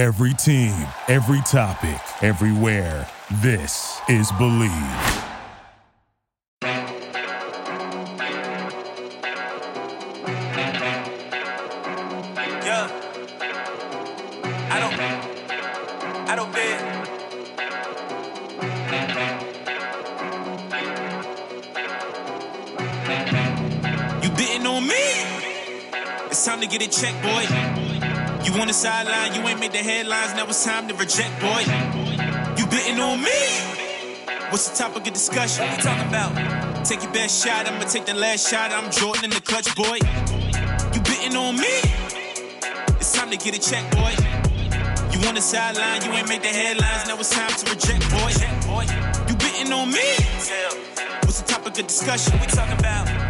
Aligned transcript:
Every 0.00 0.32
team, 0.32 0.72
every 1.08 1.42
topic, 1.42 2.00
everywhere. 2.22 3.06
This 3.42 4.00
is 4.08 4.32
Believe. 4.38 4.70
Yeah. 12.64 12.88
I 14.70 14.80
don't. 14.80 14.94
I 16.30 16.34
don't 16.34 16.52
bet. 16.54 16.80
You 24.24 24.30
betting 24.30 24.66
on 24.66 24.86
me? 24.86 24.94
It's 26.30 26.42
time 26.42 26.62
to 26.62 26.66
get 26.66 26.80
it 26.80 26.90
checked, 26.90 27.22
boy. 27.22 27.59
You 28.44 28.52
on 28.60 28.68
the 28.68 28.72
sideline, 28.72 29.34
you 29.34 29.46
ain't 29.46 29.60
made 29.60 29.72
the 29.72 29.78
headlines. 29.78 30.34
Now 30.34 30.46
it's 30.46 30.64
time 30.64 30.88
to 30.88 30.94
reject, 30.94 31.40
boy. 31.40 31.60
You 32.56 32.66
betting 32.66 32.98
on 32.98 33.20
me? 33.22 33.40
What's 34.50 34.68
the 34.68 34.76
topic 34.76 35.06
of 35.06 35.12
discussion? 35.12 35.66
What 35.66 35.76
we 35.76 35.82
talking 35.82 36.08
about? 36.08 36.86
Take 36.86 37.02
your 37.02 37.12
best 37.12 37.44
shot, 37.44 37.68
I'ma 37.68 37.84
take 37.84 38.06
the 38.06 38.14
last 38.14 38.48
shot. 38.48 38.72
I'm 38.72 38.90
Jordan 38.90 39.24
in 39.24 39.30
the 39.30 39.40
clutch, 39.40 39.74
boy. 39.76 39.98
You 40.94 41.00
betting 41.02 41.36
on 41.36 41.56
me? 41.56 41.80
It's 42.98 43.12
time 43.12 43.30
to 43.30 43.36
get 43.36 43.54
a 43.54 43.60
check, 43.60 43.84
boy. 43.92 44.14
You 45.12 45.28
on 45.28 45.34
the 45.34 45.42
sideline, 45.42 46.02
you 46.02 46.10
ain't 46.12 46.28
made 46.28 46.42
the 46.42 46.48
headlines. 46.48 47.06
Now 47.06 47.18
it's 47.18 47.30
time 47.30 47.50
to 47.52 47.70
reject, 47.70 48.10
boy. 48.10 48.32
You 49.28 49.36
betting 49.36 49.72
on 49.72 49.90
me? 49.90 50.16
What's 51.22 51.42
the 51.42 51.46
topic 51.46 51.78
of 51.78 51.86
discussion? 51.86 52.40
We 52.40 52.46
talking 52.46 52.78
about? 52.78 53.29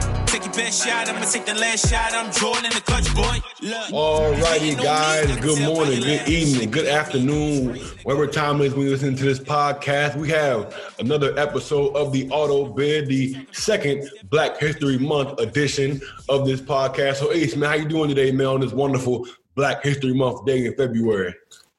Take 0.51 0.57
your 0.57 0.67
best 0.67 0.87
shot, 0.87 1.09
I'ma 1.09 1.25
take 1.27 1.47
the 1.47 1.55
last 1.55 1.89
shot. 1.89 2.13
I'm 2.13 2.33
Jordan 2.33 2.65
in 2.65 2.73
the 2.73 2.81
clutch, 2.81 3.15
boy. 3.15 3.39
Look, 3.63 3.87
Alrighty, 3.91 4.71
you 4.71 4.77
betting 4.77 4.79
on 4.79 4.85
guys. 4.85 5.27
me? 5.27 5.33
I 5.33 5.37
can 5.37 5.45
Good 5.45 5.63
morning, 5.63 6.01
good 6.01 6.29
evening, 6.29 6.71
good 6.73 6.87
afternoon, 6.87 7.77
whatever 8.03 8.27
time 8.27 8.61
it 8.61 8.67
is 8.67 8.75
when 8.75 8.87
you 8.87 8.91
listen 8.91 9.15
to 9.15 9.25
this 9.25 9.39
podcast. 9.39 10.17
We 10.17 10.29
have 10.31 10.75
another 10.99 11.39
episode 11.39 11.95
of 11.95 12.13
the 12.13 12.29
Auto 12.31 12.73
Bid, 12.73 13.07
the 13.07 13.47
second 13.53 14.11
Black 14.25 14.59
History 14.59 14.99
Month 14.99 15.39
edition 15.39 16.01
of 16.29 16.47
this 16.47 16.61
podcast. 16.61 17.17
So, 17.17 17.31
Ace, 17.33 17.55
man, 17.55 17.71
how 17.71 17.77
you 17.77 17.89
doing 17.89 18.09
today, 18.09 18.33
man, 18.33 18.47
on 18.49 18.61
this 18.61 18.73
wonderful 18.73 19.27
Black 19.55 19.85
History 19.85 20.15
Month 20.15 20.47
day 20.47 20.67
in 20.67 20.75
February? 20.75 21.33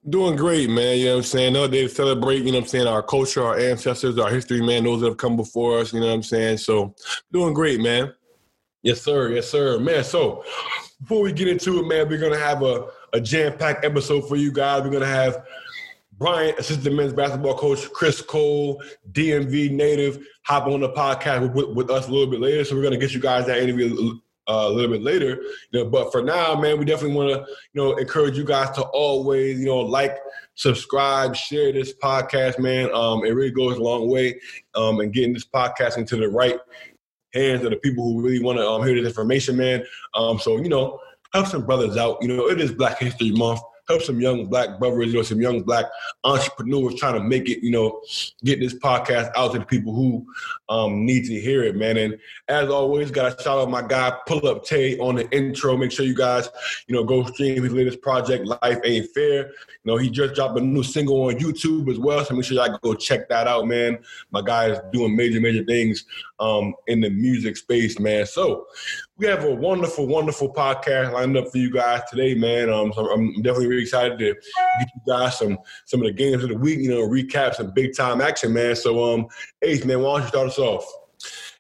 Doing 0.10 0.38
great, 0.38 0.70
man. 0.70 0.98
You 0.98 1.06
know 1.06 1.12
what 1.12 1.18
I'm 1.18 1.24
saying? 1.24 1.48
Another 1.56 1.72
day 1.74 1.82
to 1.84 1.90
celebrate, 1.90 2.38
you 2.38 2.46
know 2.54 2.60
what 2.60 2.64
I'm 2.64 2.68
saying, 2.70 2.88
our 2.88 3.04
culture, 3.04 3.44
our 3.44 3.60
ancestors, 3.60 4.18
our 4.18 4.30
history, 4.30 4.62
man, 4.62 4.86
those 4.86 5.02
that 5.02 5.08
have 5.08 5.18
come 5.18 5.36
before 5.36 5.80
us, 5.80 5.92
you 5.92 6.00
know 6.00 6.08
what 6.08 6.14
I'm 6.14 6.24
saying? 6.24 6.58
So 6.58 6.96
doing 7.34 7.54
great, 7.54 7.82
man. 7.82 8.14
Yes, 8.84 9.02
sir. 9.02 9.32
Yes, 9.32 9.50
sir. 9.50 9.80
Man, 9.80 10.04
so 10.04 10.44
before 11.00 11.22
we 11.22 11.32
get 11.32 11.48
into 11.48 11.80
it, 11.80 11.88
man, 11.88 12.10
we're 12.10 12.18
going 12.18 12.34
to 12.34 12.40
have 12.40 12.64
a, 12.64 12.88
a 13.14 13.22
jam 13.22 13.58
packed 13.58 13.86
episode 13.86 14.28
for 14.28 14.36
you 14.36 14.52
guys. 14.52 14.84
We're 14.84 14.90
going 14.90 15.02
to 15.02 15.08
have 15.08 15.46
Bryant, 16.18 16.60
assistant 16.60 16.96
men's 16.96 17.14
basketball 17.14 17.58
coach, 17.58 17.92
Chris 17.94 18.22
Cole, 18.22 18.82
DMV 19.12 19.72
native, 19.72 20.24
hop 20.44 20.68
on 20.68 20.82
the 20.82 20.90
podcast 20.90 21.52
with, 21.54 21.70
with 21.70 21.90
us 21.90 22.08
a 22.08 22.12
little 22.12 22.30
bit 22.30 22.40
later. 22.40 22.64
So 22.64 22.76
we're 22.76 22.84
going 22.84 22.94
to 22.94 23.00
get 23.00 23.14
you 23.14 23.20
guys 23.20 23.48
that 23.48 23.58
interview 23.58 24.20
uh, 24.48 24.68
a 24.68 24.70
little 24.70 24.92
bit 24.92 25.02
later. 25.02 25.42
You 25.72 25.84
know, 25.84 25.86
but 25.90 26.12
for 26.12 26.22
now, 26.22 26.54
man, 26.54 26.78
we 26.78 26.86
definitely 26.86 27.16
want 27.16 27.30
to, 27.30 27.52
you 27.74 27.82
know, 27.82 27.98
encourage 27.98 28.38
you 28.38 28.44
guys 28.44 28.70
to 28.76 28.84
always, 28.84 29.60
you 29.60 29.66
know, 29.66 29.80
like, 29.80 30.18
subscribe, 30.54 31.36
share 31.36 31.72
this 31.72 31.94
podcast, 31.94 32.60
man. 32.60 32.94
Um, 32.94 33.26
it 33.26 33.32
really 33.32 33.52
goes 33.52 33.78
a 33.78 33.82
long 33.82 34.10
way 34.10 34.40
um, 34.76 35.02
in 35.02 35.12
getting 35.12 35.34
this 35.34 35.46
podcast 35.46 35.98
into 35.98 36.18
the 36.18 36.30
right 36.30 36.60
hands 37.34 37.64
of 37.64 37.72
the 37.72 37.78
people 37.78 38.04
who 38.04 38.22
really 38.22 38.42
want 38.42 38.58
to 38.58 38.68
um, 38.68 38.86
hear 38.86 38.96
this 38.96 39.08
information, 39.08 39.58
man. 39.58 39.84
Um, 40.14 40.40
so, 40.40 40.58
you 40.58 40.70
know, 40.70 41.00
help 41.34 41.48
some 41.48 41.66
brothers 41.66 41.98
out. 41.98 42.18
You 42.22 42.28
know, 42.30 42.48
it 42.48 42.60
is 42.60 42.72
Black 42.72 43.00
History 43.00 43.32
Month. 43.32 43.62
Help 43.92 44.04
some 44.04 44.22
young 44.22 44.46
black 44.46 44.80
brothers, 44.80 45.14
know, 45.14 45.22
some 45.22 45.42
young 45.42 45.64
black 45.64 45.84
entrepreneurs 46.24 46.96
trying 46.96 47.16
to 47.16 47.20
make 47.20 47.50
it, 47.50 47.62
you 47.62 47.72
know, 47.72 48.02
get 48.46 48.62
this 48.62 48.74
podcast 48.74 49.30
out 49.36 49.52
to 49.52 49.60
the 49.60 49.66
people 49.66 49.94
who 49.94 50.26
um, 50.70 51.06
need 51.06 51.26
to 51.26 51.38
hear 51.38 51.62
it, 51.62 51.76
man. 51.76 51.98
And 51.98 52.18
as 52.48 52.70
always, 52.70 53.12
got 53.12 53.38
to 53.38 53.44
shout 53.44 53.60
out 53.60 53.70
my 53.70 53.82
guy, 53.82 54.14
Pull 54.28 54.48
Up 54.48 54.64
Tay 54.64 54.98
on 55.00 55.16
the 55.16 55.30
intro. 55.32 55.76
Make 55.76 55.92
sure 55.92 56.06
you 56.06 56.16
guys, 56.16 56.48
you 56.88 56.96
know, 56.96 57.04
go 57.04 57.26
stream 57.26 57.62
his 57.62 57.74
latest 57.74 58.02
project, 58.02 58.46
Life 58.46 58.80
Ain't 58.86 59.10
Fair. 59.14 59.48
You 59.48 59.52
know, 59.84 59.98
he 59.98 60.10
just 60.10 60.36
dropped 60.36 60.58
a 60.58 60.62
new 60.62 60.84
single 60.84 61.24
on 61.24 61.34
YouTube 61.34 61.92
as 61.92 62.00
well. 62.00 62.24
So 62.24 62.34
make 62.34 62.46
sure 62.46 62.56
y'all 62.56 62.80
go 62.82 62.94
check 62.94 63.28
that 63.28 63.46
out, 63.46 63.68
man. 63.68 64.00
My 64.32 64.42
guy 64.42 64.68
is 64.68 64.80
doing 64.94 65.18
major, 65.18 65.42
major 65.42 65.66
things 65.66 66.06
um, 66.40 66.76
in 66.88 67.02
the 67.02 67.10
music 67.10 67.58
space, 67.58 68.00
man. 68.00 68.26
So 68.26 68.68
we 69.22 69.28
have 69.28 69.44
a 69.44 69.54
wonderful, 69.54 70.08
wonderful 70.08 70.52
podcast 70.52 71.14
lined 71.14 71.38
up 71.38 71.48
for 71.52 71.60
you 71.60 71.70
guys 71.70 72.02
today, 72.10 72.34
man. 72.34 72.72
Um, 72.72 72.92
so 72.92 73.08
I'm 73.12 73.34
definitely 73.44 73.68
really 73.68 73.84
excited 73.84 74.18
to 74.18 74.34
get 74.34 74.90
you 74.96 75.02
guys 75.08 75.38
some 75.38 75.60
some 75.86 76.02
of 76.02 76.08
the 76.08 76.14
games 76.14 76.44
of 76.44 76.50
the 76.50 76.58
week, 76.58 76.80
you 76.80 76.90
know, 76.90 77.08
recap 77.08 77.54
some 77.54 77.72
big 77.72 77.96
time 77.96 78.20
action, 78.20 78.52
man. 78.52 78.76
So, 78.76 79.14
um, 79.14 79.28
Ace, 79.62 79.86
man, 79.86 80.02
why 80.02 80.14
don't 80.14 80.24
you 80.24 80.28
start 80.30 80.48
us 80.48 80.58
off? 80.58 80.86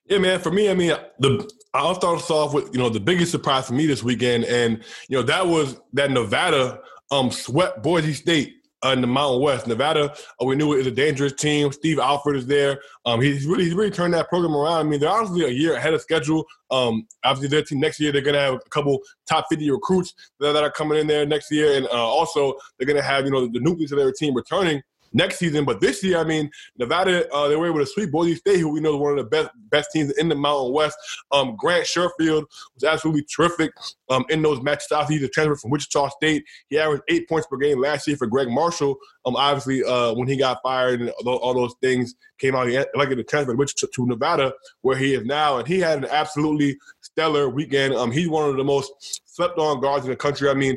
Yeah, 0.07 0.17
man. 0.17 0.39
For 0.39 0.49
me, 0.51 0.72
I 0.72 0.73
mean, 0.73 0.95
the 1.19 1.49
I'll 1.75 1.94
start 1.94 2.17
us 2.17 2.31
off 2.31 2.55
with 2.55 2.73
you 2.73 2.79
know 2.79 2.89
the 2.89 2.99
biggest 2.99 3.31
surprise 3.31 3.67
for 3.67 3.73
me 3.73 3.85
this 3.85 4.01
weekend, 4.01 4.45
and 4.45 4.83
you 5.07 5.17
know 5.17 5.23
that 5.23 5.45
was 5.45 5.79
that 5.93 6.09
Nevada 6.09 6.81
um 7.11 7.29
swept 7.29 7.83
Boise 7.83 8.13
State 8.13 8.55
uh, 8.84 8.90
in 8.90 9.02
the 9.02 9.08
Mountain 9.08 9.42
West. 9.42 9.68
Nevada, 9.68 10.12
uh, 10.12 10.46
we 10.46 10.56
knew 10.56 10.74
it 10.74 10.78
was 10.78 10.88
a 10.88 10.92
dangerous 10.92 11.34
team. 11.34 11.72
Steve 11.72 12.00
Alford 12.00 12.36
is 12.36 12.46
there. 12.46 12.80
Um, 13.06 13.22
he's 13.22 13.46
really 13.46 13.66
he's 13.66 13.74
really 13.74 13.92
turned 13.92 14.14
that 14.14 14.30
program 14.30 14.56
around. 14.56 14.80
I 14.80 14.90
mean, 14.90 15.00
they're 15.00 15.09
honestly 15.09 15.46
a 15.46 15.50
year 15.50 15.75
ahead 15.75 15.94
of 15.94 16.02
schedule. 16.02 16.46
Um, 16.69 17.08
obviously, 17.24 17.50
their 17.50 17.64
team 17.64 17.80
next 17.80 18.00
year 18.00 18.12
they're 18.12 18.22
gonna 18.22 18.40
have 18.40 18.56
a 18.56 18.70
couple 18.70 19.00
top 19.28 19.46
fifty 19.50 19.70
recruits 19.70 20.14
that, 20.40 20.53
that 20.53 20.64
are 20.64 20.72
coming 20.72 21.00
in 21.00 21.08
there 21.08 21.25
next 21.25 21.52
year, 21.52 21.78
and 21.78 21.86
uh, 21.88 21.91
also 21.91 22.56
they're 22.78 22.88
gonna 22.88 23.02
have 23.02 23.25
you 23.25 23.31
know 23.31 23.47
the 23.47 23.59
nucleus 23.59 23.91
of 23.91 23.97
their 23.97 24.12
team 24.12 24.36
returning 24.36 24.81
next 25.13 25.39
season. 25.39 25.66
But 25.66 25.81
this 25.81 26.03
year, 26.03 26.17
I 26.17 26.23
mean, 26.23 26.49
Nevada, 26.77 27.29
uh, 27.33 27.47
they 27.47 27.55
were 27.55 27.67
able 27.67 27.79
to 27.79 27.85
sweep 27.85 28.11
Boise 28.11 28.35
State, 28.35 28.59
who 28.59 28.69
we 28.69 28.79
know 28.79 28.95
is 28.95 28.99
one 28.99 29.17
of 29.17 29.17
the 29.17 29.29
best 29.29 29.49
best 29.69 29.89
teams 29.91 30.11
in 30.17 30.29
the 30.29 30.35
Mountain 30.35 30.73
West. 30.73 30.97
Um, 31.31 31.55
Grant 31.55 31.85
Sherfield 31.85 32.45
was 32.75 32.83
absolutely 32.83 33.23
terrific 33.23 33.72
um, 34.09 34.25
in 34.29 34.41
those 34.41 34.61
matches. 34.61 34.88
Obviously, 34.91 35.17
he's 35.17 35.27
a 35.27 35.29
transfer 35.29 35.55
from 35.55 35.72
Wichita 35.72 36.09
State. 36.09 36.44
He 36.69 36.77
averaged 36.77 37.03
eight 37.09 37.27
points 37.29 37.47
per 37.47 37.57
game 37.57 37.79
last 37.79 38.07
year 38.07 38.17
for 38.17 38.27
Gregg 38.27 38.49
Marshall. 38.49 38.97
Um, 39.25 39.35
obviously, 39.35 39.83
uh, 39.83 40.13
when 40.13 40.27
he 40.27 40.38
got 40.38 40.59
fired 40.63 41.01
and 41.01 41.09
all, 41.25 41.53
those 41.53 41.75
things 41.81 42.16
came 42.39 42.55
out, 42.55 42.67
he 42.67 42.75
elected 42.95 43.17
to 43.17 43.23
transfer 43.23 43.55
to, 43.55 43.88
to 43.88 44.07
Nevada, 44.07 44.53
where 44.81 44.97
he 44.97 45.13
is 45.13 45.25
now, 45.25 45.59
and 45.59 45.67
he 45.67 45.79
had 45.79 45.99
an 45.99 46.09
absolutely 46.09 46.78
stellar 47.01 47.49
weekend. 47.49 47.93
Um, 47.93 48.11
he's 48.11 48.28
one 48.28 48.49
of 48.49 48.57
the 48.57 48.63
most 48.63 49.22
slept 49.25 49.57
on 49.57 49.79
guards 49.79 50.05
in 50.05 50.11
the 50.11 50.17
country. 50.17 50.49
I 50.49 50.53
mean, 50.53 50.75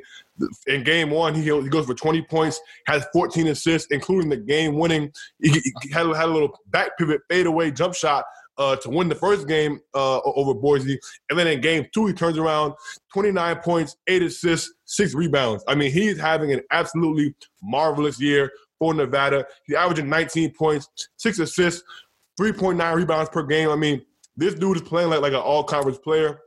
in 0.67 0.83
game 0.83 1.11
one, 1.11 1.35
he, 1.35 1.43
he 1.43 1.69
goes 1.69 1.87
for 1.87 1.95
20 1.95 2.23
points, 2.23 2.61
has 2.87 3.07
14 3.13 3.49
assists, 3.49 3.89
including 3.91 4.31
the 4.31 4.37
game 4.37 4.79
winning. 4.79 5.13
He, 5.41 5.51
he 5.83 5.91
had, 5.93 6.07
had 6.07 6.29
a 6.29 6.33
little 6.33 6.59
back 6.69 6.97
pivot 6.99 7.21
fadeaway 7.29 7.71
jump 7.71 7.95
shot 7.95 8.25
uh, 8.59 8.77
to 8.77 8.91
win 8.91 9.09
the 9.09 9.15
first 9.15 9.49
game 9.49 9.81
uh, 9.95 10.21
over 10.21 10.55
Boise. 10.55 10.99
And 11.31 11.39
then 11.39 11.47
in 11.47 11.61
game 11.61 11.87
two, 11.93 12.07
he 12.07 12.13
turns 12.13 12.39
around 12.39 12.75
29 13.13 13.57
points, 13.57 13.97
eight 14.07 14.23
assists, 14.23 14.73
six 14.85 15.15
rebounds. 15.15 15.65
I 15.69 15.75
mean, 15.75 15.91
he's 15.91 16.19
having 16.19 16.53
an 16.53 16.61
absolutely 16.71 17.35
marvelous 17.63 18.21
year 18.21 18.51
for 18.79 18.95
Nevada. 18.95 19.47
He's 19.67 19.77
averaging 19.77 20.09
19 20.09 20.53
points, 20.53 20.89
six 21.17 21.39
assists, 21.39 21.83
3.9 22.41 22.95
rebounds 22.95 23.31
per 23.31 23.45
game. 23.45 23.71
I 23.71 23.77
mean, 23.77 24.03
this 24.37 24.55
dude 24.55 24.77
is 24.77 24.83
playing 24.83 25.11
like, 25.11 25.21
like 25.21 25.33
an 25.33 25.39
all 25.39 25.65
conference 25.65 25.99
player. 25.99 26.41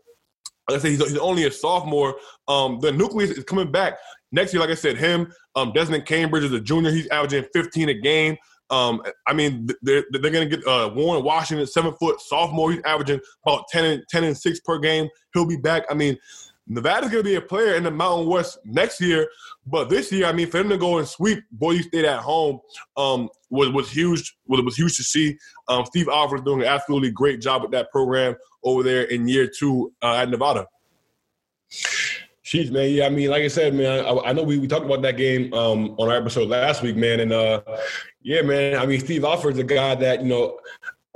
Like 0.67 0.79
I 0.79 0.81
said, 0.81 0.91
he's, 0.91 1.09
he's 1.09 1.17
only 1.17 1.45
a 1.45 1.51
sophomore. 1.51 2.15
Um, 2.47 2.79
the 2.79 2.91
nucleus 2.91 3.31
is 3.31 3.43
coming 3.43 3.71
back 3.71 3.97
next 4.31 4.53
year. 4.53 4.61
Like 4.61 4.69
I 4.69 4.75
said, 4.75 4.97
him, 4.97 5.31
um, 5.55 5.71
Desmond 5.71 6.05
Cambridge 6.05 6.43
is 6.43 6.51
a 6.51 6.59
junior. 6.59 6.91
He's 6.91 7.07
averaging 7.07 7.45
15 7.53 7.89
a 7.89 7.93
game. 7.93 8.37
Um, 8.69 9.01
I 9.25 9.33
mean, 9.33 9.67
they're, 9.81 10.03
they're 10.11 10.31
going 10.31 10.49
to 10.49 10.57
get 10.57 10.67
uh, 10.67 10.91
Warren 10.93 11.23
Washington, 11.23 11.65
seven 11.65 11.93
foot 11.93 12.19
sophomore. 12.19 12.71
He's 12.71 12.81
averaging 12.83 13.21
about 13.45 13.65
10 13.69 13.85
and, 13.85 14.03
10 14.09 14.23
and 14.25 14.37
6 14.37 14.59
per 14.61 14.77
game. 14.79 15.07
He'll 15.33 15.47
be 15.47 15.57
back. 15.57 15.83
I 15.89 15.93
mean, 15.93 16.17
Nevada's 16.67 17.09
going 17.09 17.23
to 17.23 17.29
be 17.29 17.35
a 17.35 17.41
player 17.41 17.75
in 17.75 17.83
the 17.83 17.91
Mountain 17.91 18.27
West 18.27 18.59
next 18.65 18.99
year. 18.99 19.29
But 19.65 19.89
this 19.89 20.11
year, 20.11 20.25
I 20.25 20.33
mean, 20.33 20.49
for 20.49 20.57
them 20.57 20.69
to 20.69 20.77
go 20.77 20.97
and 20.97 21.07
sweep 21.07 21.43
Boise 21.51 21.83
State 21.83 22.05
at 22.05 22.19
home 22.19 22.59
um, 22.95 23.29
was, 23.49 23.69
was 23.69 23.89
huge. 23.89 24.37
Was, 24.47 24.61
was 24.61 24.75
huge 24.75 24.97
to 24.97 25.03
see. 25.03 25.37
Um, 25.67 25.85
Steve 25.85 26.07
Alford 26.09 26.45
doing 26.45 26.61
an 26.61 26.67
absolutely 26.67 27.11
great 27.11 27.41
job 27.41 27.61
with 27.61 27.71
that 27.71 27.91
program 27.91 28.35
over 28.63 28.83
there 28.83 29.03
in 29.03 29.27
year 29.27 29.47
two 29.47 29.93
uh, 30.01 30.15
at 30.15 30.29
Nevada. 30.29 30.67
Sheesh, 31.71 32.71
man. 32.71 32.89
Yeah, 32.91 33.05
I 33.07 33.09
mean, 33.09 33.29
like 33.29 33.43
I 33.43 33.49
said, 33.49 33.73
man, 33.73 34.05
I, 34.05 34.29
I 34.29 34.33
know 34.33 34.43
we, 34.43 34.57
we 34.57 34.67
talked 34.67 34.85
about 34.85 35.01
that 35.01 35.17
game 35.17 35.53
um, 35.53 35.95
on 35.97 36.09
our 36.09 36.15
episode 36.15 36.47
last 36.47 36.81
week, 36.81 36.95
man. 36.95 37.19
And 37.19 37.33
uh, 37.33 37.61
yeah, 38.21 38.41
man, 38.41 38.77
I 38.77 38.85
mean, 38.85 39.01
Steve 39.01 39.25
Alford's 39.25 39.59
a 39.59 39.65
guy 39.65 39.95
that, 39.95 40.21
you 40.21 40.27
know, 40.27 40.57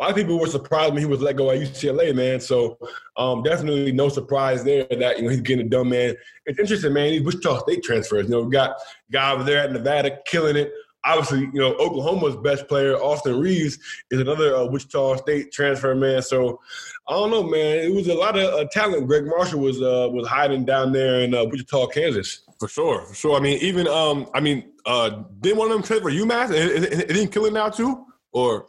a 0.01 0.05
lot 0.05 0.09
of 0.09 0.15
people 0.17 0.39
were 0.39 0.47
surprised 0.47 0.93
when 0.93 1.01
he 1.03 1.05
was 1.05 1.21
let 1.21 1.35
go 1.35 1.51
at 1.51 1.59
UCLA, 1.59 2.15
man. 2.15 2.39
So 2.39 2.79
um, 3.17 3.43
definitely 3.43 3.91
no 3.91 4.09
surprise 4.09 4.63
there 4.63 4.87
that, 4.89 5.17
you 5.17 5.23
know, 5.23 5.29
he's 5.29 5.41
getting 5.41 5.67
it 5.67 5.69
done, 5.69 5.89
man. 5.89 6.15
It's 6.47 6.57
interesting, 6.57 6.93
man. 6.93 7.11
These 7.11 7.21
Wichita 7.21 7.59
State 7.59 7.83
transfers, 7.83 8.25
you 8.25 8.31
know, 8.31 8.45
got 8.45 8.77
guy 9.11 9.31
over 9.31 9.43
there 9.43 9.59
at 9.59 9.71
Nevada 9.71 10.17
killing 10.25 10.55
it. 10.55 10.73
Obviously, 11.05 11.41
you 11.41 11.59
know, 11.59 11.75
Oklahoma's 11.75 12.35
best 12.37 12.67
player, 12.67 12.95
Austin 12.95 13.39
Reaves, 13.39 13.77
is 14.09 14.19
another 14.19 14.55
uh, 14.55 14.65
Wichita 14.65 15.17
State 15.17 15.51
transfer, 15.51 15.93
man. 15.93 16.23
So 16.23 16.59
I 17.07 17.13
don't 17.13 17.29
know, 17.29 17.43
man. 17.43 17.77
It 17.77 17.93
was 17.93 18.07
a 18.07 18.15
lot 18.15 18.39
of 18.39 18.51
uh, 18.55 18.65
talent. 18.71 19.05
Gregg 19.05 19.27
Marshall 19.27 19.59
was 19.59 19.83
uh, 19.83 20.09
was 20.11 20.27
hiding 20.27 20.65
down 20.65 20.93
there 20.93 21.21
in 21.21 21.35
uh, 21.35 21.45
Wichita, 21.45 21.87
Kansas. 21.87 22.41
For 22.59 22.67
sure, 22.67 23.05
for 23.05 23.13
sure. 23.13 23.37
I 23.37 23.39
mean, 23.39 23.59
even 23.61 23.87
um, 23.87 24.27
I 24.33 24.39
mean, 24.39 24.71
uh, 24.83 25.21
didn't 25.41 25.59
one 25.59 25.69
of 25.69 25.73
them 25.73 25.83
trade 25.83 26.01
for 26.01 26.11
UMass? 26.11 26.49
It, 26.51 26.83
it, 26.83 26.93
it 27.01 27.07
didn't 27.09 27.31
kill 27.31 27.45
it 27.45 27.53
now 27.53 27.69
too, 27.69 28.05
or 28.31 28.65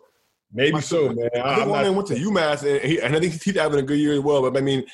maybe 0.52 0.80
so, 0.80 1.12
man. 1.12 1.30
I 1.42 1.56
think 1.56 1.68
one 1.68 1.84
of 1.84 1.94
went 1.94 2.08
to 2.08 2.14
UMass, 2.14 2.62
and, 2.68 2.84
he, 2.84 3.00
and 3.00 3.16
I 3.16 3.20
think 3.20 3.42
he's 3.42 3.56
having 3.56 3.78
a 3.78 3.82
good 3.82 3.98
year 3.98 4.14
as 4.14 4.20
well. 4.20 4.42
But 4.42 4.56
I 4.56 4.60
mean, 4.60 4.84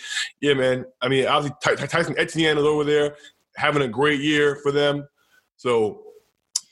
yeah, 0.41 0.55
man. 0.55 0.85
I 1.01 1.09
mean, 1.09 1.27
obviously 1.27 1.87
Tyson 1.89 2.15
Etienne 2.19 2.59
is 2.59 2.65
over 2.65 2.85
there 2.85 3.17
having 3.57 3.83
a 3.83 3.89
great 3.89 4.21
year 4.21 4.57
for 4.57 4.73
them. 4.73 5.07
So, 5.57 6.03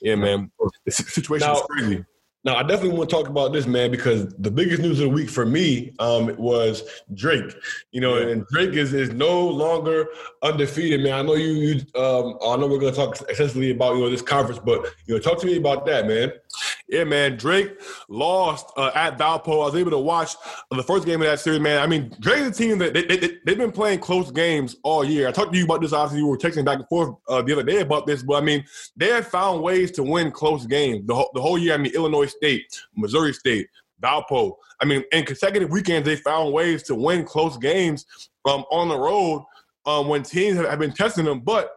yeah, 0.00 0.14
man, 0.14 0.50
the 0.84 0.92
situation 0.92 1.48
now, 1.48 1.54
is 1.54 1.62
crazy. 1.62 2.04
Now, 2.46 2.54
I 2.54 2.62
definitely 2.62 2.96
want 2.96 3.10
to 3.10 3.16
talk 3.16 3.28
about 3.28 3.52
this, 3.52 3.66
man, 3.66 3.90
because 3.90 4.32
the 4.36 4.52
biggest 4.52 4.80
news 4.80 5.00
of 5.00 5.08
the 5.08 5.14
week 5.14 5.28
for 5.28 5.44
me 5.44 5.92
um, 5.98 6.32
was 6.36 6.84
Drake. 7.14 7.52
You 7.90 8.00
know, 8.00 8.18
yeah. 8.18 8.28
and 8.28 8.46
Drake 8.46 8.74
is 8.74 8.94
is 8.94 9.10
no 9.10 9.48
longer 9.48 10.06
undefeated, 10.44 11.02
man. 11.02 11.14
I 11.14 11.22
know 11.22 11.34
you. 11.34 11.48
you 11.54 12.00
um, 12.00 12.38
I 12.46 12.56
know 12.56 12.68
we're 12.68 12.78
going 12.78 12.94
to 12.94 12.96
talk 12.96 13.20
extensively 13.28 13.72
about 13.72 13.96
you 13.96 14.02
know 14.02 14.10
this 14.10 14.22
conference, 14.22 14.60
but 14.64 14.86
you 15.06 15.14
know, 15.14 15.20
talk 15.20 15.40
to 15.40 15.46
me 15.46 15.56
about 15.56 15.86
that, 15.86 16.06
man. 16.06 16.32
Yeah, 16.88 17.02
man. 17.02 17.36
Drake 17.36 17.80
lost 18.08 18.72
uh, 18.76 18.92
at 18.94 19.18
Valpo. 19.18 19.54
I 19.54 19.66
was 19.66 19.74
able 19.74 19.90
to 19.90 19.98
watch 19.98 20.36
the 20.70 20.84
first 20.84 21.04
game 21.04 21.20
of 21.20 21.26
that 21.26 21.40
series, 21.40 21.58
man. 21.58 21.82
I 21.82 21.86
mean, 21.86 22.14
Drake's 22.20 22.46
a 22.46 22.62
team 22.62 22.78
that 22.78 22.94
they, 22.94 23.02
they, 23.02 23.16
they, 23.16 23.28
have 23.48 23.58
been 23.58 23.72
playing 23.72 23.98
close 23.98 24.30
games 24.30 24.76
all 24.84 25.04
year. 25.04 25.26
I 25.26 25.32
talked 25.32 25.52
to 25.52 25.58
you 25.58 25.64
about 25.64 25.80
this, 25.80 25.92
obviously, 25.92 26.20
you 26.20 26.28
were 26.28 26.38
texting 26.38 26.64
back 26.64 26.78
and 26.78 26.88
forth 26.88 27.16
uh, 27.28 27.42
the 27.42 27.52
other 27.54 27.64
day 27.64 27.80
about 27.80 28.06
this, 28.06 28.22
but 28.22 28.34
I 28.34 28.40
mean, 28.40 28.64
they 28.96 29.08
have 29.08 29.26
found 29.26 29.62
ways 29.62 29.90
to 29.92 30.04
win 30.04 30.30
close 30.30 30.64
games 30.64 31.04
the 31.06 31.14
whole, 31.14 31.30
the 31.34 31.40
whole 31.40 31.58
year. 31.58 31.74
I 31.74 31.76
mean, 31.76 31.92
Illinois 31.92 32.26
State, 32.26 32.80
Missouri 32.94 33.32
State, 33.32 33.68
Valpo. 34.00 34.54
I 34.80 34.84
mean, 34.84 35.02
in 35.10 35.24
consecutive 35.24 35.70
weekends, 35.70 36.06
they 36.06 36.16
found 36.16 36.52
ways 36.52 36.84
to 36.84 36.94
win 36.94 37.24
close 37.24 37.56
games 37.56 38.06
um, 38.44 38.64
on 38.70 38.88
the 38.88 38.98
road 38.98 39.44
um, 39.86 40.06
when 40.06 40.22
teams 40.22 40.56
have, 40.56 40.78
been 40.78 40.92
testing 40.92 41.24
them. 41.24 41.40
But, 41.40 41.72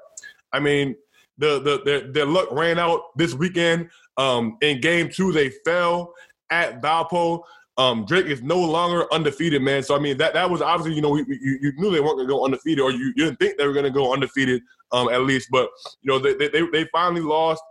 I 0.54 0.60
mean, 0.60 0.96
the, 1.40 1.60
the 1.62 2.12
their 2.12 2.26
luck 2.26 2.50
ran 2.52 2.78
out 2.78 3.18
this 3.18 3.34
weekend. 3.34 3.90
Um, 4.20 4.58
in 4.62 4.82
game 4.82 5.10
two, 5.10 5.32
they 5.32 5.50
fell 5.66 6.14
at 6.52 6.82
Valpo. 6.82 7.42
Um, 7.78 8.06
Drake 8.06 8.26
is 8.26 8.44
no 8.44 8.60
longer 8.60 9.12
undefeated, 9.14 9.62
man. 9.62 9.82
So 9.82 9.96
I 9.96 10.00
mean, 10.00 10.18
that 10.18 10.34
that 10.34 10.50
was 10.50 10.62
obviously, 10.62 10.96
you 10.96 11.02
know, 11.02 11.16
you, 11.16 11.26
you 11.30 11.72
knew 11.78 11.90
they 11.90 12.02
weren't 12.02 12.18
going 12.18 12.28
to 12.28 12.34
go 12.34 12.44
undefeated, 12.44 12.82
or 12.82 12.92
you, 12.92 13.14
you 13.16 13.26
didn't 13.26 13.40
think 13.40 13.58
they 13.58 13.66
were 13.66 13.74
going 13.74 13.86
to 13.86 13.92
go 13.92 14.14
undefeated, 14.14 14.62
um, 14.92 15.08
at 15.08 15.22
least. 15.22 15.48
But 15.50 15.70
you 16.02 16.12
know, 16.12 16.20
they 16.20 16.34
they, 16.34 16.68
they 16.72 16.86
finally 16.92 17.22
lost. 17.22 17.64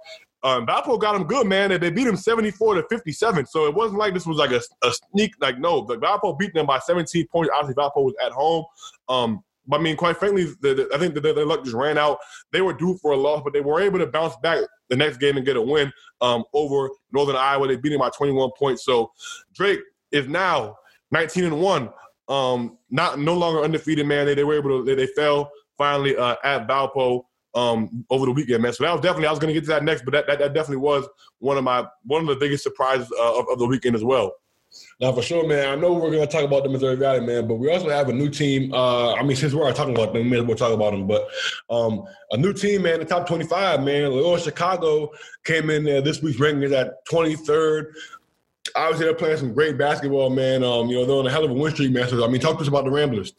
Um, 0.43 0.67
Valpo 0.67 0.99
got 0.99 1.13
them 1.13 1.25
good, 1.25 1.47
man. 1.47 1.79
They 1.81 1.91
beat 1.91 2.05
them 2.05 2.17
74 2.17 2.75
to 2.77 2.85
57. 2.89 3.47
So 3.47 3.67
it 3.67 3.75
wasn't 3.75 3.99
like 3.99 4.15
this 4.15 4.25
was 4.25 4.39
like 4.39 4.53
a, 4.53 4.63
a 4.83 4.93
sneak. 4.93 5.35
Like 5.41 5.59
no, 5.59 5.85
the 5.85 5.99
Valpo 5.99 6.39
beat 6.39 6.55
them 6.55 6.65
by 6.65 6.79
17 6.79 7.27
points. 7.27 7.51
Obviously, 7.55 7.83
Valpo 7.83 8.05
was 8.05 8.15
at 8.25 8.33
home. 8.33 8.65
Um, 9.11 9.45
I 9.73 9.79
mean, 9.79 9.97
quite 9.97 10.17
frankly, 10.17 10.45
the, 10.61 10.75
the, 10.75 10.89
I 10.95 10.99
think 10.99 11.15
the, 11.15 11.21
their 11.21 11.45
luck 11.45 11.65
just 11.65 11.77
ran 11.77 11.99
out. 11.99 12.19
They 12.53 12.61
were 12.61 12.73
due 12.73 12.99
for 13.01 13.13
a 13.13 13.17
loss, 13.17 13.43
but 13.45 13.53
they 13.53 13.61
were 13.61 13.81
able 13.81 13.99
to 13.99 14.07
bounce 14.07 14.35
back 14.43 14.61
the 14.89 14.97
next 14.97 15.19
game 15.19 15.37
and 15.37 15.45
get 15.45 15.57
a 15.57 15.63
win 15.63 15.93
um, 16.21 16.45
over 16.55 16.91
Northern 17.13 17.37
Iowa. 17.37 17.69
They 17.69 17.77
beat 17.77 17.91
them 17.91 17.99
by 17.99 18.11
21 18.11 18.51
points. 18.59 18.85
So 18.85 19.13
Drake 19.55 19.81
is 20.13 20.27
now 20.29 20.77
19 21.11 21.45
and 21.45 21.61
one. 21.61 21.91
Um, 22.29 22.79
not 22.91 23.19
no 23.19 23.35
longer 23.35 23.63
undefeated, 23.63 24.07
man. 24.07 24.27
They, 24.27 24.35
they 24.35 24.45
were 24.45 24.55
able 24.55 24.79
to. 24.79 24.85
They, 24.85 24.95
they 24.95 25.07
fell 25.13 25.51
finally 25.79 26.17
uh, 26.17 26.37
at 26.45 26.69
Valpo 26.69 27.23
um, 27.55 28.05
over 28.11 28.27
the 28.27 28.33
weekend, 28.33 28.63
man. 28.63 28.73
So 28.73 28.85
that 28.85 28.93
was 28.93 29.01
definitely. 29.01 29.29
I 29.29 29.31
was 29.31 29.39
going 29.39 29.53
to 29.53 29.59
get 29.59 29.65
to 29.67 29.71
that 29.71 29.85
next, 29.85 30.05
but 30.05 30.13
that, 30.13 30.27
that, 30.27 30.39
that 30.39 30.53
definitely 30.53 30.79
was 30.79 31.09
one 31.39 31.57
of 31.57 31.65
my 31.65 31.87
one 32.05 32.23
of 32.23 32.29
the 32.29 32.37
biggest 32.37 32.65
surprises 32.65 33.11
uh, 33.19 33.39
of, 33.39 33.47
of 33.51 33.59
the 33.59 33.67
weekend 33.67 33.97
as 33.97 34.05
well. 34.05 34.33
Now, 35.01 35.13
for 35.13 35.23
sure, 35.23 35.47
man. 35.47 35.69
I 35.69 35.75
know 35.75 35.93
we're 35.93 36.11
going 36.11 36.27
to 36.27 36.27
talk 36.27 36.45
about 36.45 36.65
the 36.65 36.69
Missouri 36.69 36.97
Valley, 36.97 37.21
man, 37.21 37.47
but 37.47 37.55
we 37.57 37.71
also 37.71 37.89
have 37.89 38.09
a 38.09 38.13
new 38.13 38.29
team. 38.29 38.73
Uh, 38.73 39.15
I 39.15 39.23
mean, 39.23 39.37
since 39.37 39.55
we're 39.55 39.73
talking 39.73 39.95
about 39.95 40.13
them, 40.13 40.25
we 40.25 40.31
may 40.31 40.39
as 40.39 40.45
well 40.45 40.57
talk 40.57 40.73
about 40.73 40.93
them. 40.93 41.07
But 41.07 41.29
um, 41.71 42.05
a 42.31 42.37
new 42.37 42.53
team, 42.53 42.83
man, 42.83 42.99
the 42.99 43.05
top 43.05 43.27
25, 43.27 43.83
man. 43.83 44.11
Loyola 44.11 44.41
Chicago 44.41 45.11
came 45.45 45.71
in. 45.71 45.85
This 45.85 46.23
week's 46.23 46.39
rankings 46.39 46.73
at 46.73 47.07
23rd 47.07 47.87
obviously 48.79 49.07
they're 49.07 49.15
playing 49.15 49.37
some 49.37 49.53
great 49.53 49.77
basketball, 49.77 50.31
man. 50.31 50.63
Um, 50.63 50.89
you 50.89 50.97
know, 50.97 51.05
they're 51.05 51.17
on 51.17 51.27
a 51.27 51.31
hell 51.31 51.45
of 51.45 51.51
a 51.51 51.55
win 51.55 51.73
streak, 51.73 51.93
man. 51.93 52.09
So 52.09 52.25
I 52.25 52.29
mean, 52.29 52.41
talk 52.41 52.57
to 52.57 52.63
us 52.63 52.69
about 52.69 52.85
the 52.85 52.91
Ramblers. 52.91 53.33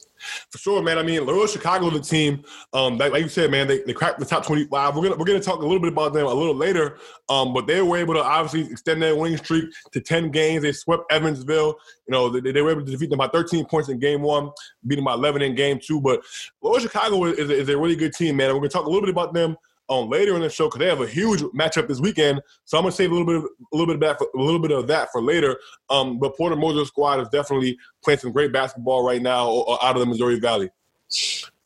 For 0.50 0.58
sure, 0.58 0.82
man. 0.82 0.98
I 0.98 1.02
mean, 1.02 1.24
Loyola 1.24 1.48
Chicago, 1.48 1.88
the 1.88 2.00
team, 2.00 2.44
um, 2.74 2.98
like, 2.98 3.12
like, 3.12 3.22
you 3.22 3.28
said, 3.28 3.50
man, 3.50 3.66
they, 3.66 3.82
they 3.82 3.92
cracked 3.92 4.18
the 4.18 4.26
top 4.26 4.44
twenty-five. 4.44 4.94
We're 4.94 5.04
gonna 5.04 5.16
we're 5.16 5.24
gonna 5.24 5.40
talk 5.40 5.60
a 5.60 5.62
little 5.62 5.80
bit 5.80 5.92
about 5.92 6.12
them 6.12 6.26
a 6.26 6.34
little 6.34 6.54
later. 6.54 6.98
Um, 7.28 7.54
but 7.54 7.66
they 7.66 7.80
were 7.80 7.96
able 7.96 8.14
to 8.14 8.22
obviously 8.22 8.70
extend 8.70 9.00
their 9.00 9.16
winning 9.16 9.38
streak 9.38 9.72
to 9.92 10.00
ten 10.00 10.30
games. 10.30 10.62
They 10.62 10.72
swept 10.72 11.10
Evansville. 11.10 11.76
You 12.06 12.12
know, 12.12 12.28
they, 12.28 12.52
they 12.52 12.62
were 12.62 12.70
able 12.70 12.84
to 12.84 12.90
defeat 12.90 13.10
them 13.10 13.18
by 13.18 13.28
thirteen 13.28 13.64
points 13.64 13.88
in 13.88 13.98
game 13.98 14.22
one, 14.22 14.50
beat 14.86 14.96
them 14.96 15.04
by 15.04 15.14
eleven 15.14 15.42
in 15.42 15.54
game 15.54 15.80
two. 15.82 16.00
But 16.00 16.22
Loyola 16.62 16.80
Chicago 16.80 17.24
is, 17.24 17.50
is, 17.50 17.68
a 17.68 17.78
really 17.78 17.96
good 17.96 18.12
team, 18.12 18.36
man. 18.36 18.50
And 18.50 18.56
we're 18.56 18.62
gonna 18.62 18.70
talk 18.70 18.86
a 18.86 18.90
little 18.90 19.02
bit 19.02 19.10
about 19.10 19.32
them 19.32 19.56
on 19.90 20.08
later 20.08 20.34
in 20.36 20.40
the 20.40 20.48
show 20.48 20.68
because 20.68 20.78
they 20.78 20.88
have 20.88 21.00
a 21.00 21.06
huge 21.06 21.40
matchup 21.40 21.88
this 21.88 22.00
weekend. 22.00 22.40
So 22.64 22.78
I'm 22.78 22.84
gonna 22.84 22.92
save 22.92 23.10
a 23.10 23.14
little 23.14 23.26
bit 23.26 23.36
of 23.36 23.44
a 23.44 23.76
little 23.76 23.86
bit 23.86 23.96
of 23.96 24.00
that 24.00 24.18
for, 24.18 24.28
a 24.34 24.42
little 24.42 24.60
bit 24.60 24.70
of 24.70 24.86
that 24.86 25.08
for 25.12 25.20
later. 25.20 25.58
Um, 25.90 26.18
but 26.18 26.36
Porter 26.36 26.56
Moser 26.56 26.84
squad 26.84 27.20
is 27.20 27.28
definitely 27.28 27.76
playing 28.02 28.20
some 28.20 28.32
great 28.32 28.52
basketball 28.52 29.04
right 29.04 29.20
now 29.20 29.76
out 29.82 29.96
of 29.96 30.00
the 30.00 30.06
Missouri 30.06 30.38
Valley. 30.38 30.70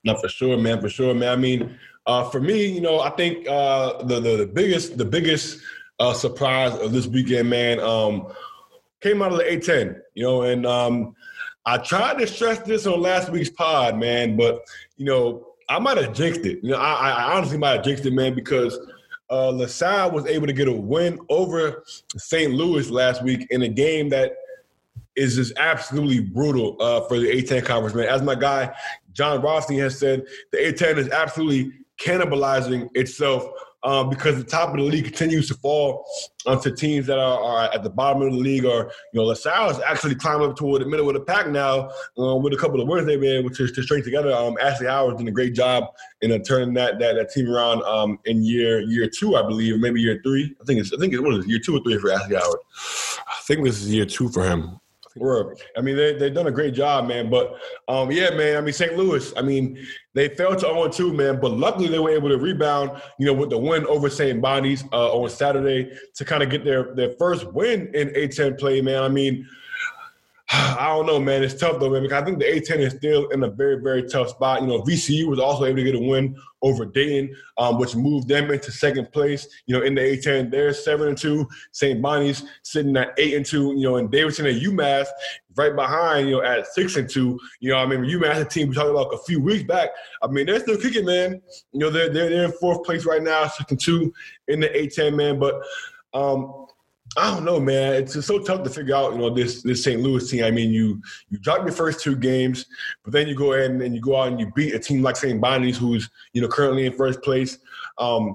Not 0.04 0.20
for 0.20 0.28
sure, 0.28 0.56
man. 0.56 0.80
For 0.80 0.88
sure, 0.88 1.14
man. 1.14 1.28
I 1.28 1.36
mean, 1.36 1.78
uh, 2.06 2.28
for 2.30 2.40
me, 2.40 2.66
you 2.66 2.80
know, 2.80 3.00
I 3.00 3.10
think 3.10 3.46
uh, 3.46 4.02
the, 4.04 4.20
the, 4.20 4.36
the 4.38 4.46
biggest 4.46 4.96
the 4.96 5.04
biggest 5.04 5.60
uh, 6.00 6.14
surprise 6.14 6.74
of 6.80 6.92
this 6.92 7.06
weekend, 7.06 7.50
man, 7.50 7.78
um, 7.80 8.32
came 9.02 9.22
out 9.22 9.32
of 9.32 9.38
the 9.38 9.44
A10. 9.44 10.00
You 10.14 10.22
know, 10.22 10.42
and 10.42 10.66
um, 10.66 11.14
I 11.66 11.76
tried 11.76 12.18
to 12.18 12.26
stress 12.26 12.60
this 12.60 12.86
on 12.86 13.00
last 13.02 13.28
week's 13.28 13.50
pod, 13.50 13.98
man, 13.98 14.36
but 14.36 14.62
you 14.96 15.04
know 15.04 15.53
I 15.68 15.78
might 15.78 15.96
have 15.98 16.12
jinxed 16.12 16.44
it. 16.44 16.62
You 16.62 16.70
know, 16.70 16.78
I, 16.78 17.10
I 17.10 17.36
honestly 17.36 17.58
might 17.58 17.76
have 17.76 17.84
jinxed 17.84 18.06
it, 18.06 18.12
man, 18.12 18.34
because 18.34 18.78
uh, 19.30 19.50
LaSalle 19.50 20.10
was 20.10 20.26
able 20.26 20.46
to 20.46 20.52
get 20.52 20.68
a 20.68 20.72
win 20.72 21.18
over 21.28 21.84
St. 22.16 22.52
Louis 22.52 22.90
last 22.90 23.22
week 23.22 23.46
in 23.50 23.62
a 23.62 23.68
game 23.68 24.08
that 24.10 24.32
is 25.16 25.36
just 25.36 25.52
absolutely 25.56 26.20
brutal 26.20 26.76
uh, 26.80 27.02
for 27.02 27.18
the 27.18 27.26
A10 27.26 27.64
conference, 27.64 27.94
man. 27.94 28.08
As 28.08 28.22
my 28.22 28.34
guy 28.34 28.74
Jon 29.12 29.40
Rothstein 29.40 29.78
has 29.78 29.98
said, 29.98 30.24
the 30.50 30.58
A10 30.58 30.98
is 30.98 31.08
absolutely 31.10 31.72
cannibalizing 31.98 32.88
itself 32.94 33.44
um, 33.84 34.08
because 34.08 34.36
the 34.36 34.44
top 34.44 34.70
of 34.70 34.76
the 34.76 34.82
league 34.82 35.04
continues 35.04 35.46
to 35.48 35.54
fall 35.54 36.04
onto 36.46 36.74
teams 36.74 37.06
that 37.06 37.18
are, 37.18 37.40
are, 37.40 37.72
at 37.72 37.82
the 37.82 37.90
bottom 37.90 38.22
of 38.22 38.32
the 38.32 38.38
league. 38.38 38.64
Or 38.64 38.90
you 39.12 39.20
know, 39.20 39.26
LaSalle 39.26 39.70
is 39.70 39.80
actually 39.80 40.14
climbing 40.14 40.48
up 40.48 40.56
toward 40.56 40.82
the 40.82 40.86
middle 40.86 41.08
of 41.08 41.14
the 41.14 41.20
pack 41.20 41.48
now 41.48 41.90
uh, 42.18 42.34
with 42.36 42.52
a 42.52 42.56
couple 42.56 42.80
of 42.80 42.88
wins 42.88 43.06
they've 43.06 43.20
been 43.20 43.38
able 43.38 43.50
to, 43.50 43.68
to 43.68 43.82
string 43.82 44.02
together. 44.02 44.32
Um, 44.32 44.56
Ashley 44.60 44.86
Howard's 44.86 45.18
done 45.18 45.28
a 45.28 45.32
great 45.32 45.54
job 45.54 45.84
in 46.22 46.32
uh, 46.32 46.38
turning 46.38 46.74
that, 46.74 46.98
that 46.98 47.14
that 47.16 47.30
team 47.30 47.48
around 47.48 47.82
um, 47.82 48.18
in 48.24 48.42
year 48.42 48.80
year 48.80 49.08
two, 49.08 49.36
I 49.36 49.42
believe, 49.42 49.78
maybe 49.78 50.00
year 50.00 50.20
three. 50.24 50.54
I 50.60 50.64
think 50.64 50.80
it's 50.80 50.92
I 50.92 50.96
think 50.96 51.12
it 51.12 51.20
was 51.20 51.46
year 51.46 51.60
two 51.62 51.76
or 51.76 51.80
three 51.82 51.98
for 51.98 52.10
Ashley 52.10 52.36
Howard. 52.36 52.60
I 53.26 53.42
think 53.42 53.64
this 53.64 53.82
is 53.82 53.92
year 53.92 54.06
two 54.06 54.30
for 54.30 54.44
him. 54.44 54.80
Word. 55.16 55.60
I 55.76 55.80
mean, 55.80 55.96
they, 55.96 56.14
they've 56.14 56.34
done 56.34 56.48
a 56.48 56.52
great 56.52 56.74
job, 56.74 57.06
man. 57.06 57.30
But 57.30 57.58
um, 57.88 58.10
yeah, 58.10 58.30
man, 58.30 58.56
I 58.56 58.60
mean, 58.60 58.72
St. 58.72 58.96
Louis, 58.96 59.32
I 59.36 59.42
mean, 59.42 59.78
they 60.12 60.28
fell 60.28 60.54
to 60.54 60.60
0 60.60 60.88
2, 60.88 61.12
man. 61.12 61.40
But 61.40 61.52
luckily, 61.52 61.88
they 61.88 61.98
were 61.98 62.10
able 62.10 62.28
to 62.28 62.38
rebound, 62.38 63.00
you 63.18 63.26
know, 63.26 63.32
with 63.32 63.50
the 63.50 63.58
win 63.58 63.86
over 63.86 64.10
St. 64.10 64.40
Bonnie's 64.40 64.84
uh, 64.92 65.12
on 65.12 65.28
Saturday 65.30 65.96
to 66.14 66.24
kind 66.24 66.42
of 66.42 66.50
get 66.50 66.64
their, 66.64 66.94
their 66.94 67.12
first 67.12 67.52
win 67.52 67.90
in 67.94 68.08
A10 68.10 68.58
play, 68.58 68.80
man. 68.80 69.02
I 69.02 69.08
mean, 69.08 69.46
I 70.56 70.88
don't 70.88 71.06
know, 71.06 71.18
man. 71.18 71.42
It's 71.42 71.54
tough 71.54 71.80
though, 71.80 71.90
man. 71.90 72.02
Because 72.02 72.22
I 72.22 72.24
think 72.24 72.38
the 72.38 72.44
A10 72.44 72.78
is 72.78 72.92
still 72.94 73.28
in 73.30 73.42
a 73.42 73.50
very, 73.50 73.80
very 73.82 74.04
tough 74.04 74.28
spot. 74.28 74.60
You 74.60 74.68
know, 74.68 74.82
VCU 74.82 75.26
was 75.26 75.40
also 75.40 75.64
able 75.64 75.78
to 75.78 75.84
get 75.84 75.94
a 75.96 75.98
win 75.98 76.36
over 76.62 76.84
Dayton, 76.84 77.34
um, 77.58 77.78
which 77.78 77.96
moved 77.96 78.28
them 78.28 78.50
into 78.50 78.70
second 78.70 79.10
place. 79.10 79.48
You 79.66 79.76
know, 79.76 79.84
in 79.84 79.94
the 79.94 80.00
A10, 80.00 80.50
they're 80.50 80.72
seven 80.72 81.08
and 81.08 81.18
two. 81.18 81.48
St. 81.72 82.00
Bonnie's 82.00 82.44
sitting 82.62 82.96
at 82.96 83.14
eight 83.18 83.34
and 83.34 83.44
two. 83.44 83.74
You 83.74 83.82
know, 83.82 83.96
and 83.96 84.10
Davidson 84.10 84.46
and 84.46 84.60
UMass 84.60 85.06
right 85.56 85.74
behind. 85.74 86.28
You 86.28 86.36
know, 86.36 86.42
at 86.42 86.66
six 86.68 86.96
and 86.96 87.10
two. 87.10 87.38
You 87.58 87.70
know, 87.70 87.78
I 87.78 87.86
mean, 87.86 88.00
UMass, 88.00 88.40
a 88.40 88.44
team 88.44 88.68
we 88.68 88.74
talked 88.74 88.90
about 88.90 89.14
a 89.14 89.18
few 89.18 89.40
weeks 89.40 89.64
back. 89.64 89.90
I 90.22 90.28
mean, 90.28 90.46
they're 90.46 90.60
still 90.60 90.78
kicking, 90.78 91.06
man. 91.06 91.42
You 91.72 91.80
know, 91.80 91.90
they're 91.90 92.10
they're, 92.10 92.28
they're 92.28 92.44
in 92.44 92.52
fourth 92.52 92.84
place 92.84 93.04
right 93.04 93.22
now, 93.22 93.48
six 93.48 93.70
and 93.70 93.80
two 93.80 94.12
in 94.46 94.60
the 94.60 94.68
A10, 94.68 95.16
man. 95.16 95.40
But 95.40 95.54
um, 96.12 96.66
I 97.16 97.32
don't 97.32 97.44
know, 97.44 97.60
man. 97.60 97.94
It's 97.94 98.14
just 98.14 98.26
so 98.26 98.40
tough 98.40 98.64
to 98.64 98.70
figure 98.70 98.94
out, 98.94 99.12
you 99.12 99.18
know, 99.18 99.30
this 99.30 99.62
this 99.62 99.84
St. 99.84 100.00
Louis 100.00 100.28
team. 100.28 100.44
I 100.44 100.50
mean, 100.50 100.70
you 100.70 101.00
you 101.30 101.38
drop 101.38 101.62
your 101.62 101.72
first 101.72 102.00
two 102.00 102.16
games, 102.16 102.66
but 103.04 103.12
then 103.12 103.28
you 103.28 103.36
go 103.36 103.52
ahead 103.52 103.70
and, 103.70 103.94
you 103.94 104.00
go 104.00 104.16
out 104.16 104.28
and 104.28 104.40
you 104.40 104.50
beat 104.54 104.74
a 104.74 104.78
team 104.78 105.02
like 105.02 105.16
St. 105.16 105.40
Bonnie's, 105.40 105.78
who's 105.78 106.10
you 106.32 106.42
know 106.42 106.48
currently 106.48 106.86
in 106.86 106.92
first 106.92 107.22
place. 107.22 107.58
Um, 107.98 108.34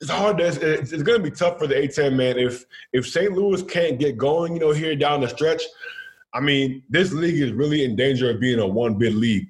it's 0.00 0.10
hard. 0.10 0.38
To, 0.38 0.46
it's, 0.46 0.58
it's 0.92 1.02
going 1.02 1.22
to 1.22 1.30
be 1.30 1.30
tough 1.30 1.58
for 1.58 1.66
the 1.66 1.74
A10 1.74 2.14
man 2.14 2.38
if 2.38 2.64
if 2.92 3.08
St. 3.08 3.32
Louis 3.32 3.62
can't 3.62 3.98
get 3.98 4.16
going, 4.18 4.54
you 4.54 4.60
know, 4.60 4.72
here 4.72 4.96
down 4.96 5.20
the 5.20 5.28
stretch. 5.28 5.62
I 6.34 6.40
mean, 6.40 6.82
this 6.90 7.12
league 7.12 7.40
is 7.40 7.52
really 7.52 7.84
in 7.84 7.96
danger 7.96 8.30
of 8.30 8.40
being 8.40 8.58
a 8.58 8.66
one 8.66 8.94
bid 8.94 9.14
league. 9.14 9.48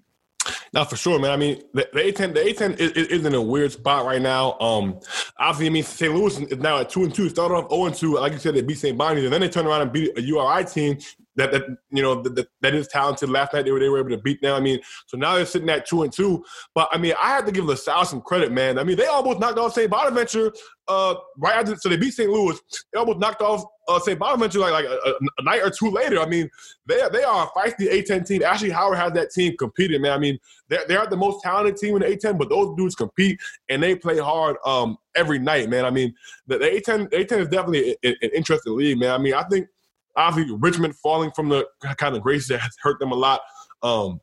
Not 0.73 0.91
for 0.91 0.97
sure, 0.97 1.19
man. 1.19 1.31
I 1.31 1.37
mean, 1.37 1.63
the, 1.73 1.89
the 1.93 2.01
A10, 2.01 2.35
the 2.35 2.41
A10 2.41 2.79
is, 2.79 2.93
is, 2.93 3.25
in 3.25 3.35
a 3.35 3.41
weird 3.41 3.73
spot 3.73 4.05
right 4.05 4.21
now. 4.21 4.59
Um, 4.61 5.01
obviously, 5.39 5.67
I 5.67 5.71
mean, 5.71 5.83
St. 5.83 6.15
Louis 6.15 6.39
is 6.39 6.59
now 6.59 6.79
at 6.79 6.91
two 6.91 7.05
and 7.05 7.15
two. 7.15 7.29
Started 7.29 7.55
off 7.55 7.71
zero 7.71 7.83
oh 7.83 7.87
and 7.87 7.95
two, 7.95 8.15
like 8.15 8.33
you 8.33 8.39
said, 8.39 8.55
they 8.55 8.63
beat 8.63 8.79
St. 8.79 8.97
Bonnie's, 8.97 9.25
and 9.25 9.33
then 9.33 9.41
they 9.41 9.49
turn 9.49 9.67
around 9.67 9.83
and 9.83 9.93
beat 9.93 10.17
a 10.17 10.23
URI 10.23 10.65
team 10.65 10.99
that 11.39 11.53
that 11.53 11.65
you 11.91 12.03
know 12.03 12.21
that, 12.23 12.49
that 12.61 12.75
is 12.75 12.89
talented. 12.89 13.31
Last 13.31 13.55
night 13.55 13.65
they 13.65 13.71
were 13.71 13.81
they 13.81 13.89
were 13.89 14.01
able 14.01 14.11
to 14.11 14.19
beat 14.19 14.43
them. 14.43 14.55
I 14.55 14.61
mean, 14.61 14.81
so 15.07 15.17
now 15.17 15.37
they're 15.37 15.47
sitting 15.47 15.71
at 15.71 15.87
two 15.87 16.03
and 16.03 16.13
two. 16.13 16.45
But 16.75 16.89
I 16.93 16.99
mean, 16.99 17.15
I 17.21 17.29
have 17.29 17.47
to 17.47 17.53
give 17.53 17.65
LaSalle 17.65 18.05
some 18.05 18.21
credit, 18.21 18.53
man. 18.53 18.79
I 18.79 18.85
mean, 18.85 18.97
they 18.97 19.07
almost 19.07 19.39
knocked 19.39 19.59
off 19.59 19.73
St. 19.73 19.91
Bonaventure 19.91 20.53
uh, 20.89 21.15
right 21.39 21.57
after, 21.57 21.77
so 21.77 21.89
they 21.89 21.97
beat 21.97 22.13
St. 22.13 22.31
Louis. 22.31 22.59
They 22.93 22.99
almost 22.99 23.19
knocked 23.21 23.41
off 23.41 23.65
uh, 23.89 23.99
St. 23.99 24.19
Bonaventure 24.19 24.59
like 24.59 24.73
like 24.73 24.85
a, 24.85 25.15
a, 25.39 25.43
night 25.43 25.63
or 25.63 25.71
two 25.71 25.91
later. 25.91 26.21
I 26.21 26.27
mean, 26.27 26.49
they 26.87 27.01
they 27.11 27.25
are 27.25 27.47
a 27.47 27.59
feisty 27.59 27.91
A10 27.91 28.27
team. 28.27 28.43
Ashley 28.43 28.71
Howard 28.71 28.99
has 28.99 29.13
that 29.15 29.31
team 29.31 29.57
competing, 29.59 30.03
man. 30.03 30.13
I 30.13 30.19
mean, 30.19 30.39
they're 30.69 30.85
they're 30.87 31.07
the 31.07 31.17
most 31.17 31.43
talented 31.43 31.77
team 31.77 31.97
in 31.97 32.03
the 32.03 32.17
A10, 32.17 32.39
but 32.39 32.51
those 32.51 32.77
dudes 32.77 32.95
compete 32.95 33.41
and 33.69 33.83
they 33.83 33.95
play 33.95 34.19
hard 34.19 34.57
um, 34.65 34.99
every 35.17 35.39
night, 35.39 35.71
man. 35.71 35.85
I 35.85 35.91
mean, 35.91 36.15
the, 36.47 36.59
the 36.59 36.67
A10 36.67 37.11
A10 37.11 37.39
is 37.39 37.49
definitely 37.49 37.97
an, 38.03 38.15
an 38.21 38.31
interesting 38.35 38.77
league, 38.77 38.99
man. 38.99 39.11
I 39.11 39.19
mean, 39.19 39.35
I 39.35 39.43
think 39.45 39.69
obviously 40.17 40.55
Richmond 40.57 40.97
falling 40.97 41.31
from 41.31 41.49
the 41.49 41.67
kind 41.97 42.15
of 42.15 42.23
grace 42.23 42.49
that 42.49 42.61
has 42.61 42.77
hurt 42.83 42.99
them 43.01 43.13
a 43.13 43.17
lot. 43.17 43.41
Um, 43.83 44.21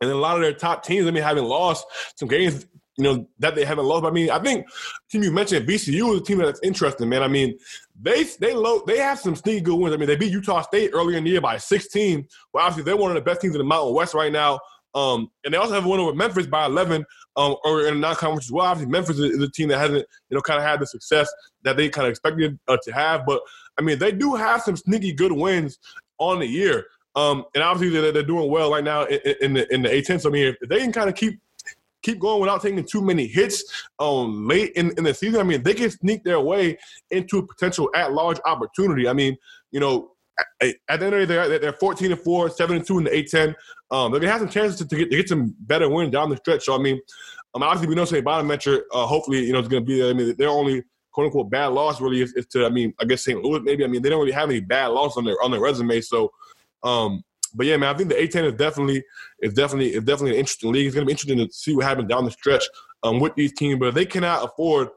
and 0.00 0.08
then 0.08 0.16
a 0.16 0.20
lot 0.20 0.36
of 0.36 0.42
their 0.42 0.54
top 0.54 0.82
teams, 0.82 1.06
I 1.06 1.10
mean, 1.10 1.22
having 1.22 1.44
lost 1.44 1.84
some 2.16 2.28
games, 2.28 2.66
you 3.00 3.04
know, 3.04 3.26
that 3.38 3.54
they 3.54 3.64
haven't 3.64 3.86
lost. 3.86 4.02
But 4.02 4.08
I 4.08 4.12
mean, 4.12 4.30
I 4.30 4.38
think 4.38 4.66
team 5.10 5.22
you 5.22 5.32
mentioned, 5.32 5.66
VCU 5.66 6.14
is 6.14 6.20
a 6.20 6.24
team 6.24 6.38
that's 6.38 6.60
interesting, 6.62 7.08
man. 7.08 7.22
I 7.22 7.28
mean, 7.28 7.58
they 8.00 8.24
they 8.38 8.52
low 8.52 8.82
they 8.86 8.98
have 8.98 9.18
some 9.18 9.34
sneaky 9.34 9.62
good 9.62 9.78
wins. 9.78 9.94
I 9.94 9.98
mean, 9.98 10.06
they 10.06 10.16
beat 10.16 10.32
Utah 10.32 10.60
State 10.60 10.90
earlier 10.92 11.16
in 11.16 11.24
the 11.24 11.30
year 11.30 11.40
by 11.40 11.56
16. 11.56 12.26
Well, 12.52 12.64
obviously 12.64 12.84
they're 12.84 12.96
one 12.96 13.10
of 13.10 13.14
the 13.14 13.22
best 13.22 13.40
teams 13.40 13.54
in 13.54 13.58
the 13.58 13.64
Mountain 13.64 13.94
West 13.94 14.14
right 14.14 14.32
now. 14.32 14.60
Um, 14.94 15.30
and 15.44 15.54
they 15.54 15.58
also 15.58 15.74
have 15.74 15.86
a 15.86 15.88
win 15.88 16.00
over 16.00 16.14
Memphis 16.14 16.46
by 16.46 16.66
11, 16.66 17.04
um, 17.36 17.56
or 17.64 17.86
in 17.86 17.94
a 17.94 17.98
non-conference 17.98 18.46
as 18.46 18.52
well. 18.52 18.66
Obviously, 18.66 18.90
Memphis 18.90 19.18
is 19.18 19.40
a 19.40 19.48
team 19.48 19.68
that 19.68 19.78
hasn't, 19.78 20.04
you 20.28 20.34
know, 20.34 20.40
kind 20.40 20.58
of 20.58 20.64
had 20.64 20.80
the 20.80 20.86
success 20.86 21.32
that 21.62 21.76
they 21.76 21.88
kind 21.88 22.06
of 22.06 22.10
expected 22.10 22.58
uh, 22.66 22.76
to 22.82 22.92
have. 22.92 23.24
But 23.24 23.40
I 23.78 23.82
mean, 23.82 23.98
they 23.98 24.12
do 24.12 24.34
have 24.34 24.62
some 24.62 24.76
sneaky 24.76 25.12
good 25.12 25.32
wins 25.32 25.78
on 26.18 26.40
the 26.40 26.46
year. 26.46 26.86
Um, 27.14 27.44
and 27.54 27.62
obviously, 27.62 28.00
they're, 28.00 28.12
they're, 28.12 28.22
doing 28.22 28.50
well 28.50 28.70
right 28.70 28.84
now 28.84 29.04
in, 29.04 29.20
in 29.40 29.54
the 29.54 29.74
in 29.74 29.82
the 29.82 29.88
A10. 29.88 30.20
So 30.20 30.28
I 30.28 30.32
mean, 30.32 30.54
if 30.60 30.68
they 30.68 30.78
can 30.78 30.92
kind 30.92 31.08
of 31.08 31.16
keep 31.16 31.40
keep 32.02 32.18
going 32.18 32.40
without 32.40 32.62
taking 32.62 32.84
too 32.84 33.02
many 33.02 33.26
hits 33.26 33.64
um, 33.98 34.46
late 34.46 34.72
in, 34.76 34.92
in 34.96 35.04
the 35.04 35.14
season, 35.14 35.40
I 35.40 35.44
mean, 35.44 35.62
they 35.62 35.74
can 35.74 35.90
sneak 35.90 36.24
their 36.24 36.40
way 36.40 36.78
into 37.10 37.38
a 37.38 37.46
potential 37.46 37.90
at-large 37.94 38.38
opportunity. 38.46 39.08
I 39.08 39.12
mean, 39.12 39.36
you 39.70 39.80
know, 39.80 40.12
at, 40.60 40.76
at 40.88 41.00
the 41.00 41.06
end 41.06 41.14
of 41.14 41.20
the 41.20 41.26
day, 41.26 41.48
they're, 41.48 41.58
they're 41.58 41.72
14 41.72 42.12
and 42.12 42.20
4, 42.20 42.50
7 42.50 42.76
and 42.76 42.86
2 42.86 42.98
in 42.98 43.04
the 43.04 43.10
A10. 43.10 43.54
Um, 43.90 44.10
they're 44.10 44.20
gonna 44.20 44.32
have 44.32 44.40
some 44.40 44.48
chances 44.48 44.78
to, 44.78 44.86
to, 44.86 44.96
get, 44.96 45.10
to 45.10 45.16
get 45.16 45.28
some 45.28 45.54
better 45.60 45.88
wins 45.88 46.12
down 46.12 46.30
the 46.30 46.36
stretch. 46.36 46.64
So 46.64 46.74
I 46.74 46.78
mean, 46.78 47.00
um, 47.54 47.62
obviously 47.62 47.88
we 47.88 47.94
know 47.94 48.04
St. 48.04 48.24
Bonaventure. 48.24 48.84
Uh, 48.92 49.06
hopefully, 49.06 49.44
you 49.44 49.52
know, 49.52 49.58
it's 49.58 49.68
gonna 49.68 49.84
be. 49.84 50.08
I 50.08 50.12
mean, 50.12 50.34
their 50.36 50.48
only 50.48 50.84
quote 51.12 51.26
unquote 51.26 51.50
bad 51.50 51.68
loss 51.68 52.00
really 52.00 52.22
is, 52.22 52.32
is, 52.34 52.46
to. 52.48 52.64
I 52.64 52.68
mean, 52.68 52.94
I 53.00 53.04
guess 53.04 53.24
St. 53.24 53.42
Louis 53.42 53.60
maybe. 53.60 53.84
I 53.84 53.88
mean, 53.88 54.02
they 54.02 54.08
don't 54.08 54.20
really 54.20 54.32
have 54.32 54.48
any 54.48 54.60
bad 54.60 54.88
loss 54.88 55.16
on 55.16 55.24
their 55.24 55.36
on 55.42 55.50
their 55.50 55.60
resume. 55.60 56.00
So, 56.00 56.30
um, 56.84 57.24
but 57.54 57.66
yeah, 57.66 57.76
man, 57.76 57.94
I 57.94 57.96
think 57.96 58.08
the 58.08 58.16
A10 58.16 58.44
is 58.44 58.54
definitely 58.54 59.04
is 59.40 59.54
definitely 59.54 59.94
is 59.94 60.04
definitely 60.04 60.32
an 60.32 60.40
interesting 60.40 60.72
league. 60.72 60.86
It's 60.86 60.94
gonna 60.94 61.06
be 61.06 61.12
interesting 61.12 61.38
to 61.38 61.52
see 61.52 61.74
what 61.74 61.84
happens 61.84 62.08
down 62.08 62.24
the 62.24 62.30
stretch 62.30 62.64
um, 63.02 63.20
with 63.20 63.34
these 63.34 63.52
teams. 63.52 63.78
But 63.78 63.94
they 63.94 64.06
cannot 64.06 64.44
afford 64.44 64.88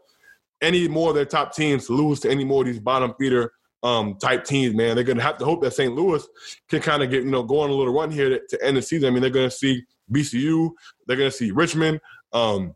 any 0.62 0.88
more 0.88 1.10
of 1.10 1.15
their 1.15 1.25
top 1.25 1.53
teams 1.53 1.88
to 1.88 1.93
lose 1.93 2.22
to 2.22 2.31
any 2.31 2.45
more 2.45 2.62
of 2.62 2.67
these 2.67 2.79
bottom 2.79 3.13
feeder 3.19 3.51
um, 3.83 4.15
type 4.15 4.45
teams, 4.45 4.74
man. 4.74 4.95
They're 4.95 5.03
to 5.03 5.24
have 5.24 5.38
to 5.39 5.45
hope 5.45 5.62
that 5.62 5.74
St. 5.74 5.93
Louis 5.93 6.25
can 6.69 6.81
kind 6.81 7.03
of 7.03 7.10
get, 7.10 7.24
you 7.24 7.29
know, 7.29 7.43
go 7.43 7.60
on 7.60 7.69
a 7.69 7.74
little 7.74 7.93
run 7.93 8.12
here 8.12 8.29
to, 8.29 8.41
to 8.50 8.65
end 8.65 8.77
the 8.77 8.81
season. 8.81 9.07
I 9.07 9.12
mean, 9.12 9.22
they're 9.22 9.29
to 9.50 9.51
see 9.51 9.83
VCU, 10.12 10.72
they're 11.05 11.17
to 11.17 11.31
see 11.31 11.51
Richmond. 11.51 12.00
Um, 12.31 12.75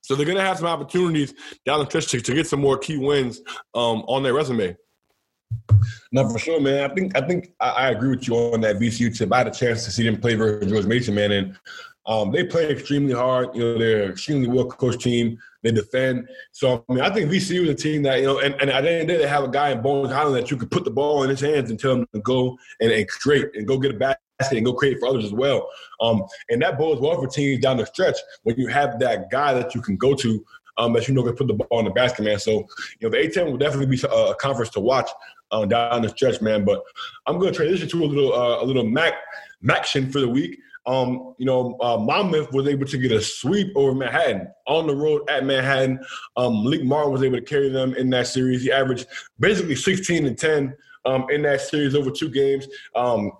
so 0.00 0.16
they're 0.16 0.26
to 0.26 0.40
have 0.40 0.58
some 0.58 0.66
opportunities 0.66 1.34
down 1.64 1.80
the 1.80 1.86
stretch 1.86 2.08
to, 2.08 2.20
to 2.20 2.34
get 2.34 2.46
some 2.46 2.60
more 2.60 2.78
key 2.78 2.96
wins 2.96 3.40
um, 3.74 4.02
on 4.08 4.22
their 4.22 4.34
resume. 4.34 4.76
No, 6.12 6.28
for 6.28 6.38
sure, 6.38 6.60
man. 6.60 6.90
I 6.90 6.94
think 6.94 7.16
I 7.16 7.26
think 7.26 7.52
I, 7.60 7.70
I, 7.70 7.90
agree 7.90 8.10
with 8.10 8.28
you 8.28 8.34
on 8.34 8.60
that 8.60 8.76
VCU 8.76 9.16
tip. 9.16 9.32
I 9.32 9.38
had 9.38 9.48
a 9.48 9.50
chance 9.50 9.84
to 9.84 9.90
see 9.90 10.04
them 10.04 10.20
play 10.20 10.34
versus 10.34 10.70
George 10.70 10.86
Mason, 10.86 11.14
man, 11.14 11.32
and 11.32 11.58
um, 12.06 12.32
they 12.32 12.44
play 12.44 12.68
extremely 12.68 13.14
hard. 13.14 13.54
You 13.54 13.62
know, 13.62 13.78
they're 13.78 14.04
an 14.04 14.10
extremely 14.10 14.48
well 14.48 14.66
coached 14.66 15.00
team. 15.00 15.38
They 15.62 15.70
defend. 15.70 16.28
So 16.50 16.84
I 16.88 16.92
mean, 16.92 17.02
I 17.02 17.10
think 17.10 17.30
VCU 17.30 17.64
is 17.64 17.70
a 17.70 17.74
team 17.74 18.02
that 18.02 18.20
you 18.20 18.26
know, 18.26 18.40
and, 18.40 18.54
and 18.60 18.70
at 18.70 18.82
the 18.82 18.90
end 18.90 19.00
of 19.02 19.06
the 19.06 19.12
day, 19.14 19.18
they 19.20 19.28
have 19.28 19.44
a 19.44 19.48
guy 19.48 19.70
in 19.70 19.80
Bones 19.80 20.10
Hyland 20.10 20.36
that 20.36 20.50
you 20.50 20.56
could 20.56 20.70
put 20.70 20.84
the 20.84 20.90
ball 20.90 21.22
in 21.22 21.30
his 21.30 21.40
hands 21.40 21.70
and 21.70 21.78
tell 21.78 21.92
him 21.92 22.06
to 22.12 22.20
go 22.20 22.58
and, 22.80 22.90
and 22.90 23.08
straight 23.10 23.48
and 23.54 23.66
go 23.66 23.78
get 23.78 23.94
a 23.94 23.98
basket 23.98 24.56
and 24.56 24.66
go 24.66 24.74
create 24.74 24.98
for 24.98 25.08
others 25.08 25.24
as 25.24 25.32
well. 25.32 25.68
Um, 26.00 26.24
and 26.50 26.60
that 26.62 26.78
bodes 26.78 27.00
well 27.00 27.20
for 27.20 27.28
teams 27.28 27.60
down 27.62 27.76
the 27.76 27.86
stretch 27.86 28.16
when 28.42 28.56
you 28.56 28.66
have 28.66 28.98
that 28.98 29.30
guy 29.30 29.54
that 29.54 29.74
you 29.74 29.80
can 29.80 29.96
go 29.96 30.14
to 30.14 30.44
um, 30.78 30.92
that 30.94 31.06
you 31.08 31.14
know 31.14 31.22
can 31.22 31.36
put 31.36 31.46
the 31.46 31.54
ball 31.54 31.78
in 31.78 31.84
the 31.84 31.90
basket, 31.90 32.24
man. 32.24 32.38
So 32.38 32.66
you 33.00 33.08
know, 33.08 33.10
the 33.10 33.18
A10 33.18 33.46
will 33.46 33.58
definitely 33.58 33.96
be 33.96 34.02
a, 34.10 34.34
conference 34.34 34.70
to 34.70 34.80
watch 34.80 35.10
uh, 35.52 35.64
down 35.66 36.02
the 36.02 36.08
stretch, 36.08 36.40
man. 36.40 36.64
But 36.64 36.82
I'm 37.26 37.38
going 37.38 37.52
to 37.52 37.56
transition 37.56 37.88
to 37.88 38.04
a 38.04 38.06
little 38.06 38.32
uh, 38.32 38.62
a 38.62 38.64
little 38.64 38.84
MAAC 38.84 39.12
Maction 39.64 40.10
for 40.10 40.20
the 40.20 40.28
week. 40.28 40.58
Um, 40.84 41.34
you 41.38 41.46
know, 41.46 41.76
uh, 41.80 41.96
Monmouth 41.96 42.52
was 42.52 42.66
able 42.66 42.86
to 42.86 42.98
get 42.98 43.12
a 43.12 43.20
sweep 43.20 43.72
over 43.76 43.94
Manhattan 43.94 44.48
on 44.66 44.88
the 44.88 44.96
road 44.96 45.22
at 45.30 45.44
Manhattan. 45.44 46.00
Um, 46.36 46.64
Malik 46.64 46.82
Martin 46.82 47.12
was 47.12 47.22
able 47.22 47.36
to 47.36 47.44
carry 47.44 47.68
them 47.68 47.94
in 47.94 48.10
that 48.10 48.26
series. 48.26 48.62
He 48.62 48.72
averaged 48.72 49.06
basically 49.38 49.76
16 49.76 50.26
and 50.26 50.36
10 50.36 50.74
um, 51.04 51.26
in 51.30 51.42
that 51.42 51.60
series 51.60 51.94
over 51.94 52.10
two 52.10 52.28
games. 52.28 52.66
Um, 52.96 53.30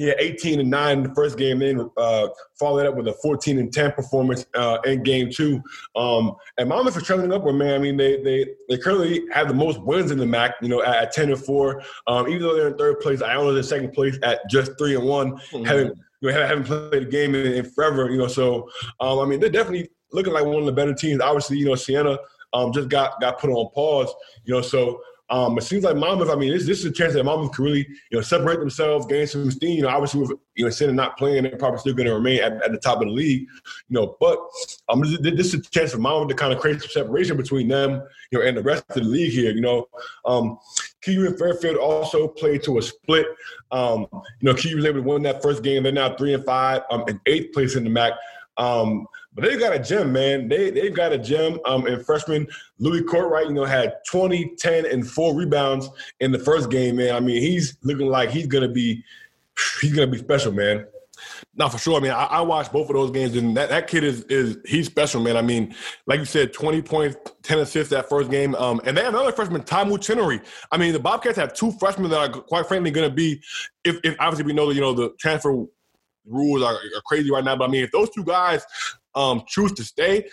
he 0.00 0.06
had 0.06 0.16
18 0.18 0.60
and 0.60 0.70
9 0.70 0.96
in 0.96 1.02
the 1.04 1.14
first 1.14 1.36
game, 1.36 1.58
then 1.58 1.90
uh, 1.98 2.28
followed 2.58 2.86
up 2.86 2.96
with 2.96 3.06
a 3.06 3.12
14 3.22 3.58
and 3.58 3.70
10 3.70 3.92
performance 3.92 4.46
uh, 4.54 4.78
in 4.86 5.02
game 5.02 5.30
two. 5.30 5.62
Um, 5.94 6.36
and 6.56 6.70
Monmouth 6.70 6.96
is 6.96 7.02
trailing 7.02 7.30
upward, 7.30 7.56
man. 7.56 7.74
I 7.74 7.78
mean, 7.78 7.98
they 7.98 8.16
they 8.22 8.46
they 8.70 8.78
currently 8.78 9.24
have 9.30 9.48
the 9.48 9.52
most 9.52 9.78
wins 9.82 10.10
in 10.10 10.16
the 10.16 10.24
MAAC, 10.24 10.54
you 10.62 10.68
know, 10.68 10.82
at, 10.82 11.02
at 11.02 11.12
10 11.12 11.32
and 11.32 11.44
4. 11.44 11.82
Um, 12.06 12.28
even 12.28 12.40
though 12.40 12.54
they're 12.54 12.68
in 12.68 12.78
third 12.78 13.00
place, 13.00 13.20
Iona's 13.20 13.58
in 13.58 13.62
second 13.62 13.92
place 13.92 14.18
at 14.22 14.40
just 14.48 14.78
3 14.78 14.94
and 14.94 15.04
one 15.04 15.32
mm-hmm. 15.32 15.64
having 15.64 15.92
you 16.22 16.32
know, 16.32 16.46
haven't 16.46 16.64
played 16.64 17.02
a 17.02 17.06
game 17.06 17.34
in, 17.34 17.52
in 17.52 17.64
forever, 17.66 18.10
you 18.10 18.16
know. 18.16 18.26
So, 18.26 18.70
um, 19.00 19.18
I 19.18 19.26
mean, 19.26 19.38
they're 19.38 19.50
definitely 19.50 19.90
looking 20.12 20.32
like 20.32 20.46
one 20.46 20.56
of 20.56 20.64
the 20.64 20.72
better 20.72 20.94
teams. 20.94 21.20
Obviously, 21.20 21.58
you 21.58 21.66
know, 21.66 21.74
Siena 21.74 22.16
um, 22.54 22.72
just 22.72 22.88
got 22.88 23.20
got 23.20 23.38
put 23.38 23.50
on 23.50 23.70
pause, 23.74 24.12
you 24.44 24.54
know. 24.54 24.62
So 24.62 25.02
um, 25.30 25.56
it 25.56 25.62
seems 25.62 25.84
like 25.84 25.96
Monmouth. 25.96 26.28
I 26.28 26.34
mean, 26.34 26.50
this, 26.50 26.66
this 26.66 26.80
is 26.80 26.86
a 26.86 26.90
chance 26.90 27.14
that 27.14 27.24
Monmouth 27.24 27.52
can 27.52 27.64
really, 27.64 27.86
you 28.10 28.18
know, 28.18 28.20
separate 28.20 28.58
themselves, 28.58 29.06
gain 29.06 29.28
some 29.28 29.48
steam. 29.50 29.76
You 29.76 29.82
know, 29.82 29.88
obviously 29.88 30.20
with 30.20 30.32
you 30.56 30.64
know 30.64 30.70
Siena 30.70 30.92
not 30.92 31.16
playing, 31.16 31.44
they're 31.44 31.56
probably 31.56 31.78
still 31.78 31.94
going 31.94 32.08
to 32.08 32.14
remain 32.14 32.40
at, 32.40 32.54
at, 32.64 32.72
the 32.72 32.78
top 32.78 33.00
of 33.00 33.06
the 33.06 33.12
league. 33.14 33.42
You 33.88 34.00
know, 34.00 34.16
but 34.18 34.38
um, 34.88 35.02
this, 35.02 35.20
this 35.20 35.54
is 35.54 35.66
a 35.66 35.70
chance 35.70 35.92
for 35.92 35.98
Monmouth 35.98 36.30
to 36.30 36.34
kind 36.34 36.52
of 36.52 36.58
create 36.58 36.80
some 36.80 36.90
separation 36.90 37.36
between 37.36 37.68
them, 37.68 38.02
you 38.32 38.38
know, 38.38 38.44
and 38.44 38.56
the 38.56 38.62
rest 38.62 38.84
of 38.88 38.96
the 38.96 39.02
league 39.02 39.32
here. 39.32 39.52
You 39.52 39.60
know, 39.60 39.88
um, 40.24 40.58
KU 41.04 41.26
and 41.26 41.38
Fairfield 41.38 41.76
also 41.76 42.26
played 42.26 42.64
to 42.64 42.78
a 42.78 42.82
split. 42.82 43.26
Um, 43.70 44.08
you 44.12 44.50
know, 44.50 44.54
KU 44.54 44.74
was 44.74 44.84
able 44.84 45.00
to 45.00 45.08
win 45.08 45.22
that 45.22 45.42
first 45.42 45.62
game. 45.62 45.84
They're 45.84 45.92
now 45.92 46.16
three 46.16 46.34
and 46.34 46.44
five, 46.44 46.82
um, 46.90 47.04
in 47.06 47.20
eighth 47.26 47.52
place 47.54 47.76
in 47.76 47.84
the 47.84 47.90
MAAC. 47.90 48.16
Um, 48.56 49.06
but 49.34 49.44
they've 49.44 49.60
got 49.60 49.72
a 49.72 49.78
gem, 49.78 50.12
man. 50.12 50.48
They 50.48 50.70
they've 50.70 50.94
got 50.94 51.12
a 51.12 51.18
gem. 51.18 51.60
Um, 51.64 51.86
and 51.86 52.04
freshman 52.04 52.48
Luis 52.78 53.02
Kortright, 53.02 53.46
you 53.46 53.54
know, 53.54 53.64
had 53.64 53.94
20, 54.08 54.56
10, 54.58 54.86
and 54.86 55.08
four 55.08 55.34
rebounds 55.36 55.88
in 56.18 56.32
the 56.32 56.38
first 56.38 56.70
game, 56.70 56.96
man. 56.96 57.14
I 57.14 57.20
mean, 57.20 57.40
he's 57.40 57.76
looking 57.82 58.08
like 58.08 58.30
he's 58.30 58.46
gonna 58.46 58.68
be 58.68 59.04
he's 59.80 59.92
gonna 59.92 60.10
be 60.10 60.18
special, 60.18 60.52
man. 60.52 60.86
Not 61.54 61.72
for 61.72 61.78
sure. 61.78 61.98
I 61.98 62.00
mean, 62.00 62.12
I, 62.12 62.24
I, 62.24 62.40
watched 62.40 62.72
both 62.72 62.88
of 62.88 62.94
those 62.94 63.10
games, 63.10 63.36
and 63.36 63.56
that, 63.56 63.68
that 63.68 63.88
kid 63.88 64.04
is 64.04 64.22
is 64.24 64.56
he's 64.64 64.86
special, 64.86 65.20
man. 65.20 65.36
I 65.36 65.42
mean, 65.42 65.74
like 66.06 66.18
you 66.18 66.24
said, 66.24 66.52
twenty 66.52 66.80
points, 66.80 67.16
ten 67.42 67.58
assists 67.58 67.90
that 67.90 68.08
first 68.08 68.30
game, 68.30 68.54
um, 68.54 68.80
and 68.84 68.96
they 68.96 69.02
have 69.02 69.14
another 69.14 69.32
freshman, 69.32 69.62
Tymu 69.62 70.00
Chenery. 70.00 70.40
I 70.72 70.78
mean, 70.78 70.92
the 70.92 70.98
Bobcats 70.98 71.36
have 71.36 71.52
two 71.52 71.72
freshmen 71.72 72.10
that 72.10 72.18
are 72.18 72.40
quite 72.42 72.66
frankly 72.66 72.90
going 72.90 73.08
to 73.08 73.14
be, 73.14 73.42
if, 73.84 73.98
if 74.02 74.16
obviously 74.18 74.46
we 74.46 74.54
know 74.54 74.68
that 74.68 74.74
you 74.74 74.80
know 74.80 74.94
the 74.94 75.10
transfer 75.18 75.66
rules 76.26 76.62
are, 76.62 76.74
are 76.74 77.02
crazy 77.06 77.30
right 77.30 77.44
now, 77.44 77.56
but 77.56 77.68
I 77.68 77.72
mean, 77.72 77.84
if 77.84 77.90
those 77.90 78.10
two 78.10 78.24
guys 78.24 78.64
um, 79.14 79.42
choose 79.46 79.72
to 79.72 79.84
stay, 79.84 80.28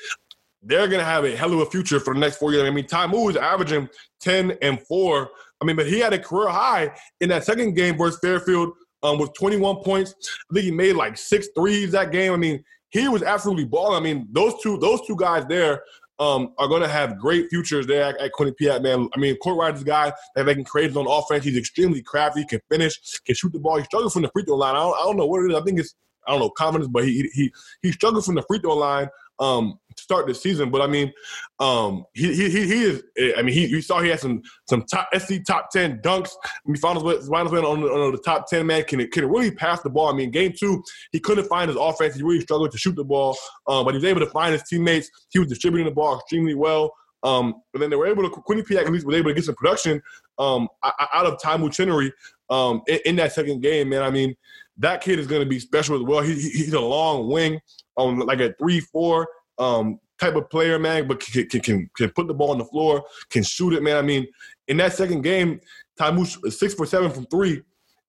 they're 0.63 0.87
to 0.87 1.03
have 1.03 1.23
a 1.23 1.35
hell 1.35 1.53
of 1.53 1.59
a 1.59 1.65
future 1.65 1.99
for 1.99 2.13
the 2.13 2.19
next 2.19 2.37
four 2.37 2.51
years. 2.51 2.67
I 2.67 2.71
mean, 2.71 2.85
Tymu 2.85 3.29
is 3.29 3.37
averaging 3.37 3.87
10 4.21 4.57
and 4.61 4.81
4. 4.81 5.29
I 5.61 5.65
mean, 5.65 5.75
but 5.75 5.87
he 5.87 5.99
had 5.99 6.13
a 6.13 6.19
career 6.19 6.49
high 6.49 6.91
in 7.21 7.29
that 7.29 7.43
second 7.43 7.73
game 7.73 7.97
versus 7.97 8.19
Fairfield 8.19 8.73
um, 9.03 9.17
with 9.17 9.33
21 9.33 9.77
points. 9.77 10.13
I 10.51 10.53
think 10.53 10.65
he 10.65 10.71
made 10.71 10.95
like 10.95 11.17
six 11.17 11.47
threes 11.55 11.91
that 11.91 12.11
game. 12.11 12.33
I 12.33 12.37
mean, 12.37 12.63
he 12.89 13.07
was 13.07 13.23
absolutely 13.23 13.65
balling. 13.65 13.97
I 13.97 14.03
mean, 14.03 14.27
those 14.31 14.53
two 14.61 14.77
those 14.77 15.05
two 15.05 15.15
guys 15.15 15.45
there 15.47 15.83
um, 16.19 16.53
are 16.57 16.67
going 16.67 16.81
to 16.81 16.87
have 16.87 17.19
great 17.19 17.49
futures 17.49 17.85
there 17.85 18.03
at, 18.03 18.17
at 18.17 18.31
Quinnipiac, 18.31 18.81
man. 18.81 19.09
I 19.15 19.19
mean, 19.19 19.37
Kortright's 19.43 19.81
a 19.81 19.85
guy 19.85 20.11
that 20.35 20.45
they 20.45 20.55
can 20.55 20.63
create 20.63 20.95
on 20.95 21.05
offense. 21.07 21.43
He's 21.43 21.57
extremely 21.57 22.01
crafty, 22.01 22.43
can 22.45 22.59
finish, 22.69 23.19
can 23.19 23.35
shoot 23.35 23.53
the 23.53 23.59
ball. 23.59 23.77
He 23.77 23.83
struggles 23.83 24.13
from 24.13 24.23
the 24.23 24.29
free 24.29 24.43
throw 24.43 24.55
line. 24.55 24.75
I 24.75 24.79
don't, 24.79 24.95
I 24.95 25.03
don't 25.03 25.17
know 25.17 25.27
what 25.27 25.43
it 25.43 25.51
is. 25.51 25.57
I 25.57 25.61
think 25.61 25.79
it's 25.79 25.95
I 26.27 26.31
don't 26.31 26.39
know 26.39 26.49
confidence, 26.49 26.89
but 26.91 27.05
he 27.05 27.29
he 27.33 27.51
he 27.81 27.91
struggled 27.91 28.25
from 28.25 28.35
the 28.35 28.43
free 28.43 28.59
throw 28.59 28.75
line 28.75 29.09
um, 29.39 29.79
to 29.95 30.03
start 30.03 30.27
the 30.27 30.35
season. 30.35 30.69
But 30.69 30.81
I 30.81 30.87
mean, 30.87 31.11
um, 31.59 32.05
he, 32.13 32.33
he 32.33 32.49
he 32.49 32.83
is. 32.83 33.03
I 33.37 33.41
mean, 33.41 33.53
he 33.53 33.67
you 33.67 33.81
saw 33.81 34.01
he 34.01 34.09
had 34.09 34.19
some 34.19 34.41
some 34.69 34.83
top 34.83 35.09
SC 35.17 35.43
top 35.45 35.69
ten 35.71 35.99
dunks. 35.99 36.31
I 36.43 36.49
mean, 36.65 36.75
his 36.75 37.29
way, 37.29 37.43
found 37.43 37.53
on, 37.53 37.83
on 37.83 38.11
the 38.11 38.21
top 38.23 38.47
ten 38.47 38.67
man. 38.67 38.83
Can 38.83 38.99
it 38.99 39.11
can 39.11 39.23
it 39.23 39.27
really 39.27 39.51
pass 39.51 39.81
the 39.81 39.89
ball. 39.89 40.09
I 40.09 40.13
mean, 40.13 40.31
game 40.31 40.53
two 40.57 40.83
he 41.11 41.19
couldn't 41.19 41.47
find 41.47 41.69
his 41.69 41.77
offense. 41.79 42.15
He 42.15 42.23
really 42.23 42.41
struggled 42.41 42.71
to 42.71 42.77
shoot 42.77 42.95
the 42.95 43.03
ball, 43.03 43.37
um, 43.67 43.85
but 43.85 43.93
he 43.93 43.97
was 43.97 44.05
able 44.05 44.21
to 44.21 44.29
find 44.31 44.53
his 44.53 44.63
teammates. 44.63 45.09
He 45.29 45.39
was 45.39 45.47
distributing 45.47 45.85
the 45.85 45.95
ball 45.95 46.19
extremely 46.19 46.55
well. 46.55 46.93
Um, 47.23 47.61
but 47.73 47.79
then 47.79 47.89
they 47.89 47.95
were 47.95 48.07
able 48.07 48.23
to 48.23 48.29
Quinnipiac 48.29 48.85
at 48.85 48.91
least 48.91 49.05
was 49.05 49.15
able 49.15 49.31
to 49.31 49.33
get 49.33 49.43
some 49.43 49.55
production 49.55 50.01
um, 50.37 50.67
out 50.83 51.25
of 51.25 51.39
Tymu 51.39 51.73
Chenery 51.73 52.13
um, 52.49 52.81
in, 52.87 52.99
in, 53.05 53.15
that 53.15 53.33
second 53.33 53.61
game. 53.61 53.89
Man, 53.89 54.03
I 54.03 54.11
mean, 54.11 54.35
that 54.79 55.01
kid 55.01 55.19
is 55.19 55.27
going 55.27 55.41
to 55.41 55.49
be 55.49 55.59
special 55.59 55.95
as 55.95 56.03
well. 56.03 56.21
He, 56.21 56.33
he's 56.33 56.73
a 56.73 56.79
long 56.79 57.29
wing 57.29 57.59
on 57.95 58.19
like 58.19 58.39
a 58.39 58.53
three 58.53 58.79
four 58.79 59.27
um, 59.57 59.99
type 60.19 60.35
of 60.35 60.49
player, 60.49 60.79
man, 60.79 61.07
but 61.07 61.19
can, 61.19 61.47
can, 61.47 61.89
can, 61.95 62.09
put 62.11 62.27
the 62.27 62.33
ball 62.33 62.51
on 62.51 62.57
the 62.57 62.65
floor, 62.65 63.03
can 63.29 63.43
shoot 63.43 63.73
it, 63.73 63.83
man. 63.83 63.97
I 63.97 64.01
mean, 64.01 64.27
in 64.67 64.77
that 64.77 64.93
second 64.93 65.21
game, 65.21 65.59
Tymu 65.99 66.51
six 66.51 66.73
for 66.73 66.85
seven 66.85 67.11
from 67.11 67.25
three, 67.27 67.61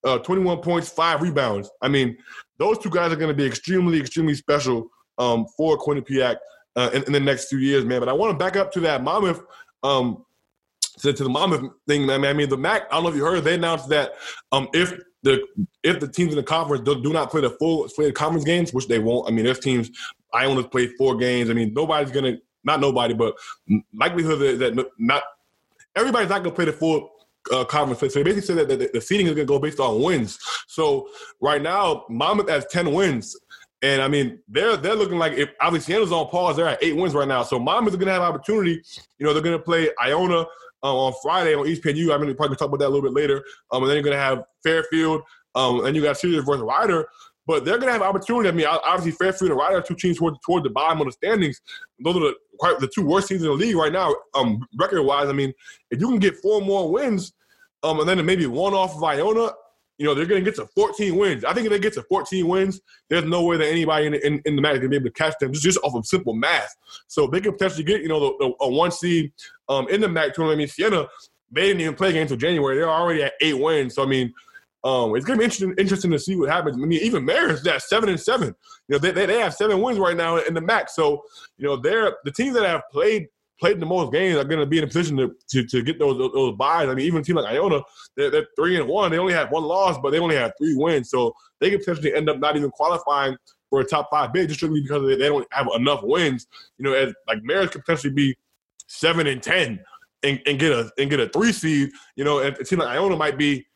uh, 0.05 0.19
21 0.19 0.59
points, 0.59 0.89
five 0.89 1.23
rebounds. 1.23 1.71
I 1.83 1.89
mean, 1.89 2.17
those 2.59 2.79
two 2.79 2.91
guys 2.91 3.13
are 3.13 3.17
going 3.17 3.31
to 3.31 3.37
be 3.37 3.47
extremely, 3.47 4.01
extremely 4.01 4.35
special 4.35 4.89
um, 5.19 5.47
for 5.57 5.79
Quinnipiac 5.79 6.37
uh, 6.77 6.91
in, 6.93 7.03
in, 7.05 7.13
the 7.13 7.21
next 7.21 7.49
few 7.49 7.59
years, 7.59 7.85
man. 7.85 8.01
But 8.01 8.09
I 8.09 8.13
want 8.13 8.33
to 8.33 8.39
back 8.39 8.57
up 8.57 8.73
to 8.73 8.81
that 8.81 9.03
Monmouth, 9.03 9.43
um, 9.83 10.25
to, 11.01 11.13
to 11.13 11.23
the 11.25 11.29
Monmouth 11.29 11.73
thing, 11.87 12.07
man. 12.07 12.25
I 12.25 12.33
mean, 12.33 12.49
the 12.49 12.57
MAAC. 12.57 12.83
I 12.91 12.95
don't 12.95 13.05
know 13.05 13.09
if 13.11 13.17
you 13.17 13.25
heard. 13.25 13.45
They 13.45 13.55
announced 13.55 13.89
that 13.89 14.13
um, 14.53 14.69
if 14.73 14.99
the 15.23 15.45
if 15.83 16.01
the 16.01 16.09
teams 16.09 16.31
in 16.31 16.37
the 16.37 16.43
conference 16.43 16.85
do, 16.85 17.03
do 17.03 17.13
not 17.13 17.31
play 17.31 17.41
the 17.41 17.51
full 17.51 17.89
play 17.89 18.07
the 18.07 18.13
conference 18.13 18.45
games, 18.45 18.73
which 18.73 18.89
they 18.89 18.99
won't. 18.99 19.29
I 19.29 19.33
mean, 19.33 19.45
there's 19.45 19.61
teams. 19.61 19.91
Iona's 20.33 20.67
played 20.67 20.93
four 20.99 21.17
games. 21.17 21.51
I 21.51 21.55
mean, 21.55 21.73
nobody's 21.75 22.13
gonna 22.13 22.39
not 22.65 22.81
nobody, 22.81 23.15
but 23.15 23.35
likelihood 23.95 24.39
that, 24.41 24.75
that 24.77 24.87
not 24.99 25.23
everybody's 25.97 26.29
not 26.29 26.43
gonna 26.43 26.55
play 26.55 26.67
the 26.67 26.73
full 26.73 27.11
uh, 27.53 27.65
conference. 27.65 28.13
So 28.13 28.21
they 28.21 28.23
basically 28.23 28.57
said 28.57 28.69
that 28.69 28.93
the, 28.93 29.01
seeding 29.01 29.27
is 29.27 29.35
going 29.35 29.47
to 29.47 29.53
go 29.53 29.59
based 29.59 29.81
on 29.81 30.03
wins. 30.03 30.39
So 30.67 31.09
right 31.41 31.63
now, 31.63 32.05
Monmouth 32.09 32.49
has 32.49 32.67
ten 32.67 32.93
wins. 32.93 33.37
And 33.81 34.03
I 34.03 34.09
mean, 34.09 34.41
they're 34.49 34.77
they're 34.77 34.97
looking 34.97 35.19
like 35.19 35.35
if 35.35 35.51
obviously 35.61 35.95
Siena's 35.95 36.13
on 36.13 36.29
pause, 36.29 36.57
they're 36.57 36.67
at 36.67 36.83
eight 36.83 36.97
wins 36.97 37.15
right 37.15 37.29
now. 37.29 37.43
So 37.43 37.59
Monmouth 37.59 37.95
is 37.95 37.99
gonna 37.99 38.13
have 38.13 38.23
opportunity. 38.23 38.83
You 39.19 39.27
know, 39.27 39.33
they're 39.33 39.43
gonna 39.43 39.59
play 39.59 39.91
Iona 40.03 40.45
uh, 40.83 40.97
on 40.97 41.13
Friday 41.23 41.55
on 41.55 41.67
ESPNU. 41.67 42.13
I'm 42.13 42.21
gonna 42.21 42.35
probably 42.35 42.57
talk 42.57 42.69
about 42.69 42.79
that 42.81 42.89
a 42.89 42.93
little 42.93 43.03
bit 43.03 43.15
later. 43.15 43.45
Um, 43.73 43.83
and 43.83 43.91
then 43.91 43.97
you're 43.97 44.05
gonna 44.05 44.17
have 44.17 44.45
Fairfield, 44.63 45.23
um, 45.55 45.85
and 45.85 45.97
you 45.97 46.03
got 46.03 46.19
Cedar 46.19 46.43
versus 46.43 46.63
Rider. 46.63 47.09
But 47.47 47.65
they're 47.65 47.79
gonna 47.79 47.93
have 47.93 48.03
opportunity. 48.03 48.49
I 48.49 48.53
mean, 48.53 48.67
obviously 48.67 49.13
Fairfield 49.13 49.53
and 49.53 49.59
Rider 49.59 49.79
are 49.79 49.83
two 49.83 49.95
teams 49.95 50.19
toward, 50.19 50.35
toward 50.45 50.65
the 50.65 50.71
bottom 50.71 51.01
of 51.01 51.07
the 51.07 51.13
standings. 51.13 51.61
Those 51.99 52.17
are 52.17 52.21
the 52.21 52.35
quite 52.59 52.79
the 52.79 52.89
two 52.89 53.05
worst 53.05 53.29
teams 53.29 53.43
in 53.43 53.49
the 53.49 53.55
league 53.55 53.77
right 53.77 53.93
now, 53.93 54.15
um, 54.35 54.67
record 54.79 55.03
wise. 55.03 55.29
I 55.29 55.33
mean, 55.33 55.53
if 55.91 56.01
you 56.01 56.09
can 56.09 56.19
get 56.19 56.37
four 56.37 56.61
more 56.61 56.91
wins, 56.91 57.33
um, 57.83 58.01
and 58.01 58.09
then 58.09 58.25
maybe 58.27 58.47
one 58.47 58.75
off 58.75 58.97
of 58.97 59.05
Iona, 59.05 59.51
you 59.99 60.07
know, 60.07 60.15
they're 60.15 60.27
going 60.27 60.43
to 60.43 60.51
get 60.51 60.57
to 60.57 60.67
14 60.75 61.17
wins. 61.17 61.45
I 61.45 61.53
think 61.53 61.67
if 61.67 61.73
they 61.73 61.79
get 61.79 61.93
to 61.95 62.03
14 62.05 62.47
wins, 62.47 62.81
there's 63.11 63.25
no 63.25 63.43
way 63.43 63.57
that 63.57 63.67
anybody 63.67 64.07
in, 64.07 64.15
in, 64.15 64.41
in 64.45 64.57
the 64.57 64.63
match 64.63 64.81
can 64.81 64.89
be 64.89 64.97
able 64.97 65.07
to 65.07 65.13
catch 65.13 65.35
them 65.41 65.53
just, 65.53 65.65
just 65.65 65.79
off 65.83 65.95
of 65.95 66.07
simple 66.07 66.35
math. 66.35 66.75
So 67.09 67.27
they 67.27 67.41
could 67.41 67.59
potentially 67.59 67.85
get, 67.85 68.01
you 68.01 68.09
know, 68.09 68.21
the, 68.21 68.33
the, 68.39 68.65
a 68.65 68.71
one 68.71 68.93
seed 68.93 69.33
um, 69.69 69.89
in 69.89 70.01
the 70.01 70.07
MAAC 70.07 70.35
tournament. 70.35 70.57
I 70.57 70.59
mean, 70.59 70.69
Siena, 70.69 71.09
they 71.51 71.63
didn't 71.63 71.81
even 71.81 71.95
play 71.95 72.11
a 72.11 72.13
game 72.13 72.23
until 72.23 72.37
January. 72.37 72.77
They're 72.77 72.89
already 72.89 73.25
at 73.25 73.33
eight 73.41 73.59
wins. 73.59 73.97
So, 73.97 74.05
I 74.05 74.07
mean, 74.07 74.33
um, 74.85 75.17
it's 75.17 75.25
going 75.25 75.37
to 75.37 75.41
be 75.41 75.45
interesting, 75.45 75.75
interesting 75.77 76.11
to 76.13 76.19
see 76.19 76.37
what 76.37 76.49
happens. 76.49 76.77
I 76.77 76.79
mean, 76.79 77.01
even 77.03 77.27
Marist 77.27 77.67
at 77.67 77.83
seven 77.83 78.09
and 78.09 78.21
seven. 78.21 78.55
You 78.87 78.95
know, 78.95 78.99
they, 78.99 79.11
they, 79.11 79.27
they 79.27 79.41
have 79.41 79.55
seven 79.55 79.83
wins 79.83 79.99
right 79.99 80.17
now 80.17 80.37
in 80.37 80.55
the 80.55 80.61
MAAC. 80.61 80.91
So, 80.91 81.23
you 81.57 81.67
know, 81.67 81.77
they're 81.77 82.17
the 82.25 82.31
teams 82.31 82.55
that 82.55 82.65
have 82.65 82.83
played 82.93 83.27
played 83.59 83.81
the 83.81 83.87
most 83.87 84.13
games 84.13 84.37
are 84.37 84.45
going 84.45 84.61
to 84.61 84.67
be 84.67 84.79
in 84.79 84.85
a 84.85 84.87
position 84.87 85.17
to, 85.17 85.35
to, 85.51 85.67
to 85.67 85.83
get 85.83 85.99
those, 85.99 86.17
those, 86.19 86.33
those 86.33 86.57
buys. 86.57 86.89
I 86.89 86.95
mean, 86.95 87.07
even 87.07 87.21
a 87.21 87.25
team 87.25 87.37
like 87.37 87.47
Iona, 87.47 87.81
they're, 88.17 88.31
they're, 88.31 88.47
three 88.57 88.79
and 88.79 88.89
one. 88.89 89.11
They 89.11 89.19
only 89.19 89.35
have 89.35 89.51
one 89.51 89.65
loss, 89.65 89.99
but 90.03 90.11
they 90.11 90.19
only 90.19 90.37
have 90.37 90.53
three 90.59 90.75
wins. 90.77 91.11
So 91.11 91.35
they 91.61 91.71
could 91.71 91.81
potentially 91.81 92.15
end 92.15 92.29
up 92.29 92.39
not 92.39 92.57
even 92.57 92.71
qualifying 92.71 93.37
for 93.71 93.81
a 93.81 93.85
top 93.85 94.09
five 94.11 94.33
bid 94.33 94.49
just 94.49 94.61
strictly 94.61 94.81
because 94.81 95.07
they 95.07 95.29
don't 95.29 95.47
have 95.53 95.69
enough 95.75 96.01
wins. 96.03 96.47
You 96.79 96.85
know, 96.85 96.93
as 96.95 97.13
like 97.27 97.39
Marist 97.43 97.73
could 97.73 97.85
potentially 97.85 98.13
be 98.13 98.37
seven 98.87 99.27
and 99.27 99.43
ten 99.43 99.81
and, 100.23 100.41
and 100.47 100.59
get 100.59 100.73
a 100.73 100.91
and 100.99 101.11
get 101.11 101.21
a 101.21 101.29
three 101.29 101.53
seed. 101.53 101.91
You 102.17 102.25
know, 102.25 102.41
and 102.41 102.57
a 102.57 102.65
team 102.65 102.79
like 102.79 102.89
Iona 102.89 103.17
might 103.17 103.39
be 103.39 103.67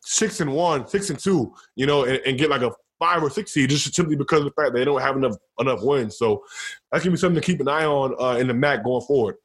six 0.00 0.40
and 0.40 0.52
one, 0.52 0.86
six 0.86 1.10
and 1.10 1.18
two. 1.18 1.52
You 1.76 1.86
know, 1.86 2.04
and, 2.04 2.20
and 2.26 2.38
get 2.38 2.50
like 2.50 2.62
a 2.62 2.72
five 2.98 3.22
or 3.22 3.30
six 3.30 3.52
seed 3.52 3.70
just 3.70 3.94
simply 3.94 4.16
because 4.16 4.40
of 4.40 4.46
the 4.46 4.62
fact 4.62 4.74
they 4.74 4.84
don't 4.84 5.00
have 5.00 5.16
enough 5.16 5.36
enough 5.60 5.82
wins. 5.82 6.18
So 6.18 6.44
that 6.92 7.02
can 7.02 7.10
be 7.10 7.16
something 7.16 7.40
to 7.40 7.46
keep 7.46 7.60
an 7.60 7.68
eye 7.68 7.84
on 7.84 8.14
uh, 8.20 8.38
in 8.38 8.48
the 8.48 8.54
MAAC 8.54 8.84
going 8.84 9.02
forward. 9.02 9.36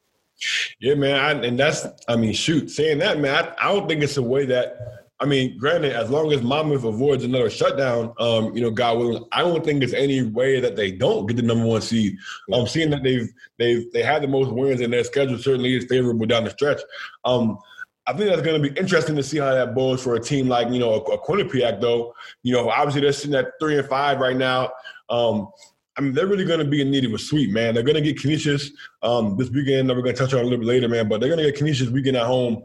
Yeah, 0.80 0.96
man, 0.96 1.20
I, 1.20 1.46
and 1.46 1.60
that's 1.60 1.86
I 2.08 2.16
mean, 2.16 2.34
shoot, 2.34 2.70
saying 2.70 3.00
that, 3.00 3.20
man, 3.20 3.36
I, 3.60 3.70
I 3.70 3.74
don't 3.74 3.88
think 3.88 4.04
it's 4.04 4.18
a 4.18 4.24
way 4.24 4.46
that. 4.48 4.78
I 5.20 5.26
mean, 5.26 5.58
granted, 5.58 5.94
as 5.94 6.10
long 6.10 6.34
as 6.34 6.42
Monmouth 6.42 6.84
avoids 6.84 7.24
another 7.24 7.50
shutdown, 7.50 8.14
um, 8.20 8.54
you 8.54 8.62
know, 8.62 8.72
God 8.72 8.98
willing, 8.98 9.24
I 9.32 9.40
don't 9.40 9.64
think 9.64 9.80
there's 9.80 9.94
any 9.94 10.22
way 10.22 10.60
that 10.60 10.76
they 10.76 10.92
don't 10.92 11.28
get 11.28 11.38
the 11.38 11.44
number 11.44 11.66
one 11.66 11.82
seed. 11.82 12.18
I'm 12.50 12.62
um, 12.62 12.68
seeing 12.68 12.90
that 12.90 13.04
they've 13.04 13.30
they've 13.58 13.90
they 13.94 14.04
had 14.04 14.22
the 14.22 14.28
most 14.28 14.52
wins 14.52 14.82
and 14.82 14.92
their 14.92 15.04
schedule 15.06 15.38
certainly 15.38 15.76
is 15.76 15.86
favorable 15.86 16.26
down 16.26 16.44
the 16.44 16.50
stretch. 16.50 16.82
Um, 17.24 17.58
I 18.06 18.14
think 18.14 18.30
that's 18.30 18.42
going 18.42 18.62
to 18.62 18.70
be 18.70 18.78
interesting 18.78 19.16
to 19.16 19.24
see 19.24 19.38
how 19.38 19.54
that 19.54 19.76
goes 19.76 20.04
for 20.04 20.16
a 20.16 20.20
team 20.20 20.50
like 20.50 20.70
you 20.70 20.80
know 20.80 20.94
a, 20.94 20.98
a 20.98 21.26
Quinnipiac. 21.26 21.80
Though 21.80 22.14
you 22.44 22.54
know, 22.54 22.70
obviously 22.70 23.02
they're 23.02 23.14
sitting 23.14 23.36
at 23.36 23.52
three 23.60 23.78
and 23.78 23.88
five 23.88 24.20
right 24.20 24.36
now. 24.36 24.72
Um, 25.10 25.50
I 25.98 26.02
mean, 26.02 26.14
they're 26.14 26.28
really 26.28 26.46
going 26.46 26.60
to 26.60 26.66
be 26.66 26.82
in 26.82 26.90
need 26.90 27.06
of 27.06 27.14
a 27.14 27.20
sweep, 27.20 27.52
man. 27.52 27.74
They're 27.74 27.84
going 27.84 27.96
to 27.96 28.02
get 28.02 28.20
Canisius 28.20 28.72
um, 29.04 29.38
this 29.38 29.50
weekend. 29.50 29.90
That 29.90 29.96
we're 29.96 30.02
going 30.02 30.16
to 30.16 30.22
touch 30.22 30.34
on 30.34 30.40
a 30.40 30.44
little 30.44 30.58
bit 30.58 30.68
later, 30.68 30.90
man. 30.90 31.08
But 31.08 31.20
they're 31.20 31.30
going 31.30 31.44
to 31.44 31.52
get 31.52 31.58
Canisius 31.58 31.90
weekend 31.90 32.18
at 32.18 32.26
home. 32.26 32.64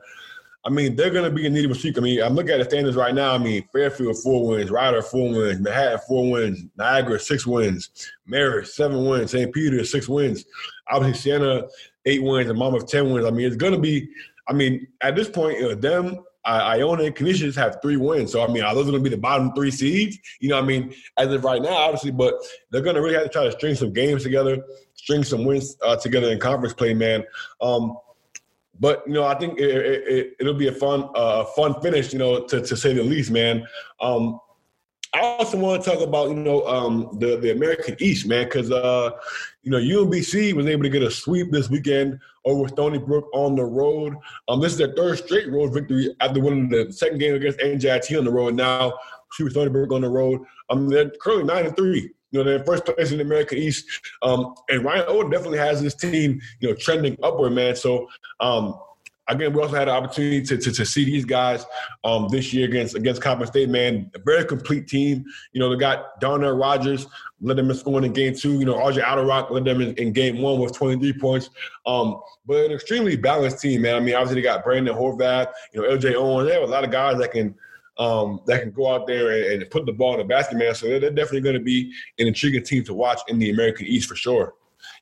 I 0.64 0.70
mean, 0.70 0.96
they're 0.96 1.10
going 1.10 1.24
to 1.24 1.34
be 1.34 1.46
in 1.46 1.54
need 1.54 1.66
of 1.66 1.70
a 1.70 1.74
sweep. 1.74 1.96
I 1.98 2.00
mean, 2.00 2.22
I'm 2.22 2.34
looking 2.34 2.52
at 2.52 2.58
the 2.58 2.64
standings 2.64 2.96
right 2.96 3.14
now. 3.14 3.34
I 3.34 3.38
mean, 3.38 3.66
Fairfield 3.72 4.20
four 4.22 4.48
wins, 4.48 4.70
Rider 4.70 5.02
four 5.02 5.30
wins, 5.30 5.60
Manhattan 5.60 6.00
four 6.06 6.30
wins, 6.30 6.64
Niagara 6.76 7.20
six 7.20 7.46
wins, 7.46 7.90
Marist 8.30 8.68
seven 8.68 9.06
wins, 9.06 9.30
St. 9.30 9.52
Peter 9.52 9.84
six 9.84 10.08
wins. 10.08 10.44
Obviously, 10.90 11.32
Siena 11.32 11.62
eight 12.06 12.22
wins, 12.22 12.50
and 12.50 12.58
Monmouth 12.58 12.88
ten 12.88 13.12
wins. 13.12 13.26
I 13.26 13.30
mean, 13.30 13.46
it's 13.46 13.56
going 13.56 13.72
to 13.72 13.78
be 13.78 14.08
I 14.48 14.52
mean, 14.52 14.86
at 15.02 15.14
this 15.14 15.28
point, 15.28 15.58
you 15.58 15.68
know, 15.68 15.74
them, 15.74 16.24
Iona 16.48 17.04
and 17.04 17.54
have 17.56 17.78
three 17.82 17.96
wins. 17.96 18.32
So, 18.32 18.42
I 18.42 18.50
mean, 18.50 18.62
are 18.62 18.74
those 18.74 18.86
going 18.86 18.96
to 18.96 19.02
be 19.02 19.10
the 19.10 19.20
bottom 19.20 19.52
three 19.52 19.70
seeds? 19.70 20.18
You 20.40 20.48
know 20.48 20.58
I 20.58 20.62
mean? 20.62 20.94
As 21.18 21.32
of 21.32 21.44
right 21.44 21.60
now, 21.60 21.74
obviously, 21.74 22.10
but 22.10 22.34
they're 22.70 22.80
going 22.80 22.96
to 22.96 23.02
really 23.02 23.14
have 23.14 23.24
to 23.24 23.28
try 23.28 23.44
to 23.44 23.52
string 23.52 23.74
some 23.74 23.92
games 23.92 24.22
together, 24.22 24.64
string 24.94 25.24
some 25.24 25.44
wins 25.44 25.76
uh, 25.84 25.96
together 25.96 26.30
in 26.30 26.38
conference 26.38 26.72
play, 26.72 26.94
man. 26.94 27.24
Um, 27.60 27.98
but 28.80 29.02
you 29.06 29.12
know, 29.12 29.24
I 29.24 29.34
think 29.34 29.58
it, 29.58 30.36
will 30.40 30.50
it, 30.50 30.58
be 30.58 30.68
a 30.68 30.72
fun, 30.72 31.08
uh, 31.14 31.44
fun 31.44 31.80
finish. 31.82 32.12
You 32.12 32.18
know, 32.18 32.44
to, 32.46 32.62
to 32.62 32.76
say 32.76 32.94
the 32.94 33.02
least, 33.02 33.30
man. 33.30 33.66
Um, 34.00 34.40
I 35.14 35.20
also 35.20 35.58
want 35.58 35.82
to 35.82 35.90
talk 35.90 36.00
about 36.00 36.28
you 36.28 36.36
know 36.36 36.66
um, 36.66 37.18
the 37.18 37.38
the 37.38 37.50
American 37.50 37.96
East, 37.98 38.26
man, 38.26 38.44
because 38.44 38.70
uh, 38.70 39.10
you 39.68 39.72
know 39.94 40.06
UMBC 40.06 40.54
was 40.54 40.66
able 40.66 40.82
to 40.82 40.88
get 40.88 41.02
a 41.02 41.10
sweep 41.10 41.50
this 41.52 41.68
weekend 41.68 42.18
over 42.46 42.66
Stony 42.68 42.98
Brook 42.98 43.28
on 43.34 43.54
the 43.54 43.64
road. 43.64 44.14
Um, 44.48 44.60
this 44.60 44.72
is 44.72 44.78
their 44.78 44.94
third 44.94 45.18
straight 45.18 45.50
road 45.50 45.74
victory 45.74 46.14
after 46.20 46.40
winning 46.40 46.70
the 46.70 46.90
second 46.90 47.18
game 47.18 47.34
against 47.34 47.58
NJIT 47.58 48.16
on 48.16 48.24
the 48.24 48.32
road. 48.32 48.54
Now 48.54 48.94
was 49.38 49.52
Stony 49.52 49.68
Brook 49.68 49.92
on 49.92 50.00
the 50.00 50.08
road. 50.08 50.40
Um, 50.70 50.88
they're 50.88 51.10
currently 51.20 51.44
nine 51.44 51.66
and 51.66 51.76
three. 51.76 52.10
You 52.30 52.38
know, 52.38 52.44
they're 52.44 52.64
first 52.64 52.86
place 52.86 53.10
in 53.10 53.18
the 53.18 53.24
American 53.24 53.58
East. 53.58 53.84
Um, 54.22 54.54
and 54.70 54.84
Ryan 54.84 55.06
Odom 55.06 55.30
definitely 55.30 55.58
has 55.58 55.82
this 55.82 55.94
team, 55.94 56.40
you 56.60 56.70
know, 56.70 56.74
trending 56.74 57.18
upward, 57.22 57.52
man. 57.52 57.76
So 57.76 58.08
um, 58.40 58.74
again, 59.28 59.52
we 59.52 59.62
also 59.62 59.74
had 59.74 59.88
an 59.88 59.94
opportunity 59.94 60.42
to, 60.42 60.56
to, 60.56 60.72
to 60.72 60.86
see 60.86 61.04
these 61.04 61.24
guys 61.24 61.64
um, 62.04 62.28
this 62.28 62.52
year 62.52 62.68
against 62.68 62.94
against 62.94 63.22
Coppin 63.22 63.46
State, 63.46 63.68
man. 63.68 64.10
A 64.14 64.18
very 64.18 64.44
complete 64.44 64.88
team. 64.88 65.24
You 65.52 65.60
know, 65.60 65.70
they 65.70 65.76
got 65.76 66.20
Darnell 66.20 66.56
Rogers, 66.56 67.06
led 67.40 67.56
them 67.56 67.70
in 67.70 67.76
scoring 67.76 68.04
in 68.04 68.12
game 68.12 68.34
two. 68.34 68.58
You 68.58 68.64
know, 68.64 68.74
RJ 68.74 69.02
Eytle-Rock 69.02 69.50
led 69.50 69.64
them 69.64 69.80
in, 69.80 69.94
in, 69.94 70.12
game 70.12 70.40
one 70.40 70.58
with 70.58 70.72
23 70.74 71.12
points. 71.14 71.50
Um, 71.86 72.20
but 72.46 72.66
an 72.66 72.72
extremely 72.72 73.16
balanced 73.16 73.60
team, 73.60 73.82
man. 73.82 73.96
I 73.96 74.00
mean, 74.00 74.14
obviously 74.14 74.36
they 74.36 74.42
got 74.42 74.64
Brandon 74.64 74.94
Horvath, 74.94 75.52
you 75.72 75.82
know, 75.82 75.88
LJ 75.88 76.14
Owen. 76.14 76.46
They 76.46 76.54
have 76.54 76.62
a 76.62 76.66
lot 76.66 76.84
of 76.84 76.90
guys 76.90 77.18
that 77.18 77.32
can 77.32 77.54
um, 77.98 78.40
that 78.46 78.62
can 78.62 78.70
go 78.70 78.94
out 78.94 79.08
there 79.08 79.30
and, 79.32 79.62
and, 79.62 79.70
put 79.72 79.84
the 79.84 79.92
ball 79.92 80.12
in 80.12 80.18
the 80.18 80.24
basket, 80.24 80.56
man. 80.56 80.72
So 80.72 80.86
they're, 80.86 81.00
they're 81.00 81.10
definitely 81.10 81.40
going 81.40 81.56
to 81.56 81.60
be 81.60 81.92
an 82.20 82.28
intriguing 82.28 82.62
team 82.62 82.84
to 82.84 82.94
watch 82.94 83.20
in 83.26 83.40
the 83.40 83.50
American 83.50 83.86
East 83.86 84.08
for 84.08 84.14
sure. 84.14 84.54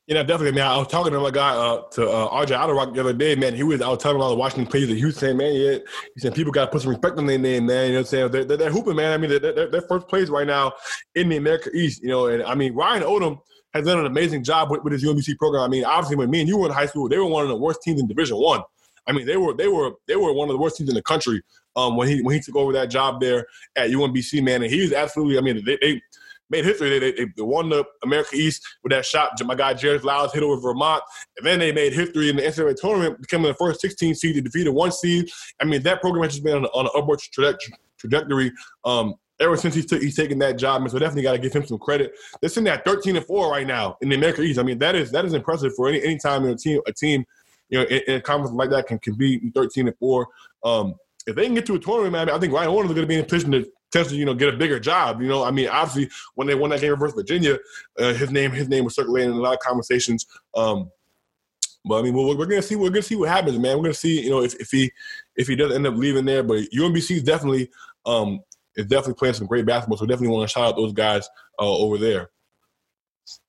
Yeah, 0.07 0.23
definitely, 0.23 0.53
man. 0.53 0.67
I 0.67 0.77
was 0.77 0.87
talking 0.87 1.11
to 1.11 1.19
my 1.19 1.31
guy, 1.31 1.49
uh, 1.49 1.81
to 1.91 2.09
uh, 2.09 2.29
RJ 2.29 2.57
Eytle-Rock 2.57 2.93
the 2.93 3.01
other 3.01 3.11
day, 3.11 3.35
man. 3.35 3.53
He 3.53 3.63
was, 3.63 3.81
I 3.81 3.89
was 3.89 4.01
telling 4.01 4.21
all 4.21 4.29
the 4.29 4.37
Washington 4.37 4.65
players 4.65 4.87
that 4.87 4.97
he 4.97 5.03
was 5.03 5.17
saying, 5.17 5.35
man, 5.35 5.53
yeah, 5.53 5.79
he 6.13 6.21
said 6.21 6.33
people 6.33 6.53
got 6.53 6.65
to 6.65 6.71
put 6.71 6.81
some 6.81 6.91
respect 6.91 7.17
on 7.17 7.25
their 7.25 7.37
name, 7.37 7.65
man. 7.65 7.87
You 7.87 7.91
know 7.91 7.99
what 7.99 7.99
I'm 7.99 8.05
saying? 8.05 8.31
They're, 8.31 8.45
they're, 8.45 8.57
they're 8.57 8.71
hooping, 8.71 8.95
man. 8.95 9.11
I 9.11 9.17
mean, 9.17 9.31
they're, 9.31 9.39
they're, 9.39 9.69
they're, 9.69 9.81
first 9.81 10.07
place 10.07 10.29
right 10.29 10.47
now 10.47 10.71
in 11.15 11.27
the 11.27 11.35
America 11.35 11.69
East, 11.75 12.01
you 12.01 12.07
know. 12.07 12.27
And 12.27 12.41
I 12.41 12.55
mean, 12.55 12.73
Ryan 12.73 13.03
Odom 13.03 13.39
has 13.73 13.85
done 13.85 13.99
an 13.99 14.05
amazing 14.05 14.45
job 14.45 14.71
with, 14.71 14.81
with 14.85 14.93
his 14.93 15.03
UMBC 15.03 15.37
program. 15.37 15.63
I 15.63 15.67
mean, 15.67 15.83
obviously, 15.83 16.15
when 16.15 16.29
me 16.29 16.39
and 16.39 16.47
you 16.47 16.57
were 16.57 16.67
in 16.67 16.73
high 16.73 16.85
school, 16.85 17.09
they 17.09 17.17
were 17.17 17.25
one 17.25 17.43
of 17.43 17.49
the 17.49 17.57
worst 17.57 17.81
teams 17.81 17.99
in 17.99 18.07
Division 18.07 18.37
One. 18.37 18.61
I. 19.07 19.11
I 19.11 19.13
mean, 19.13 19.25
they 19.25 19.35
were 19.35 19.53
they 19.53 19.67
were 19.67 19.91
they 20.07 20.15
were 20.15 20.31
one 20.31 20.47
of 20.47 20.53
the 20.53 20.59
worst 20.59 20.77
teams 20.77 20.89
in 20.89 20.95
the 20.95 21.03
country 21.03 21.41
um, 21.75 21.97
when 21.97 22.07
he 22.07 22.21
when 22.21 22.33
he 22.33 22.41
took 22.41 22.55
over 22.55 22.71
that 22.71 22.89
job 22.89 23.19
there 23.19 23.45
at 23.75 23.89
UMBC, 23.89 24.41
man. 24.41 24.63
And 24.63 24.71
he 24.71 24.81
was 24.81 24.93
absolutely, 24.93 25.37
I 25.37 25.41
mean, 25.41 25.65
they, 25.65 25.77
they 25.81 26.01
made 26.49 26.65
history. 26.65 26.99
They, 26.99 27.11
they, 27.11 27.25
they, 27.25 27.41
won 27.41 27.69
the 27.69 27.83
America 28.03 28.35
East 28.35 28.65
with 28.83 28.91
that 28.91 29.05
shot. 29.05 29.31
My 29.45 29.55
guy 29.55 29.73
Jairus 29.73 30.03
Lyles 30.03 30.33
hit 30.33 30.43
over 30.43 30.59
Vermont, 30.59 31.03
and 31.37 31.45
then 31.45 31.59
they 31.59 31.71
made 31.71 31.93
history 31.93 32.29
in 32.29 32.35
the 32.35 32.43
NCAA 32.43 32.75
tournament, 32.75 33.21
becoming 33.21 33.47
the 33.47 33.53
first 33.55 33.81
16 33.81 34.15
seed 34.15 34.35
to 34.35 34.41
defeat 34.41 34.67
a 34.67 34.71
one 34.71 34.91
seed. 34.91 35.29
I 35.61 35.65
mean, 35.65 35.83
that 35.83 36.01
program 36.01 36.23
has 36.23 36.33
just 36.33 36.43
been 36.43 36.55
on, 36.55 36.65
on 36.65 36.85
an 36.85 36.91
upward 36.95 37.19
trajectory. 37.99 38.51
Um, 38.85 39.15
ever 39.39 39.55
since 39.55 39.75
he's, 39.75 39.85
t- 39.85 39.99
he's 39.99 40.15
taken 40.15 40.39
that 40.39 40.57
job, 40.57 40.81
and 40.81 40.91
so 40.91 40.97
definitely 40.97 41.23
got 41.23 41.33
to 41.33 41.39
give 41.39 41.53
him 41.53 41.65
some 41.65 41.77
credit. 41.77 42.13
They're 42.41 42.49
sitting 42.49 42.67
at 42.67 42.85
13 42.85 43.15
and 43.15 43.25
four 43.25 43.51
right 43.51 43.67
now 43.67 43.97
in 44.01 44.09
the 44.09 44.15
America 44.15 44.41
East. 44.41 44.59
I 44.59 44.63
mean, 44.63 44.79
that 44.79 44.95
is 44.95 45.11
that 45.11 45.25
is 45.25 45.33
impressive 45.33 45.73
for 45.75 45.87
any 45.87 46.01
any 46.03 46.17
time 46.17 46.45
in 46.45 46.51
a 46.51 46.55
team 46.55 46.81
a 46.87 46.93
team 46.93 47.25
you 47.69 47.79
know, 47.79 47.85
in, 47.85 48.01
in 48.07 48.15
a 48.15 48.21
conference 48.21 48.55
like 48.55 48.69
that 48.69 48.87
can, 48.87 48.99
can 48.99 49.15
be 49.15 49.51
13 49.51 49.87
and 49.87 49.97
four. 49.97 50.27
Um, 50.63 50.95
if 51.25 51.35
they 51.35 51.45
can 51.45 51.55
get 51.55 51.65
to 51.65 51.75
a 51.75 51.79
tournament, 51.79 52.13
man, 52.13 52.29
I 52.29 52.39
think 52.39 52.53
Ryan 52.53 52.71
Warren 52.71 52.89
is 52.89 52.95
going 52.95 53.03
to 53.03 53.07
be 53.07 53.15
in 53.15 53.21
a 53.21 53.27
position 53.27 53.51
to 53.51 53.69
potentially, 53.91 54.19
you 54.19 54.25
know, 54.25 54.33
get 54.33 54.53
a 54.53 54.57
bigger 54.57 54.79
job. 54.79 55.21
You 55.21 55.27
know, 55.27 55.43
I 55.43 55.51
mean, 55.51 55.67
obviously, 55.69 56.09
when 56.35 56.47
they 56.47 56.55
won 56.55 56.69
that 56.71 56.81
game 56.81 56.95
versus 56.97 57.15
Virginia, 57.15 57.57
uh, 57.99 58.13
his 58.13 58.31
name 58.31 58.51
his 58.51 58.67
name 58.67 58.83
was 58.83 58.95
circulating 58.95 59.31
in 59.31 59.37
a 59.37 59.41
lot 59.41 59.53
of 59.53 59.59
conversations. 59.59 60.25
Um, 60.55 60.91
but 61.85 61.99
I 61.99 62.01
mean, 62.01 62.13
we're, 62.13 62.35
we're 62.35 62.45
gonna 62.45 62.61
see 62.61 62.75
we're 62.75 62.89
gonna 62.89 63.01
see 63.01 63.15
what 63.15 63.29
happens, 63.29 63.57
man. 63.57 63.77
We're 63.77 63.83
gonna 63.83 63.93
see, 63.93 64.21
you 64.21 64.29
know, 64.29 64.43
if, 64.43 64.55
if 64.55 64.69
he 64.69 64.91
if 65.35 65.47
he 65.47 65.55
does 65.55 65.73
end 65.73 65.87
up 65.87 65.95
leaving 65.95 66.25
there. 66.25 66.43
But 66.43 66.65
UMBC 66.75 67.17
is 67.17 67.23
definitely 67.23 67.69
um, 68.05 68.41
is 68.75 68.85
definitely 68.85 69.15
playing 69.15 69.35
some 69.35 69.47
great 69.47 69.65
basketball. 69.65 69.97
So 69.97 70.05
definitely 70.05 70.35
want 70.35 70.49
to 70.49 70.53
shout 70.53 70.65
out 70.65 70.75
those 70.75 70.93
guys 70.93 71.27
uh, 71.59 71.77
over 71.77 71.97
there. 71.97 72.29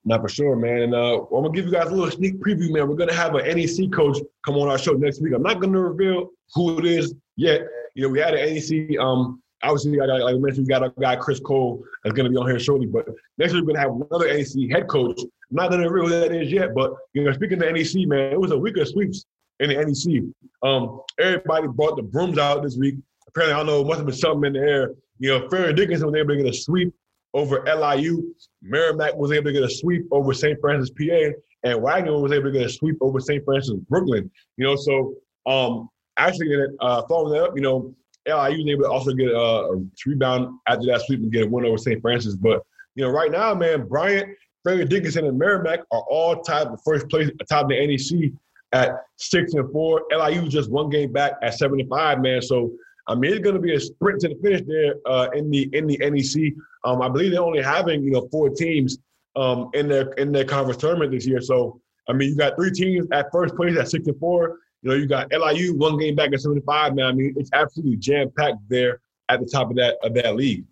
Not 0.05 0.23
for 0.23 0.29
sure, 0.29 0.57
man. 0.57 0.83
And 0.83 0.95
uh, 0.95 1.23
I'm 1.23 1.43
gonna 1.43 1.51
give 1.51 1.67
you 1.67 1.73
guys 1.73 1.89
a 1.89 1.95
little 1.95 2.11
sneak 2.11 2.41
preview, 2.41 2.73
man. 2.73 2.89
We're 2.89 2.97
gonna 2.97 3.13
have 3.13 3.35
an 3.35 3.47
NEC 3.47 3.93
coach 3.93 4.19
come 4.45 4.57
on 4.57 4.69
our 4.69 4.79
show 4.79 4.93
next 4.93 5.21
week. 5.21 5.35
I'm 5.35 5.43
not 5.43 5.61
gonna 5.61 5.81
reveal 5.81 6.31
who 6.55 6.79
it 6.79 6.85
is 6.85 7.15
yet. 7.37 7.63
You 7.95 8.05
know, 8.05 8.09
we 8.09 8.21
had 8.21 8.35
an 8.35 8.55
NEC. 8.55 8.99
Um, 8.99 9.43
obviously, 9.63 9.97
like 9.99 10.35
I 10.35 10.39
mentioned, 10.39 10.67
we 10.67 10.71
got 10.71 10.83
our 10.83 10.93
guy 11.01 11.17
Chris 11.17 11.41
Cole 11.41 11.85
that's 12.03 12.15
gonna 12.15 12.31
be 12.31 12.37
on 12.37 12.49
here 12.49 12.59
shortly. 12.59 12.87
But 12.87 13.07
next 13.39 13.53
week 13.53 13.65
we're 13.65 13.75
gonna 13.75 13.81
have 13.81 14.01
another 14.11 14.33
NEC 14.33 14.71
head 14.71 14.89
coach. 14.89 15.19
I'm 15.21 15.57
not 15.57 15.71
gonna 15.71 15.91
reveal 15.91 16.09
who 16.09 16.21
that 16.21 16.35
is 16.35 16.53
yet, 16.53 16.75
but 16.75 16.93
you 17.15 17.25
know, 17.25 17.33
speaking 17.33 17.59
to 17.61 17.73
NEC, 17.73 18.07
man, 18.07 18.33
it 18.33 18.41
was 18.41 18.51
a 18.51 18.59
week 18.59 18.77
of 18.77 18.89
sweeps 18.89 19.25
in 19.61 19.71
the 19.71 19.77
NEC. 19.77 20.23
Um, 20.63 21.01
everybody 21.19 21.67
brought 21.69 21.97
the 21.97 22.03
brooms 22.03 22.39
out 22.39 22.63
this 22.63 22.77
week. 22.77 22.97
Apparently, 23.29 23.55
I 23.55 23.59
don't 23.59 23.67
know, 23.67 23.81
it 23.81 23.87
must 23.87 23.99
have 23.99 24.07
been 24.07 24.15
something 24.15 24.45
in 24.45 24.53
the 24.55 24.69
air. 24.69 24.95
You 25.19 25.31
know, 25.31 25.49
Fairleigh 25.49 25.73
Dickinson 25.73 26.07
was 26.07 26.15
able 26.15 26.31
to 26.31 26.37
get 26.37 26.47
a 26.47 26.57
sweep 26.57 26.95
over 27.35 27.63
LIU. 27.65 28.35
Merrimack 28.63 29.17
was 29.17 29.33
able 29.33 29.47
to 29.47 29.53
get 29.53 29.63
a 29.63 29.71
sweep 29.71 30.07
over 30.11 30.33
St. 30.33 30.59
Francis, 30.61 30.91
PA, 30.91 31.33
and 31.65 31.83
Wagner 31.83 32.19
was 32.19 32.33
able 32.33 32.45
to 32.45 32.53
get 32.53 32.67
a 32.67 32.69
sweep 32.69 32.97
over 33.01 33.21
St. 33.21 33.45
Francis, 33.45 33.75
Brooklyn. 33.89 34.31
You 34.57 34.67
know, 34.67 34.77
so 34.77 35.15
um, 35.47 35.89
actually, 36.17 36.55
uh, 36.81 37.03
following 37.09 37.33
that 37.33 37.45
up, 37.45 37.57
you 37.57 37.63
know, 37.63 37.95
LIU 38.29 38.65
was 38.65 38.73
able 38.73 38.83
to 38.85 38.91
also 38.91 39.13
get 39.13 39.31
a, 39.31 39.37
a 39.37 39.81
rebound 40.07 40.59
after 40.69 40.87
that 40.87 41.03
sweep 41.07 41.21
and 41.21 41.33
get 41.33 41.47
a 41.47 41.49
win 41.49 41.65
over 41.65 41.79
St. 41.79 42.01
Francis. 42.01 42.37
But 42.37 42.63
you 42.95 43.05
know, 43.05 43.11
right 43.11 43.31
now, 43.31 43.55
man, 43.55 43.87
Bryant, 43.87 44.29
Fairleigh 44.65 44.87
Dickinson, 44.87 45.27
and 45.27 45.39
Merrimack 45.39 45.81
are 45.91 46.05
all 46.09 46.43
tied 46.43 46.69
for 46.69 46.79
first 46.85 47.09
place 47.09 47.31
atop 47.41 47.69
the 47.69 47.87
NEC 47.87 48.33
at 48.73 49.03
six 49.17 49.55
and 49.55 49.71
four. 49.73 50.05
LIU 50.11 50.49
just 50.49 50.71
one 50.71 50.91
game 50.91 51.13
back 51.13 51.33
at 51.43 51.55
seven 51.55 51.81
and 51.81 51.89
five, 51.89 52.21
man. 52.21 52.43
So 52.43 52.73
I 53.09 53.15
mean, 53.15 53.33
it's 53.33 53.41
going 53.41 53.55
to 53.55 53.61
be 53.61 53.75
a 53.75 53.81
sprint 53.81 54.21
to 54.21 54.29
the 54.29 54.35
finish 54.37 54.63
there 54.67 54.97
uh, 55.07 55.29
in 55.35 55.51
the 55.51 55.69
in 55.73 55.87
the 55.87 55.99
NEC. 55.99 56.53
Um, 56.85 57.01
I 57.03 57.09
believe 57.09 57.33
they're 57.33 57.41
only 57.41 57.63
having 57.63 58.03
you 58.03 58.11
know 58.11 58.29
four 58.31 58.51
teams 58.51 58.99
um, 59.37 59.71
in 59.75 59.89
their 59.89 60.13
in 60.13 60.31
their 60.31 60.45
conference 60.45 60.81
tournament 60.81 61.13
this 61.13 61.27
year. 61.27 61.41
So 61.41 61.81
I 62.09 62.13
mean, 62.13 62.31
you 62.31 62.37
got 62.37 62.57
three 62.57 62.71
teams 62.71 63.07
at 63.13 63.27
first 63.33 63.57
place 63.57 63.77
at 63.79 63.89
six 63.89 64.07
and 64.07 64.19
four. 64.19 64.59
You 64.83 64.91
know, 64.91 64.97
you 64.97 65.07
got 65.07 65.33
LIU 65.33 65.75
one 65.75 65.99
game 65.99 66.15
back 66.15 66.33
at 66.33 66.41
seventy 66.41 66.61
five. 66.63 66.95
Man, 66.95 67.07
I 67.07 67.13
mean, 67.13 67.35
it's 67.37 67.51
absolutely 67.53 67.97
jam 67.97 68.31
packed 68.37 68.59
there 68.69 69.01
at 69.29 69.41
the 69.41 69.47
top 69.47 69.71
of 69.71 69.77
that 69.77 69.97
of 70.03 70.15
that 70.15 70.37
league. 70.37 70.65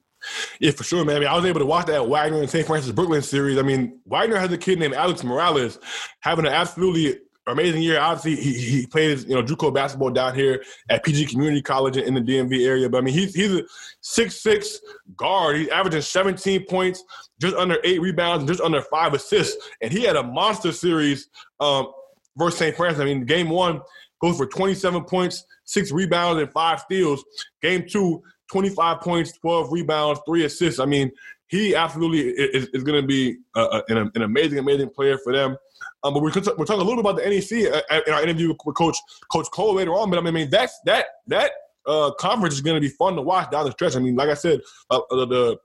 Yeah, 0.61 0.71
for 0.71 0.85
sure, 0.85 1.05
man. 1.05 1.17
I, 1.17 1.19
mean, 1.21 1.29
I 1.29 1.37
was 1.37 1.45
able 1.45 1.61
to 1.61 1.67
watch 1.67 1.87
that 1.87 2.09
Wagner 2.09 2.41
and 2.41 2.51
St. 2.51 2.67
Francis 2.67 2.91
Brooklyn 2.93 3.23
series. 3.23 3.59
I 3.59 3.63
mean, 3.63 4.01
Wagner 4.07 4.39
has 4.39 4.51
a 4.51 4.59
kid 4.59 4.79
named 4.79 4.95
Alex 4.95 5.23
Morales 5.23 5.79
having 6.21 6.47
an 6.47 6.53
absolutely 6.53 7.19
amazing 7.47 7.83
year. 7.83 8.01
Obviously, 8.01 8.43
he, 8.43 8.59
he 8.59 8.87
plays 8.87 9.25
you 9.25 9.35
know 9.35 9.43
JUCO 9.43 9.73
basketball 9.73 10.11
down 10.11 10.35
here 10.35 10.63
at 10.89 11.05
PG 11.05 11.27
Community 11.27 11.63
College 11.63 11.97
in 11.97 12.15
the 12.15 12.21
DMV 12.21 12.67
area. 12.67 12.89
But 12.89 12.99
I 12.99 13.01
mean, 13.03 13.15
he's 13.15 13.35
he's 13.35 13.53
a 13.53 13.63
six 14.01 14.43
six 14.43 14.81
guard. 15.17 15.57
He's 15.57 15.69
averaging 15.69 16.03
17 16.03 16.65
points, 16.67 17.05
just 17.41 17.57
under 17.57 17.79
eight 17.85 18.01
rebounds, 18.01 18.43
and 18.43 18.49
just 18.49 18.61
under 18.61 18.83
five 18.83 19.15
assists. 19.15 19.57
And 19.81 19.93
he 19.93 20.03
had 20.03 20.17
a 20.17 20.23
monster 20.23 20.73
series 20.73 21.29
um, 21.61 21.93
versus 22.37 22.59
St. 22.59 22.77
Francis. 22.77 23.01
I 23.01 23.05
mean, 23.05 23.25
game 23.25 23.49
one 23.49 23.81
goes 24.21 24.37
for 24.37 24.47
27 24.47 25.05
points, 25.05 25.45
six 25.65 25.93
rebounds, 25.93 26.41
and 26.41 26.51
five 26.53 26.81
steals. 26.81 27.25
Game 27.63 27.87
two, 27.89 28.23
25 28.51 29.01
points, 29.01 29.33
12 29.39 29.73
rebounds, 29.73 30.21
three 30.27 30.45
assists. 30.45 30.81
I 30.81 30.87
mean, 30.87 31.11
he 31.49 31.75
absolutely 31.75 32.21
is, 32.21 32.67
is 32.69 32.83
going 32.83 33.01
to 33.01 33.07
be 33.07 33.39
uh, 33.55 33.83
an, 33.89 34.11
an 34.15 34.23
amazing, 34.23 34.59
amazing 34.59 34.91
player 34.91 35.19
for 35.19 35.33
them. 35.33 35.57
Um, 36.03 36.15
but 36.15 36.23
we're, 36.23 36.33
we're 36.57 36.65
talking 36.65 36.81
a 36.81 36.85
little 36.85 36.97
bit 36.97 37.11
about 37.11 37.17
the 37.17 37.29
NEC 37.29 37.73
uh, 37.91 38.01
in 38.07 38.13
our 38.13 38.23
interview 38.23 38.55
with 38.65 38.77
Coach 38.77 38.97
Coach 39.31 39.47
Cole 39.53 39.75
later 39.75 39.93
on. 39.93 40.11
But 40.11 40.25
I 40.25 40.31
mean, 40.31 40.51
that's 40.51 40.79
that 40.87 41.07
that 41.27 41.53
uh, 41.87 42.13
conference 42.19 42.55
is 42.55 42.61
going 42.61 42.75
to 42.75 42.81
be 42.81 42.93
fun 42.95 43.15
to 43.17 43.23
watch 43.23 43.51
down 43.51 43.65
the 43.65 43.73
stretch. 43.73 43.97
I 43.97 44.01
mean, 44.01 44.17
like 44.17 44.29
I 44.29 44.35
said, 44.35 44.61
uh, 44.91 45.01
uh, 45.11 45.25
the 45.25 45.57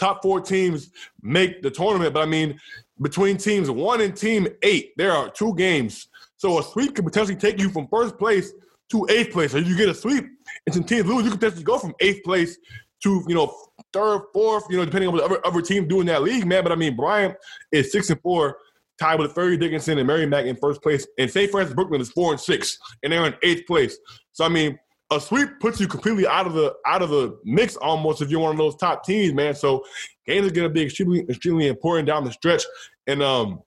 top 0.00 0.22
four 0.22 0.40
teams 0.40 0.90
make 1.22 1.62
the 1.62 1.70
tournament. 1.70 2.14
But 2.14 2.22
I 2.22 2.26
mean, 2.26 2.58
between 3.00 3.36
teams 3.36 3.70
one 3.70 4.00
and 4.00 4.16
team 4.16 4.48
eight, 4.62 4.92
there 4.96 5.12
are 5.12 5.30
two 5.30 5.54
games. 5.54 6.08
So 6.38 6.58
a 6.58 6.62
sweep 6.62 6.96
could 6.96 7.04
potentially 7.04 7.36
take 7.36 7.60
you 7.60 7.70
from 7.70 7.86
first 7.88 8.18
place 8.18 8.52
to 8.90 9.06
eighth 9.10 9.32
place. 9.32 9.54
If 9.54 9.68
you 9.68 9.76
get 9.76 9.88
a 9.88 9.94
sweep 9.94 10.24
and 10.66 10.74
some 10.74 10.84
teams 10.84 11.06
lose, 11.06 11.24
you 11.24 11.30
could 11.30 11.40
potentially 11.40 11.64
go 11.64 11.78
from 11.78 11.94
eighth 12.00 12.24
place 12.24 12.58
to 13.02 13.22
you 13.28 13.34
know 13.34 13.54
third, 13.92 14.22
fourth, 14.32 14.64
you 14.70 14.76
know, 14.76 14.84
depending 14.84 15.08
on 15.08 15.14
what 15.14 15.24
other, 15.24 15.46
other 15.46 15.62
team 15.62 15.86
doing 15.86 16.06
that 16.06 16.22
league, 16.22 16.46
man. 16.46 16.62
But 16.62 16.72
I 16.72 16.76
mean, 16.76 16.96
Bryant 16.96 17.36
is 17.72 17.92
six 17.92 18.10
and 18.10 18.20
four 18.20 18.56
tied 18.98 19.18
with 19.18 19.34
Fairleigh 19.34 19.56
Dickinson 19.56 19.98
and 19.98 20.06
Merrimack 20.06 20.44
in 20.44 20.56
first 20.56 20.82
place. 20.82 21.06
And 21.18 21.30
St. 21.30 21.50
Francis 21.50 21.74
Brooklyn 21.74 22.00
is 22.00 22.10
four 22.10 22.32
and 22.32 22.40
six, 22.40 22.78
and 23.02 23.12
they're 23.12 23.26
in 23.26 23.34
eighth 23.42 23.66
place. 23.66 23.98
So 24.32 24.44
I 24.44 24.48
mean, 24.48 24.78
a 25.10 25.20
sweep 25.20 25.48
puts 25.60 25.80
you 25.80 25.88
completely 25.88 26.26
out 26.26 26.46
of 26.46 26.54
the 26.54 26.74
out 26.86 27.02
of 27.02 27.10
the 27.10 27.38
mix 27.44 27.76
almost 27.76 28.22
if 28.22 28.30
you're 28.30 28.40
one 28.40 28.52
of 28.52 28.58
those 28.58 28.76
top 28.76 29.04
teams, 29.04 29.34
man. 29.34 29.54
So 29.54 29.84
games 30.26 30.46
are 30.46 30.54
going 30.54 30.68
to 30.68 30.72
be 30.72 30.82
extremely 30.82 31.20
extremely 31.28 31.66
important 31.66 32.06
down 32.06 32.24
the 32.24 32.32
stretch, 32.32 32.64
and 33.06 33.22
um, 33.22 33.62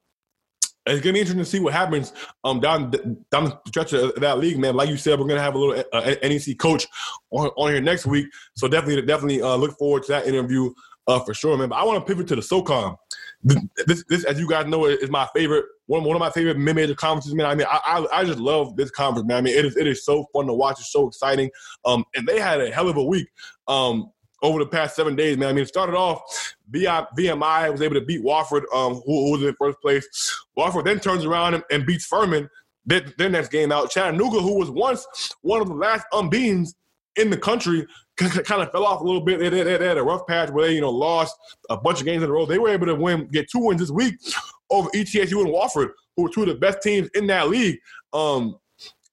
it's 0.85 1.01
gonna 1.01 1.13
be 1.13 1.19
interesting 1.19 1.43
to 1.43 1.49
see 1.49 1.59
what 1.59 1.73
happens 1.73 2.13
um 2.43 2.59
down 2.59 2.91
down 3.31 3.45
the 3.45 3.59
stretch 3.67 3.93
of 3.93 4.15
that 4.15 4.39
league, 4.39 4.59
man. 4.59 4.75
Like 4.75 4.89
you 4.89 4.97
said, 4.97 5.19
we're 5.19 5.27
gonna 5.27 5.41
have 5.41 5.55
a 5.55 5.59
little 5.59 5.83
uh, 5.93 6.15
NEC 6.23 6.57
coach 6.57 6.87
on, 7.31 7.47
on 7.55 7.71
here 7.71 7.81
next 7.81 8.05
week, 8.05 8.27
so 8.55 8.67
definitely 8.67 9.01
definitely 9.03 9.41
uh, 9.41 9.55
look 9.55 9.77
forward 9.77 10.03
to 10.03 10.11
that 10.13 10.27
interview 10.27 10.73
uh, 11.07 11.19
for 11.19 11.33
sure, 11.33 11.57
man. 11.57 11.69
But 11.69 11.75
I 11.75 11.83
want 11.83 12.05
to 12.05 12.05
pivot 12.05 12.27
to 12.27 12.35
the 12.35 12.41
SoCon. 12.41 12.97
This, 13.43 14.03
this, 14.07 14.23
as 14.23 14.39
you 14.39 14.47
guys 14.47 14.67
know, 14.67 14.85
is 14.85 15.09
my 15.09 15.27
favorite 15.35 15.65
one. 15.87 16.03
One 16.03 16.15
of 16.15 16.19
my 16.19 16.29
favorite 16.29 16.57
mid-major 16.57 16.95
conferences, 16.95 17.35
man. 17.35 17.45
I 17.45 17.55
mean, 17.55 17.67
I, 17.69 17.79
I, 17.85 18.19
I 18.19 18.23
just 18.23 18.39
love 18.39 18.75
this 18.77 18.89
conference, 18.89 19.27
man. 19.27 19.37
I 19.37 19.41
mean, 19.41 19.57
it 19.57 19.65
is 19.65 19.75
it 19.75 19.85
is 19.85 20.05
so 20.05 20.25
fun 20.31 20.47
to 20.47 20.53
watch. 20.53 20.79
It's 20.79 20.91
so 20.91 21.07
exciting. 21.07 21.49
Um, 21.85 22.05
and 22.15 22.25
they 22.25 22.39
had 22.39 22.61
a 22.61 22.71
hell 22.71 22.87
of 22.87 22.97
a 22.97 23.03
week. 23.03 23.27
Um, 23.67 24.11
over 24.43 24.59
the 24.59 24.69
past 24.69 24.95
seven 24.95 25.15
days, 25.15 25.37
man. 25.37 25.49
I 25.49 25.53
mean, 25.53 25.63
it 25.63 25.69
started 25.69 25.95
off, 25.95 26.21
VMI 26.69 27.71
was 27.71 27.81
able 27.81 27.95
to 27.95 28.01
beat 28.01 28.23
Wofford, 28.23 28.63
um, 28.73 28.95
who, 29.05 29.25
who, 29.25 29.31
was 29.31 29.41
in 29.41 29.55
first 29.57 29.79
place. 29.81 30.05
Wofford 30.57 30.83
then 30.83 30.99
turns 30.99 31.23
around 31.23 31.53
and, 31.53 31.63
and 31.71 31.85
beats 31.85 32.05
Furman, 32.05 32.49
their, 32.85 33.01
their, 33.17 33.29
next 33.29 33.49
game 33.49 33.71
out. 33.71 33.89
Chattanooga, 33.89 34.41
who 34.41 34.59
was 34.59 34.69
once 34.69 35.07
one 35.41 35.61
of 35.61 35.69
the 35.69 35.73
last 35.73 36.05
unbeatens 36.11 36.75
in 37.15 37.29
the 37.29 37.37
country, 37.37 37.87
kind 38.17 38.61
of 38.61 38.71
fell 38.71 38.85
off 38.85 39.01
a 39.01 39.03
little 39.03 39.21
bit. 39.21 39.39
They, 39.39 39.49
they, 39.49 39.63
they, 39.63 39.87
had 39.87 39.97
a 39.97 40.03
rough 40.03 40.27
patch 40.27 40.49
where 40.49 40.67
they, 40.67 40.75
you 40.75 40.81
know, 40.81 40.91
lost 40.91 41.35
a 41.69 41.77
bunch 41.77 41.99
of 41.99 42.05
games 42.05 42.23
in 42.23 42.29
a 42.29 42.31
row. 42.33 42.45
They 42.45 42.59
were 42.59 42.69
able 42.69 42.85
to 42.87 42.95
win, 42.95 43.27
get 43.27 43.49
two 43.49 43.59
wins 43.59 43.81
this 43.81 43.91
week 43.91 44.15
over 44.69 44.89
ETSU 44.89 45.39
and 45.41 45.53
Wofford, 45.53 45.91
who 46.15 46.23
were 46.23 46.29
two 46.29 46.41
of 46.41 46.47
the 46.47 46.55
best 46.55 46.81
teams 46.81 47.09
in 47.15 47.27
that 47.27 47.49
league. 47.49 47.79
Um, 48.11 48.59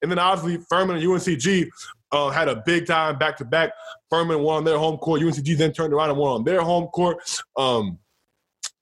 and 0.02 0.10
then 0.10 0.18
obviously 0.18 0.64
Furman 0.68 0.96
and 0.96 1.04
UNCG 1.04 1.68
uh, 2.12 2.30
had 2.30 2.48
a 2.48 2.62
big 2.66 2.86
time 2.86 3.18
back 3.18 3.36
to 3.38 3.44
back. 3.44 3.72
Furman 4.10 4.40
won 4.40 4.58
on 4.58 4.64
their 4.64 4.78
home 4.78 4.98
court. 4.98 5.20
UNCG 5.20 5.56
then 5.56 5.72
turned 5.72 5.92
around 5.92 6.10
and 6.10 6.18
won 6.18 6.32
on 6.32 6.44
their 6.44 6.62
home 6.62 6.86
court. 6.88 7.18
Um, 7.56 7.98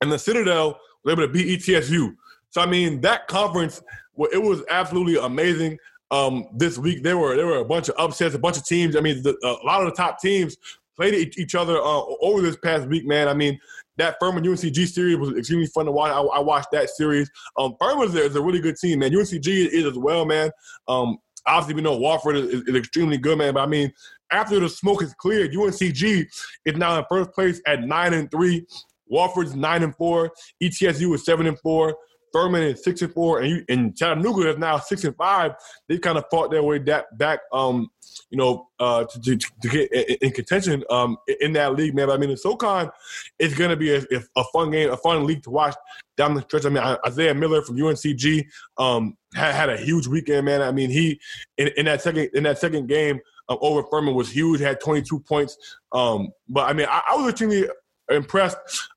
and 0.01 0.11
the 0.11 0.19
Citadel 0.19 0.79
were 1.05 1.13
able 1.13 1.23
to 1.23 1.33
beat 1.33 1.61
ETSU. 1.61 2.15
So 2.51 2.61
I 2.61 2.67
mean, 2.67 3.01
that 3.03 3.29
conference, 3.29 3.83
well, 4.15 4.31
it 4.33 4.43
was 4.43 4.63
absolutely 4.71 5.17
amazing. 5.17 5.79
Um, 6.11 6.47
this 6.55 6.79
week 6.79 7.03
there 7.03 7.19
were 7.19 7.37
there 7.37 7.47
were 7.47 7.59
a 7.59 7.65
bunch 7.65 7.89
of 7.89 7.95
upsets, 7.99 8.35
a 8.35 8.39
bunch 8.39 8.57
of 8.57 8.65
teams. 8.65 8.97
I 8.97 9.01
mean, 9.01 9.23
the, 9.23 9.37
a 9.43 9.65
lot 9.67 9.83
of 9.83 9.87
the 9.87 9.95
top 9.95 10.21
teams 10.21 10.57
played 10.97 11.37
each 11.39 11.55
other 11.55 11.79
uh, 11.79 12.03
over 12.21 12.41
this 12.41 12.57
past 12.57 12.89
week. 12.89 13.07
Man, 13.07 13.29
I 13.29 13.35
mean, 13.35 13.59
that 13.99 14.17
Furman 14.19 14.45
UNCG 14.45 14.89
series 14.89 15.17
was 15.17 15.37
extremely 15.37 15.67
fun 15.67 15.87
to 15.87 15.93
watch. 15.93 16.11
I, 16.11 16.21
I 16.21 16.41
watched 16.41 16.69
that 16.73 16.91
series. 16.91 17.31
Um, 17.59 17.75
Furman 17.81 18.17
is 18.17 18.37
a 18.37 18.43
really 18.43 18.61
good 18.61 18.77
team, 18.77 19.01
man. 19.01 19.13
UNCG 19.13 19.47
is 19.47 19.85
as 19.85 19.99
well, 19.99 20.25
man. 20.25 20.51
Um, 20.89 21.19
obviously 21.49 21.75
we 21.75 21.83
know 21.83 21.99
Wofford 21.99 22.37
is, 22.37 22.63
is, 22.63 22.75
extremely 22.75 23.19
good, 23.19 23.39
man. 23.39 23.55
But 23.55 23.63
I 23.63 23.67
mean, 23.67 23.93
after 24.31 24.61
the 24.61 24.69
smoke 24.69 25.03
is 25.03 25.15
cleared, 25.15 25.53
UNCG 25.53 26.27
is 26.65 26.77
now 26.77 26.99
in 26.99 27.05
first 27.09 27.33
place 27.33 27.61
at 27.67 27.83
nine 27.83 28.15
and 28.15 28.31
three. 28.31 28.67
Wofford's 29.11 29.55
nine 29.55 29.83
and 29.83 29.97
four. 29.97 30.31
ETSU 30.63 31.15
is 31.15 31.25
seven 31.25 31.47
and 31.47 31.59
four. 31.61 31.97
Furman 32.33 32.63
is 32.63 32.83
six 32.83 33.03
and 33.03 33.13
four, 33.13 33.41
and 33.41 33.51
you, 33.51 33.65
and 33.69 33.97
Chattanooga 33.97 34.51
is 34.51 34.59
now 34.59 34.79
six 34.79 35.05
and 35.05 35.17
five. 35.17 35.53
They 35.89 35.99
kind 35.99 36.19
of 36.19 36.25
fought 36.31 36.51
their 36.51 36.63
way 36.63 36.79
back, 36.79 37.05
back 37.17 37.41
um, 37.53 37.89
you 38.31 38.39
know, 38.39 38.69
uh, 38.79 39.05
to, 39.05 39.21
to, 39.21 39.37
to, 39.63 39.69
get 39.69 39.93
in 40.23 40.31
contention 40.33 40.85
um, 40.91 41.17
in 41.41 41.53
that 41.55 41.75
league, 41.75 41.95
man. 41.95 42.09
But 42.09 42.15
I 42.15 42.17
mean, 42.19 42.31
the 42.31 42.37
SoCon 42.37 42.91
is 43.39 43.55
going 43.55 43.71
to 43.71 43.77
be 43.77 43.95
a, 43.95 44.03
a, 44.37 44.45
fun 44.53 44.71
game, 44.71 44.91
a 44.91 44.97
fun 44.97 45.27
league 45.27 45.43
to 45.45 45.51
watch 45.51 45.75
down 46.17 46.35
the 46.35 46.43
stretch. 46.43 46.67
I 46.67 46.69
mean, 46.69 46.83
Isaiah 47.07 47.35
Miller 47.35 47.63
from 47.63 47.77
UNCG 47.77 48.47
um, 48.77 49.17
had, 49.35 49.55
had, 49.55 49.71
a 49.71 49.77
huge 49.77 50.07
weekend, 50.07 50.47
man. 50.47 50.63
I 50.63 50.73
mean, 50.73 50.91
he 50.91 51.21
in, 51.57 51.69
in 51.77 51.87
that 51.87 52.03
second 52.03 52.31
in 52.35 52.43
that 52.45 52.59
second 52.59 52.89
game 52.89 53.21
um, 53.49 53.59
over 53.61 53.83
Furman 53.91 54.15
was 54.15 54.31
huge. 54.31 54.61
Had 54.61 54.81
22 54.81 55.21
points. 55.21 55.57
Um, 55.93 56.31
but 56.49 56.69
I 56.69 56.73
mean, 56.73 56.87
I, 56.91 57.03
I 57.11 57.17
was 57.17 57.31
extremely 57.31 57.69
impressed 58.11 58.57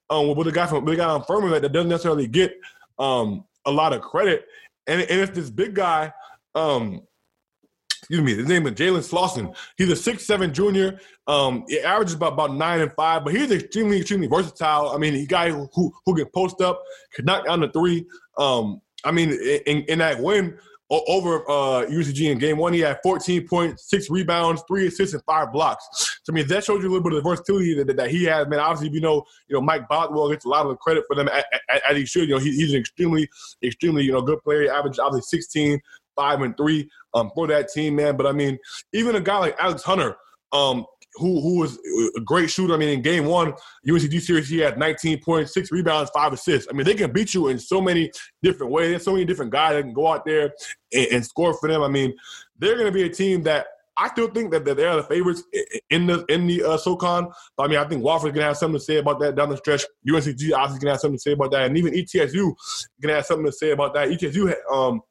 um, 0.10 0.36
with 0.36 0.48
the 0.48 0.52
guy 0.52 0.68
from 0.68 0.86
the 0.86 0.96
guy 0.96 1.10
on 1.10 1.24
Furman 1.24 1.52
that, 1.52 1.62
that 1.62 1.72
doesn't 1.72 1.90
necessarily 1.90 2.28
get 2.28 2.54
um, 3.02 3.44
a 3.66 3.72
lot 3.72 3.94
of 3.94 4.02
credit. 4.02 4.46
And, 4.88 5.02
and 5.02 5.20
it's 5.22 5.36
this 5.36 5.50
big 5.50 5.74
guy 5.74 6.14
Um, 6.54 7.02
excuse 8.02 8.22
me, 8.22 8.36
his 8.36 8.48
name 8.48 8.68
is 8.68 8.74
Jalen 8.74 9.04
Slawson. 9.04 9.54
He's 9.78 9.90
a 9.90 9.96
six-seven 9.96 10.54
junior. 10.54 11.00
Um, 11.28 11.64
he 11.68 11.80
averages 11.80 12.16
about, 12.16 12.34
about 12.34 12.54
nine 12.56 12.82
and 12.82 12.92
five, 12.94 13.24
but 13.24 13.34
he's 13.34 13.52
extremely, 13.52 14.00
extremely 14.00 14.28
versatile. 14.28 14.90
I 14.90 14.98
mean, 14.98 15.14
he 15.14 15.26
guy 15.26 15.50
who 15.50 15.94
who 16.06 16.16
can 16.16 16.28
post 16.34 16.60
up, 16.60 16.84
can 17.14 17.26
knock 17.26 17.46
down 17.46 17.62
the 17.62 17.70
three. 17.70 18.06
Um, 18.38 18.82
I 19.06 19.12
mean, 19.12 19.30
in, 19.66 19.84
in 19.84 20.00
that 20.00 20.20
win 20.20 20.58
over 21.08 21.50
uh, 21.50 21.86
UCG 21.86 22.32
in 22.32 22.38
game 22.38 22.58
one, 22.58 22.74
he 22.74 22.82
had 22.82 23.00
14 23.02 23.48
points, 23.48 23.90
six 23.90 24.10
rebounds, 24.10 24.62
three 24.68 24.88
assists, 24.88 25.14
and 25.14 25.24
five 25.24 25.52
blocks. 25.52 25.88
So 26.24 26.32
I 26.32 26.36
mean, 26.36 26.48
that 26.48 26.64
shows 26.64 26.84
you 26.84 26.90
a 26.90 26.92
little 26.92 27.04
bit 27.04 27.14
of 27.14 27.24
the 27.24 27.30
versatility 27.30 27.74
that, 27.76 27.96
that 27.96 28.12
he 28.12 28.26
has. 28.26 28.48
Man, 28.48 28.60
obviously, 28.60 28.94
you 28.94 29.02
know, 29.02 29.24
you 29.48 29.56
know, 29.56 29.62
Mike 29.62 29.88
Bothwell 29.88 30.30
gets 30.30 30.46
a 30.46 30.50
lot 30.50 30.66
of 30.66 30.72
the 30.72 30.78
credit 30.78 31.06
for 31.08 31.16
them 31.16 31.30
as 31.30 31.98
he 31.98 32.06
should. 32.06 32.28
You 32.28 32.36
know, 32.36 32.40
he, 32.40 32.52
he's 32.52 32.74
an 32.74 32.80
extremely, 32.80 33.30
extremely, 33.64 34.04
you 34.04 34.12
know, 34.12 34.22
good 34.22 34.44
player. 34.44 34.64
He 34.64 34.70
averaged 34.70 35.00
obviously 35.00 35.40
16, 35.40 35.80
five 36.16 36.42
and 36.42 36.56
three 36.58 36.90
um, 37.14 37.32
for 37.34 37.48
that 37.48 37.70
team, 37.70 37.96
man. 37.96 38.18
But 38.18 38.28
I 38.28 38.32
mean, 38.32 38.60
even 38.94 39.16
a 39.16 39.22
guy 39.22 39.38
like 39.38 39.56
Alex 39.60 39.84
Hunter, 39.84 40.18
um, 40.52 40.86
who 41.16 41.42
who 41.42 41.60
was 41.60 41.78
a 42.16 42.22
great 42.22 42.50
shooter. 42.50 42.74
I 42.74 42.78
mean, 42.78 42.90
in 42.90 43.02
game 43.02 43.26
one, 43.26 43.54
UNCG 43.88 44.22
series, 44.22 44.50
he 44.50 44.60
had 44.60 44.78
19 44.78 45.22
points, 45.22 45.54
six 45.54 45.72
rebounds, 45.72 46.12
five 46.12 46.34
assists. 46.34 46.68
I 46.70 46.74
mean, 46.76 46.86
they 46.86 46.94
can 46.94 47.12
beat 47.12 47.34
you 47.34 47.50
in 47.50 47.60
so 47.60 47.82
many 47.82 48.12
different 48.42 48.72
ways. 48.72 48.90
There's 48.90 49.04
so 49.04 49.14
many 49.14 49.26
different 49.26 49.52
guys 49.52 49.74
that 49.74 49.84
can 49.84 49.94
go 49.94 50.08
out 50.08 50.26
there 50.26 50.54
and, 50.94 51.08
and 51.12 51.26
score 51.26 51.54
for 51.54 51.70
them. 51.70 51.84
I 51.84 51.90
mean, 51.90 52.14
they're 52.58 52.76
going 52.76 52.86
to 52.86 52.92
be 52.92 53.04
a 53.04 53.10
team 53.10 53.44
that 53.44 53.68
I 53.98 54.08
still 54.08 54.30
think 54.30 54.52
that, 54.52 54.66
that 54.66 54.78
they're 54.78 54.96
the 54.96 55.04
favorites 55.04 55.44
in 55.90 56.08
the 56.08 56.26
in 56.30 56.48
the 56.48 56.64
uh, 56.64 56.78
SoCon. 56.78 57.30
But 57.58 57.64
I 57.64 57.68
mean, 57.68 57.78
I 57.78 57.84
think 57.84 58.04
Wofford's 58.04 58.34
gonna 58.34 58.46
have 58.46 58.58
something 58.58 58.80
to 58.80 58.84
say 58.84 58.98
about 58.98 59.20
that 59.20 59.36
down 59.36 59.50
the 59.50 59.58
stretch. 59.58 59.84
UNCG 60.08 60.54
obviously 60.54 60.80
gonna 60.80 60.94
have 60.94 61.02
something 61.02 61.18
to 61.18 61.22
say 61.22 61.34
about 61.34 61.52
that, 61.52 61.66
and 61.66 61.78
even 61.78 61.94
ETSU 61.94 62.54
gonna 63.02 63.16
have 63.16 63.26
something 63.26 63.46
to 63.46 63.52
say 63.52 63.72
about 63.72 63.94
that. 63.94 64.10
ETSU 64.10 64.54
um, 64.72 65.02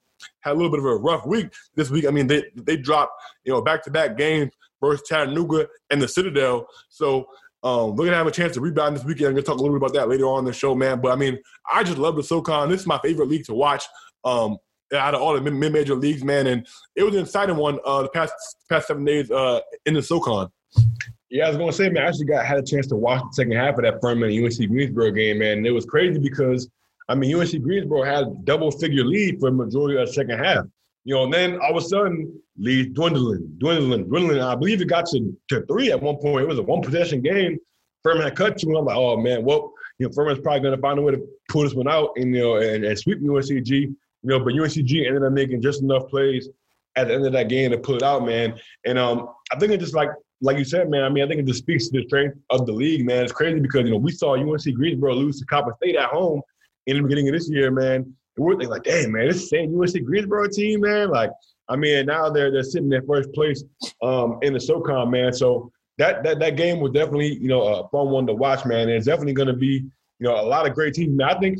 had 0.40 0.52
a 0.52 0.54
little 0.54 0.70
bit 0.70 0.80
of 0.80 0.86
a 0.86 0.96
rough 0.96 1.26
week 1.26 1.52
this 1.74 1.90
week. 1.90 2.06
I 2.06 2.10
mean, 2.10 2.26
they 2.26 2.44
they 2.56 2.76
dropped 2.76 3.12
you 3.44 3.52
know 3.52 3.60
back 3.60 3.84
to 3.84 3.90
back 3.90 4.16
games 4.16 4.52
versus 4.80 5.06
Chattanooga 5.08 5.68
and 5.90 6.00
the 6.00 6.08
Citadel. 6.08 6.66
So 6.88 7.26
um, 7.62 7.96
we're 7.96 8.06
gonna 8.06 8.16
have 8.16 8.26
a 8.26 8.32
chance 8.32 8.54
to 8.54 8.60
rebound 8.60 8.96
this 8.96 9.04
weekend. 9.04 9.28
I'm 9.28 9.34
gonna 9.34 9.42
talk 9.42 9.58
a 9.58 9.62
little 9.62 9.78
bit 9.78 9.84
about 9.84 9.94
that 9.94 10.08
later 10.08 10.24
on 10.24 10.40
in 10.40 10.44
the 10.46 10.52
show, 10.52 10.74
man. 10.74 11.00
But 11.00 11.12
I 11.12 11.16
mean, 11.16 11.38
I 11.72 11.82
just 11.82 11.98
love 11.98 12.16
the 12.16 12.22
SoCon. 12.22 12.70
This 12.70 12.80
is 12.80 12.86
my 12.86 12.98
favorite 12.98 13.28
league 13.28 13.44
to 13.46 13.54
watch. 13.54 13.84
Um, 14.24 14.56
out 14.92 15.14
of 15.14 15.22
all 15.22 15.38
the 15.38 15.40
mid-major 15.40 15.94
leagues, 15.94 16.24
man, 16.24 16.48
and 16.48 16.66
it 16.96 17.04
was 17.04 17.14
an 17.14 17.22
exciting 17.22 17.56
one 17.56 17.78
uh, 17.84 18.02
the 18.02 18.08
past 18.08 18.32
past 18.68 18.88
seven 18.88 19.04
days 19.04 19.30
uh, 19.30 19.60
in 19.86 19.94
the 19.94 20.02
SoCon. 20.02 20.50
Yeah, 21.30 21.46
I 21.46 21.48
was 21.48 21.58
gonna 21.58 21.72
say, 21.72 21.88
man, 21.90 22.04
I 22.04 22.08
actually 22.08 22.26
got 22.26 22.44
had 22.44 22.58
a 22.58 22.62
chance 22.62 22.88
to 22.88 22.96
watch 22.96 23.22
the 23.22 23.32
second 23.34 23.52
half 23.52 23.76
of 23.76 23.82
that 23.82 24.00
Furman 24.00 24.32
UNC 24.32 24.68
Greensboro 24.68 25.12
game, 25.12 25.38
man. 25.38 25.58
And 25.58 25.66
it 25.66 25.70
was 25.70 25.84
crazy 25.84 26.18
because 26.18 26.68
I 27.08 27.14
mean, 27.14 27.34
UNC 27.34 27.62
Greensboro 27.62 28.02
had 28.02 28.44
double 28.44 28.70
figure 28.70 29.04
lead 29.04 29.38
for 29.38 29.50
the 29.50 29.56
majority 29.56 30.00
of 30.00 30.08
the 30.08 30.12
second 30.12 30.38
half. 30.38 30.64
You 31.04 31.14
know, 31.14 31.24
and 31.24 31.32
then 31.32 31.58
all 31.60 31.76
of 31.76 31.82
a 31.82 31.86
sudden, 31.86 32.40
lead 32.58 32.94
dwindling, 32.94 33.54
dwindling, 33.58 34.08
dwindling. 34.08 34.40
I 34.40 34.54
believe 34.54 34.82
it 34.82 34.86
got 34.86 35.06
to, 35.06 35.36
to 35.48 35.64
three 35.66 35.90
at 35.90 36.00
one 36.00 36.16
point. 36.16 36.44
It 36.44 36.48
was 36.48 36.58
a 36.58 36.62
one 36.62 36.82
possession 36.82 37.22
game. 37.22 37.58
Furman 38.02 38.22
had 38.22 38.36
cut 38.36 38.58
two, 38.58 38.76
I'm 38.76 38.84
like, 38.84 38.96
oh 38.96 39.16
man, 39.16 39.44
well, 39.44 39.72
you 39.98 40.06
know, 40.06 40.12
Furman's 40.12 40.40
probably 40.40 40.60
going 40.60 40.74
to 40.74 40.80
find 40.80 40.98
a 40.98 41.02
way 41.02 41.12
to 41.12 41.26
pull 41.48 41.62
this 41.62 41.74
one 41.74 41.88
out 41.88 42.10
and 42.16 42.34
you 42.34 42.40
know 42.40 42.56
and, 42.56 42.84
and 42.84 42.98
sweep 42.98 43.20
UNCG. 43.22 43.70
You 43.70 43.96
know, 44.22 44.38
but 44.38 44.52
UNCG 44.52 45.06
ended 45.06 45.24
up 45.24 45.32
making 45.32 45.62
just 45.62 45.82
enough 45.82 46.08
plays 46.08 46.48
at 46.96 47.08
the 47.08 47.14
end 47.14 47.26
of 47.26 47.32
that 47.32 47.48
game 47.48 47.70
to 47.70 47.78
pull 47.78 47.96
it 47.96 48.02
out, 48.02 48.24
man. 48.26 48.58
And 48.84 48.98
um, 48.98 49.28
I 49.52 49.58
think 49.58 49.72
it 49.72 49.80
just 49.80 49.94
like 49.94 50.10
like 50.42 50.58
you 50.58 50.64
said, 50.64 50.90
man. 50.90 51.04
I 51.04 51.08
mean, 51.08 51.24
I 51.24 51.28
think 51.28 51.40
it 51.40 51.46
just 51.46 51.60
speaks 51.60 51.88
to 51.88 52.00
the 52.00 52.06
strength 52.06 52.38
of 52.50 52.66
the 52.66 52.72
league, 52.72 53.06
man. 53.06 53.24
It's 53.24 53.32
crazy 53.32 53.60
because 53.60 53.84
you 53.84 53.90
know 53.90 53.98
we 53.98 54.12
saw 54.12 54.34
UNC 54.34 54.74
Greensboro 54.74 55.14
lose 55.14 55.38
to 55.40 55.46
Coppin 55.46 55.74
State 55.76 55.96
at 55.96 56.10
home, 56.10 56.42
in 56.86 56.96
the 56.96 57.02
beginning 57.02 57.28
of 57.28 57.34
this 57.34 57.48
year, 57.48 57.70
man, 57.70 58.14
we're 58.36 58.52
thinking 58.52 58.70
like, 58.70 58.84
damn, 58.84 59.12
man, 59.12 59.28
this 59.28 59.48
same 59.48 59.78
UNC 59.78 60.04
Greensboro 60.04 60.48
team, 60.48 60.80
man. 60.80 61.10
Like, 61.10 61.30
I 61.68 61.76
mean, 61.76 62.06
now 62.06 62.30
they're 62.30 62.50
they're 62.50 62.62
sitting 62.62 62.92
in 62.92 63.06
first 63.06 63.32
place 63.32 63.64
um, 64.02 64.38
in 64.42 64.52
the 64.52 64.60
SoCon, 64.60 65.10
man. 65.10 65.32
So 65.32 65.70
that 65.98 66.22
that 66.24 66.38
that 66.40 66.56
game 66.56 66.80
was 66.80 66.92
definitely, 66.92 67.34
you 67.34 67.48
know, 67.48 67.62
a 67.62 67.88
fun 67.88 68.10
one 68.10 68.26
to 68.26 68.34
watch, 68.34 68.64
man. 68.64 68.82
And 68.82 68.92
it's 68.92 69.06
definitely 69.06 69.34
going 69.34 69.48
to 69.48 69.54
be, 69.54 69.84
you 70.18 70.28
know, 70.28 70.40
a 70.40 70.42
lot 70.42 70.66
of 70.66 70.74
great 70.74 70.94
teams. 70.94 71.16
Man, 71.16 71.28
I 71.28 71.38
think. 71.38 71.58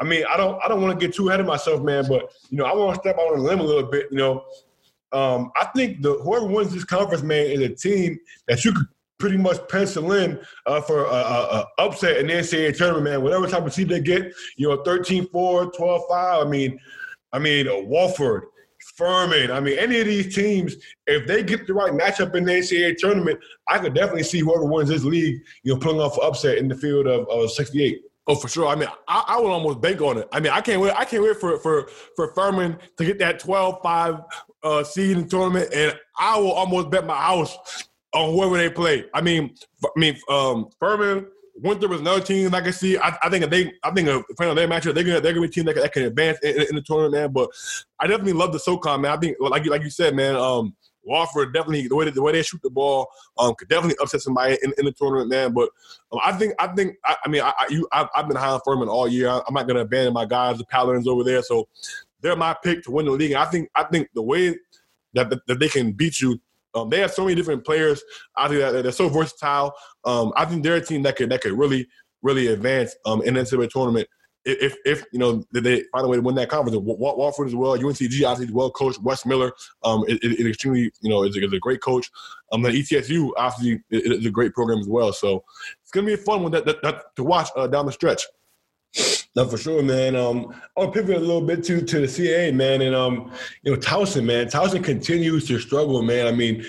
I 0.00 0.04
mean, 0.04 0.24
I 0.28 0.36
don't 0.36 0.60
I 0.62 0.68
don't 0.68 0.82
want 0.82 0.98
to 0.98 1.06
get 1.06 1.14
too 1.14 1.28
ahead 1.28 1.40
of 1.40 1.46
myself, 1.46 1.82
man, 1.82 2.04
but 2.08 2.30
you 2.50 2.58
know, 2.58 2.64
I 2.64 2.74
want 2.74 2.94
to 2.94 3.00
step 3.00 3.16
out 3.16 3.32
on 3.32 3.38
a 3.38 3.42
limb 3.42 3.60
a 3.60 3.62
little 3.62 3.88
bit. 3.88 4.08
You 4.10 4.18
know, 4.18 4.44
um, 5.12 5.52
I 5.56 5.66
think 5.66 6.02
the 6.02 6.14
whoever 6.18 6.46
wins 6.46 6.74
this 6.74 6.84
conference, 6.84 7.22
man, 7.22 7.46
is 7.46 7.60
a 7.60 7.68
team 7.68 8.18
that 8.48 8.64
you 8.64 8.72
could 8.72 8.86
pretty 9.24 9.38
much 9.38 9.66
pencil 9.68 10.12
in 10.12 10.38
uh, 10.66 10.82
for 10.82 11.06
a, 11.06 11.14
a, 11.14 11.66
a, 11.78 11.82
upset 11.82 12.18
in 12.18 12.26
the 12.26 12.34
NCAA 12.34 12.76
tournament, 12.76 13.04
man. 13.04 13.22
Whatever 13.22 13.46
type 13.46 13.64
of 13.64 13.72
seed 13.72 13.88
they 13.88 13.98
get, 13.98 14.30
you 14.56 14.68
know, 14.68 14.76
13-4, 14.82 15.72
12-5. 15.72 16.10
I 16.10 16.44
mean, 16.46 16.78
I 17.32 17.38
mean, 17.38 17.66
uh, 17.66 17.70
Wofford, 17.70 18.42
Furman. 18.98 19.50
I 19.50 19.60
mean, 19.60 19.78
any 19.78 19.98
of 19.98 20.06
these 20.06 20.34
teams, 20.34 20.76
if 21.06 21.26
they 21.26 21.42
get 21.42 21.66
the 21.66 21.72
right 21.72 21.90
matchup 21.90 22.34
in 22.34 22.44
the 22.44 22.52
NCAA 22.52 22.98
tournament, 22.98 23.40
I 23.66 23.78
could 23.78 23.94
definitely 23.94 24.24
see 24.24 24.40
whoever 24.40 24.66
wins 24.66 24.90
this 24.90 25.04
league, 25.04 25.40
you 25.62 25.72
know, 25.72 25.80
pulling 25.80 26.02
off 26.02 26.18
an 26.18 26.24
upset 26.24 26.58
in 26.58 26.68
the 26.68 26.76
field 26.76 27.06
of, 27.06 27.26
of 27.30 27.50
68. 27.50 28.02
Oh, 28.26 28.34
for 28.34 28.48
sure. 28.48 28.66
I 28.66 28.74
mean, 28.74 28.90
I, 29.08 29.24
I 29.26 29.40
would 29.40 29.50
almost 29.50 29.80
bank 29.80 30.02
on 30.02 30.18
it. 30.18 30.28
I 30.32 30.40
mean, 30.40 30.52
I 30.52 30.60
can't 30.60 30.82
wait. 30.82 30.92
I 30.94 31.06
can't 31.06 31.22
wait 31.22 31.38
for 31.38 31.58
for 31.60 31.88
for 32.14 32.34
Furman 32.34 32.78
to 32.98 33.04
get 33.06 33.18
that 33.20 33.40
12-5 33.40 34.24
uh, 34.62 34.84
seed 34.84 35.16
in 35.16 35.22
the 35.22 35.28
tournament, 35.30 35.72
and 35.74 35.98
I 36.18 36.38
will 36.38 36.52
almost 36.52 36.90
bet 36.90 37.06
my 37.06 37.16
house 37.16 37.56
on 38.14 38.32
whoever 38.32 38.56
they 38.56 38.70
play. 38.70 39.04
I 39.12 39.20
mean, 39.20 39.54
I 39.84 39.88
mean, 39.96 40.16
um, 40.28 40.68
Furman, 40.78 41.26
there 41.62 41.88
was 41.88 42.00
another 42.00 42.20
team 42.20 42.54
I 42.54 42.60
can 42.60 42.72
see. 42.72 42.98
I, 42.98 43.16
I 43.22 43.28
think 43.28 43.48
they, 43.50 43.72
I 43.82 43.90
think 43.90 44.08
depending 44.28 44.50
on 44.50 44.56
their 44.56 44.68
matchup, 44.68 44.94
they're 44.94 45.04
gonna 45.04 45.20
they're 45.20 45.32
gonna 45.32 45.46
be 45.46 45.48
a 45.48 45.50
team 45.50 45.64
that, 45.66 45.76
that 45.76 45.92
can 45.92 46.04
advance 46.04 46.38
in, 46.42 46.62
in, 46.62 46.74
the 46.74 46.82
tournament, 46.82 47.12
man. 47.12 47.32
But 47.32 47.50
I 48.00 48.06
definitely 48.06 48.32
love 48.32 48.52
the 48.52 48.58
SoCon, 48.58 49.02
man. 49.02 49.12
I 49.12 49.16
think, 49.18 49.36
like 49.40 49.64
you 49.64 49.70
like 49.70 49.82
you 49.82 49.90
said, 49.90 50.14
man. 50.14 50.36
Um, 50.36 50.74
Wofford 51.06 51.52
definitely 51.52 51.86
the 51.86 51.94
way 51.94 52.08
the 52.08 52.22
way 52.22 52.32
they 52.32 52.42
shoot 52.42 52.62
the 52.62 52.70
ball 52.70 53.08
um, 53.36 53.54
could 53.56 53.68
definitely 53.68 53.96
upset 54.00 54.22
somebody 54.22 54.56
in, 54.62 54.72
in 54.78 54.86
the 54.86 54.92
tournament, 54.92 55.28
man. 55.28 55.52
But 55.52 55.68
um, 56.12 56.20
I 56.24 56.32
think 56.32 56.54
I 56.58 56.68
think 56.68 56.96
I, 57.04 57.16
I 57.24 57.28
mean 57.28 57.42
I, 57.42 57.52
I 57.58 57.66
you 57.68 57.86
I've, 57.92 58.08
I've, 58.14 58.26
been 58.26 58.36
high 58.36 58.48
on 58.48 58.60
Furman 58.64 58.88
all 58.88 59.06
year. 59.06 59.28
I, 59.28 59.40
am 59.46 59.54
not 59.54 59.68
to 59.68 59.78
abandon 59.78 60.14
my 60.14 60.24
guys, 60.24 60.58
the 60.58 60.64
Paladins 60.64 61.06
over 61.06 61.22
there. 61.22 61.42
So 61.42 61.68
they're 62.20 62.36
my 62.36 62.56
pick 62.62 62.82
to 62.84 62.90
win 62.90 63.04
the 63.04 63.12
league. 63.12 63.32
And 63.32 63.40
I 63.40 63.44
think 63.44 63.68
I 63.74 63.84
think 63.84 64.08
the 64.14 64.22
way 64.22 64.56
that, 65.14 65.30
that 65.46 65.60
they 65.60 65.68
can 65.68 65.92
beat 65.92 66.20
you 66.20 66.40
um, 66.74 66.90
they 66.90 67.00
have 67.00 67.12
so 67.12 67.24
many 67.24 67.34
different 67.34 67.64
players. 67.64 68.02
I 68.36 68.48
think 68.48 68.60
that 68.60 68.82
they're 68.82 68.92
so 68.92 69.08
versatile. 69.08 69.74
Um, 70.04 70.32
I 70.36 70.44
think 70.44 70.62
they're 70.62 70.76
a 70.76 70.84
team 70.84 71.02
that 71.02 71.16
could 71.16 71.30
that 71.30 71.40
could 71.40 71.52
really 71.52 71.88
really 72.22 72.48
advance 72.48 72.96
um, 73.06 73.22
in 73.22 73.34
the 73.34 73.40
NCAA 73.40 73.70
tournament. 73.70 74.08
If, 74.46 74.76
if 74.84 75.04
you 75.10 75.18
know 75.18 75.42
they 75.52 75.84
find 75.90 76.04
a 76.04 76.08
way 76.08 76.18
to 76.18 76.22
win 76.22 76.34
that 76.34 76.50
conference, 76.50 76.76
Wofford 76.76 77.46
as 77.46 77.54
well, 77.54 77.78
UNCG 77.78 78.26
obviously 78.26 78.46
is 78.46 78.52
well 78.52 78.70
coached. 78.70 79.00
Wes 79.00 79.24
Miller, 79.24 79.52
um, 79.84 80.04
is, 80.06 80.18
is 80.18 80.46
extremely 80.46 80.92
you 81.00 81.08
know 81.08 81.22
is 81.22 81.34
a, 81.34 81.44
is 81.44 81.52
a 81.52 81.58
great 81.58 81.80
coach. 81.80 82.10
Um, 82.52 82.60
then 82.60 82.72
ETSU 82.72 83.30
obviously 83.38 83.82
is 83.90 84.26
a 84.26 84.30
great 84.30 84.52
program 84.52 84.80
as 84.80 84.88
well. 84.88 85.14
So 85.14 85.44
it's 85.80 85.90
gonna 85.90 86.06
be 86.06 86.12
a 86.12 86.18
fun 86.18 86.42
one 86.42 86.52
that, 86.52 86.66
that, 86.66 86.82
that 86.82 87.16
to 87.16 87.24
watch 87.24 87.48
uh, 87.56 87.68
down 87.68 87.86
the 87.86 87.92
stretch. 87.92 88.26
No, 89.36 89.44
for 89.48 89.58
sure, 89.58 89.82
man. 89.82 90.14
Um, 90.14 90.54
I'll 90.76 90.90
pivot 90.90 91.16
a 91.16 91.20
little 91.20 91.40
bit 91.40 91.64
to 91.64 91.80
to 91.80 92.00
the 92.00 92.08
CA, 92.08 92.52
man, 92.52 92.82
and 92.82 92.94
um, 92.94 93.32
you 93.62 93.72
know, 93.72 93.78
Towson, 93.78 94.24
man. 94.24 94.46
Towson 94.46 94.82
continues 94.84 95.48
to 95.48 95.58
struggle, 95.58 96.02
man. 96.02 96.28
I 96.28 96.32
mean, 96.32 96.64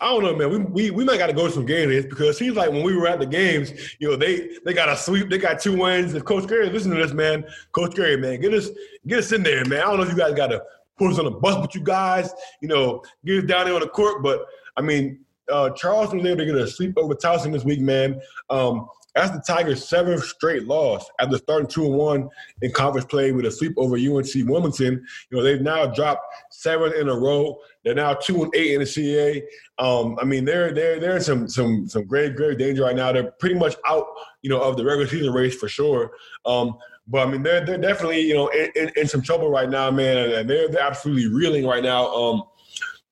I 0.00 0.08
don't 0.08 0.22
know, 0.22 0.36
man. 0.36 0.50
We 0.50 0.58
we, 0.58 0.90
we 0.90 1.04
might 1.04 1.16
got 1.16 1.28
to 1.28 1.32
go 1.32 1.46
to 1.46 1.52
some 1.52 1.64
games 1.64 2.04
because 2.04 2.28
it 2.28 2.38
seems 2.38 2.56
like 2.56 2.70
when 2.70 2.82
we 2.82 2.94
were 2.94 3.06
at 3.06 3.18
the 3.18 3.26
games, 3.26 3.72
you 3.98 4.10
know, 4.10 4.16
they 4.16 4.58
they 4.66 4.74
got 4.74 4.90
a 4.90 4.96
sweep, 4.96 5.30
they 5.30 5.38
got 5.38 5.58
two 5.58 5.78
wins. 5.78 6.12
If 6.12 6.26
Coach 6.26 6.46
Gary, 6.46 6.68
listen 6.68 6.90
to 6.90 6.98
this, 6.98 7.14
man. 7.14 7.44
Coach 7.72 7.94
Gary, 7.94 8.18
man, 8.18 8.40
get 8.40 8.52
us 8.52 8.68
get 9.06 9.20
us 9.20 9.32
in 9.32 9.42
there, 9.42 9.64
man. 9.64 9.80
I 9.80 9.84
don't 9.84 9.96
know 9.96 10.02
if 10.02 10.10
you 10.10 10.18
guys 10.18 10.34
got 10.34 10.48
to 10.48 10.62
put 10.98 11.12
us 11.12 11.18
on 11.18 11.26
a 11.26 11.30
bus 11.30 11.60
with 11.60 11.74
you 11.74 11.80
guys, 11.80 12.30
you 12.60 12.68
know, 12.68 13.02
get 13.24 13.44
us 13.44 13.48
down 13.48 13.66
there 13.66 13.74
on 13.74 13.80
the 13.80 13.88
court, 13.88 14.22
but 14.22 14.44
I 14.76 14.82
mean, 14.82 15.20
uh, 15.50 15.70
Charleston 15.70 16.18
was 16.18 16.26
able 16.26 16.38
to 16.38 16.46
get 16.46 16.54
a 16.56 16.66
sweep 16.66 16.96
over 16.98 17.14
Towson 17.14 17.52
this 17.52 17.64
week, 17.64 17.80
man. 17.80 18.20
Um, 18.50 18.88
that's 19.16 19.30
the 19.30 19.42
Tigers' 19.46 19.88
seventh 19.88 20.22
straight 20.24 20.66
loss 20.66 21.08
after 21.18 21.38
starting 21.38 21.66
two 21.66 21.86
and 21.86 21.94
one 21.94 22.28
in 22.60 22.70
conference 22.70 23.06
play 23.06 23.32
with 23.32 23.46
a 23.46 23.50
sweep 23.50 23.72
over 23.78 23.96
UNC 23.96 24.28
Wilmington. 24.46 25.04
You 25.30 25.36
know 25.36 25.42
they've 25.42 25.62
now 25.62 25.86
dropped 25.86 26.22
seven 26.50 26.92
in 26.92 27.08
a 27.08 27.16
row. 27.16 27.56
They're 27.82 27.94
now 27.94 28.12
two 28.12 28.44
and 28.44 28.54
eight 28.54 28.74
in 28.74 28.80
the 28.80 28.86
CA. 28.86 29.42
Um, 29.78 30.18
I 30.20 30.24
mean 30.24 30.44
they're 30.44 30.72
they're 30.72 31.00
they're 31.00 31.16
in 31.16 31.22
some 31.22 31.48
some 31.48 31.88
some 31.88 32.04
great 32.04 32.36
great 32.36 32.58
danger 32.58 32.82
right 32.82 32.94
now. 32.94 33.10
They're 33.10 33.32
pretty 33.32 33.54
much 33.54 33.74
out 33.88 34.04
you 34.42 34.50
know 34.50 34.60
of 34.60 34.76
the 34.76 34.84
regular 34.84 35.06
season 35.06 35.32
race 35.32 35.56
for 35.56 35.68
sure. 35.68 36.10
Um, 36.44 36.76
but 37.08 37.26
I 37.26 37.30
mean 37.30 37.42
they're 37.42 37.64
they're 37.64 37.78
definitely 37.78 38.20
you 38.20 38.34
know 38.34 38.48
in, 38.48 38.70
in, 38.76 38.90
in, 38.96 39.08
some 39.08 39.22
trouble 39.22 39.48
right 39.48 39.70
now, 39.70 39.90
man, 39.90 40.18
and 40.18 40.50
they're 40.50 40.68
they're 40.68 40.82
absolutely 40.82 41.28
reeling 41.28 41.66
right 41.66 41.82
now. 41.82 42.12
Um, 42.14 42.42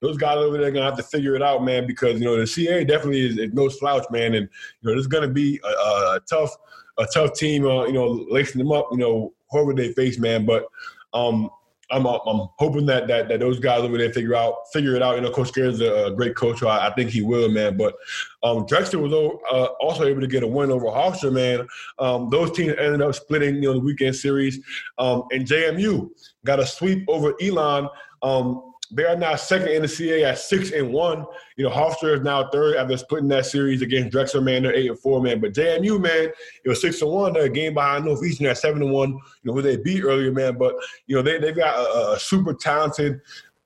those 0.04 0.16
guys 0.16 0.36
over 0.36 0.58
there 0.58 0.68
are 0.68 0.70
gonna 0.70 0.84
have 0.84 0.96
to 0.96 1.02
figure 1.02 1.34
it 1.34 1.42
out, 1.42 1.64
man, 1.64 1.86
because 1.86 2.20
you 2.20 2.26
know 2.26 2.38
the 2.38 2.46
CA 2.46 2.84
definitely 2.84 3.26
is, 3.26 3.38
is 3.38 3.52
no 3.52 3.68
slouch, 3.68 4.04
man, 4.10 4.34
and 4.34 4.48
you 4.80 4.88
know 4.88 4.92
there's 4.92 5.06
gonna 5.06 5.28
be 5.28 5.60
a, 5.64 5.68
a 5.68 6.20
tough 6.28 6.54
a 6.98 7.06
tough 7.06 7.34
team, 7.34 7.66
uh, 7.66 7.86
you 7.86 7.92
know, 7.92 8.24
lacing 8.30 8.58
them 8.58 8.72
up, 8.72 8.88
you 8.92 8.98
know, 8.98 9.32
whoever 9.50 9.74
they 9.74 9.92
face, 9.92 10.18
man. 10.18 10.46
But 10.46 10.66
um, 11.12 11.50
I'm, 11.90 12.06
I'm 12.06 12.48
hoping 12.58 12.86
that, 12.86 13.08
that 13.08 13.28
that 13.28 13.40
those 13.40 13.60
guys 13.60 13.80
over 13.80 13.98
there 13.98 14.12
figure 14.12 14.34
out 14.34 14.54
figure 14.72 14.94
it 14.96 15.02
out. 15.02 15.16
You 15.16 15.20
know, 15.20 15.30
Coach 15.30 15.52
Skerry 15.52 15.68
is 15.68 15.80
a, 15.80 16.12
great 16.16 16.34
coach, 16.34 16.60
so 16.60 16.68
I, 16.68 16.88
I, 16.88 16.94
think 16.94 17.10
he 17.10 17.22
will, 17.22 17.48
man. 17.48 17.76
But 17.76 17.94
um, 18.42 18.66
Drexel 18.66 19.02
was 19.02 19.12
uh, 19.12 19.64
also 19.80 20.04
able 20.04 20.20
to 20.20 20.26
get 20.26 20.42
a 20.42 20.46
win 20.46 20.70
over 20.70 20.86
Hofstra, 20.86 21.32
man. 21.32 21.66
Um, 21.98 22.30
those 22.30 22.52
teams 22.52 22.74
ended 22.78 23.02
up 23.02 23.14
splitting, 23.14 23.56
you 23.56 23.62
know, 23.62 23.74
the 23.74 23.80
weekend 23.80 24.16
series, 24.16 24.60
um, 24.98 25.24
and 25.30 25.46
JMU 25.46 26.10
got 26.44 26.60
a 26.60 26.66
sweep 26.66 27.04
over 27.08 27.34
Elon. 27.40 27.88
Um, 28.22 28.73
they 28.94 29.04
are 29.04 29.16
now 29.16 29.34
second 29.34 29.68
in 29.68 29.82
the 29.82 29.88
CA 29.88 30.24
at 30.24 30.38
six 30.38 30.70
and 30.70 30.92
one. 30.92 31.26
You 31.56 31.64
know, 31.64 31.70
Hofstra 31.70 32.16
is 32.16 32.20
now 32.22 32.48
third 32.50 32.76
after 32.76 32.96
splitting 32.96 33.28
that 33.28 33.44
series 33.44 33.82
against 33.82 34.10
Drexel, 34.10 34.40
man. 34.40 34.62
They're 34.62 34.74
eight 34.74 34.88
and 34.88 34.98
four, 34.98 35.20
man. 35.20 35.40
But 35.40 35.52
JMU, 35.52 36.00
man, 36.00 36.30
it 36.64 36.68
was 36.68 36.80
six 36.80 37.02
and 37.02 37.10
one. 37.10 37.32
They're 37.32 37.44
a 37.44 37.50
game 37.50 37.74
behind 37.74 38.04
Northeastern 38.04 38.46
at 38.46 38.58
seven 38.58 38.82
and 38.82 38.92
one. 38.92 39.10
You 39.10 39.20
know, 39.42 39.52
who 39.54 39.62
they 39.62 39.76
beat 39.76 40.04
earlier, 40.04 40.30
man. 40.30 40.56
But 40.56 40.76
you 41.06 41.16
know, 41.16 41.22
they 41.22 41.38
they've 41.38 41.56
got 41.56 41.76
a, 41.76 42.12
a 42.12 42.20
super 42.20 42.54
talented, 42.54 43.20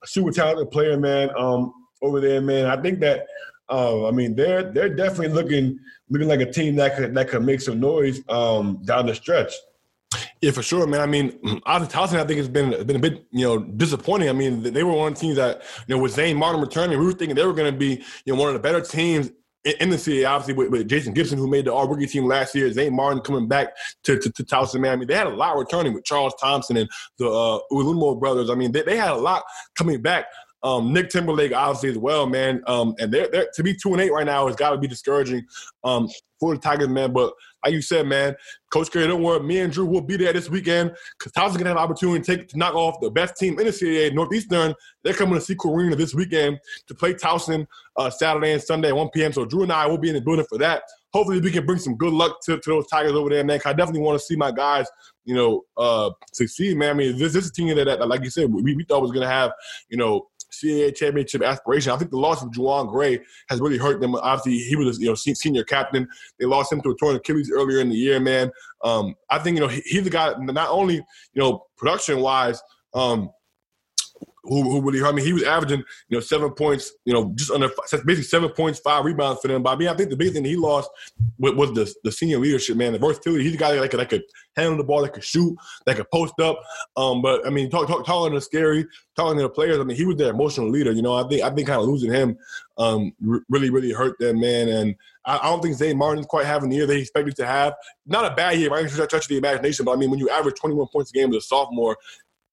super 0.05 0.31
talented 0.31 0.71
player, 0.71 0.99
man. 0.99 1.31
Um, 1.37 1.75
over 2.01 2.21
there, 2.21 2.41
man. 2.41 2.67
I 2.67 2.81
think 2.81 3.01
that. 3.01 3.27
Uh, 3.71 4.09
I 4.09 4.13
mean, 4.13 4.35
they're 4.35 4.73
they're 4.73 4.89
definitely 4.89 5.29
looking 5.29 5.79
looking 6.09 6.29
like 6.29 6.41
a 6.41 6.51
team 6.51 6.75
that 6.77 6.97
could 6.97 7.15
that 7.15 7.29
could 7.29 7.45
make 7.45 7.61
some 7.61 7.79
noise 7.79 8.23
um, 8.31 8.81
down 8.87 9.05
the 9.05 9.15
stretch. 9.15 9.53
Yeah, 10.41 10.53
for 10.53 10.63
sure, 10.63 10.87
man. 10.87 11.01
I 11.01 11.07
mean, 11.07 11.33
Towson, 11.67 12.19
I 12.19 12.25
think 12.25 12.39
it's 12.41 12.49
been 12.49 12.71
been 12.87 12.97
a 12.97 13.01
bit, 13.01 13.27
you 13.31 13.45
know, 13.45 13.59
disappointing. 13.59 14.29
I 14.29 14.33
mean, 14.33 14.63
they 14.63 14.83
were 14.83 14.93
one 14.93 15.13
of 15.13 15.15
the 15.15 15.21
teams 15.21 15.37
that, 15.37 15.63
you 15.87 15.95
know, 15.95 16.03
with 16.03 16.13
Zane 16.13 16.37
Martin 16.37 16.61
returning, 16.61 16.99
we 16.99 17.05
were 17.05 17.13
thinking 17.13 17.37
they 17.37 17.45
were 17.45 17.53
going 17.53 17.73
to 17.73 17.79
be, 17.79 18.03
you 18.25 18.33
know, 18.33 18.41
one 18.41 18.49
of 18.49 18.55
the 18.55 18.61
better 18.61 18.81
teams 18.81 19.31
in 19.81 19.91
the 19.91 19.99
city, 19.99 20.25
obviously 20.25 20.55
with, 20.55 20.71
with, 20.71 20.89
Jason 20.89 21.13
Gibson, 21.13 21.39
who 21.39 21.49
made 21.49 21.65
the 21.65 21.73
All 21.73 21.87
Rookie 21.87 22.07
team 22.07 22.25
last 22.25 22.55
year, 22.55 22.73
Zane 22.73 22.95
Martin 22.95 23.21
coming 23.21 23.49
back 23.49 23.77
to, 24.05 24.19
to, 24.19 24.31
to 24.31 24.45
Towson, 24.45 24.81
man. 24.81 24.93
I 24.93 24.97
mean, 24.97 25.09
they 25.09 25.15
had 25.15 25.27
a 25.27 25.35
lot 25.35 25.57
returning 25.57 25.93
with 25.95 26.05
Charles 26.05 26.35
Thompson 26.41 26.77
and 26.77 26.89
the 27.19 27.29
uh, 27.29 27.59
Ulumo 27.73 28.19
brothers. 28.19 28.51
I 28.51 28.55
mean, 28.55 28.73
they, 28.73 28.83
they 28.83 28.97
had 28.97 29.11
a 29.11 29.17
lot 29.17 29.43
coming 29.75 30.01
back. 30.01 30.27
Um, 30.63 30.93
Nick 30.93 31.11
Timberlake, 31.11 31.53
obviously, 31.53 31.91
as 31.91 31.99
well, 31.99 32.27
man. 32.27 32.63
Um, 32.67 32.95
and 32.99 33.13
they're, 33.13 33.29
they're, 33.29 33.49
to 33.55 33.63
be 33.63 33.75
two 33.75 33.93
and 33.93 34.01
eight 34.01 34.13
right 34.13 34.27
now 34.27 34.47
has 34.47 34.57
got 34.57 34.71
to 34.71 34.79
be 34.79 34.89
discouraging 34.89 35.47
um, 35.85 36.09
for 36.41 36.55
the 36.55 36.61
Tigers, 36.61 36.89
man. 36.89 37.13
But 37.13 37.33
like 37.65 37.75
you 37.75 37.83
said, 37.83 38.07
man, 38.07 38.37
Coach 38.71 38.89
Skerry, 38.89 39.09
don't 39.09 39.23
worry. 39.23 39.41
Me 39.41 39.59
and 39.59 39.73
Drew 39.73 39.87
will 39.87 40.01
be 40.01 40.17
there 40.17 40.33
this 40.33 40.49
weekend 40.49 40.93
because 41.19 41.33
Towson's 41.33 41.57
going 41.57 41.65
to 41.65 41.71
have 41.71 41.77
an 41.77 41.83
opportunity 41.83 42.23
to, 42.23 42.37
take, 42.37 42.49
to 42.49 42.59
knock 42.59 42.75
off 42.75 43.01
the 43.01 43.11
best 43.11 43.37
team 43.37 43.59
in 43.59 43.67
the 43.67 43.73
CAA, 43.73 44.15
Northeastern. 44.15 44.75
They're 45.03 45.15
coming 45.15 45.39
to 45.39 45.41
SECU 45.41 45.75
Arena 45.75 45.97
this 45.97 46.15
weekend 46.15 46.59
to 46.87 46.95
play 46.95 47.15
Towson 47.15 47.67
uh, 47.97 48.11
Saturday 48.11 48.53
and 48.53 48.63
Sunday 48.63 48.89
at 48.89 48.97
1 48.97 49.11
p.m. 49.11 49.33
So 49.33 49.45
Drew 49.45 49.63
and 49.63 49.73
I 49.73 49.87
will 49.87 49.99
be 49.99 50.09
in 50.09 50.15
the 50.15 50.21
building 50.21 50.47
for 50.49 50.59
that. 50.59 50.83
Hopefully, 51.13 51.41
we 51.41 51.51
can 51.51 51.65
bring 51.65 51.79
some 51.79 51.97
good 51.97 52.13
luck 52.13 52.39
to, 52.45 52.59
to 52.59 52.71
those 52.71 52.87
Tigers 52.89 53.13
over 53.13 53.31
there, 53.31 53.43
man. 53.43 53.61
I 53.65 53.73
definitely 53.73 54.03
want 54.03 54.21
to 54.21 54.25
see 54.25 54.37
my 54.37 54.53
guys, 54.53 54.87
you 55.25 55.35
know, 55.35 55.63
uh, 55.77 56.11
succeed, 56.33 56.77
man. 56.77 56.91
I 56.91 56.93
mean, 56.93 57.19
this, 57.19 57.33
this 57.33 57.45
is 57.45 57.51
a 57.51 57.53
team 57.55 57.75
that, 57.75 57.85
that, 57.85 58.07
like 58.07 58.23
you 58.23 58.31
said, 58.31 58.53
we, 58.53 58.75
we 58.75 58.85
thought 58.85 59.01
was 59.01 59.13
going 59.13 59.27
to 59.27 59.33
have, 59.33 59.53
you 59.89 59.97
know, 59.97 60.27
CAA 60.53 60.95
championship 60.95 61.43
aspiration. 61.43 61.93
I 61.93 61.97
think 61.97 62.11
the 62.11 62.19
loss 62.19 62.43
of 62.43 62.51
Juwan 62.51 62.91
Gray 62.91 63.21
has 63.49 63.61
really 63.61 63.79
hurt 63.79 64.01
them. 64.01 64.15
Obviously, 64.15 64.59
he 64.59 64.77
was 64.77 64.99
you 64.99 65.09
know 65.09 65.15
senior 65.15 65.65
captain. 65.65 66.09
They 66.39 66.47
lost 66.47 66.73
him 66.73 66.81
to 66.83 66.91
a 66.91 66.95
torn 66.97 67.17
Achilles 67.17 67.51
earlier 67.53 67.81
in 67.81 67.89
the 67.89 67.97
year. 67.97 68.21
Man, 68.21 68.51
um, 68.85 69.15
I 69.31 69.39
think 69.39 69.57
you 69.57 69.61
know 69.61 69.69
he, 69.69 69.81
he's 69.85 70.05
the 70.05 70.11
guy. 70.11 70.35
Not 70.39 70.71
only 70.71 70.97
you 70.97 71.03
know 71.35 71.67
production 71.77 72.21
wise. 72.21 72.61
Um, 72.95 73.31
who, 74.49 74.63
who 74.63 74.81
really 74.81 74.99
hurt 74.99 75.09
I 75.09 75.13
mean, 75.13 75.25
He 75.25 75.33
was 75.33 75.43
averaging, 75.43 75.85
you 76.09 76.17
know, 76.17 76.21
seven 76.21 76.51
points, 76.51 76.93
you 77.05 77.13
know, 77.13 77.33
just 77.35 77.51
under 77.51 77.69
basically 78.05 78.23
seven 78.23 78.51
points, 78.51 78.79
five 78.81 79.05
rebounds 79.05 79.41
for 79.41 79.49
them. 79.49 79.63
But 79.63 79.71
I 79.71 79.77
mean, 79.77 79.89
I 79.89 79.95
think 79.95 80.11
the 80.11 80.17
big 80.17 80.33
thing 80.33 80.45
he 80.45 80.57
lost 80.57 80.91
was 81.39 81.73
the 81.73 81.93
the 82.05 82.13
senior 82.13 82.39
leadership, 82.39 82.77
man, 82.77 82.93
the 82.93 82.99
versatility. 82.99 83.45
He's 83.45 83.55
a 83.55 83.59
guy 83.59 83.77
that 83.77 83.91
could, 83.91 84.01
that 84.01 84.09
could 84.09 84.25
handle 84.57 84.77
the 84.77 84.85
ball, 84.85 85.03
that 85.03 85.13
could 85.13 85.25
shoot, 85.25 85.57
that 85.87 85.97
could 85.97 86.11
post 86.11 86.39
up. 86.41 86.61
Um, 86.97 87.23
but 87.23 87.47
I 87.47 87.51
mean, 87.51 87.71
talk, 87.71 87.87
talk, 87.87 88.05
talking 88.05 88.35
to 88.35 88.41
Skerry, 88.41 88.87
talking 89.17 89.37
to 89.37 89.43
the 89.43 89.51
players. 89.51 89.79
I 89.79 89.85
mean, 89.85 89.97
he 89.97 90.07
was 90.07 90.17
their 90.17 90.31
emotional 90.31 90.71
leader. 90.71 90.93
You 90.93 91.03
know, 91.03 91.15
I 91.15 91.29
think 91.29 91.43
I 91.43 91.51
think 91.51 91.69
kind 91.69 91.81
of 91.81 91.87
losing 91.87 92.13
him 92.13 92.37
um, 92.79 93.13
really 93.49 93.71
really 93.71 93.93
hurt 93.93 94.19
them, 94.19 94.41
man. 94.41 94.69
And 94.69 94.95
I, 95.25 95.39
I 95.39 95.45
don't 95.45 95.63
think 95.63 95.77
Zane 95.77 95.99
Martin's 95.99 96.27
quite 96.27 96.47
having 96.47 96.71
the 96.71 96.77
year 96.77 96.87
they 96.87 97.01
expected 97.01 97.37
to 97.37 97.47
have. 97.47 97.75
Not 98.07 98.31
a 98.31 98.35
bad 98.35 98.59
year, 98.59 98.71
right? 98.71 98.89
Touch 98.89 99.29
the 99.29 99.37
imagination, 99.37 99.85
but 99.85 99.93
I 99.93 99.97
mean, 99.97 100.11
when 100.11 100.19
you 100.19 100.31
average 100.31 100.57
21 100.57 100.89
points 100.93 101.11
a 101.11 101.15
game 101.15 101.31
as 101.31 101.37
a 101.37 101.41
sophomore, 101.43 101.97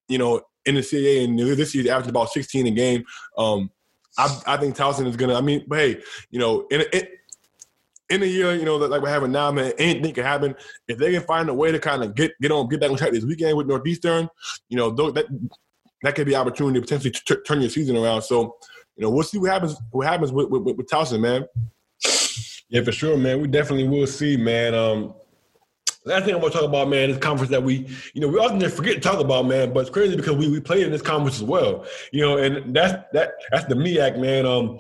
you 0.08 0.18
know, 0.18 0.42
in 0.66 0.76
the 0.76 0.82
CAA, 0.82 1.26
and 1.26 1.38
this 1.40 1.76
year 1.76 1.92
averaging 1.92 2.10
about 2.10 2.32
16 2.32 2.68
a 2.68 2.72
game. 2.72 3.04
Um, 3.38 3.70
I, 4.18 4.42
I 4.48 4.58
think 4.58 4.76
Towson 4.76 5.08
is 5.08 5.16
gonna. 5.16 5.36
I 5.36 5.42
mean, 5.42 5.66
but 5.68 5.80
hey, 5.80 6.02
you 6.32 6.40
know, 6.40 6.68
in 6.72 6.82
in, 6.94 7.08
in 8.10 8.24
a 8.24 8.26
year, 8.26 8.56
you 8.56 8.66
know, 8.66 8.78
like 8.78 9.02
we're 9.02 9.10
having 9.10 9.32
now, 9.32 9.52
man, 9.52 9.74
anything 9.78 10.14
can 10.14 10.24
happen. 10.24 10.56
If 10.88 10.98
they 10.98 11.12
can 11.12 11.24
find 11.24 11.50
a 11.50 11.54
way 11.54 11.72
to 11.72 11.80
kind 11.80 12.04
of 12.04 12.16
get 12.16 12.32
get 12.42 12.52
on, 12.52 12.68
get 12.68 12.80
back 12.80 12.92
on 12.92 12.98
track 12.98 13.12
this 13.12 13.26
weekend 13.26 13.58
with 13.58 13.68
Northeastern, 13.68 14.30
you 14.70 14.78
know, 14.78 14.92
that 14.92 15.28
that 16.04 16.16
could 16.16 16.28
be 16.28 16.36
opportunity 16.36 16.80
to 16.80 16.82
potentially 16.82 17.12
t- 17.12 17.44
turn 17.46 17.62
your 17.62 17.70
season 17.70 17.98
around. 17.98 18.22
So, 18.22 18.56
you 18.96 19.04
know, 19.04 19.10
we'll 19.10 19.24
see 19.24 19.38
what 19.38 19.52
happens. 19.52 19.76
What 19.92 20.08
happens 20.08 20.32
with 20.32 20.50
with, 20.50 20.78
with 20.78 20.88
Towson, 20.88 21.20
man. 21.20 21.46
Yeah, 22.70 22.84
for 22.84 22.92
sure, 22.92 23.18
man. 23.18 23.42
We 23.42 23.48
definitely 23.48 23.88
will 23.88 24.08
see, 24.08 24.38
man. 24.38 24.74
Um, 24.74 25.14
Last 26.06 26.26
thing 26.26 26.36
I 26.36 26.38
want 26.38 26.54
to 26.54 26.60
talk 26.60 26.70
about, 26.70 26.88
man, 26.88 27.10
is 27.10 27.18
conference 27.18 27.50
that 27.50 27.64
we, 27.64 27.88
you 28.14 28.22
know, 28.22 28.28
we 28.28 28.38
often 28.38 28.60
just 28.60 28.76
forget 28.76 28.94
to 28.94 29.00
talk 29.00 29.20
about, 29.20 29.48
man. 29.48 29.74
But 29.74 29.80
it's 29.80 29.90
crazy 29.90 30.16
because 30.16 30.36
we, 30.36 30.48
we 30.48 30.60
played 30.60 30.84
in 30.84 30.92
this 30.92 31.02
conference 31.02 31.38
as 31.38 31.44
well, 31.44 31.84
you 32.12 32.22
know, 32.22 32.38
and 32.38 32.76
that's 32.76 32.94
that 33.14 33.34
that's 33.52 33.66
the 33.66 33.74
MEAC, 33.74 34.20
man. 34.20 34.46
Um, 34.46 34.80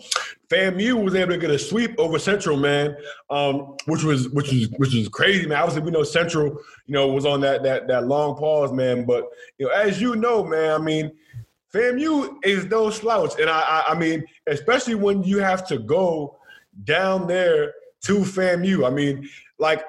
FAMU 0.49 1.03
was 1.03 1.15
able 1.15 1.31
to 1.31 1.39
get 1.39 1.49
a 1.49 1.57
sweep 1.57 1.95
over 1.97 2.19
Central, 2.19 2.57
man, 2.57 2.95
um, 3.31 3.75
which 3.87 4.03
was 4.03 4.29
which 4.29 4.51
was 4.51 4.69
which 4.77 4.93
was 4.93 5.09
crazy, 5.09 5.47
man. 5.47 5.57
Obviously, 5.57 5.81
we 5.81 5.89
know 5.89 6.03
Central, 6.03 6.59
you 6.85 6.93
know, 6.93 7.07
was 7.07 7.25
on 7.25 7.41
that 7.41 7.63
that 7.63 7.87
that 7.87 8.05
long 8.05 8.35
pause, 8.35 8.71
man. 8.71 9.03
But 9.03 9.27
you 9.57 9.65
know, 9.65 9.71
as 9.73 9.99
you 9.99 10.15
know, 10.15 10.43
man, 10.43 10.79
I 10.79 10.83
mean, 10.83 11.11
FAMU 11.73 12.35
is 12.43 12.65
no 12.65 12.91
slouch, 12.91 13.39
and 13.39 13.49
I, 13.49 13.61
I, 13.61 13.83
I 13.93 13.95
mean, 13.97 14.23
especially 14.45 14.93
when 14.93 15.23
you 15.23 15.39
have 15.39 15.67
to 15.69 15.79
go 15.79 16.37
down 16.83 17.25
there 17.25 17.73
to 18.03 18.19
FAMU. 18.19 18.85
I 18.85 18.91
mean, 18.91 19.27
like 19.57 19.83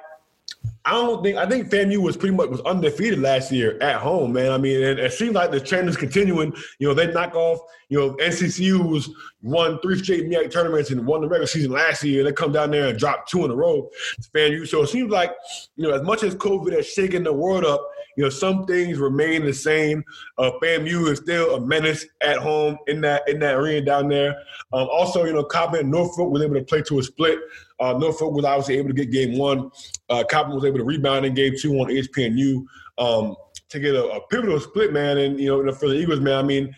I 0.87 0.93
don't 0.93 1.21
think 1.21 1.37
I 1.37 1.47
think 1.47 1.69
FAMU 1.69 1.99
was 1.99 2.17
pretty 2.17 2.37
much 2.37 2.49
was 2.49 2.61
undefeated 2.61 3.19
last 3.19 3.51
year 3.51 3.77
at 3.81 3.97
home, 3.97 4.33
man. 4.33 4.53
I 4.53 4.59
mean, 4.59 4.81
it, 4.81 5.01
it 5.01 5.13
seems 5.13 5.35
like 5.35 5.51
the 5.51 5.59
trend 5.59 5.89
is 5.89 5.97
continuing. 5.97 6.55
You 6.79 6.87
know, 6.87 6.95
they 6.95 7.13
knock 7.13 7.35
off. 7.35 7.59
You 7.89 7.99
know, 7.99 8.15
NCCU 8.15 8.89
was 8.89 9.11
won 9.43 9.81
three 9.81 9.99
straight 9.99 10.29
MEAC 10.29 10.53
tournaments 10.53 10.91
and 10.91 11.05
won 11.05 11.23
the 11.23 11.29
regular 11.29 11.49
season 11.49 11.73
last 11.73 12.05
year. 12.05 12.23
They 12.23 12.33
come 12.33 12.53
down 12.53 12.71
there 12.71 12.87
and 12.87 12.99
drop 12.99 13.27
two 13.27 13.45
in 13.45 13.51
a 13.51 13.57
row. 13.57 13.91
It's 14.17 14.29
FAMU, 14.29 14.67
so 14.69 14.83
it 14.85 14.87
seems 14.87 15.11
like 15.11 15.33
you 15.75 15.89
know, 15.89 15.95
as 15.95 16.03
much 16.03 16.23
as 16.23 16.37
COVID 16.37 16.73
has 16.73 16.87
shaken 16.87 17.25
the 17.25 17.33
world 17.33 17.65
up, 17.65 17.85
you 18.17 18.23
know, 18.23 18.31
some 18.31 18.65
things 18.65 18.99
remain 18.99 19.45
the 19.45 19.53
same. 19.53 20.05
Uh, 20.39 20.53
FAMU 20.63 21.11
is 21.11 21.19
still 21.19 21.57
a 21.57 21.61
menace 21.61 22.07
at 22.23 22.39
home 22.39 22.79
in 22.87 23.01
that 23.01 23.29
in 23.29 23.41
that 23.41 23.57
arena 23.57 23.85
down 23.85 24.09
there. 24.09 24.37
Um, 24.73 24.87
also, 24.91 25.25
you 25.25 25.33
know, 25.33 25.43
Coppin 25.43 25.81
and 25.81 25.91
Norfolk 25.91 26.31
was 26.31 26.43
able 26.43 26.55
to 26.55 26.65
play 26.65 26.83
to 26.83 27.01
a 27.01 27.03
split. 27.03 27.41
Uh, 27.79 27.93
Norfolk 27.99 28.33
was 28.33 28.45
obviously 28.45 28.79
able 28.79 28.89
to 28.89 28.95
get 28.95 29.11
game 29.11 29.39
one. 29.39 29.71
Uh, 30.09 30.25
Coppin 30.31 30.55
was 30.55 30.65
able 30.65 30.79
to 30.79 30.85
rebound 30.85 31.27
in 31.27 31.35
game 31.35 31.55
two 31.59 31.75
on 31.79 31.89
ESPNU 31.89 32.65
um, 32.99 33.37
to 33.69 33.81
get 33.81 33.95
a, 33.95 34.05
a, 34.05 34.27
pivotal 34.29 34.61
split, 34.61 34.93
man. 34.93 35.19
And, 35.19 35.39
you 35.39 35.65
know, 35.65 35.73
for 35.73 35.89
the 35.89 35.95
Eagles, 35.95 36.21
man, 36.21 36.39
I 36.39 36.43
mean, 36.43 36.75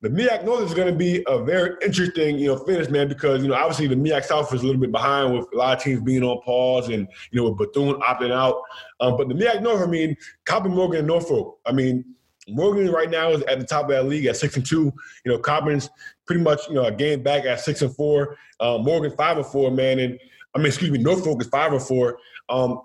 the 0.00 0.10
MEAC 0.10 0.44
North 0.44 0.62
is 0.62 0.74
going 0.74 0.86
to 0.86 0.96
be 0.96 1.24
a 1.26 1.42
very 1.42 1.74
interesting, 1.82 2.38
you 2.38 2.48
know, 2.48 2.56
finish, 2.64 2.88
man, 2.88 3.08
because, 3.08 3.42
you 3.42 3.48
know, 3.48 3.54
obviously 3.54 3.88
the 3.88 3.96
MEAC 3.96 4.24
South 4.24 4.52
is 4.54 4.62
a 4.62 4.66
little 4.66 4.80
bit 4.80 4.92
behind 4.92 5.34
with 5.36 5.46
a 5.52 5.56
lot 5.56 5.76
of 5.76 5.82
teams 5.82 6.00
being 6.02 6.22
on 6.22 6.40
pause 6.42 6.88
and, 6.88 7.08
you 7.32 7.40
know, 7.40 7.50
with 7.50 7.58
Bethune 7.58 8.00
opting 8.00 8.30
out. 8.30 8.62
Um, 9.00 9.16
but 9.16 9.28
the 9.28 9.34
MEAC 9.34 9.60
North, 9.60 9.82
I 9.82 9.86
mean, 9.86 10.16
Coppin, 10.44 10.72
Morgan, 10.72 11.00
and 11.00 11.08
Norfolk, 11.08 11.58
I 11.66 11.72
mean, 11.72 12.04
Morgan 12.48 12.90
right 12.90 13.10
now 13.10 13.30
is 13.30 13.42
at 13.42 13.58
the 13.58 13.66
top 13.66 13.84
of 13.84 13.90
that 13.90 14.06
league 14.06 14.26
at 14.26 14.36
six 14.36 14.56
and 14.56 14.64
two. 14.64 14.92
You 15.24 15.32
know, 15.32 15.38
Coppin's 15.38 15.90
pretty 16.28 16.42
much 16.42 16.68
you 16.68 16.74
know 16.74 16.84
a 16.84 16.92
game 16.92 17.22
back 17.22 17.44
at 17.44 17.58
six 17.58 17.82
and 17.82 17.94
four. 17.96 18.36
Um, 18.60 18.84
Morgan 18.84 19.10
five 19.16 19.38
and 19.38 19.46
four, 19.46 19.72
man, 19.72 19.98
and 19.98 20.20
I 20.54 20.58
mean, 20.58 20.66
excuse 20.66 20.90
me, 20.90 20.98
Norfolk 20.98 21.40
is 21.40 21.48
five 21.48 21.72
and 21.72 21.82
four. 21.82 22.18
Um, 22.48 22.82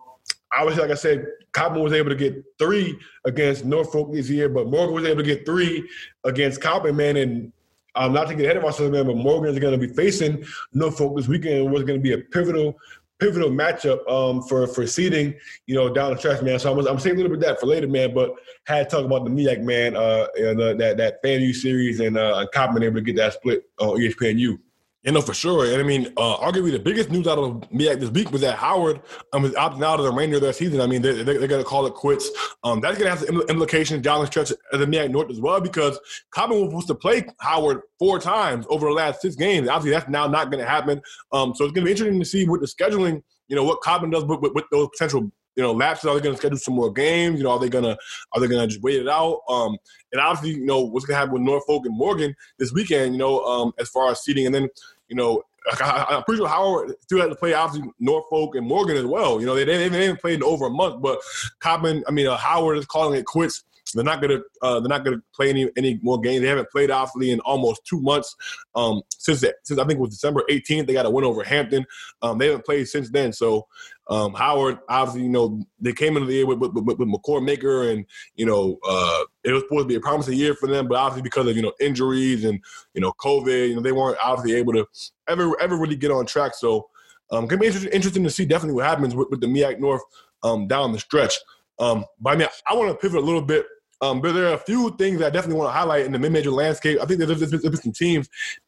obviously, 0.51 0.81
like 0.81 0.91
I 0.91 0.95
said, 0.95 1.27
Coppin 1.51 1.83
was 1.83 1.93
able 1.93 2.09
to 2.09 2.15
get 2.15 2.43
three 2.57 2.97
against 3.25 3.65
Norfolk 3.65 4.11
this 4.13 4.29
year, 4.29 4.49
but 4.49 4.67
Morgan 4.67 4.95
was 4.95 5.05
able 5.05 5.21
to 5.21 5.27
get 5.27 5.45
three 5.45 5.87
against 6.23 6.61
Coppin, 6.61 6.95
man, 6.95 7.17
and 7.17 7.51
um, 7.95 8.13
not 8.13 8.27
to 8.29 8.35
get 8.35 8.45
ahead 8.45 8.57
of 8.57 8.65
ourselves, 8.65 8.91
man, 8.91 9.05
but 9.05 9.17
Morgan 9.17 9.53
is 9.53 9.59
going 9.59 9.79
to 9.79 9.87
be 9.87 9.93
facing 9.93 10.43
Norfolk 10.73 11.15
this 11.15 11.27
weekend. 11.27 11.71
Was 11.71 11.83
going 11.83 11.99
to 11.99 12.03
be 12.03 12.13
a 12.13 12.17
pivotal 12.17 12.77
pivotal 13.23 13.49
matchup 13.49 14.05
um, 14.11 14.41
for 14.43 14.67
for 14.67 14.85
seeding, 14.85 15.33
you 15.65 15.75
know, 15.75 15.93
down 15.93 16.11
the 16.11 16.17
stretch, 16.17 16.41
man. 16.41 16.59
So 16.59 16.71
I'm, 16.71 16.85
I'm 16.85 16.99
saying 16.99 17.15
a 17.15 17.17
little 17.17 17.35
bit 17.35 17.47
of 17.47 17.53
that 17.53 17.59
for 17.59 17.67
later, 17.67 17.87
man. 17.87 18.13
But 18.13 18.35
had 18.65 18.89
to 18.89 18.95
talk 18.97 19.05
about 19.05 19.23
the 19.23 19.29
MEAC, 19.29 19.61
man, 19.61 19.95
uh, 19.95 20.27
and 20.35 20.59
uh, 20.59 20.73
that 20.73 20.97
that 20.97 21.23
FAMU 21.23 21.55
series 21.55 22.01
and 22.01 22.17
uh, 22.17 22.45
Coppin 22.53 22.83
able 22.83 22.95
to 22.95 23.01
get 23.01 23.15
that 23.15 23.33
split 23.33 23.63
on 23.79 23.97
ESPNU. 23.97 24.59
You 25.03 25.11
know, 25.11 25.21
for 25.21 25.33
sure. 25.33 25.65
And 25.65 25.81
I 25.81 25.83
mean, 25.83 26.13
uh, 26.15 26.37
arguably 26.37 26.71
the 26.71 26.79
biggest 26.79 27.11
news 27.11 27.27
out 27.27 27.37
of 27.37 27.69
MEAC 27.71 27.99
this 27.99 28.09
week 28.09 28.31
was 28.31 28.39
that 28.39 28.55
Howard 28.55 29.01
um, 29.33 29.43
is 29.43 29.51
opting 29.51 29.83
out 29.83 29.99
of 29.99 30.05
the 30.05 30.11
remainder 30.11 30.37
of 30.37 30.41
their 30.41 30.53
season. 30.53 30.79
I 30.79 30.87
mean, 30.87 31.01
they, 31.01 31.19
are 31.19 31.25
going 31.25 31.49
to 31.49 31.63
call 31.63 31.85
it 31.85 31.93
quits. 31.93 32.29
Um, 32.63 32.79
that's 32.79 32.97
going 32.97 33.11
to 33.11 33.17
have 33.17 33.27
some 33.27 33.41
implications 33.49 34.01
down 34.01 34.21
the 34.21 34.27
stretch 34.27 34.51
of 34.71 34.79
the 34.79 34.85
MEAC 34.85 35.11
North 35.11 35.29
as 35.29 35.41
well 35.41 35.59
because 35.59 35.99
Coppin 36.31 36.57
was 36.57 36.69
supposed 36.69 36.87
to 36.87 36.95
play 36.95 37.25
Howard 37.41 37.81
four 37.99 38.17
times 38.17 38.65
over 38.69 38.87
the 38.87 38.93
last 38.93 39.21
six 39.21 39.35
games. 39.35 39.67
Obviously, 39.67 39.91
that's 39.91 40.09
now 40.09 40.25
not 40.25 40.49
going 40.49 40.63
to 40.63 40.69
happen. 40.69 41.01
Um, 41.33 41.53
so 41.53 41.65
it's 41.65 41.73
going 41.73 41.85
to 41.85 41.85
be 41.85 41.91
interesting 41.91 42.19
to 42.19 42.25
see 42.25 42.47
what 42.47 42.61
the 42.61 42.67
scheduling, 42.67 43.21
you 43.49 43.57
know, 43.57 43.65
what 43.65 43.81
Coppin 43.81 44.09
does 44.09 44.23
with, 44.23 44.39
with, 44.39 44.53
with 44.53 44.65
those 44.71 44.87
potential 44.93 45.29
you 45.55 45.63
know, 45.63 45.71
lapses? 45.71 46.05
Are 46.05 46.15
they 46.15 46.21
going 46.21 46.35
to 46.35 46.39
schedule 46.39 46.57
some 46.57 46.75
more 46.75 46.91
games? 46.91 47.37
You 47.37 47.43
know, 47.43 47.51
are 47.51 47.59
they 47.59 47.69
gonna 47.69 47.97
are 48.31 48.41
they 48.41 48.47
gonna 48.47 48.67
just 48.67 48.81
wait 48.81 48.99
it 48.99 49.07
out? 49.07 49.41
Um, 49.49 49.77
and 50.11 50.21
obviously, 50.21 50.59
you 50.59 50.65
know, 50.65 50.81
what's 50.81 51.05
going 51.05 51.15
to 51.15 51.19
happen 51.19 51.33
with 51.33 51.43
Norfolk 51.43 51.85
and 51.85 51.97
Morgan 51.97 52.35
this 52.59 52.71
weekend? 52.71 53.13
You 53.13 53.19
know, 53.19 53.43
um, 53.45 53.73
as 53.79 53.89
far 53.89 54.11
as 54.11 54.23
seating, 54.23 54.45
and 54.45 54.55
then 54.55 54.69
you 55.07 55.15
know, 55.15 55.43
I, 55.81 56.17
am 56.17 56.23
pretty 56.23 56.39
sure 56.39 56.47
Howard 56.47 56.93
still 57.01 57.21
had 57.21 57.29
to 57.29 57.35
play 57.35 57.53
obviously 57.53 57.89
Norfolk 57.99 58.55
and 58.55 58.67
Morgan 58.67 58.97
as 58.97 59.05
well. 59.05 59.39
You 59.39 59.45
know, 59.45 59.55
they 59.55 59.63
they, 59.63 59.87
they 59.87 60.05
haven't 60.05 60.21
played 60.21 60.35
in 60.35 60.43
over 60.43 60.65
a 60.65 60.69
month, 60.69 61.01
but 61.01 61.19
Coppin, 61.59 62.03
I 62.07 62.11
mean, 62.11 62.27
uh, 62.27 62.37
Howard 62.37 62.77
is 62.77 62.85
calling 62.85 63.19
it 63.19 63.25
quits. 63.25 63.63
They're 63.93 64.03
not 64.03 64.21
gonna 64.21 64.39
uh, 64.61 64.79
they're 64.79 64.89
not 64.89 65.05
gonna 65.05 65.21
play 65.35 65.49
any 65.49 65.69
any 65.77 65.99
more 66.01 66.19
games. 66.19 66.41
They 66.41 66.47
haven't 66.47 66.71
played 66.71 66.89
obviously 66.89 67.31
in 67.31 67.39
almost 67.41 67.85
two 67.85 68.01
months 68.01 68.35
um, 68.75 69.01
since 69.09 69.41
the, 69.41 69.53
since 69.63 69.79
I 69.79 69.85
think 69.85 69.97
it 69.97 70.01
was 70.01 70.11
December 70.11 70.43
18th. 70.49 70.87
They 70.87 70.93
got 70.93 71.05
a 71.05 71.09
win 71.09 71.25
over 71.25 71.43
Hampton. 71.43 71.85
Um, 72.21 72.37
they 72.37 72.47
haven't 72.47 72.65
played 72.65 72.87
since 72.87 73.09
then. 73.09 73.33
So 73.33 73.67
um, 74.09 74.33
Howard 74.33 74.79
obviously 74.89 75.23
you 75.23 75.29
know 75.29 75.61
they 75.79 75.93
came 75.93 76.17
into 76.17 76.27
the 76.27 76.33
year 76.33 76.45
with 76.45 76.59
with, 76.59 76.73
with, 76.73 76.97
Makur 76.97 77.91
and 77.91 78.05
you 78.35 78.45
know 78.45 78.77
uh, 78.87 79.23
it 79.43 79.51
was 79.53 79.63
supposed 79.63 79.83
to 79.83 79.87
be 79.87 79.95
a 79.95 79.99
promising 79.99 80.37
year 80.37 80.53
for 80.55 80.67
them, 80.67 80.87
but 80.87 80.95
obviously 80.95 81.21
because 81.21 81.47
of 81.47 81.55
you 81.55 81.61
know 81.61 81.73
injuries 81.79 82.43
and 82.43 82.59
you 82.93 83.01
know 83.01 83.13
COVID, 83.13 83.69
you 83.69 83.75
know 83.75 83.81
they 83.81 83.91
weren't 83.91 84.17
obviously 84.23 84.57
able 84.57 84.73
to 84.73 84.85
ever 85.27 85.59
ever 85.61 85.77
really 85.77 85.95
get 85.95 86.11
on 86.11 86.25
track. 86.25 86.53
So 86.55 86.89
um, 87.31 87.47
gonna 87.47 87.61
be 87.61 87.67
interesting, 87.67 87.93
interesting 87.93 88.23
to 88.23 88.29
see 88.29 88.45
definitely 88.45 88.75
what 88.75 88.85
happens 88.85 89.15
with, 89.15 89.29
with 89.29 89.41
the 89.41 89.47
MEAC 89.47 89.79
North 89.79 90.01
um, 90.43 90.67
down 90.67 90.91
the 90.91 90.99
stretch. 90.99 91.35
Um, 91.79 92.05
but 92.19 92.33
I 92.33 92.35
mean, 92.35 92.47
I 92.69 92.75
want 92.75 92.91
to 92.91 92.97
pivot 92.97 93.19
a 93.19 93.25
little 93.25 93.41
bit 93.41 93.65
um, 94.03 94.19
but 94.19 94.33
there 94.33 94.49
are 94.49 94.55
a 94.55 94.57
few 94.57 94.93
things 94.97 95.21
I 95.21 95.29
definitely 95.29 95.55
want 95.59 95.69
to 95.69 95.77
highlight 95.77 96.05
in 96.05 96.11
the 96.11 96.19
mid-major 96.19 96.51
landscape. 96.51 96.99
I 97.01 97.05
think 97.05 97.19
there's, 97.19 97.39
there's, 97.39 97.61
there's 97.61 97.83
some 97.83 97.93
teams 97.93 98.27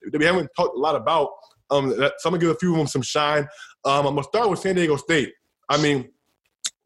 that 0.10 0.18
we 0.18 0.24
haven't 0.24 0.50
talked 0.56 0.78
a 0.78 0.80
lot 0.80 0.96
about. 0.96 1.30
Um, 1.70 1.90
that, 1.90 2.14
so 2.20 2.30
I'm 2.30 2.34
gonna 2.34 2.40
give 2.40 2.52
a 2.52 2.60
few 2.60 2.72
of 2.72 2.78
them 2.78 2.88
some 2.88 3.02
shine. 3.02 3.46
Um, 3.86 4.08
I'm 4.08 4.16
gonna 4.16 4.24
start 4.24 4.50
with 4.50 4.60
San 4.60 4.76
Diego 4.76 4.96
State. 4.98 5.34
I 5.70 5.82
mean, 5.82 6.10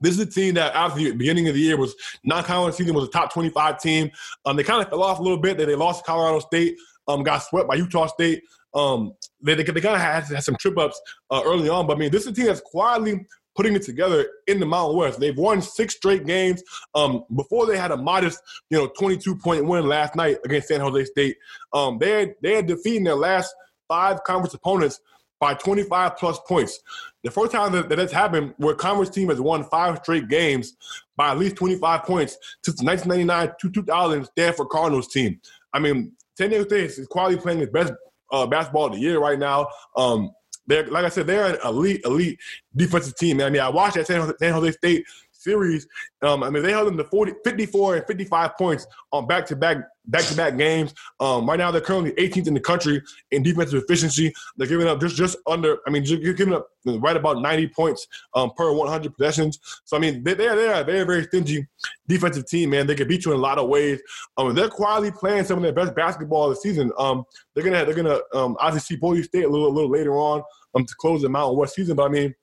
this 0.02 0.14
is 0.14 0.20
a 0.20 0.26
team 0.26 0.56
that 0.56 0.76
after 0.76 1.00
the 1.00 1.12
beginning 1.12 1.48
of 1.48 1.56
the 1.56 1.62
year 1.62 1.78
was 1.78 1.96
non-conference 2.24 2.78
season 2.78 2.94
was 2.94 3.06
a 3.08 3.12
top 3.12 3.34
25 3.34 3.82
team. 3.82 4.12
Um, 4.46 4.56
they 4.56 4.64
kind 4.64 4.82
of 4.82 4.90
fell 4.90 5.04
off 5.04 5.20
a 5.20 5.22
little 5.22 5.38
bit. 5.38 5.58
They, 5.58 5.66
they 5.66 5.76
lost 5.76 6.06
Colorado 6.06 6.40
State. 6.40 6.76
Um, 7.08 7.24
got 7.24 7.40
swept 7.40 7.68
by 7.68 7.76
Utah 7.76 8.06
State. 8.08 8.44
Um, 8.74 9.14
they, 9.42 9.56
they, 9.56 9.64
they 9.64 9.82
kind 9.82 9.96
of 9.96 10.02
had, 10.02 10.24
had 10.26 10.44
some 10.44 10.56
trip 10.58 10.78
ups 10.78 11.02
uh, 11.32 11.42
early 11.44 11.70
on, 11.70 11.88
but 11.88 11.98
I 11.98 12.00
mean, 12.00 12.12
this 12.12 12.22
is 12.24 12.28
a 12.30 12.34
team 12.34 12.46
that's 12.46 12.62
quietly 12.62 13.26
putting 13.56 13.76
it 13.76 13.82
together 13.82 14.26
in 14.48 14.60
the 14.60 14.66
Mountain 14.66 14.98
West. 14.98 15.20
They've 15.20 15.36
won 15.36 15.62
six 15.62 15.96
straight 15.96 16.26
games. 16.26 16.64
Um, 16.96 17.24
before 17.36 17.66
they 17.66 17.78
had 17.78 17.92
a 17.92 17.98
modest, 17.98 18.40
you 18.70 18.78
know, 18.78 18.88
22 18.98 19.36
point 19.38 19.66
win 19.66 19.88
last 19.88 20.16
night 20.16 20.38
against 20.46 20.68
San 20.68 20.80
Jose 20.80 21.06
State. 21.06 21.36
Um, 21.74 21.98
they 21.98 22.12
had, 22.12 22.36
they 22.42 22.56
had 22.56 22.68
defeated 22.68 23.08
their 23.08 23.16
last 23.16 23.54
five 23.88 24.24
conference 24.24 24.54
opponents 24.54 25.02
by 25.40 25.54
25 25.54 26.18
plus 26.18 26.40
points. 26.48 26.80
The 27.24 27.32
first 27.32 27.52
time 27.52 27.72
that, 27.74 27.90
that 27.90 27.96
that's 27.96 28.14
happened, 28.14 28.54
where 28.58 28.76
conference 28.76 29.10
team 29.10 29.30
has 29.30 29.42
won 29.42 29.64
five 29.66 29.98
straight 29.98 30.28
games 30.28 30.76
by 31.16 31.32
at 31.32 31.38
least 31.38 31.56
25 31.58 32.04
points 32.04 32.38
since 32.64 32.82
1999 32.82 33.56
to 33.62 33.72
2000 33.72 34.26
Stanford 34.26 34.70
Cardinals 34.70 35.08
team. 35.08 35.40
I 35.74 35.80
mean, 35.80 36.14
San 36.38 36.50
Diego 36.50 36.66
State 36.66 36.86
is 36.86 37.08
quality 37.08 37.38
playing 37.38 37.60
its 37.60 37.72
best 37.72 37.94
uh, 38.32 38.46
basketball 38.48 38.88
of 38.88 38.94
the 38.94 39.00
year 39.00 39.20
right 39.20 39.40
now. 39.40 39.68
Um, 39.96 40.32
they're 40.68 40.88
like 40.88 41.04
I 41.04 41.10
said, 41.10 41.26
they're 41.26 41.56
an 41.56 41.58
elite, 41.66 42.02
elite 42.06 42.40
defensive 42.76 43.16
team. 43.16 43.42
I 43.42 43.50
mean, 43.50 43.62
I 43.62 43.70
watched 43.70 43.96
that 43.96 44.08
San 44.08 44.54
Jose 44.54 44.72
State 44.72 45.06
series. 45.50 45.88
Um, 46.22 46.44
I 46.44 46.50
mean, 46.50 46.64
they 46.64 46.72
held 46.72 46.88
them 46.88 46.98
to 46.98 47.04
40, 47.04 47.34
54 47.44 47.96
and 47.98 48.06
55 48.06 48.58
points 48.58 48.88
on 49.12 49.28
back-to-back 49.28 49.78
back-to-back 50.06 50.58
games. 50.58 50.94
Um, 51.20 51.48
right 51.48 51.58
now, 51.58 51.72
they're 51.72 51.82
currently 51.82 52.12
18th 52.14 52.48
in 52.48 52.54
the 52.54 52.60
country 52.60 53.02
in 53.32 53.44
defensive 53.44 53.84
efficiency. 53.84 54.34
They're 54.58 54.68
giving 54.68 54.88
up 54.88 55.00
just 55.00 55.16
just 55.16 55.38
under. 55.48 55.78
I 55.88 55.90
mean, 55.90 56.04
you're 56.04 56.34
giving 56.34 56.54
up 56.54 56.68
right 56.86 57.16
about 57.16 57.42
90 57.42 57.68
points 57.70 58.08
um, 58.36 58.52
per 58.56 58.72
100 58.72 59.16
possessions. 59.16 59.60
So 59.86 59.98
I 59.98 60.00
mean, 60.00 60.24
they, 60.24 60.34
they're 60.34 60.56
they're 60.56 60.82
a 60.82 60.84
very 60.84 61.04
very 61.04 61.24
stingy 61.24 61.68
defensive 62.08 62.48
team, 62.48 62.72
man. 62.72 62.88
They 62.88 62.96
can 62.96 63.08
beat 63.08 63.26
you 63.26 63.32
in 63.32 63.38
a 63.38 63.42
lot 63.42 63.58
of 63.58 63.68
ways. 63.68 64.02
Um, 64.38 64.54
they're 64.56 64.70
quietly 64.70 65.12
playing 65.12 65.46
some 65.46 65.58
of 65.58 65.64
their 65.64 65.74
best 65.74 65.96
basketball 65.96 66.50
of 66.50 66.56
the 66.56 66.62
season. 66.62 66.92
Um, 66.98 67.24
they're 67.54 67.64
gonna 67.64 67.86
they're 67.86 67.96
gonna 67.96 68.20
um, 68.34 68.56
obviously 68.60 68.96
see 68.96 69.00
Boise 69.00 69.24
State 69.24 69.46
a 69.46 69.50
little 69.50 69.68
a 69.68 69.76
little 69.76 69.92
later 69.92 70.18
on 70.18 70.44
um, 70.76 70.86
to 70.86 70.96
close 70.96 71.22
the 71.22 71.30
Mountain 71.30 71.58
West 71.58 71.76
season. 71.76 71.96
But 71.96 72.06
I 72.06 72.10
mean, 72.10 72.36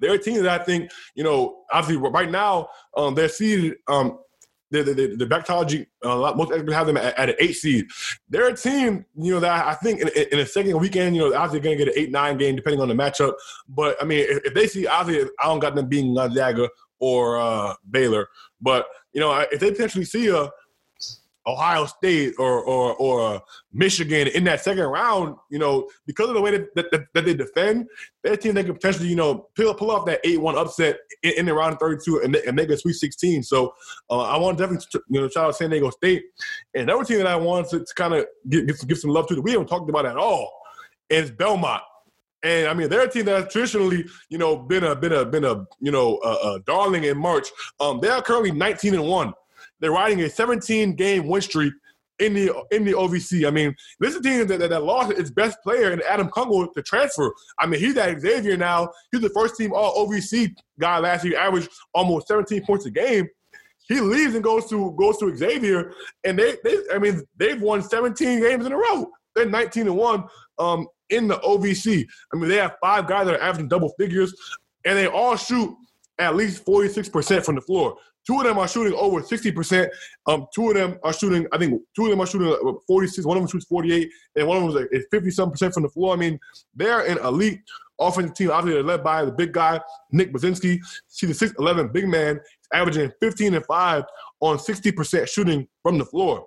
they're 0.00 0.14
a 0.14 0.18
team 0.18 0.42
that 0.42 0.60
I 0.60 0.64
think, 0.64 0.90
you 1.14 1.24
know, 1.24 1.64
obviously 1.72 1.96
right 2.10 2.30
now 2.30 2.68
um, 2.96 3.14
they're 3.14 3.28
seeded. 3.28 3.76
Um, 3.88 4.18
the, 4.70 4.84
the, 4.84 4.94
the, 4.94 5.16
the 5.16 5.26
Bracketology, 5.26 5.86
uh, 6.04 6.32
most 6.36 6.52
experts 6.52 6.74
have 6.74 6.86
them 6.86 6.96
at, 6.96 7.18
at, 7.18 7.30
an 7.30 7.34
eight 7.40 7.54
seed. 7.54 7.86
They're 8.28 8.48
a 8.48 8.56
team, 8.56 9.04
you 9.16 9.34
know, 9.34 9.40
that 9.40 9.66
I 9.66 9.74
think 9.74 10.00
in, 10.00 10.08
in 10.32 10.38
a 10.38 10.46
second 10.46 10.78
weekend, 10.78 11.16
you 11.16 11.22
know, 11.22 11.36
obviously 11.36 11.58
they're 11.58 11.76
going 11.76 11.78
to 11.78 11.84
get 11.86 11.96
an 11.96 12.00
eight 12.00 12.12
nine 12.12 12.38
game 12.38 12.56
depending 12.56 12.80
on 12.80 12.88
the 12.88 12.94
matchup. 12.94 13.34
But 13.68 13.96
I 14.00 14.04
mean, 14.04 14.26
if, 14.28 14.44
if 14.44 14.54
they 14.54 14.68
see 14.68 14.86
obviously, 14.86 15.28
I 15.40 15.46
don't 15.46 15.58
got 15.58 15.74
them 15.74 15.88
being 15.88 16.14
Gonzaga 16.14 16.68
or 17.00 17.40
uh, 17.40 17.74
Baylor, 17.90 18.28
but 18.60 18.86
you 19.12 19.20
know, 19.20 19.32
if 19.50 19.58
they 19.58 19.72
potentially 19.72 20.04
see 20.04 20.28
a 20.28 20.48
Ohio 21.50 21.86
State 21.86 22.34
or 22.38 22.62
or 22.62 22.94
or 22.96 23.42
Michigan 23.72 24.28
in 24.28 24.44
that 24.44 24.60
second 24.60 24.84
round, 24.84 25.36
you 25.50 25.58
know, 25.58 25.88
because 26.06 26.28
of 26.28 26.34
the 26.34 26.40
way 26.40 26.50
that, 26.52 26.74
that, 26.74 27.06
that 27.14 27.24
they 27.24 27.34
defend, 27.34 27.86
their 28.22 28.36
team 28.36 28.54
they 28.54 28.64
could 28.64 28.74
potentially, 28.74 29.08
you 29.08 29.16
know, 29.16 29.48
pull, 29.56 29.74
pull 29.74 29.90
off 29.90 30.06
that 30.06 30.20
eight 30.24 30.40
one 30.40 30.56
upset 30.56 30.98
in, 31.22 31.32
in 31.38 31.46
the 31.46 31.54
round 31.54 31.78
thirty 31.78 32.00
two 32.04 32.20
and, 32.22 32.36
and 32.36 32.56
make 32.56 32.70
a 32.70 32.76
Sweet 32.76 32.94
Sixteen. 32.94 33.42
So 33.42 33.74
uh, 34.10 34.20
I 34.20 34.36
want 34.36 34.58
to 34.58 34.64
definitely, 34.64 35.00
you 35.08 35.20
know, 35.20 35.28
shout 35.28 35.46
out 35.46 35.56
San 35.56 35.70
Diego 35.70 35.90
State. 35.90 36.24
And 36.74 36.84
another 36.84 37.04
team 37.04 37.18
that 37.18 37.26
I 37.26 37.36
want 37.36 37.68
to, 37.70 37.80
to 37.80 37.94
kind 37.94 38.14
of 38.14 38.26
give, 38.48 38.66
give, 38.66 38.88
give 38.88 38.98
some 38.98 39.10
love 39.10 39.26
to 39.28 39.34
that 39.34 39.42
we 39.42 39.52
haven't 39.52 39.68
talked 39.68 39.90
about 39.90 40.06
at 40.06 40.16
all 40.16 40.50
is 41.08 41.30
Belmont. 41.30 41.82
And 42.42 42.68
I 42.68 42.74
mean, 42.74 42.88
they're 42.88 43.02
a 43.02 43.10
team 43.10 43.26
that 43.26 43.44
has 43.44 43.52
traditionally, 43.52 44.06
you 44.30 44.38
know, 44.38 44.56
been 44.56 44.84
a 44.84 44.96
been 44.96 45.12
a 45.12 45.24
been 45.24 45.44
a 45.44 45.66
you 45.80 45.92
know 45.92 46.18
a, 46.24 46.28
a 46.28 46.60
darling 46.64 47.04
in 47.04 47.18
March. 47.18 47.48
Um, 47.80 48.00
they 48.00 48.08
are 48.08 48.22
currently 48.22 48.52
19 48.52 48.94
and 48.94 49.04
one. 49.04 49.34
They're 49.80 49.92
riding 49.92 50.20
a 50.22 50.30
17 50.30 50.94
game 50.94 51.26
win 51.26 51.42
streak 51.42 51.72
in 52.20 52.34
the 52.34 52.52
in 52.70 52.84
the 52.84 52.92
OVC. 52.92 53.46
I 53.46 53.50
mean, 53.50 53.74
this 53.98 54.10
is 54.14 54.20
a 54.20 54.22
team 54.22 54.46
that, 54.46 54.58
that, 54.58 54.70
that 54.70 54.82
lost 54.82 55.12
its 55.12 55.30
best 55.30 55.58
player 55.62 55.92
in 55.92 56.02
Adam 56.08 56.28
Kunkel 56.30 56.68
to 56.72 56.82
transfer. 56.82 57.32
I 57.58 57.66
mean, 57.66 57.80
he's 57.80 57.96
at 57.96 58.20
Xavier 58.20 58.56
now. 58.56 58.90
He's 59.10 59.22
the 59.22 59.30
first 59.30 59.56
team 59.56 59.72
All 59.74 60.06
OVC 60.06 60.54
guy 60.78 60.98
last 60.98 61.24
year, 61.24 61.38
averaged 61.38 61.70
almost 61.94 62.28
17 62.28 62.64
points 62.64 62.86
a 62.86 62.90
game. 62.90 63.26
He 63.88 64.00
leaves 64.00 64.34
and 64.34 64.44
goes 64.44 64.68
to 64.68 64.94
goes 64.98 65.18
to 65.18 65.34
Xavier, 65.34 65.92
and 66.22 66.38
they, 66.38 66.56
they 66.62 66.78
I 66.94 66.98
mean, 66.98 67.22
they've 67.36 67.60
won 67.60 67.82
17 67.82 68.40
games 68.40 68.66
in 68.66 68.72
a 68.72 68.76
row. 68.76 69.10
They're 69.34 69.46
19 69.46 69.88
and 69.88 69.96
one 69.96 70.24
um, 70.58 70.86
in 71.08 71.26
the 71.26 71.36
OVC. 71.36 72.06
I 72.32 72.36
mean, 72.36 72.48
they 72.48 72.56
have 72.56 72.76
five 72.80 73.08
guys 73.08 73.26
that 73.26 73.36
are 73.36 73.42
averaging 73.42 73.68
double 73.68 73.92
figures, 73.98 74.34
and 74.84 74.96
they 74.96 75.06
all 75.06 75.36
shoot 75.36 75.74
at 76.18 76.36
least 76.36 76.64
46% 76.66 77.44
from 77.44 77.54
the 77.54 77.60
floor. 77.62 77.96
Two 78.30 78.38
of 78.38 78.44
them 78.44 78.58
are 78.58 78.68
shooting 78.68 78.96
over 78.96 79.22
60%. 79.22 79.88
Um, 80.26 80.46
two 80.54 80.68
of 80.68 80.76
them 80.76 81.00
are 81.02 81.12
shooting, 81.12 81.48
I 81.50 81.58
think 81.58 81.82
two 81.96 82.04
of 82.04 82.10
them 82.10 82.20
are 82.20 82.26
shooting 82.28 82.56
46. 82.86 83.26
One 83.26 83.36
of 83.36 83.42
them 83.42 83.50
shoots 83.50 83.64
48, 83.64 84.08
and 84.36 84.46
one 84.46 84.62
of 84.62 84.72
them 84.72 84.86
is 84.92 85.04
50 85.10 85.32
something 85.32 85.50
percent 85.50 85.74
from 85.74 85.82
the 85.82 85.88
floor. 85.88 86.14
I 86.14 86.16
mean, 86.16 86.38
they're 86.72 87.00
an 87.00 87.18
elite 87.18 87.58
offensive 87.98 88.36
team. 88.36 88.52
Obviously, 88.52 88.74
they're 88.74 88.84
led 88.84 89.02
by 89.02 89.24
the 89.24 89.32
big 89.32 89.52
guy, 89.52 89.80
Nick 90.12 90.32
Muszynski. 90.32 90.78
He's 91.12 91.42
a 91.42 91.48
6'11 91.48 91.92
big 91.92 92.06
man, 92.06 92.38
averaging 92.72 93.10
15 93.18 93.54
and 93.54 93.66
5 93.66 94.04
on 94.38 94.58
60% 94.58 95.28
shooting 95.28 95.66
from 95.82 95.98
the 95.98 96.04
floor. 96.04 96.46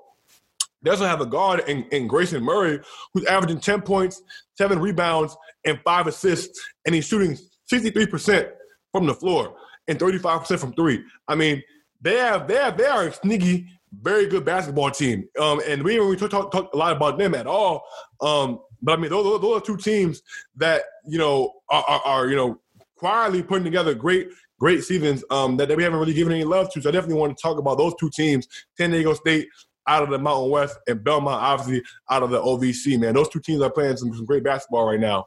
They 0.83 0.89
also 0.89 1.05
have 1.05 1.19
a 1.19 1.25
guard 1.25 1.67
in, 1.67 1.83
in 1.91 2.07
Grayson 2.07 2.41
Murphy, 2.41 2.81
who's 3.13 3.25
averaging 3.25 3.59
10 3.59 3.81
points, 3.81 4.21
seven 4.57 4.79
rebounds, 4.79 5.35
and 5.65 5.81
five 5.83 6.07
assists, 6.07 6.65
and 6.85 6.95
he's 6.95 7.07
shooting 7.07 7.37
63% 7.69 8.51
from 8.93 9.05
the 9.05 9.13
floor 9.13 9.57
and 9.87 9.99
35% 9.99 10.59
from 10.59 10.73
three. 10.73 11.03
I 11.27 11.35
mean, 11.35 11.61
they 12.03 12.17
have 12.17 12.47
they 12.47 12.55
have 12.55 12.77
they 12.77 12.85
are 12.85 13.07
a 13.07 13.13
sneaky, 13.13 13.67
very 14.01 14.27
good 14.27 14.45
basketball 14.45 14.91
team. 14.91 15.27
Um, 15.39 15.61
and 15.67 15.81
we 15.81 15.99
we 15.99 16.15
talk, 16.17 16.29
talk, 16.29 16.51
talk, 16.51 16.73
a 16.73 16.77
lot 16.77 16.95
about 16.95 17.17
them 17.17 17.33
at 17.33 17.47
all. 17.47 17.83
Um, 18.21 18.59
but 18.81 18.99
I 18.99 19.01
mean, 19.01 19.09
those, 19.09 19.41
those 19.41 19.61
are 19.61 19.65
two 19.65 19.77
teams 19.77 20.21
that 20.57 20.83
you 21.07 21.17
know 21.17 21.53
are, 21.69 21.83
are, 21.87 22.01
are, 22.05 22.27
you 22.27 22.35
know 22.35 22.59
quietly 22.97 23.41
putting 23.41 23.63
together 23.63 23.93
great 23.93 24.29
great 24.59 24.83
seasons 24.83 25.23
um, 25.29 25.57
that, 25.57 25.67
that 25.67 25.77
we 25.77 25.83
haven't 25.83 25.99
really 25.99 26.13
given 26.13 26.33
any 26.33 26.43
love 26.43 26.71
to. 26.71 26.81
So 26.81 26.89
I 26.89 26.91
definitely 26.91 27.19
want 27.19 27.35
to 27.35 27.41
talk 27.41 27.57
about 27.57 27.77
those 27.77 27.93
two 27.99 28.09
teams: 28.09 28.47
San 28.77 28.91
Diego 28.91 29.13
State 29.13 29.47
out 29.87 30.03
of 30.03 30.09
the 30.09 30.19
Mountain 30.19 30.51
West 30.51 30.77
and 30.87 31.03
Belmont, 31.03 31.41
obviously 31.41 31.83
out 32.09 32.23
of 32.23 32.31
the 32.31 32.41
OVC. 32.41 32.99
Man, 32.99 33.13
those 33.13 33.29
two 33.29 33.39
teams 33.39 33.61
are 33.61 33.71
playing 33.71 33.97
some, 33.97 34.13
some 34.13 34.25
great 34.25 34.43
basketball 34.43 34.85
right 34.85 34.99
now. 34.99 35.25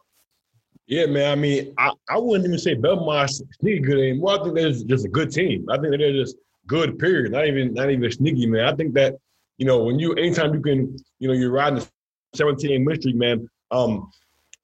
Yeah, 0.87 1.07
man. 1.07 1.33
I 1.33 1.35
mean, 1.35 1.75
I, 1.79 1.91
I 2.09 2.19
wouldn't 2.19 2.47
even 2.47 2.59
say 2.59 2.75
Belmont's 2.75 3.43
sneaky 3.61 3.81
good 3.81 3.99
anymore. 3.99 4.39
I 4.39 4.43
think 4.43 4.55
they're 4.55 4.71
just 4.71 5.05
a 5.05 5.09
good 5.09 5.31
team. 5.31 5.67
I 5.71 5.79
think 5.79 5.99
they're 5.99 6.13
just 6.13 6.37
good. 6.67 6.99
Period. 6.99 7.33
Not 7.33 7.47
even 7.47 7.75
not 7.75 7.91
even 7.91 8.11
sneaky, 8.11 8.47
man. 8.47 8.67
I 8.67 8.75
think 8.75 8.95
that 8.95 9.17
you 9.59 9.67
know 9.67 9.85
when 9.85 9.99
you 9.99 10.13
anytime 10.15 10.55
you 10.55 10.61
can, 10.61 10.97
you 11.19 11.29
know, 11.29 11.35
you're 11.35 11.51
riding 11.51 11.81
the 11.81 11.89
17 12.35 12.85
mystery, 12.85 13.13
man. 13.13 13.49
Um, 13.71 14.11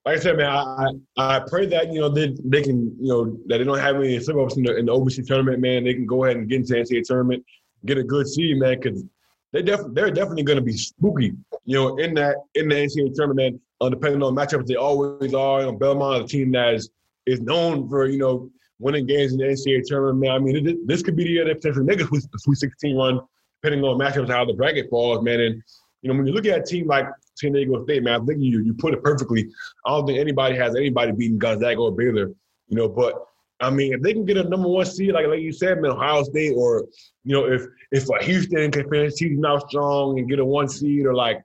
like 0.05 0.18
I 0.18 0.20
said, 0.20 0.36
man, 0.36 0.50
I, 0.50 0.88
I 1.16 1.40
pray 1.46 1.66
that 1.66 1.92
you 1.92 2.00
know 2.00 2.09
they, 2.09 2.34
they 2.44 2.62
can 2.62 2.96
you 3.00 3.09
know 3.09 3.38
that 3.46 3.59
they 3.59 3.64
don't 3.64 3.78
have 3.78 3.96
any 3.96 4.18
slip 4.20 4.36
ups 4.36 4.57
in 4.57 4.64
the, 4.64 4.76
in 4.76 4.86
the 4.86 4.92
OVC 4.92 5.26
tournament, 5.26 5.61
man. 5.61 5.84
They 5.84 5.94
can 5.94 6.07
go 6.07 6.24
ahead 6.24 6.36
and 6.36 6.48
get 6.48 6.57
into 6.57 6.74
the 6.74 6.80
NCAA 6.80 7.05
tournament, 7.05 7.44
get 7.86 7.98
a 7.98 8.03
good 8.03 8.28
seed, 8.28 8.59
man, 8.59 8.80
because 8.80 9.05
they 9.53 9.62
def- 9.62 9.92
they're 9.92 10.11
definitely 10.11 10.42
going 10.42 10.59
to 10.59 10.64
be 10.64 10.76
spooky, 10.76 11.32
you 11.64 11.76
know, 11.76 11.96
in 11.98 12.14
that 12.14 12.36
in 12.55 12.68
the 12.68 12.74
NCAA 12.74 13.14
tournament 13.14 13.61
uh, 13.82 13.88
depending 13.88 14.22
on 14.22 14.34
matchups, 14.34 14.66
they 14.66 14.76
always 14.76 15.34
are. 15.34 15.61
You 15.61 15.66
know, 15.66 15.72
Belmont, 15.72 16.24
a 16.24 16.26
team 16.26 16.53
that 16.53 16.74
is 16.74 16.90
is 17.26 17.40
known 17.40 17.88
for 17.88 18.07
you 18.07 18.18
know 18.18 18.50
winning 18.83 19.07
games 19.07 19.33
in 19.33 19.39
the 19.39 19.45
NCAA 19.45 19.83
tournament. 19.87 20.18
Man, 20.18 20.30
I 20.30 20.39
mean, 20.39 20.87
this 20.87 21.03
could 21.03 21.16
be 21.16 21.24
the 21.24 21.30
year 21.30 21.45
that 21.47 21.57
potentially 21.57 21.85
make 21.85 22.01
a 22.01 22.07
Sweet, 22.07 22.24
Sweet 22.37 22.59
16 22.59 22.97
run, 22.97 23.20
depending 23.62 23.85
on 23.85 23.99
matchups 23.99 24.30
how 24.30 24.45
the 24.45 24.53
bracket 24.53 24.91
falls, 24.91 25.22
man. 25.22 25.41
And 25.41 25.62
you 26.03 26.11
know, 26.11 26.16
when 26.16 26.26
you 26.26 26.33
look 26.33 26.47
at 26.47 26.59
a 26.59 26.62
team 26.62 26.89
like 26.89 27.07
San 27.37 27.53
Diego 27.53 27.85
State, 27.85 28.03
man, 28.03 28.20
I 28.20 28.24
think 28.24 28.41
you 28.41 28.61
you 28.62 28.74
put 28.74 28.93
it 28.93 29.03
perfectly. 29.03 29.49
I 29.87 29.91
don't 29.91 30.07
think 30.07 30.18
anybody 30.18 30.57
has 30.57 30.74
anybody 30.74 31.12
beating 31.12 31.39
Gonzaga 31.39 31.80
or 31.80 31.93
Baylor, 31.93 32.33
you 32.68 32.76
know. 32.76 32.89
But 32.89 33.24
I 33.61 33.70
mean, 33.70 33.95
if 33.95 34.03
they 34.03 34.12
can 34.12 34.24
get 34.24 34.37
a 34.37 34.49
number 34.49 34.68
one 34.68 34.85
seed, 34.85 35.12
like 35.12 35.26
like 35.28 35.41
you 35.41 35.53
said, 35.53 35.80
man, 35.80 35.93
Ohio 35.93 36.24
State, 36.24 36.55
or 36.57 36.87
you 37.24 37.35
know, 37.35 37.47
if 37.47 37.62
if 37.93 38.09
a 38.09 38.24
Houston 38.24 38.70
can 38.72 38.91
finish 38.91 39.14
season 39.14 39.47
out 39.47 39.68
strong 39.68 40.18
and 40.18 40.28
get 40.28 40.41
a 40.41 40.45
one 40.45 40.68
seed, 40.68 41.07
or 41.07 41.14
like 41.14 41.41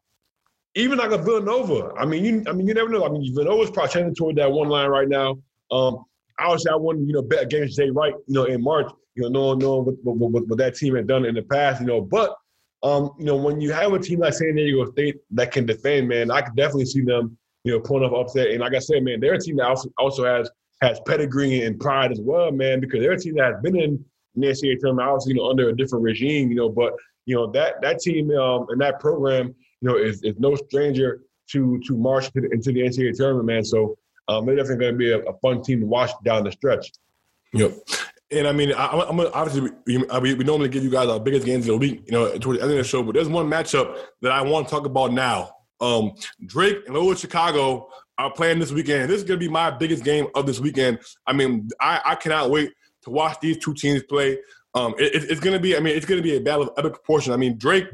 even 0.74 0.98
like 0.98 1.12
a 1.12 1.18
Villanova. 1.18 1.94
I 1.98 2.06
mean, 2.06 2.26
you 2.26 2.44
I 2.48 2.54
mean, 2.54 2.68
you 2.68 2.74
never 2.74 2.90
know. 2.90 3.06
I 3.06 3.10
mean, 3.10 3.34
Villanova's 3.34 3.72
probably 3.72 3.92
trending 3.92 4.16
toward 4.16 4.36
that 4.38 4.52
one 4.52 4.70
line 4.70 4.90
right 4.90 5.08
now. 5.08 5.38
Um, 5.72 6.06
obviously, 6.40 6.72
I 6.72 6.76
wouldn't, 6.76 7.08
you 7.08 7.14
know, 7.14 7.22
bet 7.22 7.44
against 7.44 7.78
Jay 7.78 7.90
Wright, 7.90 8.14
you 8.28 8.34
know, 8.34 8.46
in 8.46 8.62
March, 8.62 8.92
you 9.16 9.24
know, 9.24 9.30
knowing, 9.30 9.60
knowing 9.60 9.86
what, 9.86 10.16
what, 10.18 10.48
what, 10.48 10.58
that 10.58 10.76
team 10.76 10.96
had 10.96 11.08
done 11.08 11.26
in 11.26 11.36
the 11.36 11.42
past, 11.42 11.82
you 11.82 11.88
know, 11.88 12.02
but 12.02 12.36
um, 12.84 13.12
you 13.18 13.26
know, 13.26 13.36
when 13.36 13.60
you 13.60 13.72
have 13.74 13.92
a 13.94 14.00
team 14.00 14.20
like 14.20 14.34
San 14.34 14.56
Diego 14.56 14.90
State 14.92 15.16
that 15.32 15.52
can 15.52 15.66
defend, 15.66 16.08
man, 16.08 16.30
I 16.30 16.42
could 16.42 16.56
definitely 16.56 16.86
see 16.86 17.02
them, 17.02 17.38
you 17.64 17.74
know, 17.74 17.80
pulling 17.80 18.04
off 18.04 18.28
upset. 18.28 18.50
And 18.50 18.60
like 18.60 18.76
I 18.76 18.80
said, 18.80 19.04
man, 19.04 19.20
they're 19.20 19.34
a 19.34 19.40
team 19.40 19.58
that 19.58 19.68
also, 19.68 19.90
also 19.98 20.26
has 20.26 20.50
has 20.82 21.00
pedigree 21.08 21.64
and 21.64 21.80
pride 21.80 22.12
as 22.12 22.22
well, 22.22 22.52
man, 22.52 22.80
because 22.80 23.02
they're 23.02 23.14
a 23.14 23.20
team 23.20 23.36
that 23.36 23.54
has 23.54 23.62
been 23.64 23.76
in 23.76 24.06
the 24.36 24.48
NCAA 24.48 24.80
tournament, 24.80 25.10
obviously, 25.10 25.34
you 25.34 25.40
know, 25.40 25.50
under 25.50 25.70
a 25.70 25.76
different 25.76 26.04
regime, 26.04 26.50
you 26.52 26.56
know, 26.56 26.70
but 26.70 26.94
you 27.26 27.36
know 27.36 27.52
that 27.52 27.82
that 27.82 28.00
team 28.00 28.32
um, 28.32 28.68
and 28.70 28.80
that 28.80 29.00
program, 29.00 29.48
you 29.82 29.90
know, 29.90 29.98
is, 29.98 30.22
is 30.24 30.36
no 30.38 30.56
stranger 30.56 31.22
to 31.52 31.80
to 31.86 31.98
march 31.98 32.32
to 32.34 32.40
into 32.52 32.72
the 32.72 32.82
NCAA 32.82 33.16
tournament, 33.16 33.46
man. 33.46 33.66
So 33.66 33.98
um, 34.28 34.46
they're 34.46 34.56
definitely 34.56 34.86
going 34.86 34.94
to 34.94 34.98
be 34.98 35.12
a, 35.12 35.20
a, 35.20 35.38
fun 35.40 35.64
team 35.64 35.82
to 35.82 35.86
watch 35.86 36.12
down 36.24 36.44
the 36.44 36.52
stretch. 36.52 36.92
Yep. 37.54 37.78
And 38.30 38.48
I 38.48 38.52
mean, 38.52 38.74
I, 38.74 39.10
am 39.10 39.20
obviously 39.20 39.72
we, 39.86 40.34
we, 40.34 40.44
normally 40.44 40.68
give 40.68 40.84
you 40.84 40.90
guys 40.90 41.08
our 41.08 41.20
biggest 41.20 41.46
games 41.46 41.68
of 41.68 41.74
the 41.74 41.78
week, 41.78 42.04
you 42.06 42.12
know, 42.12 42.38
towards 42.38 42.60
the 42.60 42.64
end 42.64 42.72
of 42.72 42.78
the 42.78 42.84
show. 42.84 43.02
But 43.02 43.16
there's 43.16 43.30
one 43.30 43.50
matchup 43.50 43.98
that 44.22 44.34
I 44.34 44.42
want 44.42 44.68
to 44.68 44.72
talk 44.72 44.86
about 44.86 45.14
now. 45.14 45.52
Um, 45.80 46.14
Drake 46.46 46.80
and 46.88 46.96
Loyola 46.96 47.16
Chicago 47.16 47.90
are 48.18 48.32
playing 48.32 48.60
this 48.60 48.72
weekend. 48.72 49.10
This 49.10 49.20
is 49.20 49.24
gonna 49.24 49.40
be 49.40 49.48
my 49.48 49.72
biggest 49.72 50.04
game 50.04 50.28
of 50.36 50.46
this 50.46 50.60
weekend. 50.60 51.00
I 51.26 51.34
mean, 51.34 51.70
I, 51.80 52.02
I 52.04 52.16
cannot 52.16 52.50
wait 52.50 52.74
to 53.04 53.12
watch 53.12 53.40
these 53.40 53.58
two 53.60 53.74
teams 53.74 54.04
play. 54.04 54.40
Um, 54.74 54.94
it, 54.98 55.24
it's 55.30 55.40
gonna 55.40 55.60
be, 55.60 55.78
I 55.78 55.80
mean, 55.80 55.96
it's 55.96 56.06
gonna 56.06 56.22
be 56.22 56.36
a 56.36 56.42
battle 56.42 56.64
of 56.64 56.70
epic 56.78 56.94
proportion. 56.94 57.32
I 57.32 57.38
mean, 57.38 57.58
Drake 57.58 57.86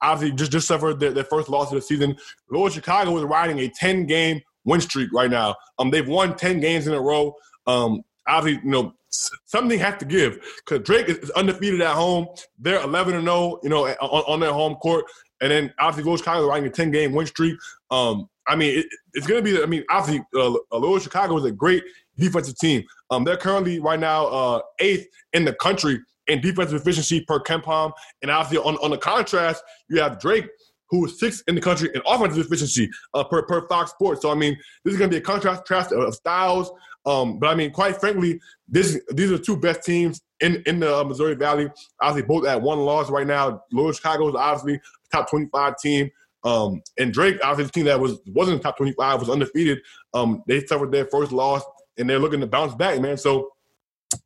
obviously 0.00 0.36
just 0.36 0.52
just 0.52 0.66
suffered 0.66 1.00
their, 1.00 1.10
their 1.10 1.24
first 1.24 1.48
loss 1.48 1.68
of 1.68 1.74
the 1.74 1.82
season. 1.82 2.16
Loyola 2.50 2.70
Chicago 2.70 3.10
was 3.10 3.24
riding 3.24 3.58
a 3.58 3.68
10 3.68 4.06
game 4.06 4.40
win 4.64 4.80
streak 4.80 5.12
right 5.12 5.30
now. 5.30 5.56
Um, 5.78 5.90
they've 5.90 6.06
won 6.06 6.36
10 6.36 6.60
games 6.60 6.86
in 6.86 6.94
a 6.94 7.00
row. 7.00 7.34
Um, 7.66 8.02
obviously, 8.26 8.62
you 8.64 8.70
know, 8.70 8.94
something 9.08 9.78
has 9.78 9.98
to 9.98 10.04
give 10.04 10.38
because 10.64 10.84
Drake 10.84 11.08
is 11.08 11.30
undefeated 11.30 11.80
at 11.80 11.94
home. 11.94 12.26
They're 12.58 12.82
11 12.82 13.14
and 13.14 13.24
0, 13.24 13.60
you 13.62 13.68
know, 13.68 13.86
on, 13.86 14.22
on, 14.26 14.40
their 14.40 14.52
home 14.52 14.74
court. 14.76 15.04
And 15.40 15.50
then 15.50 15.72
obviously, 15.78 16.04
Loyola 16.04 16.18
Chicago 16.18 16.48
riding 16.48 16.66
a 16.66 16.70
10 16.70 16.90
game 16.90 17.12
win 17.12 17.26
streak. 17.26 17.56
Um, 17.90 18.28
I 18.46 18.56
mean, 18.56 18.80
it, 18.80 18.86
it's 19.14 19.26
going 19.26 19.42
to 19.42 19.50
be. 19.50 19.62
I 19.62 19.66
mean, 19.66 19.84
obviously, 19.90 20.24
uh, 20.34 20.54
Loyola 20.72 21.00
Chicago 21.00 21.36
is 21.38 21.44
a 21.44 21.52
great 21.52 21.82
defensive 22.18 22.58
team. 22.58 22.84
Um, 23.10 23.24
they're 23.24 23.36
currently 23.36 23.80
right 23.80 23.98
now 23.98 24.26
uh, 24.26 24.60
eighth 24.80 25.06
in 25.32 25.44
the 25.44 25.54
country 25.54 26.00
in 26.26 26.40
defensive 26.40 26.80
efficiency 26.80 27.20
per 27.22 27.40
KenPom. 27.40 27.92
And 28.22 28.30
obviously, 28.30 28.64
on, 28.64 28.76
on 28.76 28.90
the 28.90 28.98
contrast, 28.98 29.62
you 29.88 30.00
have 30.00 30.18
Drake, 30.18 30.48
who 30.90 31.06
is 31.06 31.18
sixth 31.18 31.42
in 31.48 31.54
the 31.54 31.60
country 31.60 31.90
in 31.94 32.02
offensive 32.06 32.46
efficiency 32.46 32.90
uh, 33.14 33.24
per, 33.24 33.42
per 33.42 33.66
Fox 33.68 33.90
Sports. 33.90 34.22
So, 34.22 34.30
I 34.30 34.34
mean, 34.34 34.56
this 34.84 34.92
is 34.92 34.98
going 34.98 35.10
to 35.10 35.14
be 35.14 35.18
a 35.18 35.24
contrast 35.24 35.92
of 35.92 36.14
styles. 36.14 36.70
Um, 37.06 37.38
but 37.38 37.48
I 37.48 37.54
mean, 37.54 37.70
quite 37.70 37.96
frankly, 37.96 38.40
this 38.68 38.98
these 39.12 39.30
are 39.30 39.38
two 39.38 39.56
best 39.56 39.82
teams 39.82 40.20
in 40.40 40.62
in 40.66 40.80
the 40.80 40.96
uh, 41.00 41.04
Missouri 41.04 41.34
Valley. 41.34 41.68
Obviously, 42.00 42.26
both 42.26 42.46
at 42.46 42.60
one 42.60 42.78
loss 42.78 43.10
right 43.10 43.26
now. 43.26 43.62
Loyola 43.72 43.94
Chicago 43.94 44.28
is 44.28 44.34
obviously 44.34 44.80
top 45.12 45.28
twenty 45.28 45.48
five 45.52 45.76
team. 45.78 46.10
Um, 46.44 46.82
and 46.98 47.12
Drake, 47.12 47.36
obviously, 47.42 47.64
the 47.64 47.72
team 47.72 47.84
that 47.86 48.00
was 48.00 48.20
wasn't 48.26 48.62
top 48.62 48.76
twenty 48.76 48.92
five 48.92 49.20
was 49.20 49.28
undefeated. 49.28 49.80
Um, 50.14 50.42
they 50.46 50.64
suffered 50.64 50.92
their 50.92 51.06
first 51.06 51.32
loss, 51.32 51.62
and 51.98 52.08
they're 52.08 52.18
looking 52.18 52.40
to 52.40 52.46
bounce 52.46 52.74
back, 52.74 53.00
man. 53.00 53.16
So 53.16 53.50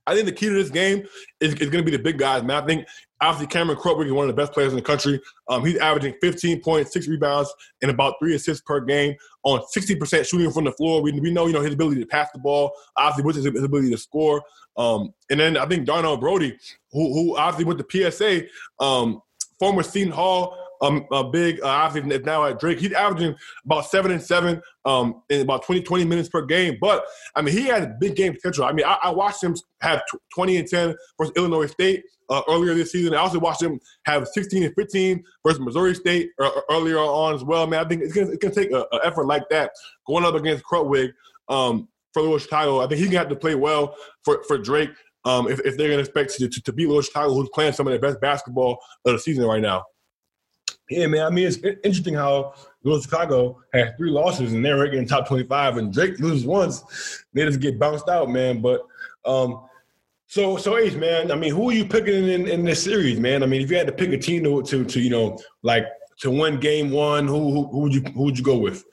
I 0.07 0.15
think 0.15 0.27
the 0.27 0.33
key 0.33 0.47
to 0.47 0.55
this 0.55 0.71
game 0.71 1.07
is, 1.41 1.55
is 1.55 1.71
going 1.71 1.85
to 1.85 1.91
be 1.91 1.97
the 1.97 2.03
big 2.03 2.19
guys, 2.19 2.43
man. 2.43 2.63
I 2.63 2.67
think 2.67 2.87
obviously 3.21 3.47
Cameron 3.47 3.79
Krutwig 3.79 4.07
is 4.07 4.13
one 4.13 4.29
of 4.29 4.35
the 4.35 4.41
best 4.41 4.53
players 4.53 4.73
in 4.73 4.77
the 4.77 4.83
country. 4.83 5.21
Um, 5.49 5.65
he's 5.65 5.77
averaging 5.79 6.15
15 6.21 6.63
points, 6.63 6.93
six 6.93 7.09
rebounds, 7.09 7.53
and 7.83 7.91
about 7.91 8.15
three 8.21 8.35
assists 8.35 8.63
per 8.67 8.81
game 8.81 9.15
on 9.45 9.61
60% 9.77 10.27
shooting 10.27 10.51
from 10.51 10.65
the 10.65 10.73
floor. 10.73 11.03
We, 11.03 11.13
we 11.13 11.31
know, 11.31 11.47
you 11.47 11.53
know, 11.53 11.61
his 11.61 11.75
ability 11.75 12.01
to 12.01 12.07
pass 12.07 12.29
the 12.33 12.39
ball, 12.39 12.73
obviously 12.97 13.25
with 13.25 13.37
his, 13.37 13.45
his 13.45 13.65
ability 13.65 13.91
to 13.91 13.99
score. 13.99 14.43
Um, 14.77 15.13
and 15.31 15.41
then 15.41 15.57
I 15.57 15.67
think 15.67 15.87
Darnell 15.87 16.17
Brodie, 16.17 16.57
who, 16.93 17.13
who 17.13 17.37
obviously 17.37 17.65
went 17.65 17.81
to 17.81 18.11
PSA, 18.11 18.43
um, 18.81 19.21
former 19.59 19.83
Seton 19.83 20.13
Hall 20.13 20.57
um, 20.81 21.07
a 21.13 21.25
big, 21.25 21.61
uh, 21.63 21.67
obviously 21.67 22.19
now 22.21 22.45
at 22.45 22.59
Drake. 22.59 22.81
He's 22.81 22.93
averaging 22.93 23.35
about 23.65 23.87
seven 23.87 24.11
and 24.11 24.23
seven 24.23 24.61
um, 24.85 25.23
in 25.29 25.41
about 25.41 25.65
20, 25.65 25.83
20 25.83 26.05
minutes 26.05 26.29
per 26.29 26.45
game. 26.45 26.79
But, 26.81 27.05
I 27.35 27.43
mean, 27.43 27.57
he 27.57 27.65
has 27.65 27.89
big 28.01 28.17
game 28.17 28.35
potential. 28.35 28.65
I 28.65 28.73
mean, 28.73 28.87
I, 28.87 28.99
I 29.05 29.11
watched 29.11 29.43
him 29.43 29.57
have 29.81 30.03
20 30.35 30.57
and 30.59 30.69
10 30.69 30.95
versus 31.19 31.33
Illinois 31.37 31.67
State 31.67 32.05
uh, 32.31 32.43
earlier 32.49 32.75
this 32.75 32.93
season. 32.93 33.15
I 33.15 33.19
also 33.19 33.39
watched 33.39 33.63
him 33.63 33.81
have 34.05 34.27
16 34.29 34.63
and 34.63 34.75
15 34.75 35.25
versus 35.45 35.61
Missouri 35.61 35.95
State 35.95 36.31
uh, 36.41 36.51
earlier 36.71 36.99
on 36.99 37.35
as 37.35 37.45
well. 37.45 37.67
Man, 37.67 37.85
I 37.85 37.89
think 37.89 38.03
it's 38.03 38.13
going 38.13 38.39
to 38.39 38.51
take 38.51 38.71
an 38.71 38.85
effort 39.03 39.27
like 39.27 39.49
that 39.51 39.73
going 40.07 40.25
up 40.25 40.35
against 40.35 40.65
Krutwig 40.65 41.13
um, 41.49 41.89
for 42.13 42.23
Loyola 42.23 42.41
Chicago. 42.41 42.81
I 42.81 42.87
think 42.87 43.01
he's 43.01 43.11
to 43.11 43.19
have 43.19 43.29
to 43.29 43.37
play 43.37 43.55
well 43.55 43.95
for, 44.25 44.43
for 44.45 44.59
Drake. 44.59 44.91
Um, 45.25 45.49
if, 45.49 45.59
if, 45.61 45.77
they're 45.77 45.89
going 45.89 45.99
to 45.99 46.09
expect 46.09 46.37
to, 46.37 46.49
to, 46.49 46.73
beat 46.73 46.87
Loyola 46.87 47.03
Chicago, 47.03 47.35
who's 47.35 47.51
playing 47.53 47.73
some 47.73 47.87
of 47.87 47.91
their 47.91 48.01
best 48.01 48.21
basketball 48.21 48.79
of 49.05 49.13
the 49.13 49.19
season 49.19 49.45
right 49.45 49.61
now. 49.61 49.85
Yeah, 50.91 51.07
man. 51.07 51.27
I 51.27 51.31
mean, 51.31 51.47
it's 51.47 51.59
interesting 51.59 52.15
how 52.15 52.55
Loyola 52.83 53.03
Chicago 53.03 53.63
had 53.73 53.97
three 53.97 54.11
losses 54.11 54.53
and 54.53 54.65
they're 54.65 54.79
ranking 54.79 55.07
top 55.07 55.29
25, 55.29 55.77
and 55.77 55.93
Drake 55.93 56.19
loses 56.19 56.47
once. 56.47 57.25
They 57.35 57.45
just 57.45 57.61
get 57.61 57.79
bounced 57.79 58.09
out, 58.09 58.31
man. 58.31 58.63
But 58.63 58.87
um, 59.25 59.69
so 60.27 60.57
so 60.57 60.77
Ace, 60.79 60.95
man. 60.95 61.31
I 61.31 61.35
mean, 61.35 61.55
who 61.55 61.71
are 61.71 61.75
you 61.75 61.85
picking 61.85 62.29
in, 62.29 62.49
in 62.49 62.65
this 62.65 62.83
series, 62.83 63.21
man? 63.21 63.43
I 63.43 63.47
mean, 63.47 63.61
if 63.61 63.71
you 63.71 63.77
had 63.77 63.87
to 63.87 63.93
pick 63.93 64.11
a 64.13 64.19
team 64.19 64.45
to 64.45 64.63
to, 64.63 64.85
to 64.85 65.01
you 65.01 65.11
know 65.11 65.39
like 65.63 65.87
to 66.21 66.31
win 66.31 66.59
game 66.59 66.91
one, 66.91 67.27
who 67.27 67.51
who, 67.51 67.67
who 67.69 67.79
would 67.81 67.95
you 67.95 68.03
who 68.15 68.25
would 68.25 68.39
you 68.39 68.45
go 68.45 68.57
with? 68.57 68.85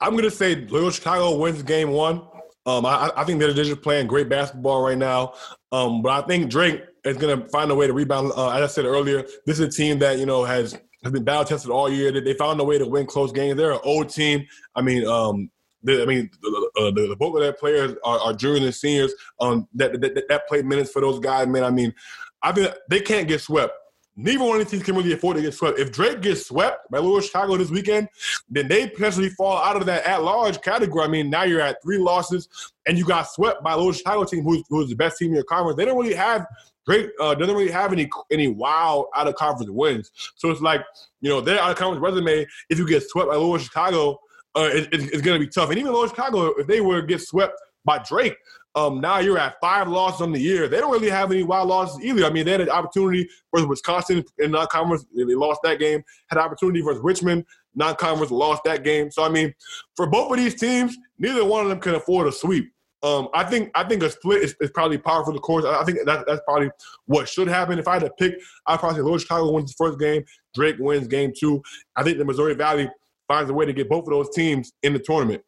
I'm 0.00 0.14
gonna 0.16 0.30
say 0.30 0.66
Loyola 0.66 0.92
Chicago 0.92 1.36
wins 1.36 1.62
game 1.62 1.90
one. 1.90 2.22
Um, 2.66 2.84
I, 2.84 3.12
I 3.16 3.24
think 3.24 3.38
they're 3.38 3.52
just 3.52 3.80
playing 3.80 4.08
great 4.08 4.28
basketball 4.28 4.82
right 4.82 4.98
now. 4.98 5.34
Um, 5.70 6.02
but 6.02 6.10
I 6.10 6.26
think 6.26 6.50
Drake 6.50 6.82
is 7.06 7.16
going 7.16 7.40
to 7.40 7.48
find 7.48 7.70
a 7.70 7.74
way 7.74 7.86
to 7.86 7.92
rebound. 7.92 8.32
Uh, 8.36 8.50
as 8.50 8.62
I 8.62 8.66
said 8.66 8.84
earlier, 8.84 9.22
this 9.46 9.58
is 9.58 9.60
a 9.60 9.70
team 9.70 9.98
that 10.00 10.18
you 10.18 10.26
know 10.26 10.44
has 10.44 10.78
has 11.02 11.12
been 11.12 11.24
battle 11.24 11.44
tested 11.44 11.70
all 11.70 11.90
year. 11.90 12.12
They 12.12 12.34
found 12.34 12.60
a 12.60 12.64
way 12.64 12.78
to 12.78 12.86
win 12.86 13.06
close 13.06 13.32
games. 13.32 13.56
They're 13.56 13.72
an 13.72 13.80
old 13.84 14.08
team. 14.08 14.46
I 14.74 14.82
mean, 14.82 15.06
um, 15.06 15.50
I 15.88 16.04
mean, 16.04 16.30
the, 16.42 16.70
uh, 16.78 16.90
the, 16.90 17.08
the, 17.08 17.16
bulk 17.16 17.36
of 17.36 17.42
their 17.42 17.52
players 17.52 17.94
are, 18.04 18.18
are 18.18 18.32
juniors 18.34 18.64
and 18.64 18.74
seniors 18.74 19.14
um, 19.40 19.68
that, 19.74 20.00
that 20.00 20.24
that 20.28 20.48
play 20.48 20.62
minutes 20.62 20.90
for 20.90 21.00
those 21.00 21.20
guys. 21.20 21.46
Man, 21.46 21.64
I 21.64 21.70
mean, 21.70 21.94
I 22.42 22.52
think 22.52 22.72
they 22.90 23.00
can't 23.00 23.28
get 23.28 23.40
swept 23.40 23.72
neither 24.16 24.42
one 24.42 24.60
of 24.60 24.64
these 24.64 24.70
teams 24.70 24.82
can 24.82 24.96
really 24.96 25.12
afford 25.12 25.36
to 25.36 25.42
get 25.42 25.54
swept. 25.54 25.78
If 25.78 25.92
Drake 25.92 26.22
gets 26.22 26.46
swept 26.46 26.90
by 26.90 26.98
Loyola 26.98 27.22
Chicago 27.22 27.56
this 27.56 27.70
weekend, 27.70 28.08
then 28.48 28.68
they 28.68 28.88
potentially 28.88 29.28
fall 29.30 29.58
out 29.58 29.76
of 29.76 29.86
that 29.86 30.04
at-large 30.04 30.60
category. 30.62 31.04
I 31.04 31.08
mean, 31.08 31.30
now 31.30 31.44
you're 31.44 31.60
at 31.60 31.82
three 31.82 31.98
losses, 31.98 32.48
and 32.86 32.96
you 32.96 33.04
got 33.04 33.28
swept 33.28 33.62
by 33.62 33.74
Loyola 33.74 33.94
Chicago 33.94 34.24
team, 34.24 34.42
who's, 34.42 34.64
who's 34.68 34.88
the 34.88 34.96
best 34.96 35.18
team 35.18 35.28
in 35.28 35.34
your 35.34 35.44
conference. 35.44 35.76
They 35.76 35.84
don't 35.84 35.98
really 35.98 36.14
have 36.14 36.46
Drake 36.86 37.10
uh, 37.20 37.34
doesn't 37.34 37.54
really 37.54 37.70
have 37.70 37.92
any 37.92 38.08
any 38.30 38.48
wow 38.48 39.08
out 39.16 39.26
of 39.26 39.34
conference 39.34 39.70
wins. 39.70 40.10
So 40.36 40.50
it's 40.50 40.60
like 40.60 40.82
you 41.20 41.28
know 41.28 41.40
their 41.40 41.60
out 41.60 41.70
of 41.70 41.76
conference 41.76 42.02
resume. 42.02 42.46
If 42.70 42.78
you 42.78 42.86
get 42.86 43.02
swept 43.02 43.28
by 43.28 43.34
Loyola 43.34 43.58
Chicago, 43.58 44.20
uh, 44.54 44.70
it, 44.72 44.84
it, 44.94 45.12
it's 45.12 45.22
going 45.22 45.40
to 45.40 45.44
be 45.44 45.50
tough. 45.50 45.70
And 45.70 45.78
even 45.78 45.92
Loyola 45.92 46.08
Chicago, 46.08 46.46
if 46.58 46.66
they 46.66 46.80
were 46.80 47.00
to 47.00 47.06
get 47.06 47.20
swept 47.20 47.60
by 47.84 47.98
Drake, 47.98 48.36
um, 48.76 49.00
now 49.00 49.18
you're 49.18 49.38
at 49.38 49.56
five 49.58 49.88
losses 49.88 50.20
on 50.20 50.32
the 50.32 50.38
year. 50.38 50.68
They 50.68 50.78
don't 50.78 50.92
really 50.92 51.08
have 51.08 51.32
any 51.32 51.42
wild 51.42 51.68
losses 51.68 51.98
either. 52.04 52.26
I 52.26 52.30
mean, 52.30 52.44
they 52.44 52.52
had 52.52 52.60
an 52.60 52.68
opportunity 52.68 53.26
versus 53.52 53.66
Wisconsin 53.66 54.22
in 54.38 54.50
non-conference. 54.50 55.06
They 55.16 55.24
lost 55.24 55.60
that 55.64 55.78
game. 55.78 56.02
Had 56.28 56.38
an 56.38 56.44
opportunity 56.44 56.82
versus 56.82 57.00
Richmond, 57.02 57.46
non-conference, 57.74 58.30
lost 58.30 58.62
that 58.64 58.84
game. 58.84 59.10
So 59.10 59.24
I 59.24 59.30
mean, 59.30 59.54
for 59.96 60.06
both 60.06 60.30
of 60.30 60.36
these 60.36 60.54
teams, 60.54 60.96
neither 61.18 61.42
one 61.44 61.62
of 61.62 61.70
them 61.70 61.80
can 61.80 61.94
afford 61.94 62.28
a 62.28 62.32
sweep. 62.32 62.70
Um, 63.02 63.28
I 63.34 63.44
think 63.44 63.70
I 63.74 63.84
think 63.84 64.02
a 64.02 64.10
split 64.10 64.42
is, 64.42 64.54
is 64.60 64.70
probably 64.70 64.98
powerful. 64.98 65.32
the 65.32 65.38
course. 65.38 65.64
I 65.64 65.84
think 65.84 65.98
that, 66.04 66.26
that's 66.26 66.40
probably 66.46 66.70
what 67.06 67.28
should 67.28 67.48
happen. 67.48 67.78
If 67.78 67.88
I 67.88 67.94
had 67.94 68.02
to 68.02 68.10
pick, 68.18 68.34
I'd 68.66 68.78
probably 68.78 68.98
say 68.98 69.02
Loyola 69.02 69.20
Chicago 69.20 69.52
wins 69.52 69.74
the 69.74 69.84
first 69.84 69.98
game, 69.98 70.22
Drake 70.54 70.76
wins 70.78 71.06
game 71.06 71.32
two. 71.38 71.62
I 71.94 72.02
think 72.02 72.18
the 72.18 72.24
Missouri 72.26 72.54
Valley 72.54 72.90
finds 73.26 73.50
a 73.50 73.54
way 73.54 73.64
to 73.64 73.72
get 73.72 73.88
both 73.88 74.04
of 74.04 74.10
those 74.10 74.30
teams 74.34 74.72
in 74.82 74.92
the 74.92 74.98
tournament. 74.98 75.42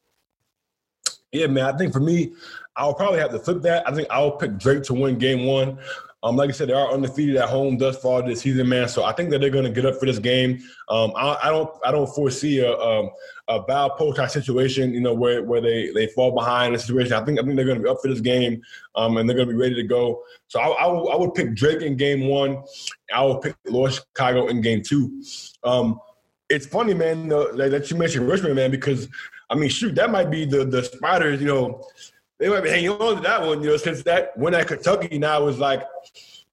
Yeah, 1.33 1.47
man. 1.47 1.67
I 1.67 1.77
think 1.77 1.93
for 1.93 2.01
me, 2.01 2.33
I'll 2.79 2.95
probably 2.95 3.19
have 3.19 3.33
to 3.33 3.39
flip 3.39 3.61
that. 3.63 3.87
I 3.87 3.95
think 3.95 4.09
I'll 4.11 4.33
pick 4.33 4.57
Drake 4.57 4.85
to 4.85 4.95
win 4.95 5.19
game 5.19 5.45
one. 5.45 5.79
Um, 6.25 6.35
like 6.35 6.49
I 6.49 6.53
said, 6.53 6.69
they 6.69 6.73
are 6.73 6.93
undefeated 6.93 7.37
at 7.37 7.49
home 7.49 7.79
thus 7.79 7.97
far 7.99 8.23
this 8.23 8.41
season, 8.41 8.69
man. 8.69 8.89
So 8.89 9.05
I 9.05 9.13
think 9.13 9.31
that 9.31 9.41
they're 9.41 9.51
going 9.51 9.65
to 9.65 9.71
get 9.71 9.87
up 9.87 10.01
for 10.01 10.07
this 10.07 10.19
game. 10.19 10.61
Um, 10.89 11.13
I, 11.15 11.39
I, 11.45 11.51
don't 11.51 11.71
I 11.85 11.93
don't 11.93 12.09
foresee 12.09 12.59
a 12.59 12.77
um, 12.77 13.11
a 13.47 13.63
bad 13.63 13.93
post 13.97 14.33
situation, 14.33 14.93
you 14.93 15.01
know, 15.01 15.15
where, 15.15 15.45
where 15.45 15.61
they, 15.61 15.91
they 15.93 16.09
fall 16.09 16.33
behind 16.33 16.69
in 16.69 16.75
a 16.75 16.79
situation. 16.79 17.13
I 17.13 17.25
think 17.25 17.39
I 17.39 17.43
think 17.43 17.55
they're 17.55 17.65
going 17.65 17.79
to 17.79 17.85
be 17.85 17.89
up 17.89 17.99
for 18.03 18.09
this 18.09 18.21
game, 18.21 18.61
um, 18.97 19.17
and 19.17 19.29
they're 19.29 19.37
going 19.37 19.49
to 19.49 19.55
be 19.55 19.61
ready 19.61 19.77
to 19.77 19.85
go. 19.85 20.23
So 20.49 20.59
I, 20.59 20.87
I, 20.87 21.17
would 21.17 21.35
pick 21.35 21.55
Drake 21.55 21.83
in 21.83 21.97
game 21.97 22.27
one. 22.27 22.65
I 23.15 23.25
would 23.25 23.41
pick 23.41 23.55
Loyola 23.67 23.93
Chicago 23.93 24.49
in 24.49 24.61
game 24.61 24.83
two. 24.83 25.23
Um, 25.63 26.01
it's 26.51 26.67
funny, 26.67 26.95
man, 26.95 27.29
that 27.29 27.87
you 27.91 27.97
mentioned 27.97 28.29
Richmond, 28.29 28.57
man, 28.57 28.71
because 28.73 29.09
I 29.51 29.55
mean, 29.55 29.71
shoot, 29.71 29.95
that 29.95 30.11
might 30.11 30.31
be 30.31 30.45
the 30.45 30.65
the 30.65 30.83
Spiders, 30.83 31.41
you 31.41 31.47
know 31.47 31.85
they 32.39 32.49
might 32.49 32.63
be 32.63 32.71
hanging 32.71 32.91
on 32.91 33.17
to 33.17 33.23
that 33.23 33.43
one, 33.43 33.63
you 33.63 33.71
know, 33.71 33.77
since 33.77 34.03
that 34.05 34.37
when 34.37 34.55
at 34.55 34.69
Kentucky 34.69 35.19
now 35.19 35.47
is 35.49 35.59
like 35.59 35.83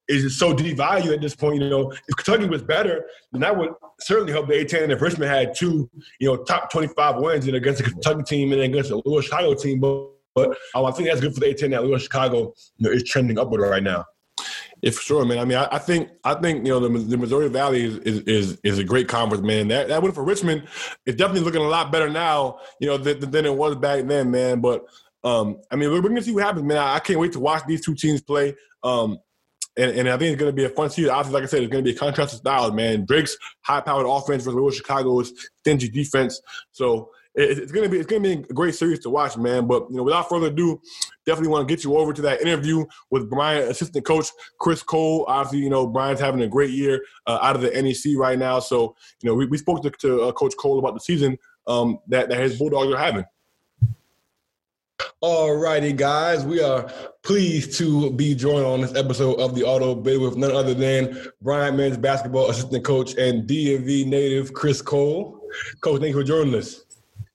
is 0.07 0.37
so 0.37 0.53
devalued 0.53 1.13
at 1.13 1.21
this 1.21 1.35
point. 1.35 1.61
You 1.61 1.69
know, 1.69 1.91
if 1.91 2.15
Kentucky 2.15 2.47
was 2.47 2.61
better, 2.61 3.07
then 3.31 3.41
that 3.41 3.57
would 3.57 3.71
certainly 4.01 4.33
help 4.33 4.47
the 4.47 4.53
A10 4.53 4.89
if 4.89 5.01
Richmond 5.01 5.31
had 5.31 5.55
two, 5.55 5.89
you 6.19 6.27
know, 6.27 6.43
top 6.43 6.71
25 6.71 7.17
wins 7.17 7.47
and 7.47 7.55
against 7.55 7.83
the 7.83 7.89
Kentucky 7.89 8.23
team 8.23 8.51
and 8.51 8.61
against 8.61 8.89
the 8.89 9.01
Loyola 9.05 9.23
Chicago 9.23 9.53
team. 9.53 9.79
But, 9.79 10.09
but 10.33 10.57
um, 10.75 10.85
I 10.85 10.91
think 10.91 11.07
that's 11.07 11.21
good 11.21 11.33
for 11.33 11.39
the 11.39 11.47
A10 11.47 11.71
that 11.71 11.83
Loyola 11.83 11.99
Chicago 11.99 12.53
you 12.77 12.87
know, 12.87 12.91
is 12.91 13.03
trending 13.03 13.39
upward 13.39 13.61
right 13.61 13.83
now. 13.83 14.05
Yeah, 14.81 14.91
for 14.91 15.01
sure, 15.01 15.25
man. 15.25 15.39
I 15.39 15.45
mean, 15.45 15.57
I, 15.57 15.67
I, 15.71 15.79
think 15.79 16.09
I 16.23 16.35
think 16.35 16.65
you 16.65 16.71
know 16.71 16.79
the, 16.81 16.99
the 16.99 17.17
Missouri 17.17 17.47
Valley 17.47 17.85
is, 17.85 17.97
is, 17.99 18.19
is 18.21 18.59
is 18.63 18.77
a 18.77 18.83
great 18.83 19.07
conference, 19.07 19.43
man. 19.43 19.69
That 19.69 19.87
that 19.87 20.03
win 20.03 20.11
for 20.11 20.23
Richmond 20.23 20.67
is 21.05 21.15
definitely 21.15 21.41
looking 21.41 21.61
a 21.61 21.67
lot 21.67 21.93
better 21.93 22.09
now, 22.09 22.59
you 22.79 22.87
know, 22.87 22.97
than, 22.97 23.31
than 23.31 23.45
it 23.45 23.55
was 23.55 23.77
back 23.77 24.05
then, 24.05 24.29
man. 24.31 24.59
But 24.59 24.85
um, 25.25 25.59
I 25.71 25.75
mean, 25.75 25.89
we're, 25.91 26.01
we're, 26.01 26.09
gonna 26.09 26.21
see 26.21 26.31
what 26.31 26.43
happens, 26.43 26.63
man. 26.63 26.77
I, 26.77 26.95
I, 26.95 26.99
can't 26.99 27.19
wait 27.19 27.33
to 27.33 27.39
watch 27.39 27.63
these 27.67 27.83
two 27.83 27.95
teams 27.95 28.21
play. 28.21 28.55
Um, 28.83 29.17
and, 29.77 29.91
and, 29.91 30.09
I 30.09 30.17
think 30.17 30.33
it's 30.33 30.39
going 30.39 30.51
to 30.51 30.55
be 30.55 30.63
a 30.63 30.69
fun 30.69 30.89
season. 30.89 31.11
Obviously, 31.11 31.33
like 31.33 31.43
I 31.43 31.47
said, 31.47 31.63
it's 31.63 31.71
going 31.71 31.83
to 31.83 31.91
be 31.91 31.95
a 31.95 31.99
contrast 31.99 32.33
of 32.33 32.39
styles, 32.39 32.71
man. 32.71 33.05
Drake's 33.05 33.35
high-powered 33.61 34.05
offense 34.05 34.45
versus 34.45 34.77
Chicago's 34.77 35.33
stingy 35.59 35.89
defense. 35.89 36.39
So 36.71 37.09
it, 37.33 37.57
it's 37.57 37.71
going 37.71 37.83
to 37.83 37.89
be 37.89 37.97
it's 37.97 38.07
going 38.07 38.23
to 38.23 38.29
be 38.37 38.43
a 38.49 38.53
great 38.53 38.75
series 38.75 38.99
to 38.99 39.09
watch, 39.09 39.35
man. 39.35 39.67
But 39.67 39.89
you 39.89 39.97
know, 39.97 40.03
without 40.03 40.29
further 40.29 40.47
ado, 40.47 40.79
definitely 41.25 41.49
want 41.49 41.67
to 41.67 41.75
get 41.75 41.83
you 41.83 41.97
over 41.97 42.13
to 42.13 42.21
that 42.21 42.41
interview 42.41 42.85
with 43.11 43.29
Bryant, 43.29 43.69
assistant 43.69 44.05
coach 44.05 44.27
Chris 44.59 44.81
Cole. 44.81 45.25
Obviously, 45.27 45.59
you 45.59 45.69
know 45.69 45.87
Bryant's 45.87 46.21
having 46.21 46.41
a 46.41 46.47
great 46.47 46.71
year 46.71 47.03
uh, 47.27 47.39
out 47.41 47.55
of 47.55 47.61
the 47.61 47.69
NEC 47.71 48.17
right 48.17 48.39
now. 48.39 48.59
So 48.59 48.95
you 49.21 49.29
know, 49.29 49.35
we, 49.35 49.45
we 49.45 49.57
spoke 49.57 49.83
to, 49.83 49.89
to 49.89 50.21
uh, 50.23 50.31
Coach 50.31 50.53
Cole 50.57 50.79
about 50.79 50.93
the 50.93 51.01
season 51.01 51.37
um, 51.67 51.99
that 52.07 52.29
that 52.29 52.39
his 52.39 52.57
Bulldogs 52.57 52.93
are 52.93 52.97
having. 52.97 53.25
All 55.21 55.55
righty, 55.55 55.93
guys. 55.93 56.45
We 56.45 56.61
are 56.61 56.91
pleased 57.23 57.77
to 57.77 58.11
be 58.11 58.35
joined 58.35 58.65
on 58.65 58.81
this 58.81 58.95
episode 58.95 59.39
of 59.39 59.55
the 59.55 59.63
Auto 59.63 59.95
Bid 59.95 60.19
with 60.19 60.35
none 60.35 60.51
other 60.51 60.73
than 60.73 61.25
Bryant 61.41 61.77
men's 61.77 61.97
basketball 61.97 62.49
assistant 62.49 62.83
coach 62.83 63.15
and 63.15 63.49
DMV 63.49 64.05
native 64.07 64.53
Chris 64.53 64.81
Cole. 64.81 65.39
Coach, 65.79 66.01
thank 66.01 66.13
you 66.13 66.21
for 66.21 66.27
joining 66.27 66.53
us. 66.55 66.84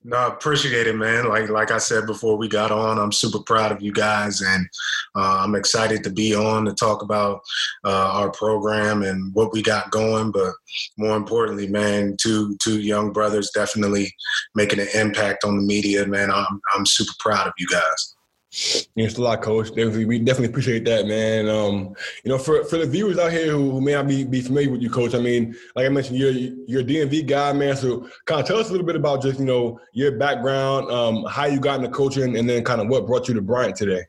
No, 0.03 0.27
appreciate 0.27 0.87
it, 0.87 0.95
man. 0.95 1.29
Like 1.29 1.49
like 1.49 1.69
I 1.69 1.77
said 1.77 2.07
before 2.07 2.35
we 2.35 2.47
got 2.47 2.71
on, 2.71 2.97
I'm 2.97 3.11
super 3.11 3.37
proud 3.39 3.71
of 3.71 3.83
you 3.83 3.93
guys, 3.93 4.41
and 4.41 4.67
uh, 5.15 5.41
I'm 5.43 5.53
excited 5.53 6.03
to 6.03 6.09
be 6.09 6.33
on 6.33 6.65
to 6.65 6.73
talk 6.73 7.03
about 7.03 7.41
uh, 7.85 8.09
our 8.11 8.31
program 8.31 9.03
and 9.03 9.31
what 9.35 9.53
we 9.53 9.61
got 9.61 9.91
going. 9.91 10.31
But 10.31 10.53
more 10.97 11.15
importantly, 11.15 11.67
man, 11.67 12.15
two 12.19 12.57
two 12.63 12.79
young 12.79 13.13
brothers 13.13 13.51
definitely 13.53 14.11
making 14.55 14.79
an 14.79 14.87
impact 14.95 15.43
on 15.43 15.55
the 15.55 15.63
media, 15.63 16.07
man. 16.07 16.31
I'm 16.31 16.59
I'm 16.75 16.85
super 16.87 17.13
proud 17.19 17.45
of 17.45 17.53
you 17.59 17.67
guys. 17.67 18.15
Thanks 18.53 19.17
a 19.17 19.21
lot, 19.21 19.41
Coach. 19.41 19.69
Definitely, 19.69 20.03
we 20.03 20.19
definitely 20.19 20.49
appreciate 20.49 20.83
that, 20.83 21.07
man. 21.07 21.47
Um, 21.47 21.95
you 22.25 22.31
know, 22.31 22.37
for, 22.37 22.65
for 22.65 22.77
the 22.77 22.85
viewers 22.85 23.17
out 23.17 23.31
here 23.31 23.49
who, 23.49 23.79
may 23.79 23.93
not 23.93 24.09
be, 24.09 24.25
be 24.25 24.41
familiar 24.41 24.69
with 24.69 24.81
you, 24.81 24.89
Coach. 24.89 25.15
I 25.15 25.19
mean, 25.19 25.55
like 25.73 25.85
I 25.85 25.89
mentioned, 25.89 26.17
you're 26.17 26.31
you're 26.31 26.81
a 26.81 26.83
DMV 26.83 27.27
guy, 27.27 27.53
man. 27.53 27.77
So, 27.77 28.09
kind 28.25 28.41
of 28.41 28.47
tell 28.47 28.57
us 28.57 28.67
a 28.67 28.71
little 28.71 28.85
bit 28.85 28.97
about 28.97 29.21
just 29.21 29.39
you 29.39 29.45
know 29.45 29.79
your 29.93 30.17
background, 30.17 30.91
um, 30.91 31.23
how 31.29 31.45
you 31.45 31.61
got 31.61 31.79
into 31.79 31.91
coaching, 31.91 32.37
and 32.37 32.49
then 32.49 32.61
kind 32.65 32.81
of 32.81 32.89
what 32.89 33.07
brought 33.07 33.29
you 33.29 33.33
to 33.35 33.41
Bryant 33.41 33.77
today. 33.77 34.03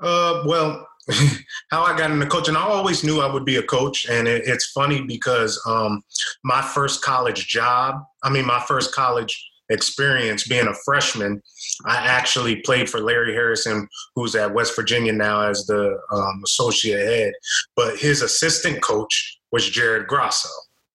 Uh, 0.00 0.42
well, 0.46 0.88
how 1.70 1.84
I 1.84 1.96
got 1.96 2.10
into 2.10 2.26
coaching, 2.26 2.56
I 2.56 2.62
always 2.62 3.04
knew 3.04 3.20
I 3.20 3.32
would 3.32 3.44
be 3.44 3.56
a 3.56 3.62
coach, 3.62 4.08
and 4.10 4.26
it, 4.26 4.42
it's 4.46 4.72
funny 4.72 5.02
because 5.02 5.62
um, 5.66 6.02
my 6.42 6.62
first 6.62 7.00
college 7.00 7.46
job, 7.46 8.02
I 8.24 8.30
mean, 8.30 8.44
my 8.44 8.58
first 8.66 8.92
college 8.92 9.50
experience 9.70 10.46
being 10.46 10.68
a 10.68 10.74
freshman, 10.84 11.42
I 11.84 11.96
actually 11.96 12.56
played 12.62 12.88
for 12.88 13.00
Larry 13.00 13.32
Harrison, 13.32 13.88
who's 14.14 14.34
at 14.34 14.54
West 14.54 14.74
Virginia 14.76 15.12
now 15.12 15.42
as 15.42 15.66
the 15.66 15.98
um, 16.12 16.42
associate 16.44 17.06
head. 17.06 17.32
But 17.74 17.98
his 17.98 18.22
assistant 18.22 18.82
coach 18.82 19.38
was 19.52 19.68
Jared 19.68 20.06
Grasso, 20.06 20.48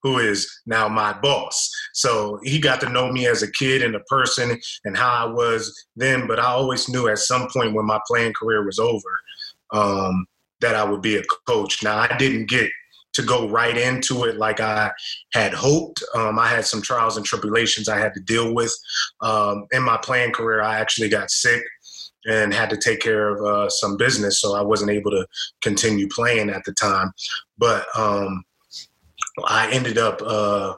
who 0.03 0.19
is 0.19 0.49
now 0.65 0.87
my 0.87 1.13
boss. 1.13 1.69
So 1.93 2.39
he 2.43 2.59
got 2.59 2.81
to 2.81 2.89
know 2.89 3.11
me 3.11 3.27
as 3.27 3.43
a 3.43 3.51
kid 3.51 3.81
and 3.81 3.95
a 3.95 4.01
person 4.01 4.59
and 4.85 4.97
how 4.97 5.27
I 5.27 5.31
was 5.31 5.73
then. 5.95 6.27
But 6.27 6.39
I 6.39 6.45
always 6.45 6.89
knew 6.89 7.07
at 7.07 7.19
some 7.19 7.47
point 7.51 7.73
when 7.73 7.85
my 7.85 7.99
playing 8.07 8.33
career 8.33 8.65
was 8.65 8.79
over 8.79 9.19
um, 9.73 10.25
that 10.61 10.75
I 10.75 10.83
would 10.83 11.01
be 11.01 11.17
a 11.17 11.23
coach. 11.47 11.83
Now, 11.83 11.99
I 11.99 12.17
didn't 12.17 12.49
get 12.49 12.69
to 13.13 13.23
go 13.23 13.47
right 13.47 13.77
into 13.77 14.23
it 14.23 14.37
like 14.37 14.59
I 14.59 14.91
had 15.33 15.53
hoped. 15.53 16.03
Um, 16.15 16.39
I 16.39 16.47
had 16.47 16.65
some 16.65 16.81
trials 16.81 17.17
and 17.17 17.25
tribulations 17.25 17.89
I 17.89 17.99
had 17.99 18.13
to 18.13 18.21
deal 18.21 18.53
with. 18.53 18.73
Um, 19.21 19.67
in 19.71 19.83
my 19.83 19.97
playing 19.97 20.31
career, 20.31 20.61
I 20.61 20.79
actually 20.79 21.09
got 21.09 21.29
sick 21.29 21.61
and 22.25 22.53
had 22.53 22.69
to 22.69 22.77
take 22.77 22.99
care 22.99 23.29
of 23.29 23.43
uh, 23.43 23.69
some 23.69 23.97
business, 23.97 24.39
so 24.39 24.55
I 24.55 24.61
wasn't 24.61 24.91
able 24.91 25.11
to 25.11 25.25
continue 25.61 26.07
playing 26.07 26.49
at 26.49 26.63
the 26.65 26.73
time. 26.73 27.11
But 27.57 27.85
um, 27.97 28.43
I 29.45 29.71
ended 29.71 29.97
up 29.97 30.21
uh, 30.21 30.75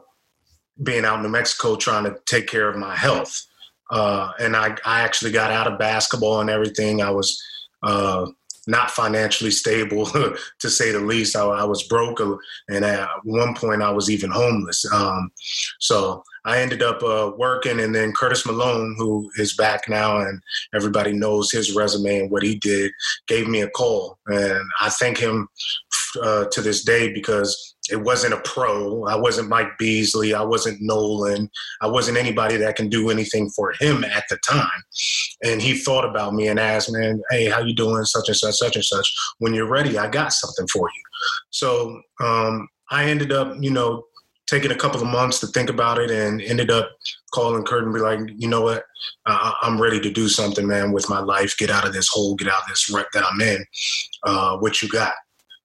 being 0.82 1.06
out 1.06 1.18
in 1.18 1.24
New 1.24 1.30
Mexico 1.30 1.76
trying 1.76 2.06
to 2.06 2.18
take 2.26 2.48
care 2.48 2.70
of 2.70 2.78
my 2.78 2.96
health. 2.96 3.46
Uh, 3.92 4.32
and 4.40 4.56
I, 4.56 4.76
I 4.86 5.02
actually 5.02 5.32
got 5.32 5.52
out 5.52 5.72
of 5.72 5.78
basketball 5.78 6.42
and 6.42 6.50
everything. 6.50 7.02
I 7.02 7.12
was 7.12 7.42
uh, 7.84 8.26
not 8.68 8.92
financially 8.92 9.52
stable, 9.52 10.06
to 10.60 10.70
say 10.70 10.92
the 10.92 11.00
least. 11.00 11.36
I, 11.36 11.44
I, 11.44 11.64
was 11.64 11.84
broke, 11.84 12.22
uh, 12.22 12.36
and 12.70 12.86
at 12.86 13.10
one 13.24 13.56
point 13.56 13.82
I 13.82 13.92
was 13.92 14.10
even 14.10 14.32
homeless. 14.32 14.86
Um, 14.94 15.32
so 15.80 16.24
I 16.46 16.60
ended 16.60 16.82
up 16.82 17.02
uh, 17.04 17.32
working, 17.38 17.80
and 17.80 17.94
then 17.94 18.14
Curtis 18.14 18.46
Malone, 18.46 18.96
who 18.98 19.30
is 19.38 19.56
back 19.56 19.90
now, 19.90 20.20
and 20.20 20.42
everybody 20.74 21.14
knows 21.14 21.52
his 21.52 21.76
resume 21.76 22.20
and 22.20 22.32
what 22.32 22.44
he 22.44 22.56
did, 22.56 22.92
gave 23.28 23.48
me 23.48 23.62
a 23.62 23.70
call, 23.70 24.18
and 24.28 24.62
I 24.80 24.90
thank 24.90 25.18
him 25.18 25.48
uh, 26.22 26.46
to 26.46 26.62
this 26.62 26.84
day 26.84 27.12
because 27.14 27.73
it 27.94 28.02
wasn't 28.02 28.34
a 28.34 28.42
pro. 28.42 29.06
I 29.06 29.16
wasn't 29.16 29.50
Mike 29.50 29.78
Beasley. 29.78 30.34
I 30.34 30.42
wasn't 30.42 30.82
Nolan. 30.82 31.48
I 31.80 31.86
wasn't 31.86 32.18
anybody 32.18 32.58
that 32.58 32.76
can 32.76 32.90
do 32.90 33.12
anything 33.12 33.52
for 33.52 33.72
him 33.80 34.04
at 34.04 34.24
the 34.32 34.38
time. 34.38 34.84
And 35.44 35.62
he 35.62 35.78
thought 35.78 36.04
about 36.04 36.34
me 36.34 36.48
and 36.48 36.60
asked, 36.60 36.92
"Man, 36.92 37.22
hey, 37.30 37.46
how 37.46 37.62
you 37.62 37.76
doing? 37.76 38.04
Such 38.06 38.30
and 38.30 38.36
such, 38.36 38.56
such 38.56 38.76
and 38.76 38.84
such. 38.84 39.08
When 39.38 39.54
you're 39.54 39.70
ready, 39.70 39.96
I 40.00 40.08
got 40.10 40.34
something 40.34 40.68
for 40.74 40.90
you." 40.90 41.04
So 41.52 42.02
um, 42.20 42.68
I 42.90 43.06
ended 43.06 43.32
up, 43.32 43.56
you 43.60 43.70
know, 43.70 44.06
taking 44.48 44.72
a 44.72 44.76
couple 44.76 45.00
of 45.00 45.08
months 45.08 45.40
to 45.42 45.48
think 45.48 45.70
about 45.70 46.00
it, 46.00 46.10
and 46.10 46.42
ended 46.42 46.72
up 46.72 46.90
calling 47.32 47.64
Kurt 47.64 47.84
and 47.84 47.94
be 47.94 48.00
like, 48.00 48.20
"You 48.38 48.48
know 48.48 48.62
what? 48.62 48.86
Uh, 49.28 49.52
I'm 49.62 49.80
ready 49.80 50.00
to 50.00 50.10
do 50.10 50.28
something, 50.30 50.66
man, 50.66 50.94
with 50.94 51.10
my 51.10 51.20
life. 51.20 51.56
Get 51.60 51.70
out 51.70 51.86
of 51.86 51.94
this 51.94 52.10
hole. 52.10 52.34
Get 52.34 52.48
out 52.48 52.64
of 52.64 52.70
this 52.70 52.90
rut 52.90 53.06
that 53.14 53.24
I'm 53.24 53.40
in. 53.40 53.64
Uh, 54.24 54.58
what 54.58 54.82
you 54.82 54.90
got?" 54.90 55.14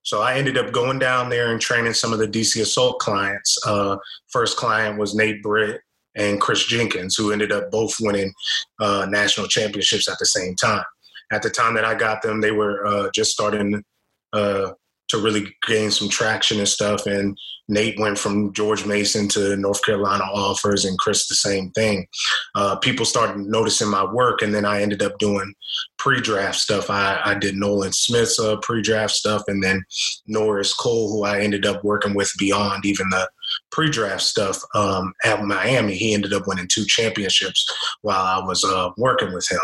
So 0.09 0.23
I 0.23 0.37
ended 0.37 0.57
up 0.57 0.73
going 0.73 0.99
down 0.99 1.29
there 1.29 1.53
and 1.53 1.61
training 1.61 1.93
some 1.93 2.15
of 2.15 2.19
the 2.19 2.27
DC 2.27 2.63
Assault 2.63 2.99
clients. 2.99 3.59
Uh, 3.67 3.99
first 4.33 4.57
client 4.57 4.99
was 4.99 5.15
Nate 5.15 5.43
Britt 5.43 5.83
and 6.17 6.41
Chris 6.41 6.65
Jenkins, 6.65 7.15
who 7.15 7.31
ended 7.31 7.53
up 7.53 7.71
both 7.71 7.95
winning 8.01 8.33
uh, 8.81 9.07
national 9.11 9.49
championships 9.49 10.09
at 10.09 10.19
the 10.19 10.25
same 10.25 10.55
time. 10.57 10.83
At 11.31 11.43
the 11.43 11.51
time 11.51 11.75
that 11.75 11.85
I 11.85 11.95
got 11.95 12.23
them, 12.23 12.41
they 12.41 12.53
were 12.53 12.87
uh, 12.87 13.11
just 13.15 13.33
starting 13.33 13.85
uh, 14.33 14.71
to 15.09 15.19
really 15.19 15.55
gain 15.67 15.91
some 15.91 16.09
traction 16.09 16.57
and 16.57 16.67
stuff. 16.69 17.05
And 17.05 17.37
Nate 17.69 17.99
went 17.99 18.19
from 18.19 18.53
George 18.53 18.87
Mason 18.87 19.29
to 19.29 19.57
North 19.57 19.85
Carolina 19.85 20.25
offers, 20.25 20.85
and 20.85 20.99
Chris 20.99 21.29
the 21.29 21.35
same 21.35 21.71
thing. 21.73 22.07
Uh, 22.55 22.77
people 22.77 23.05
started 23.05 23.39
noticing 23.39 23.91
my 23.91 24.05
work, 24.05 24.43
and 24.43 24.55
then 24.55 24.65
I 24.65 24.83
ended 24.83 25.03
up 25.03 25.19
doing 25.19 25.55
pre-draft 25.99 26.57
stuff. 26.57 26.89
I, 26.89 27.21
I 27.25 27.35
did 27.35 27.57
Nolan 27.57 27.93
Smith's 27.93 28.41
uh, 28.41 28.57
pre-draft 28.63 29.13
stuff, 29.13 29.43
and 29.49 29.63
then 29.63 29.85
Norris 30.27 30.73
Cole, 30.73 31.13
who 31.13 31.25
I 31.25 31.41
ended 31.41 31.67
up 31.67 31.85
working 31.85 32.15
with 32.15 32.33
beyond 32.39 32.87
even 32.87 33.11
the 33.11 33.29
pre-draft 33.71 34.23
stuff 34.23 34.59
um, 34.75 35.13
at 35.25 35.45
Miami. 35.45 35.95
He 35.95 36.15
ended 36.15 36.33
up 36.33 36.47
winning 36.47 36.69
two 36.69 36.85
championships 36.87 37.67
while 38.03 38.43
I 38.43 38.45
was 38.45 38.65
uh, 38.65 38.91
working 38.97 39.33
with 39.35 39.49
him. 39.51 39.61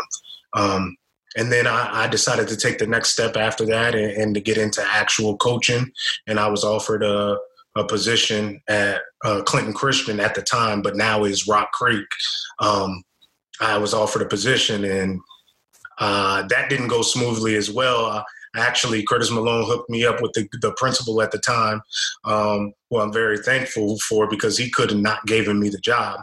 Um, 0.53 0.95
and 1.37 1.51
then 1.51 1.67
I, 1.67 2.05
I, 2.05 2.07
decided 2.07 2.47
to 2.47 2.55
take 2.55 2.77
the 2.77 2.87
next 2.87 3.09
step 3.09 3.35
after 3.35 3.65
that 3.65 3.93
and, 3.93 4.11
and, 4.11 4.35
to 4.35 4.39
get 4.39 4.57
into 4.57 4.81
actual 4.81 5.35
coaching. 5.35 5.91
And 6.27 6.39
I 6.39 6.47
was 6.47 6.63
offered 6.63 7.03
a, 7.03 7.37
a 7.75 7.85
position 7.85 8.61
at 8.67 9.01
uh, 9.23 9.41
Clinton 9.43 9.73
Christian 9.73 10.19
at 10.19 10.35
the 10.35 10.41
time, 10.41 10.81
but 10.81 10.95
now 10.95 11.23
is 11.23 11.47
Rock 11.47 11.71
Creek. 11.73 12.07
Um, 12.59 13.03
I 13.59 13.77
was 13.77 13.93
offered 13.93 14.21
a 14.21 14.27
position, 14.27 14.83
and 14.85 15.19
uh, 15.99 16.43
that 16.47 16.69
didn't 16.69 16.87
go 16.87 17.01
smoothly 17.01 17.55
as 17.55 17.71
well. 17.71 18.23
actually, 18.57 19.03
Curtis 19.03 19.31
Malone 19.31 19.65
hooked 19.65 19.89
me 19.89 20.05
up 20.05 20.21
with 20.21 20.31
the, 20.33 20.47
the 20.61 20.73
principal 20.77 21.21
at 21.21 21.31
the 21.31 21.39
time. 21.39 21.81
Um, 22.23 22.71
well, 22.89 23.03
I'm 23.03 23.11
very 23.11 23.37
thankful 23.37 23.97
for 23.99 24.29
because 24.29 24.57
he 24.57 24.69
could 24.69 24.95
not 24.97 25.25
given 25.25 25.59
me 25.59 25.69
the 25.69 25.79
job. 25.79 26.21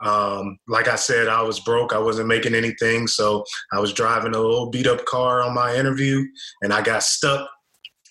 Um, 0.00 0.58
like 0.68 0.88
I 0.88 0.96
said, 0.96 1.28
I 1.28 1.42
was 1.42 1.60
broke. 1.60 1.94
I 1.94 1.98
wasn't 1.98 2.28
making 2.28 2.54
anything. 2.54 3.06
So 3.06 3.44
I 3.72 3.78
was 3.78 3.92
driving 3.92 4.34
a 4.34 4.38
little 4.38 4.70
beat 4.70 4.86
up 4.86 5.04
car 5.06 5.42
on 5.42 5.54
my 5.54 5.74
interview 5.74 6.22
and 6.62 6.72
I 6.72 6.82
got 6.82 7.02
stuck 7.02 7.48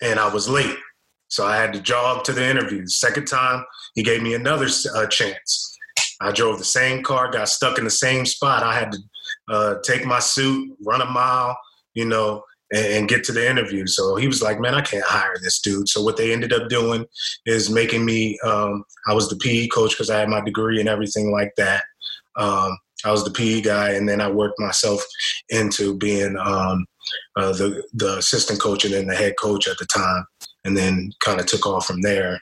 and 0.02 0.18
I 0.18 0.32
was 0.32 0.48
late. 0.48 0.76
So 1.30 1.46
I 1.46 1.56
had 1.56 1.72
to 1.72 1.80
jog 1.80 2.24
to 2.24 2.32
the 2.32 2.48
interview. 2.48 2.86
Second 2.86 3.26
time, 3.26 3.64
he 3.94 4.02
gave 4.02 4.22
me 4.22 4.34
another 4.34 4.66
uh, 4.94 5.06
chance. 5.06 5.78
I 6.20 6.32
drove 6.32 6.58
the 6.58 6.64
same 6.64 7.02
car, 7.02 7.30
got 7.30 7.48
stuck 7.48 7.78
in 7.78 7.84
the 7.84 7.90
same 7.90 8.26
spot. 8.26 8.62
I 8.62 8.78
had 8.78 8.92
to 8.92 8.98
uh, 9.48 9.74
take 9.82 10.04
my 10.04 10.18
suit, 10.18 10.76
run 10.84 11.00
a 11.00 11.06
mile, 11.06 11.56
you 11.94 12.04
know, 12.04 12.42
and, 12.72 12.86
and, 12.86 13.08
get 13.08 13.24
to 13.24 13.32
the 13.32 13.48
interview. 13.48 13.86
So 13.86 14.16
he 14.16 14.28
was 14.28 14.42
like, 14.42 14.60
man, 14.60 14.74
I 14.74 14.82
can't 14.82 15.04
hire 15.04 15.36
this 15.42 15.60
dude. 15.60 15.88
So 15.88 16.02
what 16.02 16.16
they 16.16 16.32
ended 16.32 16.52
up 16.52 16.68
doing 16.68 17.04
is 17.46 17.70
making 17.70 18.04
me, 18.04 18.38
um, 18.44 18.84
I 19.08 19.14
was 19.14 19.28
the 19.28 19.36
PE 19.36 19.68
coach 19.68 19.90
because 19.90 20.10
I 20.10 20.20
had 20.20 20.28
my 20.28 20.40
degree 20.40 20.78
and 20.78 20.88
everything 20.88 21.32
like 21.32 21.52
that. 21.56 21.84
Um, 22.36 22.76
I 23.04 23.10
was 23.10 23.24
the 23.24 23.30
PE 23.30 23.62
guy, 23.62 23.90
and 23.90 24.08
then 24.08 24.20
I 24.20 24.30
worked 24.30 24.58
myself 24.58 25.02
into 25.48 25.96
being 25.96 26.36
um, 26.38 26.86
uh, 27.36 27.52
the 27.52 27.82
the 27.94 28.18
assistant 28.18 28.60
coach 28.60 28.84
and 28.84 28.94
then 28.94 29.06
the 29.06 29.16
head 29.16 29.34
coach 29.38 29.66
at 29.66 29.78
the 29.78 29.86
time, 29.86 30.24
and 30.64 30.76
then 30.76 31.12
kind 31.20 31.40
of 31.40 31.46
took 31.46 31.66
off 31.66 31.86
from 31.86 32.02
there. 32.02 32.40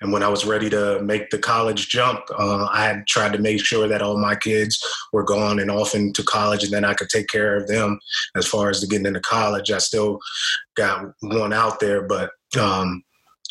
And 0.00 0.12
when 0.12 0.22
I 0.22 0.28
was 0.28 0.44
ready 0.44 0.68
to 0.68 1.00
make 1.00 1.30
the 1.30 1.38
college 1.38 1.88
jump, 1.88 2.20
uh, 2.38 2.66
I 2.70 2.84
had 2.84 3.06
tried 3.06 3.32
to 3.32 3.38
make 3.38 3.64
sure 3.64 3.88
that 3.88 4.02
all 4.02 4.18
my 4.18 4.34
kids 4.34 4.78
were 5.14 5.24
gone 5.24 5.58
and 5.58 5.70
off 5.70 5.94
into 5.94 6.22
college, 6.22 6.62
and 6.62 6.72
then 6.72 6.84
I 6.84 6.92
could 6.92 7.08
take 7.08 7.28
care 7.28 7.56
of 7.56 7.68
them 7.68 7.98
as 8.36 8.46
far 8.46 8.68
as 8.68 8.84
getting 8.84 9.06
into 9.06 9.20
college. 9.20 9.70
I 9.70 9.78
still 9.78 10.20
got 10.76 11.06
one 11.22 11.54
out 11.54 11.80
there, 11.80 12.02
but 12.02 12.32
um, 12.60 13.02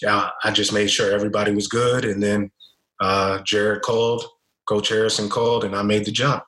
yeah, 0.01 0.29
I 0.43 0.51
just 0.51 0.73
made 0.73 0.91
sure 0.91 1.11
everybody 1.11 1.53
was 1.53 1.67
good. 1.67 2.05
And 2.05 2.21
then 2.21 2.51
uh, 2.99 3.39
Jared 3.43 3.81
called, 3.81 4.23
Coach 4.67 4.89
Harrison 4.89 5.29
called, 5.29 5.63
and 5.63 5.75
I 5.75 5.81
made 5.81 6.05
the 6.05 6.11
jump. 6.11 6.43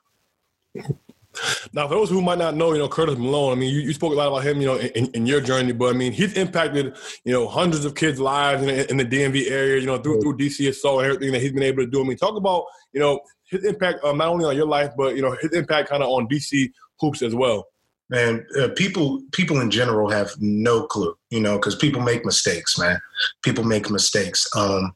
Now, 1.72 1.88
for 1.88 1.94
those 1.94 2.10
who 2.10 2.22
might 2.22 2.38
not 2.38 2.54
know, 2.54 2.72
you 2.72 2.78
know 2.78 2.88
Curtis 2.88 3.18
Malone. 3.18 3.52
I 3.52 3.60
mean, 3.60 3.74
you, 3.74 3.80
you 3.80 3.92
spoke 3.92 4.12
a 4.12 4.16
lot 4.16 4.28
about 4.28 4.44
him, 4.44 4.60
you 4.60 4.66
know, 4.66 4.76
in, 4.76 5.06
in, 5.12 5.26
your 5.26 5.40
journey. 5.40 5.72
But 5.72 5.94
I 5.94 5.98
mean, 5.98 6.12
he's 6.12 6.34
impacted, 6.34 6.96
you 7.24 7.32
know, 7.32 7.46
hundreds 7.48 7.84
of 7.84 7.94
kids' 7.94 8.20
lives 8.20 8.62
in, 8.62 8.68
in 8.68 8.96
the 8.96 9.04
DMV 9.04 9.50
area. 9.50 9.80
You 9.80 9.86
know, 9.86 9.98
through 9.98 10.20
through 10.20 10.36
DC 10.38 10.68
Assault 10.68 11.02
and 11.02 11.06
everything 11.12 11.32
that 11.32 11.42
he's 11.42 11.52
been 11.52 11.62
able 11.62 11.84
to 11.84 11.90
do. 11.90 12.02
I 12.02 12.06
mean, 12.06 12.16
talk 12.16 12.36
about 12.36 12.64
you 12.92 13.00
know 13.00 13.20
his 13.50 13.64
impact 13.64 14.04
um, 14.04 14.18
not 14.18 14.28
only 14.28 14.44
on 14.44 14.56
your 14.56 14.66
life, 14.66 14.92
but 14.96 15.16
you 15.16 15.22
know 15.22 15.36
his 15.40 15.52
impact 15.52 15.88
kind 15.88 16.02
of 16.02 16.08
on 16.08 16.28
DC 16.28 16.70
hoops 17.00 17.22
as 17.22 17.34
well. 17.34 17.66
Man, 18.08 18.46
uh, 18.58 18.68
people 18.76 19.22
people 19.32 19.60
in 19.60 19.70
general 19.70 20.08
have 20.10 20.30
no 20.38 20.86
clue, 20.86 21.16
you 21.30 21.40
know, 21.40 21.56
because 21.56 21.74
people 21.74 22.00
make 22.02 22.24
mistakes, 22.24 22.78
man. 22.78 23.00
People 23.42 23.64
make 23.64 23.90
mistakes. 23.90 24.46
Um, 24.56 24.94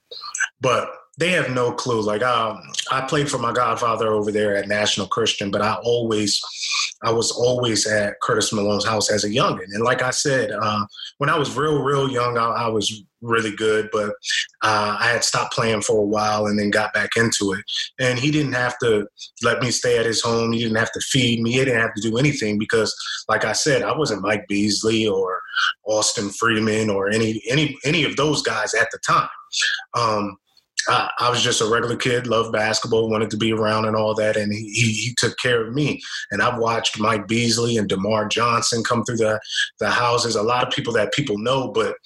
but 0.60 0.88
they 1.20 1.30
have 1.32 1.50
no 1.50 1.70
clue. 1.70 2.00
Like 2.00 2.22
um, 2.22 2.62
I 2.90 3.02
played 3.02 3.30
for 3.30 3.38
my 3.38 3.52
godfather 3.52 4.08
over 4.08 4.32
there 4.32 4.56
at 4.56 4.66
National 4.66 5.06
Christian, 5.06 5.50
but 5.50 5.60
I 5.60 5.74
always, 5.84 6.40
I 7.04 7.12
was 7.12 7.30
always 7.30 7.86
at 7.86 8.18
Curtis 8.22 8.54
Malone's 8.54 8.86
house 8.86 9.10
as 9.10 9.22
a 9.22 9.28
youngin. 9.28 9.66
And 9.74 9.84
like 9.84 10.00
I 10.02 10.10
said, 10.10 10.50
uh, 10.50 10.86
when 11.18 11.28
I 11.28 11.38
was 11.38 11.54
real, 11.54 11.82
real 11.82 12.10
young, 12.10 12.38
I, 12.38 12.46
I 12.46 12.68
was 12.68 13.04
really 13.20 13.54
good, 13.54 13.90
but 13.92 14.14
uh, 14.62 14.96
I 14.98 15.08
had 15.08 15.22
stopped 15.22 15.52
playing 15.52 15.82
for 15.82 15.98
a 15.98 16.06
while 16.06 16.46
and 16.46 16.58
then 16.58 16.70
got 16.70 16.94
back 16.94 17.10
into 17.16 17.52
it. 17.52 17.64
And 17.98 18.18
he 18.18 18.30
didn't 18.30 18.54
have 18.54 18.78
to 18.78 19.06
let 19.42 19.60
me 19.60 19.70
stay 19.70 19.98
at 19.98 20.06
his 20.06 20.22
home. 20.22 20.52
He 20.52 20.60
didn't 20.60 20.78
have 20.78 20.92
to 20.92 21.00
feed 21.00 21.42
me. 21.42 21.52
He 21.52 21.58
didn't 21.58 21.80
have 21.80 21.94
to 21.96 22.00
do 22.00 22.16
anything 22.16 22.58
because, 22.58 22.96
like 23.28 23.44
I 23.44 23.52
said, 23.52 23.82
I 23.82 23.94
wasn't 23.94 24.22
Mike 24.22 24.48
Beasley 24.48 25.06
or 25.06 25.38
Austin 25.84 26.30
Freeman 26.30 26.88
or 26.88 27.10
any 27.10 27.42
any 27.50 27.76
any 27.84 28.04
of 28.04 28.16
those 28.16 28.40
guys 28.40 28.72
at 28.72 28.88
the 28.90 28.98
time. 29.06 29.28
Um, 29.94 30.36
I, 30.88 31.10
I, 31.18 31.30
was 31.30 31.42
just 31.42 31.60
a 31.60 31.66
regular 31.66 31.96
kid, 31.96 32.26
loved 32.26 32.52
basketball, 32.52 33.10
wanted 33.10 33.30
to 33.30 33.36
be 33.36 33.52
around 33.52 33.86
and 33.86 33.96
all 33.96 34.14
that, 34.14 34.36
and 34.36 34.52
he, 34.52 34.70
he 34.70 35.14
took 35.18 35.36
care 35.38 35.66
of 35.66 35.74
me. 35.74 36.00
And 36.30 36.42
I've 36.42 36.58
watched 36.58 37.00
Mike 37.00 37.26
Beasley 37.26 37.76
and 37.76 37.88
DeMar 37.88 38.28
Johnson 38.28 38.84
come 38.84 39.04
through 39.04 39.18
the 39.18 39.40
the 39.78 39.90
houses. 39.90 40.36
A 40.36 40.42
lot 40.42 40.66
of 40.66 40.72
people 40.72 40.92
that 40.94 41.12
people 41.12 41.38
know, 41.38 41.70
but 41.72 41.96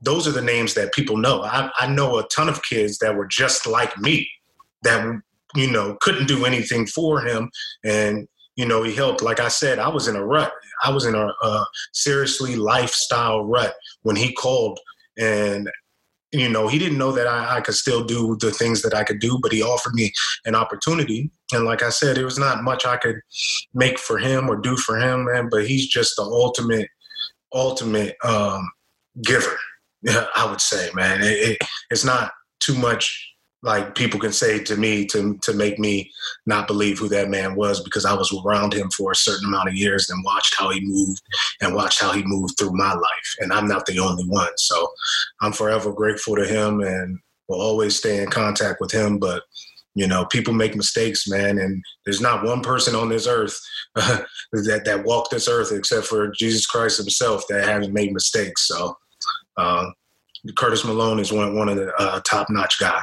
those 0.00 0.28
are 0.28 0.32
the 0.32 0.42
names 0.42 0.74
that 0.74 0.92
people 0.92 1.16
know. 1.16 1.42
I, 1.42 1.70
I 1.78 1.86
know 1.86 2.18
a 2.18 2.28
ton 2.28 2.48
of 2.48 2.62
kids 2.62 2.98
that 2.98 3.16
were 3.16 3.26
just 3.26 3.66
like 3.66 3.98
me, 3.98 4.28
that 4.82 5.20
you 5.54 5.70
know 5.70 5.96
couldn't 6.00 6.28
do 6.28 6.44
anything 6.44 6.86
for 6.86 7.20
him, 7.20 7.50
and 7.84 8.28
you 8.56 8.66
know 8.66 8.82
he 8.82 8.94
helped. 8.94 9.22
Like 9.22 9.40
I 9.40 9.48
said, 9.48 9.78
I 9.78 9.88
was 9.88 10.08
in 10.08 10.16
a 10.16 10.24
rut. 10.24 10.52
I 10.82 10.90
was 10.90 11.06
in 11.06 11.14
a, 11.14 11.26
a 11.26 11.66
seriously 11.92 12.56
lifestyle 12.56 13.44
rut 13.44 13.74
when 14.02 14.16
he 14.16 14.32
called 14.32 14.78
and 15.16 15.70
you 16.34 16.48
know, 16.48 16.66
he 16.68 16.78
didn't 16.78 16.98
know 16.98 17.12
that 17.12 17.26
I, 17.26 17.56
I, 17.56 17.60
could 17.60 17.74
still 17.74 18.04
do 18.04 18.36
the 18.40 18.50
things 18.50 18.82
that 18.82 18.92
I 18.92 19.04
could 19.04 19.20
do, 19.20 19.38
but 19.40 19.52
he 19.52 19.62
offered 19.62 19.94
me 19.94 20.12
an 20.44 20.54
opportunity. 20.54 21.30
And 21.52 21.64
like 21.64 21.82
I 21.82 21.90
said, 21.90 22.18
it 22.18 22.24
was 22.24 22.38
not 22.38 22.64
much 22.64 22.84
I 22.84 22.96
could 22.96 23.20
make 23.72 23.98
for 23.98 24.18
him 24.18 24.50
or 24.50 24.56
do 24.56 24.76
for 24.76 24.98
him, 24.98 25.26
man. 25.26 25.48
But 25.50 25.66
he's 25.66 25.86
just 25.86 26.16
the 26.16 26.22
ultimate, 26.22 26.88
ultimate 27.52 28.16
um, 28.24 28.68
giver. 29.22 29.56
I 30.08 30.46
would 30.50 30.60
say, 30.60 30.90
man. 30.94 31.22
It, 31.22 31.50
it, 31.50 31.58
it's 31.90 32.04
not 32.04 32.32
too 32.60 32.74
much 32.74 33.33
like 33.64 33.94
people 33.94 34.20
can 34.20 34.32
say 34.32 34.62
to 34.62 34.76
me 34.76 35.06
to 35.06 35.38
to 35.42 35.54
make 35.54 35.78
me 35.78 36.10
not 36.44 36.66
believe 36.66 36.98
who 36.98 37.08
that 37.08 37.30
man 37.30 37.56
was 37.56 37.82
because 37.82 38.04
I 38.04 38.12
was 38.12 38.32
around 38.44 38.74
him 38.74 38.90
for 38.90 39.10
a 39.10 39.16
certain 39.16 39.48
amount 39.48 39.70
of 39.70 39.74
years 39.74 40.10
and 40.10 40.22
watched 40.22 40.54
how 40.56 40.70
he 40.70 40.80
moved 40.82 41.22
and 41.62 41.74
watched 41.74 42.00
how 42.00 42.12
he 42.12 42.22
moved 42.24 42.58
through 42.58 42.76
my 42.76 42.92
life. 42.92 43.34
And 43.40 43.52
I'm 43.52 43.66
not 43.66 43.86
the 43.86 43.98
only 43.98 44.24
one. 44.26 44.52
So 44.58 44.86
I'm 45.40 45.52
forever 45.52 45.92
grateful 45.92 46.36
to 46.36 46.46
him 46.46 46.80
and 46.80 47.18
will 47.48 47.60
always 47.60 47.96
stay 47.96 48.22
in 48.22 48.28
contact 48.28 48.80
with 48.80 48.92
him. 48.92 49.18
But 49.18 49.42
you 49.94 50.08
know, 50.08 50.26
people 50.26 50.52
make 50.52 50.76
mistakes, 50.76 51.26
man, 51.26 51.58
and 51.58 51.82
there's 52.04 52.20
not 52.20 52.44
one 52.44 52.60
person 52.60 52.94
on 52.94 53.08
this 53.08 53.26
earth 53.26 53.58
uh, 53.96 54.18
that 54.52 54.82
that 54.84 55.04
walked 55.04 55.30
this 55.30 55.48
earth 55.48 55.72
except 55.72 56.06
for 56.06 56.30
Jesus 56.32 56.66
Christ 56.66 56.98
Himself 56.98 57.44
that 57.48 57.64
hasn't 57.64 57.94
made 57.94 58.12
mistakes. 58.12 58.66
So, 58.66 58.94
uh, 59.56 59.86
Curtis 60.54 60.84
Malone 60.84 61.18
is 61.18 61.32
one 61.32 61.56
one 61.56 61.70
of 61.70 61.76
the 61.76 61.94
uh, 61.94 62.20
top 62.26 62.50
notch 62.50 62.78
guy 62.78 63.00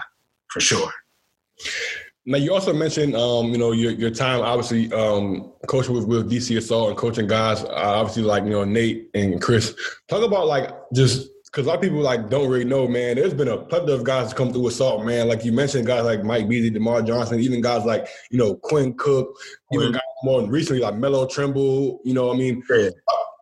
for 0.52 0.60
sure. 0.60 0.92
Now 2.26 2.38
you 2.38 2.54
also 2.54 2.72
mentioned, 2.72 3.16
um, 3.16 3.48
you 3.48 3.58
know, 3.58 3.72
your, 3.72 3.92
your 3.94 4.12
time 4.12 4.42
obviously 4.42 4.94
um, 4.94 5.54
coaching 5.68 5.96
with, 5.96 6.06
with 6.06 6.32
DC 6.32 6.56
Assault 6.56 6.90
and 6.90 6.98
coaching 6.98 7.26
guys, 7.26 7.64
uh, 7.64 7.72
obviously 7.74 8.24
like 8.24 8.44
you 8.44 8.52
know 8.52 8.64
Nate 8.64 9.10
and 9.16 9.42
Chris. 9.42 9.76
Talk 10.08 10.24
about 10.24 10.46
like 10.46 10.70
just 10.94 11.30
because 11.46 11.66
a 11.66 11.70
lot 11.70 11.78
of 11.78 11.82
people 11.82 12.00
like 12.00 12.30
don't 12.30 12.48
really 12.48 12.64
know, 12.64 12.88
man. 12.88 13.16
There's 13.16 13.34
been 13.34 13.48
a 13.48 13.58
plethora 13.58 13.96
of 13.96 14.04
guys 14.04 14.34
come 14.34 14.54
through 14.54 14.68
assault, 14.68 15.04
man. 15.04 15.28
Like 15.28 15.44
you 15.44 15.52
mentioned, 15.52 15.88
guys 15.88 16.06
like 16.06 16.24
Mike 16.24 16.48
Beasley, 16.48 16.70
DeMar 16.70 17.02
Johnson, 17.02 17.40
even 17.40 17.60
guys 17.60 17.86
like 17.86 18.08
you 18.30 18.38
know 18.38 18.56
Quinn 18.56 18.94
Cook, 18.94 19.36
even 19.74 19.92
guys 19.92 20.02
more 20.24 20.48
recently 20.48 20.82
like 20.82 20.96
Melo 20.96 21.26
Trimble. 21.26 22.02
You 22.04 22.14
know, 22.14 22.32
I 22.32 22.38
mean, 22.38 22.62
yeah. 22.70 22.90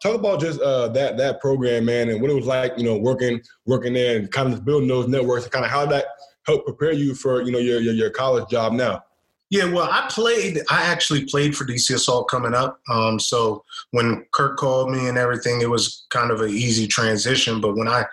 talk 0.02 0.16
about 0.16 0.40
just 0.40 0.62
uh, 0.62 0.88
that 0.90 1.18
that 1.18 1.42
program, 1.42 1.84
man, 1.84 2.08
and 2.08 2.22
what 2.22 2.32
it 2.32 2.36
was 2.36 2.48
like, 2.48 2.78
you 2.78 2.86
know, 2.86 2.98
working 2.98 3.42
working 3.66 3.94
there 3.94 4.18
and 4.18 4.32
kind 4.32 4.54
of 4.54 4.64
building 4.64 4.88
those 4.88 5.10
networks 5.10 5.44
and 5.44 5.52
kind 5.52 5.66
of 5.66 5.72
how 5.72 5.86
that 5.88 6.06
help 6.46 6.66
prepare 6.66 6.94
you 6.94 7.16
for 7.16 7.42
you 7.42 7.52
know 7.52 7.60
your 7.60 7.80
your, 7.80 7.94
your 7.94 8.10
college 8.10 8.50
job 8.50 8.74
now? 8.74 9.04
Yeah, 9.52 9.66
well, 9.66 9.90
I 9.92 10.08
played. 10.12 10.60
I 10.70 10.84
actually 10.84 11.26
played 11.26 11.58
for 11.58 11.66
DC 11.66 11.96
Assault 11.96 12.30
coming 12.30 12.54
up. 12.54 12.80
Um, 12.88 13.20
so 13.20 13.64
when 13.90 14.24
Kirk 14.32 14.58
called 14.58 14.92
me 14.92 15.08
and 15.08 15.18
everything, 15.18 15.62
it 15.62 15.70
was 15.70 16.06
kind 16.12 16.30
of 16.30 16.42
an 16.42 16.52
easy 16.52 16.86
transition. 16.86 17.60
But 17.60 17.76
when 17.76 17.88
I 17.88 18.06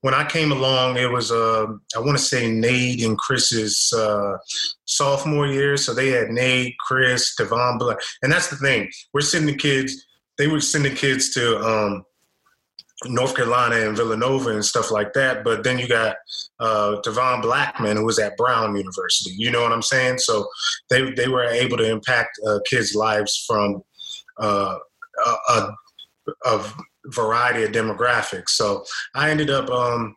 when 0.00 0.12
I 0.12 0.24
came 0.24 0.50
along, 0.50 0.96
it 0.96 1.08
was 1.08 1.30
uh, 1.30 1.66
I 1.96 2.00
want 2.00 2.18
to 2.18 2.24
say 2.24 2.50
Nate 2.50 3.04
and 3.04 3.16
Chris's 3.16 3.92
uh, 3.92 4.38
sophomore 4.84 5.46
year. 5.46 5.76
So 5.76 5.94
they 5.94 6.08
had 6.08 6.30
Nate, 6.30 6.76
Chris, 6.78 7.36
Devon 7.36 7.78
Black, 7.78 7.98
and 8.22 8.32
that's 8.32 8.48
the 8.48 8.56
thing. 8.56 8.90
We're 9.14 9.20
sending 9.20 9.54
the 9.54 9.60
kids. 9.60 10.04
They 10.36 10.48
were 10.48 10.60
sending 10.60 10.96
kids 10.96 11.32
to 11.34 11.62
um, 11.62 12.04
North 13.06 13.34
Carolina 13.34 13.76
and 13.76 13.96
Villanova 13.96 14.50
and 14.50 14.64
stuff 14.64 14.90
like 14.90 15.12
that. 15.14 15.44
But 15.44 15.64
then 15.64 15.78
you 15.78 15.88
got 15.88 16.16
uh, 16.60 17.00
Devon 17.02 17.40
Blackman, 17.40 17.96
who 17.96 18.04
was 18.04 18.18
at 18.18 18.36
Brown 18.36 18.76
University. 18.76 19.34
You 19.36 19.50
know 19.50 19.62
what 19.62 19.72
I'm 19.72 19.82
saying? 19.82 20.18
So 20.18 20.48
they 20.90 21.12
they 21.12 21.28
were 21.28 21.44
able 21.44 21.76
to 21.78 21.90
impact 21.90 22.38
uh, 22.46 22.58
kids' 22.68 22.94
lives 22.94 23.44
from 23.46 23.82
uh, 24.38 24.78
a, 25.48 25.68
a, 26.44 26.72
variety 27.06 27.64
of 27.64 27.72
demographics. 27.72 28.50
So 28.50 28.84
I 29.14 29.30
ended 29.30 29.50
up. 29.50 29.68
Um, 29.70 30.16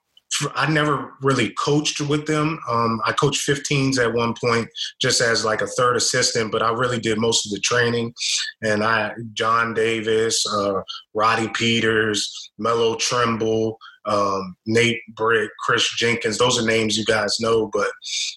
I 0.56 0.70
never 0.70 1.14
really 1.22 1.52
coached 1.52 2.02
with 2.02 2.26
them. 2.26 2.60
Um, 2.70 3.02
I 3.06 3.12
coached 3.12 3.48
15s 3.48 3.98
at 3.98 4.14
one 4.14 4.34
point, 4.34 4.68
just 5.00 5.22
as 5.22 5.46
like 5.46 5.62
a 5.62 5.68
third 5.68 5.96
assistant, 5.96 6.52
but 6.52 6.62
I 6.62 6.72
really 6.72 7.00
did 7.00 7.20
most 7.20 7.46
of 7.46 7.52
the 7.52 7.60
training. 7.60 8.14
And 8.62 8.84
I, 8.84 9.14
John 9.34 9.74
Davis, 9.74 10.46
uh, 10.48 10.82
Roddy 11.14 11.50
Peters, 11.50 12.52
Melo 12.58 12.96
Trimble, 12.96 13.78
um, 14.06 14.56
Nate 14.66 15.02
Britt, 15.16 15.52
Chris 15.60 15.90
Jenkins. 15.96 16.38
Those 16.38 16.62
are 16.62 16.66
names 16.66 16.98
you 16.98 17.06
guys 17.06 17.38
know, 17.40 17.70
but 17.74 17.90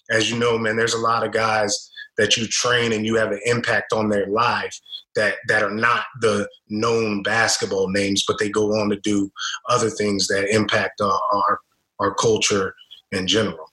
as 0.09 0.29
you 0.29 0.37
know, 0.37 0.57
man, 0.57 0.77
there's 0.77 0.93
a 0.93 0.99
lot 0.99 1.25
of 1.25 1.31
guys 1.31 1.91
that 2.17 2.35
you 2.35 2.47
train 2.47 2.91
and 2.91 3.05
you 3.05 3.15
have 3.15 3.31
an 3.31 3.39
impact 3.45 3.93
on 3.93 4.09
their 4.09 4.27
life 4.27 4.77
that 5.15 5.35
that 5.47 5.63
are 5.63 5.71
not 5.71 6.03
the 6.21 6.47
known 6.69 7.23
basketball 7.23 7.89
names, 7.89 8.23
but 8.27 8.37
they 8.39 8.49
go 8.49 8.67
on 8.79 8.89
to 8.89 8.97
do 8.97 9.31
other 9.69 9.89
things 9.89 10.27
that 10.27 10.53
impact 10.53 11.01
our 11.01 11.19
our, 11.33 11.59
our 11.99 12.13
culture 12.13 12.75
in 13.11 13.27
general. 13.27 13.71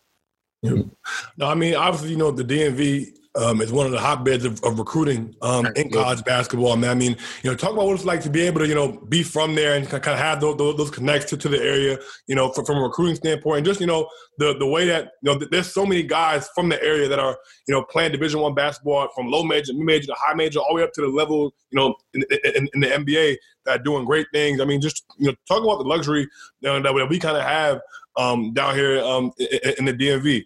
No, 0.62 1.47
I 1.47 1.55
mean 1.55 1.74
obviously 1.74 2.11
you 2.11 2.16
know 2.16 2.31
the 2.31 2.45
DMV 2.45 3.16
um, 3.37 3.61
is 3.61 3.70
one 3.70 3.87
of 3.87 3.93
the 3.93 4.01
hotbeds 4.01 4.45
of, 4.45 4.62
of 4.64 4.79
recruiting 4.79 5.35
um, 5.43 5.66
in 5.77 5.91
college 5.91 6.24
basketball. 6.24 6.77
Man, 6.77 6.91
I 6.91 6.95
mean, 6.95 7.16
you 7.43 7.51
know, 7.51 7.57
talk 7.57 7.72
about 7.72 7.87
what 7.87 7.95
it's 7.95 8.05
like 8.05 8.22
to 8.22 8.31
be 8.31 8.43
able 8.43 8.61
to, 8.61 8.66
you 8.66 8.74
know, 8.74 8.93
be 9.09 9.22
from 9.22 9.55
there 9.55 9.77
and 9.77 9.89
kind 9.89 10.07
of 10.07 10.18
have 10.18 10.41
those, 10.41 10.57
those, 10.57 10.77
those 10.77 10.91
connections 10.91 11.43
to 11.43 11.49
the 11.49 11.61
area, 11.61 11.99
you 12.27 12.35
know, 12.35 12.51
from, 12.51 12.64
from, 12.64 12.79
a 12.79 12.83
recruiting 12.83 13.14
standpoint, 13.14 13.59
and 13.59 13.66
just 13.66 13.81
you 13.81 13.87
know 13.87 14.09
the 14.39 14.57
the 14.59 14.66
way 14.66 14.87
that 14.87 15.12
you 15.22 15.33
know 15.33 15.47
there's 15.51 15.72
so 15.72 15.85
many 15.85 16.03
guys 16.03 16.49
from 16.55 16.68
the 16.68 16.83
area 16.83 17.09
that 17.09 17.18
are 17.18 17.37
you 17.68 17.74
know 17.74 17.85
playing 17.85 18.12
Division 18.12 18.41
One 18.41 18.55
basketball 18.55 19.09
from 19.14 19.31
low 19.31 19.43
major, 19.43 19.74
mid 19.74 19.85
major 19.85 20.07
to 20.07 20.14
high 20.16 20.35
major, 20.35 20.59
all 20.61 20.68
the 20.70 20.74
way 20.77 20.83
up 20.83 20.93
to 20.95 21.03
the 21.03 21.09
level, 21.09 21.55
you 21.70 21.79
know, 21.79 21.95
in, 22.14 22.24
in, 22.55 22.68
in 22.74 22.81
the 22.81 22.87
NBA 22.87 23.37
that 23.66 23.81
are 23.81 23.83
doing 23.83 24.05
great 24.05 24.27
things. 24.33 24.61
I 24.61 24.64
mean, 24.64 24.81
just 24.81 25.05
you 25.18 25.27
know, 25.27 25.35
talk 25.47 25.62
about 25.62 25.79
the 25.79 25.89
luxury 25.89 26.29
you 26.61 26.68
know, 26.68 26.81
that 26.81 27.09
we 27.09 27.18
kind 27.18 27.37
of 27.37 27.43
have 27.43 27.81
um, 28.17 28.53
down 28.53 28.75
here 28.75 29.01
um, 29.03 29.33
in, 29.79 29.85
the 29.85 29.93
DMV. 29.93 30.45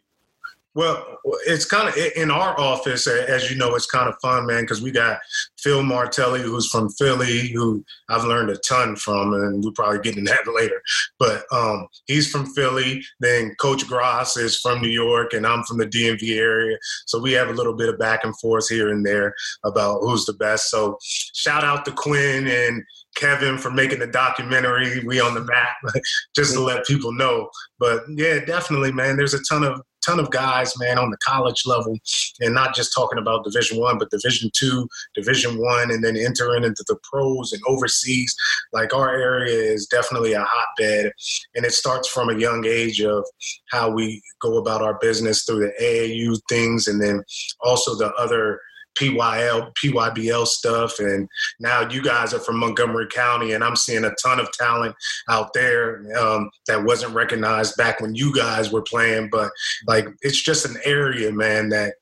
Well, 0.73 1.05
it's 1.47 1.65
kind 1.65 1.89
of 1.89 1.97
in 2.15 2.31
our 2.31 2.59
office, 2.59 3.09
as 3.09 3.51
you 3.51 3.57
know, 3.57 3.75
it's 3.75 3.87
kind 3.87 4.09
of 4.09 4.15
fun, 4.23 4.47
man, 4.47 4.63
because 4.63 4.81
we 4.81 4.93
got 4.93 5.19
Phil 5.59 5.83
Martelli, 5.83 6.43
who's 6.43 6.69
from 6.69 6.89
Philly, 6.91 7.49
who 7.49 7.85
I've 8.09 8.23
learned 8.23 8.51
a 8.51 8.57
ton 8.57 8.95
from, 8.95 9.35
and 9.35 9.65
we'll 9.65 9.73
probably 9.73 9.99
get 9.99 10.17
into 10.17 10.31
that 10.31 10.47
later. 10.55 10.81
But 11.19 11.43
um, 11.53 11.89
he's 12.07 12.31
from 12.31 12.47
Philly. 12.55 13.03
Then 13.19 13.57
Coach 13.57 13.87
Gross 13.89 14.37
is 14.37 14.61
from 14.61 14.81
New 14.81 14.89
York, 14.89 15.33
and 15.33 15.45
I'm 15.45 15.65
from 15.65 15.79
the 15.79 15.87
DMV 15.87 16.37
area. 16.37 16.79
So 17.07 17.21
we 17.21 17.33
have 17.33 17.49
a 17.49 17.55
little 17.55 17.75
bit 17.75 17.89
of 17.89 17.99
back 17.99 18.23
and 18.23 18.39
forth 18.39 18.69
here 18.69 18.91
and 18.91 19.05
there 19.05 19.35
about 19.65 20.03
who's 20.03 20.25
the 20.25 20.35
best. 20.35 20.71
So 20.71 20.99
shout 21.03 21.65
out 21.65 21.85
to 21.87 21.93
Quinn 21.93 22.47
and 22.47 22.85
Kevin 23.15 23.59
for 23.59 23.71
making 23.71 23.99
the 23.99 24.07
documentary. 24.07 25.05
We 25.05 25.21
on 25.21 25.35
the 25.35 25.45
map, 25.45 25.77
just 26.35 26.55
to 26.55 26.61
let 26.61 26.87
people 26.87 27.13
know. 27.13 27.51
But 27.79 28.03
yeah, 28.15 28.45
definitely, 28.45 28.93
man. 28.93 29.17
There's 29.17 29.35
a 29.35 29.43
ton 29.49 29.65
of 29.65 29.83
ton 30.05 30.19
of 30.19 30.31
guys, 30.31 30.79
man, 30.79 30.99
on 30.99 31.11
the 31.11 31.17
college 31.19 31.65
level, 31.67 31.97
and 32.41 32.55
not 32.55 32.75
just 32.75 32.95
talking 32.95 33.19
about 33.19 33.45
Division 33.45 33.79
One, 33.79 33.99
but 33.99 34.11
Division 34.11 34.51
Two, 34.55 34.89
Division 35.15 35.59
One, 35.59 35.91
and 35.91 36.03
then 36.03 36.17
entering 36.17 36.65
into 36.65 36.85
the 36.89 36.97
pros 37.03 37.53
and 37.53 37.63
overseas. 37.67 38.35
Like 38.73 38.95
our 38.95 39.15
area 39.15 39.55
is 39.55 39.87
definitely 39.87 40.33
a 40.33 40.47
hotbed, 40.47 41.13
and 41.55 41.65
it 41.65 41.73
starts 41.73 42.09
from 42.09 42.31
a 42.31 42.39
young 42.39 42.65
age 42.67 43.01
of 43.01 43.25
how 43.71 43.91
we 43.91 44.23
go 44.41 44.59
about 44.59 44.83
our 44.83 44.99
business 45.01 45.45
through 45.45 45.61
the 45.61 45.73
AAU 45.83 46.41
things, 46.49 46.87
and 46.87 47.01
then 47.01 47.23
also 47.61 47.95
the 47.95 48.13
other 48.15 48.61
PYL, 49.01 49.73
PYBL 49.83 50.47
stuff. 50.47 50.99
And 50.99 51.29
now 51.59 51.89
you 51.89 52.03
guys 52.03 52.35
are 52.35 52.39
from 52.39 52.59
Montgomery 52.59 53.07
County, 53.09 53.53
and 53.53 53.65
I'm 53.65 53.77
seeing 53.77 54.05
a 54.05 54.15
ton 54.23 54.39
of 54.39 54.53
talent 54.53 54.95
out 55.29 55.53
there 55.55 56.05
um, 56.19 56.51
that 56.67 56.85
wasn't 56.85 57.15
recognized 57.15 57.77
back 57.77 58.01
when 58.01 58.15
you 58.15 58.35
guys 58.35 58.71
were 58.71 58.83
playing. 58.83 59.31
But 59.31 59.51
like, 59.87 60.07
it's 60.21 60.41
just 60.41 60.67
an 60.67 60.77
area, 60.85 61.33
man, 61.33 61.71
that 61.71 61.95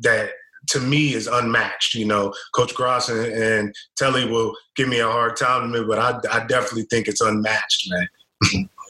that 0.00 0.30
to 0.68 0.80
me 0.80 1.14
is 1.14 1.26
unmatched. 1.26 1.94
You 1.94 2.06
know, 2.06 2.34
Coach 2.54 2.74
Gross 2.74 3.08
and, 3.08 3.32
and 3.32 3.74
Telly 3.96 4.28
will 4.28 4.54
give 4.76 4.88
me 4.88 5.00
a 5.00 5.10
hard 5.10 5.36
time, 5.36 5.72
but 5.86 5.98
I, 5.98 6.18
I 6.30 6.44
definitely 6.46 6.84
think 6.84 7.08
it's 7.08 7.20
unmatched, 7.20 7.90
man. 7.90 8.68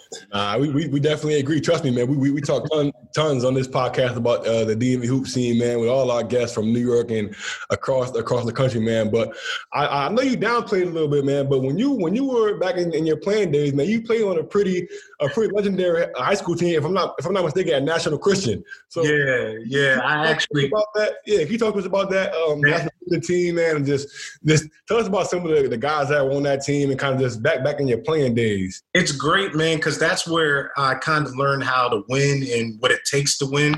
We, 0.59 0.71
we, 0.71 0.89
we, 0.89 1.01
definitely 1.01 1.41
agree. 1.41 1.61
Trust 1.61 1.85
me, 1.85 1.91
man. 1.91 2.07
We, 2.09 2.17
we, 2.17 2.31
we 2.31 2.41
talk 2.41 2.69
ton, 2.71 2.93
tons 3.15 3.45
on 3.45 3.55
this 3.55 3.69
podcast 3.69 4.17
about 4.17 4.47
uh, 4.47 4.65
the 4.65 4.77
DMV 4.77 5.07
hoop 5.07 5.27
scene, 5.27 5.59
man, 5.59 5.81
with 5.81 5.89
all 5.89 6.11
our 6.11 6.23
guests 6.23 6.55
from 6.55 6.73
New 6.73 6.81
York 6.81 7.11
and 7.11 7.35
across 7.71 8.15
across 8.17 8.45
the 8.45 8.53
country, 8.53 8.81
man. 8.81 9.11
But 9.11 9.37
I, 9.73 10.07
I 10.07 10.09
know 10.09 10.23
you 10.23 10.37
downplayed 10.37 10.83
a 10.83 10.91
little 10.91 11.09
bit, 11.09 11.25
man. 11.25 11.49
But 11.49 11.61
when 11.61 11.79
you 11.79 11.93
when 11.93 12.15
you 12.15 12.25
were 12.25 12.59
back 12.59 12.77
in, 12.77 12.93
in 12.95 13.07
your 13.07 13.17
playing 13.17 13.53
days, 13.53 13.73
man, 13.73 13.89
you 13.89 14.03
played 14.03 14.23
on 14.23 14.39
a 14.39 14.45
pretty 14.45 14.89
a 15.23 15.29
pretty 15.29 15.53
legendary 15.55 16.07
high 16.17 16.35
school 16.35 16.57
team. 16.57 16.77
If 16.77 16.85
I'm 16.85 16.93
not 16.93 17.15
if 17.19 17.27
I'm 17.27 17.33
not 17.33 17.45
mistaken, 17.45 17.75
at 17.75 17.83
National 17.83 18.19
Christian. 18.19 18.63
So 18.89 19.03
yeah, 19.05 19.55
yeah, 19.65 20.01
I 20.03 20.29
actually 20.29 20.67
about 20.67 20.87
that. 20.95 21.15
Yeah, 21.27 21.45
can 21.45 21.53
you 21.53 21.59
talk 21.59 21.75
to 21.75 21.81
us 21.81 21.87
about 21.87 22.11
that? 22.11 22.35
Um, 22.35 22.61
yeah. 22.67 22.89
the 23.07 23.21
team, 23.21 23.57
man, 23.57 23.77
and 23.77 23.87
just 23.87 24.09
just 24.45 24.69
tell 24.89 24.97
us 24.97 25.07
about 25.07 25.29
some 25.29 25.45
of 25.45 25.55
the, 25.55 25.69
the 25.69 25.77
guys 25.77 26.09
that 26.09 26.25
were 26.25 26.33
on 26.33 26.43
that 26.45 26.63
team 26.63 26.91
and 26.91 26.99
kind 26.99 27.15
of 27.15 27.21
just 27.21 27.43
back 27.43 27.65
back 27.65 27.81
in 27.81 27.89
your 27.89 27.99
playing 27.99 28.35
days. 28.35 28.83
It's 28.95 29.13
great, 29.13 29.55
man, 29.55 29.77
because 29.77 29.99
that's 29.99 30.27
where 30.27 30.71
I 30.77 30.95
kind 30.95 31.27
of 31.27 31.37
learned 31.37 31.65
how 31.65 31.89
to 31.89 32.03
win 32.09 32.45
and 32.53 32.81
what 32.81 32.91
it 32.91 33.01
takes 33.11 33.39
to 33.39 33.47
win. 33.47 33.75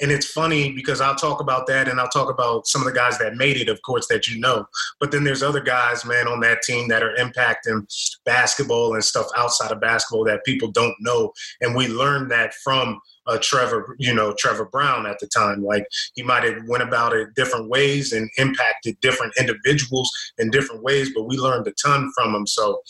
And 0.00 0.10
it's 0.10 0.30
funny 0.30 0.72
because 0.72 1.00
I'll 1.00 1.14
talk 1.14 1.40
about 1.40 1.66
that 1.68 1.88
and 1.88 1.98
I'll 2.00 2.08
talk 2.08 2.30
about 2.30 2.66
some 2.66 2.82
of 2.82 2.86
the 2.86 2.92
guys 2.92 3.18
that 3.18 3.36
made 3.36 3.56
it, 3.56 3.68
of 3.68 3.80
course, 3.82 4.06
that 4.08 4.26
you 4.26 4.38
know. 4.38 4.66
But 5.00 5.10
then 5.10 5.24
there's 5.24 5.42
other 5.42 5.60
guys, 5.60 6.04
man, 6.04 6.28
on 6.28 6.40
that 6.40 6.62
team 6.62 6.88
that 6.88 7.02
are 7.02 7.14
impacting 7.16 7.86
basketball 8.24 8.94
and 8.94 9.04
stuff 9.04 9.26
outside 9.36 9.72
of 9.72 9.80
basketball 9.80 10.24
that 10.24 10.44
people 10.44 10.70
don't 10.76 10.94
know. 11.00 11.32
And 11.60 11.74
we 11.74 11.88
learned 11.88 12.30
that 12.30 12.54
from 12.62 13.00
uh, 13.26 13.38
Trevor, 13.40 13.96
you 13.98 14.14
know, 14.14 14.34
Trevor 14.38 14.66
Brown 14.66 15.06
at 15.06 15.18
the 15.18 15.26
time. 15.26 15.64
Like 15.64 15.84
he 16.14 16.22
might 16.22 16.44
have 16.44 16.62
went 16.68 16.82
about 16.82 17.12
it 17.12 17.34
different 17.34 17.68
ways 17.68 18.12
and 18.12 18.30
impacted 18.36 19.00
different 19.00 19.32
individuals 19.38 20.10
in 20.38 20.50
different 20.50 20.82
ways, 20.82 21.10
but 21.14 21.24
we 21.24 21.36
learned 21.36 21.66
a 21.66 21.72
ton 21.72 22.10
from 22.14 22.34
him. 22.34 22.46
So 22.46 22.80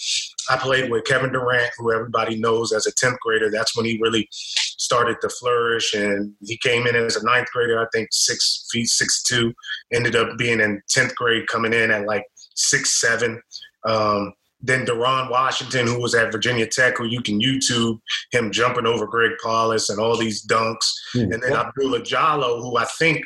I 0.51 0.57
played 0.57 0.91
with 0.91 1.05
Kevin 1.05 1.33
Durant, 1.33 1.71
who 1.79 1.93
everybody 1.93 2.39
knows 2.39 2.73
as 2.73 2.87
a 2.87 2.93
10th 2.93 3.19
grader. 3.21 3.51
That's 3.51 3.77
when 3.77 3.87
he 3.87 3.99
really 4.03 4.29
started 4.33 5.17
to 5.23 5.29
flourish. 5.29 5.95
And 5.95 6.35
he 6.45 6.59
came 6.59 6.87
in 6.87 6.97
as 6.97 7.17
a 7.17 7.25
ninth 7.25 7.49
grader, 7.53 7.81
I 7.81 7.87
think 7.93 8.09
six 8.13 8.69
feet, 8.71 8.89
six 8.89 9.23
two, 9.23 9.55
ended 9.93 10.17
up 10.17 10.37
being 10.37 10.61
in 10.61 10.83
10th 10.95 11.15
grade 11.15 11.47
coming 11.47 11.73
in 11.73 11.91
at 11.91 12.07
like 12.07 12.25
six, 12.55 13.01
seven. 13.01 13.41
Um, 13.85 14.33
then 14.67 14.85
Deron 14.85 15.31
Washington, 15.31 15.87
who 15.87 16.01
was 16.01 16.15
at 16.15 16.33
Virginia 16.33 16.67
Tech, 16.67 16.99
who 16.99 17.07
you 17.07 17.23
can 17.23 17.41
YouTube 17.41 18.01
him 18.33 18.51
jumping 18.51 18.87
over 18.87 19.07
Greg 19.07 19.33
Paulus 19.43 19.89
and 19.91 20.01
all 20.01 20.17
these 20.17 20.45
dunks. 20.47 20.87
Mm-hmm. 21.15 21.33
And 21.33 21.43
then 21.43 21.53
Abdulai 21.53 22.01
Jalloh, 22.01 22.61
who 22.61 22.77
I 22.77 22.85
think 22.99 23.25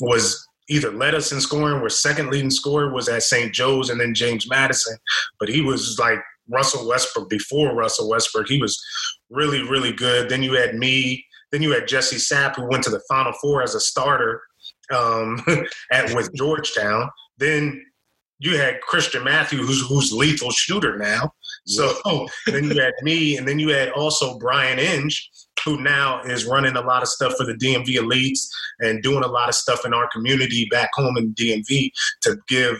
was 0.00 0.46
either 0.68 0.90
led 0.92 1.14
us 1.14 1.32
in 1.32 1.40
scoring, 1.40 1.80
or 1.80 1.88
second 1.88 2.30
leading 2.30 2.50
scorer 2.50 2.92
was 2.92 3.08
at 3.08 3.22
St. 3.22 3.52
Joe's, 3.52 3.90
and 3.90 4.00
then 4.00 4.14
James 4.14 4.48
Madison. 4.48 4.96
But 5.38 5.48
he 5.48 5.60
was 5.60 5.98
like 5.98 6.20
Russell 6.48 6.86
Westbrook 6.86 7.30
before 7.30 7.74
Russell 7.74 8.08
Westbrook. 8.08 8.48
He 8.48 8.60
was 8.60 8.82
really, 9.30 9.62
really 9.62 9.92
good. 9.92 10.28
Then 10.28 10.42
you 10.42 10.52
had 10.52 10.74
me. 10.74 11.24
Then 11.50 11.62
you 11.62 11.72
had 11.72 11.86
Jesse 11.86 12.16
Sapp, 12.16 12.56
who 12.56 12.68
went 12.68 12.82
to 12.84 12.90
the 12.90 13.02
Final 13.08 13.32
Four 13.40 13.62
as 13.62 13.74
a 13.74 13.80
starter 13.80 14.42
um, 14.94 15.40
at 15.92 16.12
with 16.14 16.34
Georgetown. 16.34 17.08
Then 17.38 17.84
you 18.38 18.58
had 18.58 18.80
Christian 18.80 19.24
Matthew, 19.24 19.64
who's 19.64 19.86
who's 19.86 20.12
lethal 20.12 20.50
shooter 20.50 20.96
now. 20.98 21.32
So 21.66 21.94
then 22.46 22.64
you 22.64 22.80
had 22.80 22.94
me, 23.02 23.36
and 23.36 23.46
then 23.46 23.58
you 23.58 23.68
had 23.68 23.90
also 23.90 24.38
Brian 24.38 24.78
Inge, 24.78 25.30
who 25.64 25.80
now 25.80 26.22
is 26.22 26.44
running 26.44 26.76
a 26.76 26.80
lot 26.80 27.02
of 27.02 27.08
stuff 27.08 27.34
for 27.36 27.44
the 27.44 27.54
DMV 27.54 27.96
elites 27.96 28.46
and 28.80 29.02
doing 29.02 29.24
a 29.24 29.28
lot 29.28 29.48
of 29.48 29.54
stuff 29.54 29.86
in 29.86 29.94
our 29.94 30.08
community 30.12 30.66
back 30.70 30.90
home 30.94 31.16
in 31.16 31.34
DMV 31.34 31.90
to 32.22 32.36
give 32.48 32.76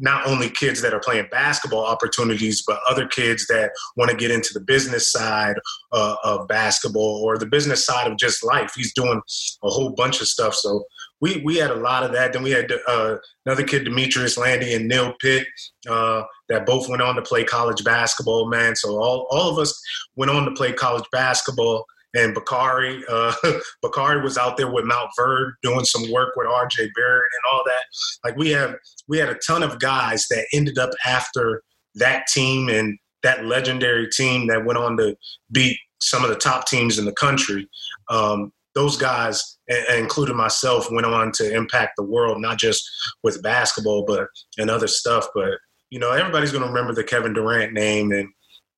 not 0.00 0.26
only 0.26 0.48
kids 0.48 0.80
that 0.80 0.94
are 0.94 1.00
playing 1.00 1.26
basketball 1.30 1.84
opportunities, 1.84 2.62
but 2.66 2.80
other 2.88 3.06
kids 3.06 3.46
that 3.48 3.70
want 3.96 4.10
to 4.10 4.16
get 4.16 4.30
into 4.30 4.52
the 4.54 4.60
business 4.60 5.12
side 5.12 5.56
uh, 5.92 6.16
of 6.24 6.48
basketball 6.48 7.22
or 7.22 7.36
the 7.36 7.46
business 7.46 7.84
side 7.84 8.10
of 8.10 8.16
just 8.16 8.42
life. 8.42 8.72
He's 8.74 8.94
doing 8.94 9.20
a 9.62 9.68
whole 9.68 9.90
bunch 9.90 10.20
of 10.20 10.26
stuff. 10.26 10.54
So 10.54 10.84
we 11.20 11.42
we 11.44 11.56
had 11.56 11.70
a 11.70 11.76
lot 11.76 12.02
of 12.02 12.12
that. 12.12 12.32
Then 12.32 12.42
we 12.42 12.50
had 12.50 12.70
uh, 12.88 13.16
another 13.46 13.64
kid, 13.64 13.84
Demetrius 13.84 14.38
Landy 14.38 14.74
and 14.74 14.88
Neil 14.88 15.14
Pitt, 15.20 15.46
uh, 15.88 16.22
that 16.48 16.66
both 16.66 16.88
went 16.88 17.02
on 17.02 17.14
to 17.16 17.22
play 17.22 17.44
college 17.44 17.84
basketball. 17.84 18.48
Man, 18.48 18.74
so 18.76 19.00
all 19.00 19.26
all 19.30 19.50
of 19.50 19.58
us 19.58 19.80
went 20.16 20.30
on 20.30 20.44
to 20.44 20.52
play 20.52 20.72
college 20.72 21.06
basketball. 21.12 21.84
And 22.12 22.34
Bakari, 22.34 23.04
uh, 23.08 23.32
Bakari 23.82 24.20
was 24.20 24.36
out 24.36 24.56
there 24.56 24.68
with 24.68 24.84
Montverde 24.84 25.52
doing 25.62 25.84
some 25.84 26.10
work 26.10 26.34
with 26.34 26.48
R.J. 26.48 26.90
Barrett 26.96 27.30
and 27.32 27.52
all 27.52 27.62
that. 27.64 27.82
Like 28.24 28.36
we 28.36 28.50
have, 28.50 28.74
we 29.06 29.18
had 29.18 29.28
a 29.28 29.38
ton 29.46 29.62
of 29.62 29.78
guys 29.78 30.26
that 30.28 30.44
ended 30.52 30.76
up 30.76 30.90
after 31.06 31.62
that 31.94 32.26
team 32.26 32.68
and 32.68 32.98
that 33.22 33.44
legendary 33.44 34.08
team 34.08 34.48
that 34.48 34.64
went 34.64 34.76
on 34.76 34.96
to 34.96 35.16
beat 35.52 35.78
some 36.00 36.24
of 36.24 36.30
the 36.30 36.36
top 36.36 36.66
teams 36.66 36.98
in 36.98 37.04
the 37.04 37.12
country. 37.12 37.68
Um, 38.08 38.52
those 38.74 38.96
guys, 38.96 39.58
including 39.96 40.36
myself, 40.36 40.90
went 40.90 41.06
on 41.06 41.32
to 41.32 41.54
impact 41.54 41.92
the 41.96 42.04
world, 42.04 42.40
not 42.40 42.58
just 42.58 42.88
with 43.22 43.42
basketball, 43.42 44.04
but 44.04 44.28
and 44.58 44.70
other 44.70 44.88
stuff. 44.88 45.28
But 45.34 45.58
you 45.90 45.98
know, 45.98 46.12
everybody's 46.12 46.52
going 46.52 46.62
to 46.62 46.68
remember 46.68 46.94
the 46.94 47.04
Kevin 47.04 47.32
Durant 47.32 47.72
name, 47.72 48.12
and 48.12 48.28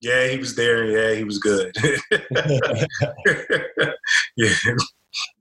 yeah, 0.01 0.27
he 0.27 0.37
was 0.37 0.55
there. 0.55 0.85
Yeah, 0.85 1.15
he 1.15 1.23
was 1.23 1.39
good. 1.39 1.75
yeah. 4.37 4.53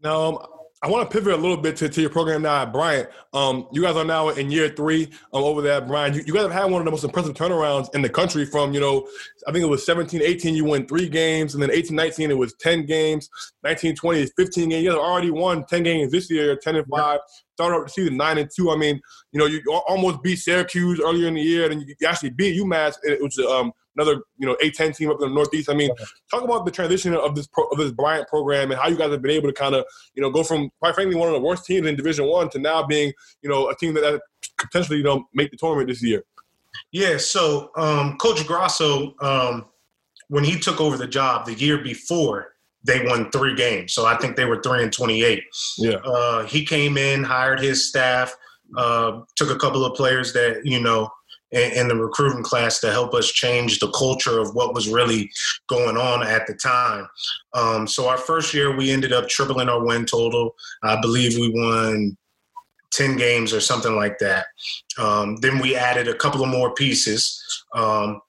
No, 0.03 0.62
I 0.85 0.89
want 0.89 1.09
to 1.09 1.17
pivot 1.17 1.33
a 1.33 1.37
little 1.37 1.57
bit 1.57 1.77
to, 1.77 1.89
to 1.89 2.01
your 2.01 2.11
program 2.11 2.43
now 2.43 2.63
at 2.63 2.73
Bryant. 2.73 3.09
Um, 3.33 3.69
you 3.71 3.83
guys 3.83 3.95
are 3.95 4.05
now 4.05 4.31
in 4.31 4.51
year 4.51 4.69
three 4.69 5.11
um, 5.33 5.45
over 5.45 5.63
there 5.63 5.75
at 5.75 5.87
Bryant. 5.87 6.17
You, 6.17 6.25
you, 6.27 6.33
guys 6.33 6.43
have 6.43 6.51
had 6.51 6.65
one 6.65 6.81
of 6.81 6.85
the 6.85 6.91
most 6.91 7.05
impressive 7.05 7.35
turnarounds 7.35 7.95
in 7.95 8.03
the 8.03 8.09
country 8.09 8.45
from, 8.45 8.75
you 8.75 8.81
know, 8.81 9.07
I 9.47 9.53
think 9.53 9.63
it 9.63 9.69
was 9.69 9.87
17, 9.87 10.21
18, 10.21 10.57
you 10.57 10.65
won 10.65 10.89
three 10.89 11.09
games, 11.09 11.55
and 11.55 11.63
then 11.63 11.71
18, 11.71 11.95
19, 11.95 12.31
it 12.33 12.37
was 12.37 12.55
10 12.55 12.85
games. 12.87 13.31
19, 13.63 13.95
20 13.95 14.21
is 14.23 14.33
15 14.37 14.71
games. 14.71 14.83
You 14.83 14.91
guys 14.91 14.99
already 14.99 15.31
won 15.31 15.65
10 15.67 15.85
games 15.85 16.11
this 16.11 16.29
year, 16.29 16.57
10 16.57 16.75
and 16.75 16.87
5. 16.89 17.21
Started 17.55 17.77
up 17.77 17.85
the 17.85 17.91
season 17.91 18.17
9 18.17 18.39
and 18.39 18.51
2. 18.53 18.71
I 18.73 18.77
mean, 18.77 19.01
you 19.31 19.39
know, 19.39 19.47
you 19.47 19.63
almost 19.87 20.21
beat 20.25 20.41
Syracuse 20.41 21.01
earlier 21.01 21.29
in 21.29 21.35
the 21.35 21.43
year, 21.43 21.71
and 21.71 21.81
you 21.81 21.95
actually 22.05 22.31
beat 22.31 22.61
UMass, 22.61 22.97
which 23.21 23.39
is 23.39 23.47
um, 23.47 23.73
another 23.97 24.23
you 24.39 24.47
know 24.47 24.57
A10 24.63 24.97
team 24.97 25.11
up 25.11 25.19
in 25.21 25.29
the 25.29 25.35
Northeast. 25.35 25.71
I 25.71 25.75
mean, 25.75 25.91
talk 26.31 26.43
about 26.43 26.65
the 26.65 26.71
transition 26.71 27.15
of 27.15 27.35
this 27.35 27.47
pro, 27.47 27.65
of 27.65 27.79
this 27.79 27.93
Bryant 27.93 28.29
program 28.29 28.71
and 28.71 28.81
how 28.81 28.89
you 28.89 28.97
guys 28.97 29.11
have 29.11 29.23
been 29.23 29.31
able 29.31 29.49
to 29.49 29.55
kind 29.55 29.75
of 29.75 29.85
you 30.15 30.23
know 30.23 30.31
go 30.31 30.43
from 30.43 30.71
quite 30.81 30.95
frankly 30.95 31.17
one 31.17 31.29
of 31.29 31.35
the 31.35 31.41
worst 31.41 31.65
teams 31.65 31.87
in 31.87 31.97
Division 31.97 32.27
One 32.27 32.49
to 32.51 32.59
now 32.59 32.83
being 32.83 33.13
you 33.43 33.51
know 33.51 33.69
a 33.69 33.77
team 33.77 33.95
that, 33.95 34.01
that 34.01 34.23
potentially 34.59 34.99
you 34.99 35.05
know 35.05 35.25
make 35.35 35.51
the 35.51 35.57
tournament 35.57 35.89
this 35.89 36.03
year. 36.03 36.25
Yeah. 36.91 37.19
So 37.19 37.71
um, 37.77 38.17
Coach 38.19 38.47
Grasso, 38.47 39.15
um, 39.21 39.67
when 40.29 40.45
he 40.45 40.59
took 40.59 40.81
over 40.81 40.97
the 40.97 41.09
job 41.09 41.47
the 41.47 41.55
year 41.55 41.79
before. 41.79 42.49
They 42.85 43.07
won 43.07 43.31
three 43.31 43.55
games, 43.55 43.93
so 43.93 44.07
I 44.07 44.17
think 44.17 44.35
they 44.35 44.45
were 44.45 44.61
three 44.61 44.83
and 44.83 44.93
twenty-eight. 44.93 45.45
Yeah, 45.79 45.99
uh, 45.99 46.45
he 46.47 46.67
came 46.67 46.97
in, 46.97 47.23
hired 47.23 47.61
his 47.61 47.89
staff, 47.89 48.35
uh, 48.77 49.21
took 49.37 49.51
a 49.51 49.57
couple 49.57 49.85
of 49.85 49.95
players 49.95 50.33
that 50.33 50.63
you 50.65 50.81
know 50.81 51.09
in, 51.53 51.89
the 51.89 51.97
recruiting 51.97 52.43
class 52.43 52.81
to 52.81 52.91
help 52.91 53.15
us 53.15 53.31
change 53.31 53.79
the 53.79 53.91
culture 53.91 54.39
of 54.39 54.55
what 54.55 54.75
was 54.75 54.89
really 54.89 55.31
going 55.69 55.97
on 55.97 56.27
at 56.27 56.47
the 56.47 56.55
time. 56.55 57.07
Um, 57.55 57.87
so 57.87 58.09
our 58.09 58.17
first 58.17 58.55
year, 58.55 58.75
we 58.75 58.91
ended 58.91 59.13
up 59.13 59.29
tripling 59.29 59.69
our 59.69 59.85
win 59.85 60.07
total. 60.07 60.55
I 60.83 61.01
believe 61.01 61.37
we 61.37 61.53
won 61.55 62.17
10 62.93 63.17
games 63.17 63.53
or 63.53 63.61
something 63.61 63.97
like 63.97 64.19
that. 64.19 64.47
Um, 64.99 65.37
then 65.37 65.59
we 65.59 65.77
added 65.77 66.09
a 66.09 66.15
couple 66.15 66.43
of 66.43 66.49
more 66.49 66.75
pieces. 66.75 67.43
Um, 67.75 68.21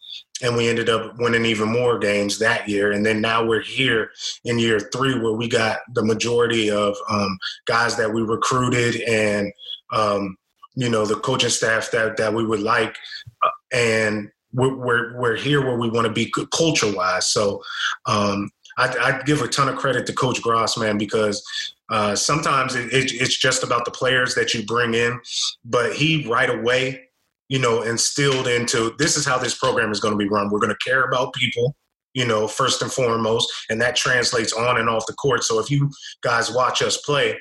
and 0.42 0.58
we 0.58 0.68
ended 0.68 0.90
up 0.90 1.18
winning 1.20 1.46
even 1.46 1.70
more 1.70 1.98
games 1.98 2.38
that 2.40 2.68
year. 2.68 2.92
And 2.92 3.06
then 3.06 3.22
now 3.22 3.46
we're 3.46 3.62
here 3.62 4.12
in 4.44 4.60
year 4.60 4.80
three, 4.80 5.18
where 5.18 5.34
we 5.34 5.48
got 5.48 5.80
the 5.94 6.04
majority 6.04 6.70
of 6.70 6.96
um, 7.10 7.38
guys 7.66 7.96
that 7.98 8.12
we 8.12 8.22
recruited 8.22 9.00
and 9.02 9.52
um, 9.94 10.36
you 10.76 10.90
know 10.90 11.06
the 11.06 11.16
coaching 11.16 11.50
staff 11.50 11.92
that 11.92 12.18
that 12.18 12.34
we 12.34 12.46
would 12.46 12.62
like, 12.62 12.98
uh, 13.44 13.50
and 13.72 14.32
we're, 14.54 14.76
we're, 14.76 15.20
we're 15.20 15.36
here 15.36 15.66
where 15.66 15.78
we 15.78 15.90
want 15.90 16.06
to 16.08 16.14
be 16.14 16.32
culture 16.52 16.94
wise. 16.94 17.26
So 17.32 17.64
um, 18.06 18.52
I, 18.78 18.88
I 19.02 19.22
give 19.24 19.42
a 19.42 19.48
ton 19.48 19.70
of 19.70 19.78
credit 19.78 20.06
to 20.08 20.14
Coach 20.14 20.42
Gross, 20.42 20.78
man, 20.78 20.98
because 20.98 21.44
uh, 21.90 22.16
sometimes 22.16 22.76
it, 22.76 22.94
it, 22.94 23.12
it's 23.14 23.38
just 23.38 23.64
about 23.64 23.86
the 23.86 23.92
players 23.92 24.36
that 24.36 24.54
you 24.54 24.64
bring 24.64 24.94
in, 24.94 25.20
but 25.66 25.94
he 25.94 26.28
right 26.28 26.50
away, 26.50 27.10
you 27.50 27.60
know, 27.60 27.82
instilled 27.82 28.48
into 28.48 28.96
this 28.98 29.18
is 29.18 29.26
how 29.26 29.38
this 29.38 29.58
program 29.58 29.92
is 29.92 30.00
going 30.00 30.14
to 30.14 30.18
be 30.18 30.30
run. 30.30 30.50
We're 30.50 30.60
going 30.60 30.70
to 30.70 30.90
care 30.90 31.04
about 31.04 31.34
people 31.34 31.76
you 32.14 32.28
know, 32.28 32.48
first 32.48 32.82
and 32.82 32.92
foremost, 32.92 33.52
and 33.70 33.82
that 33.82 33.96
translates 33.96 34.54
on 34.54 34.78
and 34.78 34.88
off 34.88 35.08
the 35.08 35.14
court. 35.14 35.44
So 35.44 35.60
if 35.60 35.72
you 35.72 35.90
guys 36.22 36.52
watch 36.52 36.84
us 36.84 36.98
play, 36.98 37.40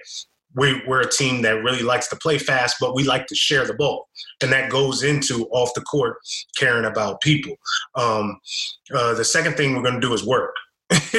we, 0.55 0.83
we're 0.87 1.01
a 1.01 1.11
team 1.11 1.43
that 1.43 1.63
really 1.63 1.83
likes 1.83 2.09
to 2.09 2.17
play 2.17 2.39
fast, 2.39 2.77
but 2.81 2.95
we 2.95 3.05
like 3.05 3.27
to 3.27 3.35
share 3.35 3.67
the 3.67 3.75
ball. 3.75 4.09
And 4.43 4.53
that 4.53 4.71
goes 4.71 5.03
into 5.03 5.47
off 5.51 5.75
the 5.75 5.81
court 5.83 6.17
caring 6.57 6.85
about 6.85 7.21
people. 7.21 7.55
Um, 7.95 8.39
uh, 8.95 9.15
the 9.15 9.25
second 9.25 9.57
thing 9.57 9.75
we're 9.75 9.83
going 9.83 9.95
to 9.95 10.01
do 10.01 10.13
is 10.13 10.27
work. 10.27 10.55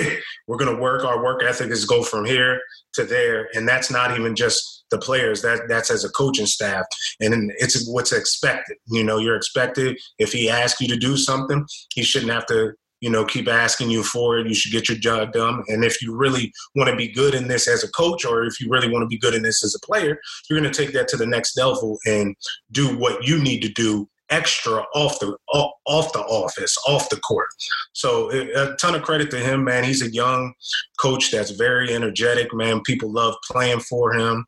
we're 0.48 0.58
going 0.58 0.74
to 0.74 0.82
work. 0.82 1.04
Our 1.04 1.24
work 1.24 1.44
ethic 1.44 1.72
is 1.72 1.86
go 1.86 2.04
from 2.04 2.26
here 2.26 2.62
to 2.94 3.04
there. 3.04 3.50
And 3.56 3.68
that's 3.68 3.90
not 3.90 4.18
even 4.18 4.36
just 4.36 4.86
the 4.92 5.00
players, 5.00 5.42
that 5.42 5.62
that's 5.68 5.90
as 5.90 6.04
a 6.04 6.10
coaching 6.10 6.46
staff. 6.46 6.86
And 7.20 7.52
it's 7.58 7.90
what's 7.90 8.12
expected. 8.12 8.78
You 8.88 9.04
know, 9.04 9.18
you're 9.18 9.36
expected. 9.36 9.98
If 10.20 10.32
he 10.32 10.50
asks 10.50 10.80
you 10.80 10.88
to 10.90 10.98
do 10.98 11.18
something, 11.18 11.66
he 11.94 12.04
shouldn't 12.04 12.32
have 12.32 12.46
to 12.48 12.74
you 13.04 13.10
know, 13.10 13.26
keep 13.26 13.50
asking 13.50 13.92
you 13.92 14.02
for 14.02 14.38
it. 14.38 14.48
You 14.48 14.56
should 14.56 14.72
get 14.72 14.88
your 14.88 14.98
job 14.98 15.34
done. 15.34 15.62
And 15.68 15.84
if 15.84 16.02
you 16.02 16.16
really 16.16 16.54
want 16.74 16.90
to 16.90 16.96
be 16.96 17.12
good 17.12 17.36
in 17.36 17.50
this 17.50 17.68
as 17.68 17.84
a 17.84 17.92
coach, 17.92 18.24
or 18.24 18.46
if 18.46 18.62
you 18.62 18.70
really 18.70 18.90
want 18.90 19.04
to 19.04 19.08
be 19.08 19.18
good 19.18 19.36
in 19.36 19.44
this 19.44 19.62
as 19.62 19.76
a 19.76 19.86
player, 19.86 20.18
you're 20.50 20.58
going 20.58 20.72
to 20.72 20.86
take 20.86 20.94
that 20.94 21.10
to 21.10 21.18
the 21.18 21.26
next 21.26 21.58
level 21.58 21.98
and 22.06 22.34
do 22.72 22.98
what 22.98 23.28
you 23.28 23.44
need 23.44 23.60
to 23.60 23.68
do 23.68 24.08
extra 24.30 24.86
off 24.96 25.20
the 25.20 25.36
off 25.50 26.14
the 26.14 26.22
office, 26.22 26.78
off 26.88 27.10
the 27.10 27.20
court. 27.20 27.50
So 27.92 28.32
a 28.32 28.74
ton 28.78 28.96
of 28.96 29.02
credit 29.02 29.30
to 29.32 29.38
him, 29.38 29.66
man. 29.66 29.84
He's 29.84 30.02
a 30.02 30.10
young 30.10 30.54
coach 30.98 31.30
that's 31.30 31.52
very 31.52 31.94
energetic, 31.94 32.54
man. 32.54 32.80
People 32.84 33.12
love 33.12 33.36
playing 33.52 33.82
for 33.82 34.14
him, 34.14 34.46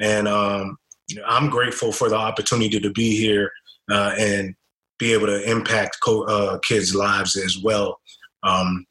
and 0.00 0.26
um, 0.26 0.78
I'm 1.26 1.50
grateful 1.50 1.92
for 1.92 2.08
the 2.08 2.16
opportunity 2.16 2.80
to 2.80 2.90
be 2.90 3.18
here 3.18 3.50
uh, 3.90 4.14
and 4.18 4.54
be 4.98 5.12
able 5.12 5.26
to 5.26 5.50
impact 5.50 5.98
co- 6.02 6.24
uh, 6.24 6.58
kids' 6.58 6.94
lives 6.94 7.36
as 7.36 7.58
well 7.62 8.00
um, 8.42 8.86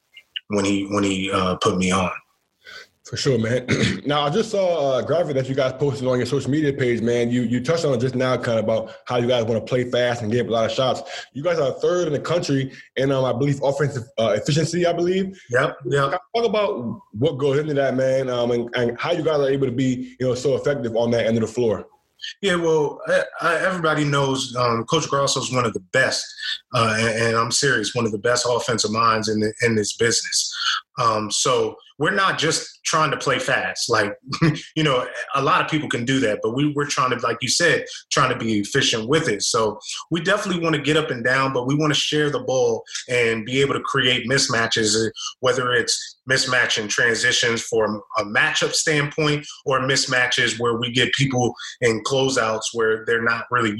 when 0.47 0.65
he 0.65 0.85
when 0.85 1.03
he 1.03 1.31
uh, 1.31 1.55
put 1.57 1.77
me 1.77 1.91
on. 1.91 2.11
For 3.07 3.15
sure, 3.15 3.39
man. 3.39 3.65
now 4.05 4.23
I 4.23 4.29
just 4.29 4.51
saw 4.51 4.97
a 4.97 5.03
graphic 5.03 5.35
that 5.35 5.47
you 5.47 5.55
guys 5.55 5.71
posted 5.73 6.05
on 6.07 6.17
your 6.17 6.25
social 6.25 6.51
media 6.51 6.73
page, 6.73 7.01
man. 7.01 7.31
You 7.31 7.43
you 7.43 7.63
touched 7.63 7.85
on 7.85 7.93
it 7.93 8.01
just 8.01 8.15
now, 8.15 8.35
kind 8.35 8.59
of 8.59 8.65
about 8.65 8.95
how 9.05 9.15
you 9.17 9.27
guys 9.27 9.45
want 9.45 9.65
to 9.65 9.69
play 9.69 9.89
fast 9.89 10.21
and 10.21 10.31
get 10.31 10.47
a 10.47 10.51
lot 10.51 10.65
of 10.65 10.71
shots. 10.71 11.25
You 11.33 11.41
guys 11.41 11.57
are 11.57 11.71
third 11.71 12.07
in 12.07 12.13
the 12.13 12.19
country 12.19 12.73
in, 12.97 13.11
um, 13.11 13.23
I 13.23 13.31
believe, 13.31 13.61
offensive 13.63 14.03
uh, 14.19 14.35
efficiency. 14.35 14.85
I 14.85 14.91
believe. 14.91 15.39
Yep. 15.51 15.77
Yeah. 15.85 16.17
Talk 16.35 16.45
about 16.45 16.99
what 17.11 17.37
goes 17.37 17.59
into 17.59 17.73
that, 17.75 17.95
man, 17.95 18.29
um, 18.29 18.51
and, 18.51 18.69
and 18.75 18.99
how 18.99 19.13
you 19.13 19.23
guys 19.23 19.39
are 19.39 19.49
able 19.49 19.67
to 19.67 19.73
be, 19.73 20.15
you 20.19 20.27
know, 20.27 20.35
so 20.35 20.55
effective 20.55 20.95
on 20.97 21.11
that 21.11 21.27
end 21.27 21.37
of 21.37 21.41
the 21.41 21.47
floor. 21.47 21.87
Yeah, 22.41 22.55
well, 22.55 22.99
I, 23.07 23.23
I, 23.41 23.55
everybody 23.59 24.03
knows 24.03 24.55
um, 24.55 24.83
Coach 24.85 25.09
Grasso 25.09 25.41
is 25.41 25.53
one 25.53 25.65
of 25.65 25.73
the 25.73 25.83
best, 25.91 26.25
uh, 26.73 26.95
and, 26.99 27.23
and, 27.23 27.37
I'm 27.37 27.51
serious, 27.51 27.95
one 27.95 28.05
of 28.05 28.11
the 28.11 28.17
best 28.17 28.45
offensive 28.49 28.91
minds 28.91 29.29
in 29.29 29.39
the, 29.39 29.53
in 29.61 29.75
this 29.75 29.95
business. 29.95 30.53
Um, 30.97 31.31
so 31.31 31.75
we're 31.99 32.13
not 32.13 32.37
just 32.37 32.79
trying 32.85 33.11
to 33.11 33.17
play 33.17 33.39
fast. 33.39 33.89
Like, 33.89 34.13
you 34.75 34.83
know, 34.83 35.07
a 35.35 35.41
lot 35.41 35.61
of 35.61 35.69
people 35.69 35.89
can 35.89 36.05
do 36.05 36.19
that, 36.21 36.39
but 36.43 36.55
we, 36.55 36.71
we're 36.73 36.87
trying 36.87 37.11
to, 37.11 37.17
like 37.25 37.37
you 37.41 37.49
said, 37.49 37.85
trying 38.11 38.31
to 38.31 38.37
be 38.37 38.59
efficient 38.59 39.07
with 39.07 39.27
it. 39.27 39.43
So 39.43 39.79
we 40.11 40.21
definitely 40.21 40.61
want 40.61 40.75
to 40.75 40.81
get 40.81 40.97
up 40.97 41.09
and 41.09 41.23
down, 41.23 41.53
but 41.53 41.67
we 41.67 41.75
want 41.75 41.93
to 41.93 41.99
share 41.99 42.29
the 42.29 42.39
ball 42.39 42.83
and 43.09 43.45
be 43.45 43.61
able 43.61 43.73
to 43.73 43.81
create 43.81 44.29
mismatches, 44.29 44.95
uh, 44.95 45.09
whether 45.39 45.73
it's 45.73 46.17
mismatching 46.29 46.89
transitions 46.89 47.61
for 47.63 48.01
a 48.17 48.23
matchup 48.23 48.73
standpoint 48.73 49.45
or 49.65 49.79
mismatches 49.81 50.59
where 50.59 50.77
we 50.77 50.91
get 50.91 51.13
people 51.13 51.53
in 51.81 52.03
closeouts 52.03 52.73
where 52.73 53.05
they're 53.05 53.23
not 53.23 53.45
really 53.49 53.75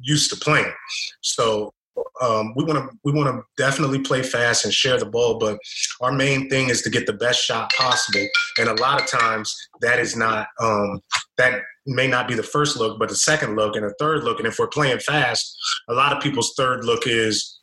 used 0.00 0.30
to 0.30 0.36
playing. 0.36 0.72
So 1.20 1.72
um, 2.20 2.52
we 2.56 2.64
want 2.64 2.78
to 2.78 2.96
we 3.04 3.12
want 3.12 3.34
to 3.34 3.42
definitely 3.56 4.00
play 4.00 4.22
fast 4.22 4.64
and 4.64 4.74
share 4.74 4.98
the 4.98 5.06
ball, 5.06 5.38
but 5.38 5.58
our 6.00 6.12
main 6.12 6.48
thing 6.50 6.68
is 6.68 6.82
to 6.82 6.90
get 6.90 7.06
the 7.06 7.12
best 7.12 7.42
shot 7.42 7.72
possible. 7.72 8.26
And 8.58 8.68
a 8.68 8.80
lot 8.80 9.00
of 9.00 9.08
times 9.08 9.54
that 9.80 9.98
is 9.98 10.16
not 10.16 10.48
um, 10.60 11.00
that 11.38 11.62
may 11.86 12.06
not 12.06 12.28
be 12.28 12.34
the 12.34 12.42
first 12.42 12.76
look, 12.76 12.98
but 12.98 13.08
the 13.08 13.16
second 13.16 13.56
look 13.56 13.76
and 13.76 13.84
the 13.84 13.94
third 13.98 14.24
look. 14.24 14.38
And 14.38 14.46
if 14.46 14.58
we're 14.58 14.68
playing 14.68 14.98
fast, 15.00 15.56
a 15.88 15.94
lot 15.94 16.14
of 16.14 16.22
people's 16.22 16.54
third 16.56 16.84
look 16.84 17.06
is 17.06 17.60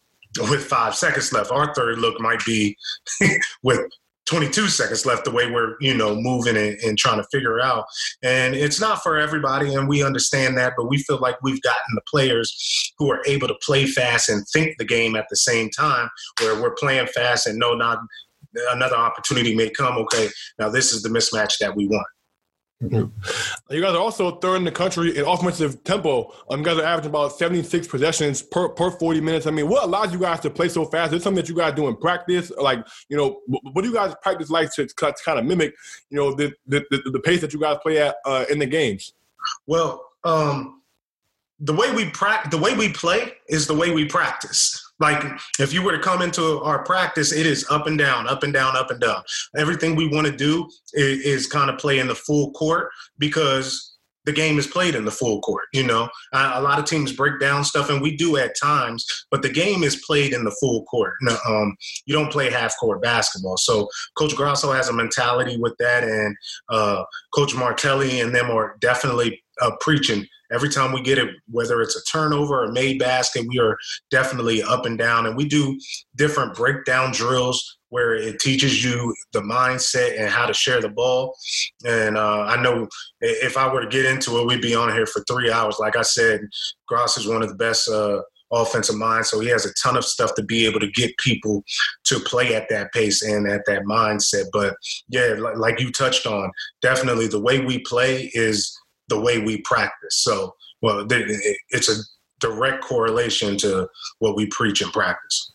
with 0.50 0.66
five 0.66 0.96
seconds 0.96 1.32
left. 1.32 1.52
Our 1.52 1.74
third 1.74 2.00
look 2.00 2.20
might 2.20 2.44
be 2.46 2.76
with 3.64 3.80
22 4.30 4.68
seconds 4.68 5.08
left 5.08 5.26
the 5.26 5.32
way 5.32 5.50
we're 5.50 5.76
you 5.80 5.94
know 5.94 6.16
moving 6.16 6.56
and, 6.56 6.78
and, 6.82 6.98
trying 6.98 7.18
to 7.18 7.28
figure 7.32 7.60
out. 7.60 7.86
And 8.22 8.54
it's 8.54 8.80
not 8.80 9.02
for 9.02 9.18
everybody 9.18 9.74
and 9.74 9.88
we 9.88 10.04
understand 10.04 10.58
that 10.58 10.74
but 10.78 10.88
we 10.88 11.00
feel 11.00 11.18
like 11.20 11.42
we've 11.42 11.62
gotten 11.62 11.96
the 11.96 12.02
players 12.10 12.94
who 12.98 13.12
are 13.12 13.22
able 13.26 13.48
to 13.48 13.56
play 13.66 13.88
fast 13.88 14.30
and 14.30 14.46
think 14.54 14.78
the 14.78 14.86
game 14.86 15.16
at 15.16 15.26
the 15.30 15.36
same 15.36 15.70
time 15.72 16.10
where 16.42 16.62
we're 16.62 16.76
playing 16.76 17.08
fast 17.08 17.48
and 17.48 17.58
no 17.58 17.74
not 17.74 18.00
another 18.72 18.96
opportunity 18.96 19.56
may 19.56 19.70
come 19.70 19.98
okay 19.98 20.28
now 20.60 20.70
this 20.70 20.92
is 20.92 21.02
the 21.02 21.10
mismatch 21.10 21.58
that 21.60 21.76
we 21.76 21.88
want 21.88 22.08
Mm-hmm. 22.82 23.74
You 23.74 23.82
guys 23.82 23.94
are 23.94 24.00
also 24.00 24.38
third 24.38 24.56
in 24.56 24.64
the 24.64 24.72
country 24.72 25.18
in 25.18 25.26
offensive 25.26 25.84
tempo. 25.84 26.34
Um, 26.50 26.60
you 26.60 26.66
guys 26.66 26.78
are 26.78 26.86
averaging 26.86 27.10
about 27.10 27.34
76 27.34 27.88
possessions 27.88 28.42
per, 28.42 28.70
per 28.70 28.90
40 28.90 29.20
minutes. 29.20 29.48
I 29.48 29.52
mean, 29.52 29.68
what 29.68 29.84
allows 29.84 30.14
you 30.14 30.20
guys 30.20 30.40
to 30.42 30.50
play 30.50 30.70
so 30.70 30.86
fast? 30.86 31.12
Is 31.12 31.20
it 31.20 31.24
something 31.24 31.44
that 31.44 31.50
you 31.50 31.56
guys 31.56 31.74
do 31.74 31.90
in 31.90 31.98
practice? 31.98 32.52
Like, 32.58 32.86
you 33.10 33.18
know, 33.18 33.42
what 33.48 33.82
do 33.82 33.90
you 33.90 33.94
guys 33.94 34.16
practice 34.24 34.50
like 34.50 34.74
to, 34.76 34.88
to 34.88 35.14
kind 35.26 35.40
of 35.40 35.46
mimic, 35.46 35.76
you 36.10 36.18
know, 36.18 36.34
the, 36.34 36.54
the, 36.68 36.86
the, 36.90 37.12
the 37.12 37.20
pace 37.20 37.42
that 37.42 37.52
you 37.54 37.60
guys 37.60 37.78
play 37.84 37.98
at 37.98 38.16
uh, 38.26 38.46
in 38.50 38.60
the 38.60 38.66
games? 38.66 39.12
Well, 39.68 40.06
um, 40.24 40.82
the 41.60 41.74
way 41.74 41.92
we 41.94 42.10
practice, 42.12 42.52
the 42.52 42.58
way 42.58 42.76
we 42.76 42.94
play 42.94 43.34
is 43.50 43.68
the 43.68 43.76
way 43.76 43.92
we 43.92 44.06
practice. 44.06 44.89
Like 45.00 45.24
if 45.60 45.74
you 45.74 45.82
were 45.82 45.92
to 45.92 46.00
come 46.00 46.22
into 46.22 46.62
our 46.62 46.84
practice, 46.84 47.32
it 47.32 47.46
is 47.46 47.66
up 47.70 47.88
and 47.88 47.98
down, 47.98 48.28
up 48.28 48.44
and 48.44 48.54
down, 48.54 48.76
up 48.76 48.92
and 48.92 49.00
down. 49.00 49.24
Everything 49.58 49.96
we 49.96 50.08
want 50.08 50.28
to 50.28 50.36
do 50.36 50.68
is, 50.94 51.20
is 51.20 51.48
kind 51.48 51.70
of 51.70 51.78
play 51.78 52.00
in 52.00 52.08
the 52.08 52.16
full 52.16 52.52
court 52.52 52.90
because 53.18 53.98
the 54.26 54.32
game 54.36 54.60
is 54.60 54.68
played 54.68 54.96
in 54.96 55.06
the 55.06 55.12
full 55.12 55.42
court. 55.42 55.66
You 55.74 55.88
know, 55.88 56.08
a 56.34 56.62
lot 56.62 56.78
of 56.78 56.86
teams 56.86 57.12
break 57.12 57.40
down 57.40 57.64
stuff, 57.64 57.90
and 57.90 58.02
we 58.02 58.16
do 58.16 58.38
at 58.38 58.54
times, 58.62 59.06
but 59.32 59.42
the 59.42 59.50
game 59.50 59.82
is 59.82 60.04
played 60.06 60.34
in 60.34 60.44
the 60.44 60.56
full 60.60 60.84
court. 60.84 61.14
No, 61.22 61.36
um, 61.48 61.76
you 62.06 62.14
don't 62.14 62.32
play 62.32 62.52
half 62.52 62.76
court 62.80 63.02
basketball. 63.02 63.58
So 63.58 63.88
Coach 64.18 64.36
Grasso 64.36 64.72
has 64.72 64.90
a 64.90 64.94
mentality 64.94 65.58
with 65.58 65.74
that, 65.80 66.04
and 66.04 66.36
uh, 66.70 67.04
Coach 67.34 67.56
Martelli 67.56 68.20
and 68.20 68.36
them 68.36 68.52
are 68.52 68.76
definitely 68.80 69.42
uh, 69.62 69.72
preaching 69.80 70.26
every 70.52 70.70
time 70.70 70.92
we 70.92 71.02
get 71.02 71.18
it, 71.18 71.30
whether 71.50 71.82
it's 71.82 71.96
a 71.96 72.04
turnover 72.12 72.64
or 72.64 72.72
made 72.72 73.00
basket, 73.00 73.46
we 73.48 73.60
are 73.60 73.78
definitely 74.10 74.64
up 74.64 74.86
and 74.86 74.98
down. 74.98 75.26
And 75.26 75.36
we 75.36 75.48
do 75.48 75.80
different 76.16 76.56
breakdown 76.56 77.12
drills 77.12 77.78
where 77.90 78.14
it 78.16 78.40
teaches 78.40 78.84
you 78.84 79.14
the 79.34 79.42
mindset 79.42 80.20
and 80.20 80.30
how 80.30 80.46
to 80.46 80.54
share 80.54 80.82
the 80.82 80.90
ball. 80.90 81.36
And 81.86 82.18
uh, 82.18 82.42
I 82.42 82.62
know 82.62 82.88
if 83.22 83.58
I 83.58 83.72
were 83.72 83.82
to 83.82 83.88
get 83.88 84.06
into 84.06 84.40
it, 84.40 84.48
we'd 84.48 84.62
be 84.62 84.76
on 84.76 84.92
here 84.92 85.06
for 85.06 85.24
three 85.30 85.52
hours. 85.52 85.78
Like 85.80 85.96
I 85.96 86.04
said, 86.04 86.42
Gross 86.88 87.18
is 87.18 87.28
one 87.28 87.42
of 87.42 87.50
the 87.50 87.56
best 87.56 87.90
uh, 87.90 88.22
offensive 88.52 88.96
minds, 88.96 89.30
so 89.30 89.40
he 89.40 89.48
has 89.50 89.66
a 89.66 89.74
ton 89.82 89.96
of 89.96 90.06
stuff 90.06 90.34
to 90.36 90.44
be 90.44 90.66
able 90.66 90.80
to 90.80 90.92
get 90.92 91.16
people 91.18 91.64
to 92.06 92.20
play 92.20 92.56
at 92.56 92.68
that 92.70 92.92
pace 92.94 93.22
and 93.22 93.48
at 93.48 93.62
that 93.68 93.84
mindset. 93.84 94.46
But 94.52 94.76
yeah, 95.08 95.36
like 95.56 95.80
you 95.80 95.92
touched 95.92 96.26
on, 96.26 96.52
definitely 96.82 97.28
the 97.28 97.42
way 97.42 97.60
we 97.60 97.80
play 97.80 98.32
is 98.34 98.79
the 99.10 99.20
way 99.20 99.40
we 99.40 99.62
practice. 99.62 100.16
So, 100.24 100.56
well, 100.82 101.06
it's 101.10 101.90
a 101.90 102.02
direct 102.40 102.84
correlation 102.84 103.58
to 103.58 103.90
what 104.20 104.36
we 104.36 104.46
preach 104.48 104.82
and 104.82 104.94
practice. 104.94 105.52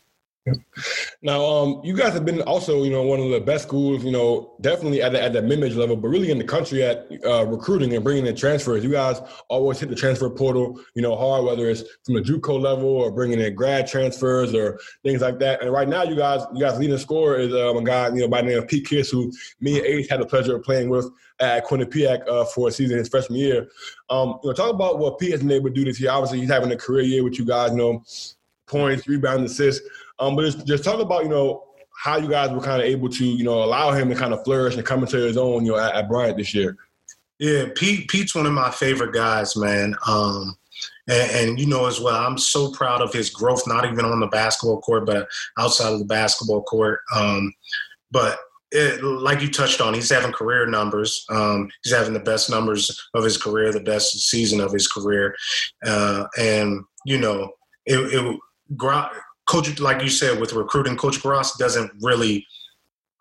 Now, 1.21 1.43
um, 1.43 1.81
you 1.83 1.95
guys 1.95 2.13
have 2.13 2.23
been 2.23 2.41
also, 2.43 2.83
you 2.83 2.91
know, 2.91 3.01
one 3.01 3.19
of 3.19 3.31
the 3.31 3.39
best 3.39 3.67
schools, 3.67 4.03
you 4.03 4.11
know, 4.11 4.55
definitely 4.61 5.01
at 5.01 5.13
the, 5.13 5.21
at 5.21 5.33
the 5.33 5.41
mid-major 5.41 5.79
level, 5.79 5.95
but 5.95 6.09
really 6.09 6.29
in 6.29 6.37
the 6.37 6.43
country 6.43 6.83
at 6.83 7.07
uh, 7.25 7.45
recruiting 7.47 7.95
and 7.95 8.03
bringing 8.03 8.27
in 8.27 8.35
transfers. 8.35 8.83
You 8.83 8.91
guys 8.91 9.19
always 9.49 9.79
hit 9.79 9.89
the 9.89 9.95
transfer 9.95 10.29
portal, 10.29 10.79
you 10.93 11.01
know, 11.01 11.15
hard, 11.15 11.45
whether 11.45 11.67
it's 11.67 11.83
from 12.03 12.15
the 12.15 12.21
JUCO 12.21 12.61
level 12.61 12.85
or 12.85 13.11
bringing 13.11 13.39
in 13.39 13.55
grad 13.55 13.87
transfers 13.87 14.53
or 14.53 14.79
things 15.03 15.21
like 15.21 15.39
that. 15.39 15.61
And 15.61 15.71
right 15.71 15.87
now, 15.87 16.03
you 16.03 16.15
guys, 16.15 16.41
you 16.53 16.59
guys 16.59 16.77
leading 16.77 16.97
scorer 16.97 17.39
is 17.39 17.53
um, 17.53 17.77
a 17.77 17.83
guy, 17.83 18.09
you 18.09 18.21
know, 18.21 18.27
by 18.27 18.41
the 18.41 18.49
name 18.49 18.59
of 18.59 18.67
Pete 18.67 18.85
Kiss, 18.85 19.09
who 19.09 19.31
me 19.59 19.77
and 19.79 19.87
Ace 19.87 20.09
had 20.09 20.21
the 20.21 20.27
pleasure 20.27 20.55
of 20.55 20.63
playing 20.63 20.89
with 20.89 21.09
at 21.39 21.65
Quinnipiac 21.65 22.27
uh, 22.29 22.45
for 22.45 22.69
a 22.69 22.71
season 22.71 22.97
his 22.97 23.09
freshman 23.09 23.39
year. 23.39 23.67
Um, 24.09 24.39
you 24.43 24.49
know, 24.49 24.53
talk 24.53 24.73
about 24.73 24.99
what 24.99 25.17
Pete 25.17 25.31
has 25.31 25.41
been 25.41 25.51
able 25.51 25.69
to 25.69 25.73
do 25.73 25.85
this 25.85 25.99
year. 25.99 26.11
Obviously, 26.11 26.39
he's 26.39 26.49
having 26.49 26.71
a 26.71 26.77
career 26.77 27.03
year 27.03 27.23
with 27.23 27.39
you 27.39 27.45
guys, 27.45 27.71
you 27.71 27.77
know, 27.77 28.03
points, 28.67 29.07
rebounds, 29.07 29.51
assists. 29.51 29.87
Um, 30.19 30.35
but 30.35 30.43
just, 30.43 30.65
just 30.65 30.83
talk 30.83 30.99
about, 30.99 31.23
you 31.23 31.29
know, 31.29 31.63
how 31.97 32.17
you 32.17 32.29
guys 32.29 32.51
were 32.51 32.61
kind 32.61 32.81
of 32.81 32.87
able 32.87 33.09
to, 33.09 33.25
you 33.25 33.43
know, 33.43 33.63
allow 33.63 33.91
him 33.91 34.09
to 34.09 34.15
kind 34.15 34.33
of 34.33 34.43
flourish 34.43 34.75
and 34.75 34.85
come 34.85 35.01
into 35.01 35.17
his 35.17 35.37
own, 35.37 35.65
you 35.65 35.71
know, 35.71 35.77
at, 35.77 35.95
at 35.95 36.09
Bryant 36.09 36.37
this 36.37 36.53
year. 36.53 36.77
Yeah, 37.39 37.65
Pete. 37.75 38.07
Pete's 38.09 38.35
one 38.35 38.45
of 38.45 38.53
my 38.53 38.71
favorite 38.71 39.13
guys, 39.13 39.55
man. 39.55 39.95
Um, 40.07 40.57
and, 41.07 41.31
and, 41.31 41.59
you 41.59 41.67
know 41.67 41.85
as 41.85 41.99
well, 41.99 42.15
I'm 42.15 42.37
so 42.37 42.71
proud 42.71 43.01
of 43.01 43.13
his 43.13 43.29
growth, 43.29 43.67
not 43.67 43.85
even 43.85 44.05
on 44.05 44.19
the 44.19 44.27
basketball 44.27 44.81
court, 44.81 45.05
but 45.05 45.27
outside 45.57 45.93
of 45.93 45.99
the 45.99 46.05
basketball 46.05 46.63
court. 46.63 46.99
Um, 47.15 47.53
but 48.11 48.39
it, 48.71 49.03
like 49.03 49.41
you 49.41 49.49
touched 49.49 49.81
on, 49.81 49.93
he's 49.93 50.09
having 50.09 50.31
career 50.31 50.65
numbers. 50.65 51.25
Um, 51.29 51.69
he's 51.83 51.93
having 51.93 52.13
the 52.13 52.19
best 52.19 52.49
numbers 52.49 52.99
of 53.13 53.23
his 53.23 53.37
career, 53.37 53.71
the 53.71 53.79
best 53.79 54.11
season 54.29 54.59
of 54.59 54.71
his 54.71 54.87
career, 54.87 55.35
uh, 55.85 56.25
and 56.37 56.81
you 57.05 57.19
know, 57.19 57.51
it, 57.85 57.97
it 57.97 58.39
coach, 59.47 59.79
like 59.79 60.01
you 60.01 60.09
said, 60.09 60.39
with 60.39 60.53
recruiting, 60.53 60.97
Coach 60.97 61.21
Gross 61.21 61.57
doesn't 61.57 61.91
really 62.01 62.45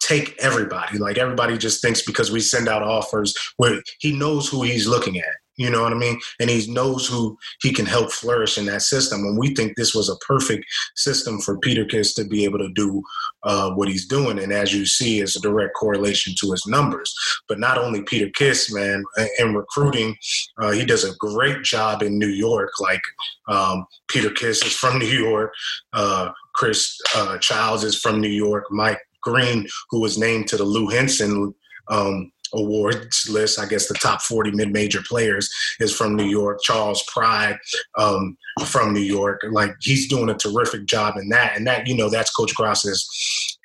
take 0.00 0.36
everybody. 0.38 0.98
Like 0.98 1.18
everybody 1.18 1.56
just 1.56 1.80
thinks 1.80 2.02
because 2.02 2.30
we 2.30 2.40
send 2.40 2.68
out 2.68 2.82
offers 2.82 3.34
where 3.56 3.82
he 3.98 4.16
knows 4.16 4.48
who 4.48 4.62
he's 4.62 4.86
looking 4.86 5.18
at. 5.18 5.34
You 5.56 5.70
know 5.70 5.82
what 5.82 5.92
I 5.92 5.96
mean? 5.96 6.18
And 6.40 6.50
he 6.50 6.72
knows 6.72 7.06
who 7.06 7.36
he 7.62 7.72
can 7.72 7.86
help 7.86 8.10
flourish 8.10 8.58
in 8.58 8.66
that 8.66 8.82
system. 8.82 9.20
And 9.20 9.38
we 9.38 9.54
think 9.54 9.76
this 9.76 9.94
was 9.94 10.08
a 10.08 10.16
perfect 10.16 10.64
system 10.96 11.40
for 11.40 11.58
Peter 11.58 11.84
Kiss 11.84 12.14
to 12.14 12.24
be 12.24 12.44
able 12.44 12.58
to 12.58 12.72
do 12.74 13.02
uh, 13.44 13.70
what 13.72 13.88
he's 13.88 14.06
doing. 14.06 14.38
And 14.38 14.52
as 14.52 14.74
you 14.74 14.84
see, 14.84 15.20
it's 15.20 15.36
a 15.36 15.40
direct 15.40 15.74
correlation 15.74 16.34
to 16.40 16.50
his 16.52 16.66
numbers. 16.66 17.14
But 17.48 17.60
not 17.60 17.78
only 17.78 18.02
Peter 18.02 18.30
Kiss, 18.34 18.72
man, 18.72 19.04
in 19.38 19.54
recruiting, 19.54 20.16
uh, 20.60 20.72
he 20.72 20.84
does 20.84 21.04
a 21.04 21.16
great 21.18 21.62
job 21.62 22.02
in 22.02 22.18
New 22.18 22.28
York. 22.28 22.70
Like 22.80 23.02
um, 23.48 23.86
Peter 24.08 24.30
Kiss 24.30 24.64
is 24.64 24.74
from 24.74 24.98
New 25.04 25.06
York. 25.06 25.52
Uh, 25.92 26.30
Chris 26.54 26.98
uh, 27.14 27.38
Childs 27.38 27.84
is 27.84 27.98
from 27.98 28.20
New 28.20 28.28
York. 28.28 28.64
Mike 28.70 29.00
Green, 29.22 29.66
who 29.90 30.00
was 30.00 30.18
named 30.18 30.48
to 30.48 30.56
the 30.56 30.64
Lou 30.64 30.88
Henson 30.88 31.54
um, 31.88 32.30
awards 32.54 33.28
list. 33.30 33.58
I 33.58 33.66
guess 33.66 33.88
the 33.88 33.94
top 33.94 34.22
40 34.22 34.52
mid-major 34.52 35.02
players 35.02 35.50
is 35.80 35.94
from 35.94 36.16
New 36.16 36.26
York. 36.26 36.60
Charles 36.62 37.02
Pride 37.04 37.58
um, 37.98 38.36
from 38.66 38.92
New 38.92 39.00
York. 39.00 39.44
Like 39.50 39.72
he's 39.80 40.08
doing 40.08 40.30
a 40.30 40.34
terrific 40.34 40.86
job 40.86 41.16
in 41.16 41.28
that. 41.30 41.56
And 41.56 41.66
that, 41.66 41.86
you 41.86 41.96
know, 41.96 42.08
that's 42.08 42.30
Coach 42.30 42.54
Gross's 42.54 43.08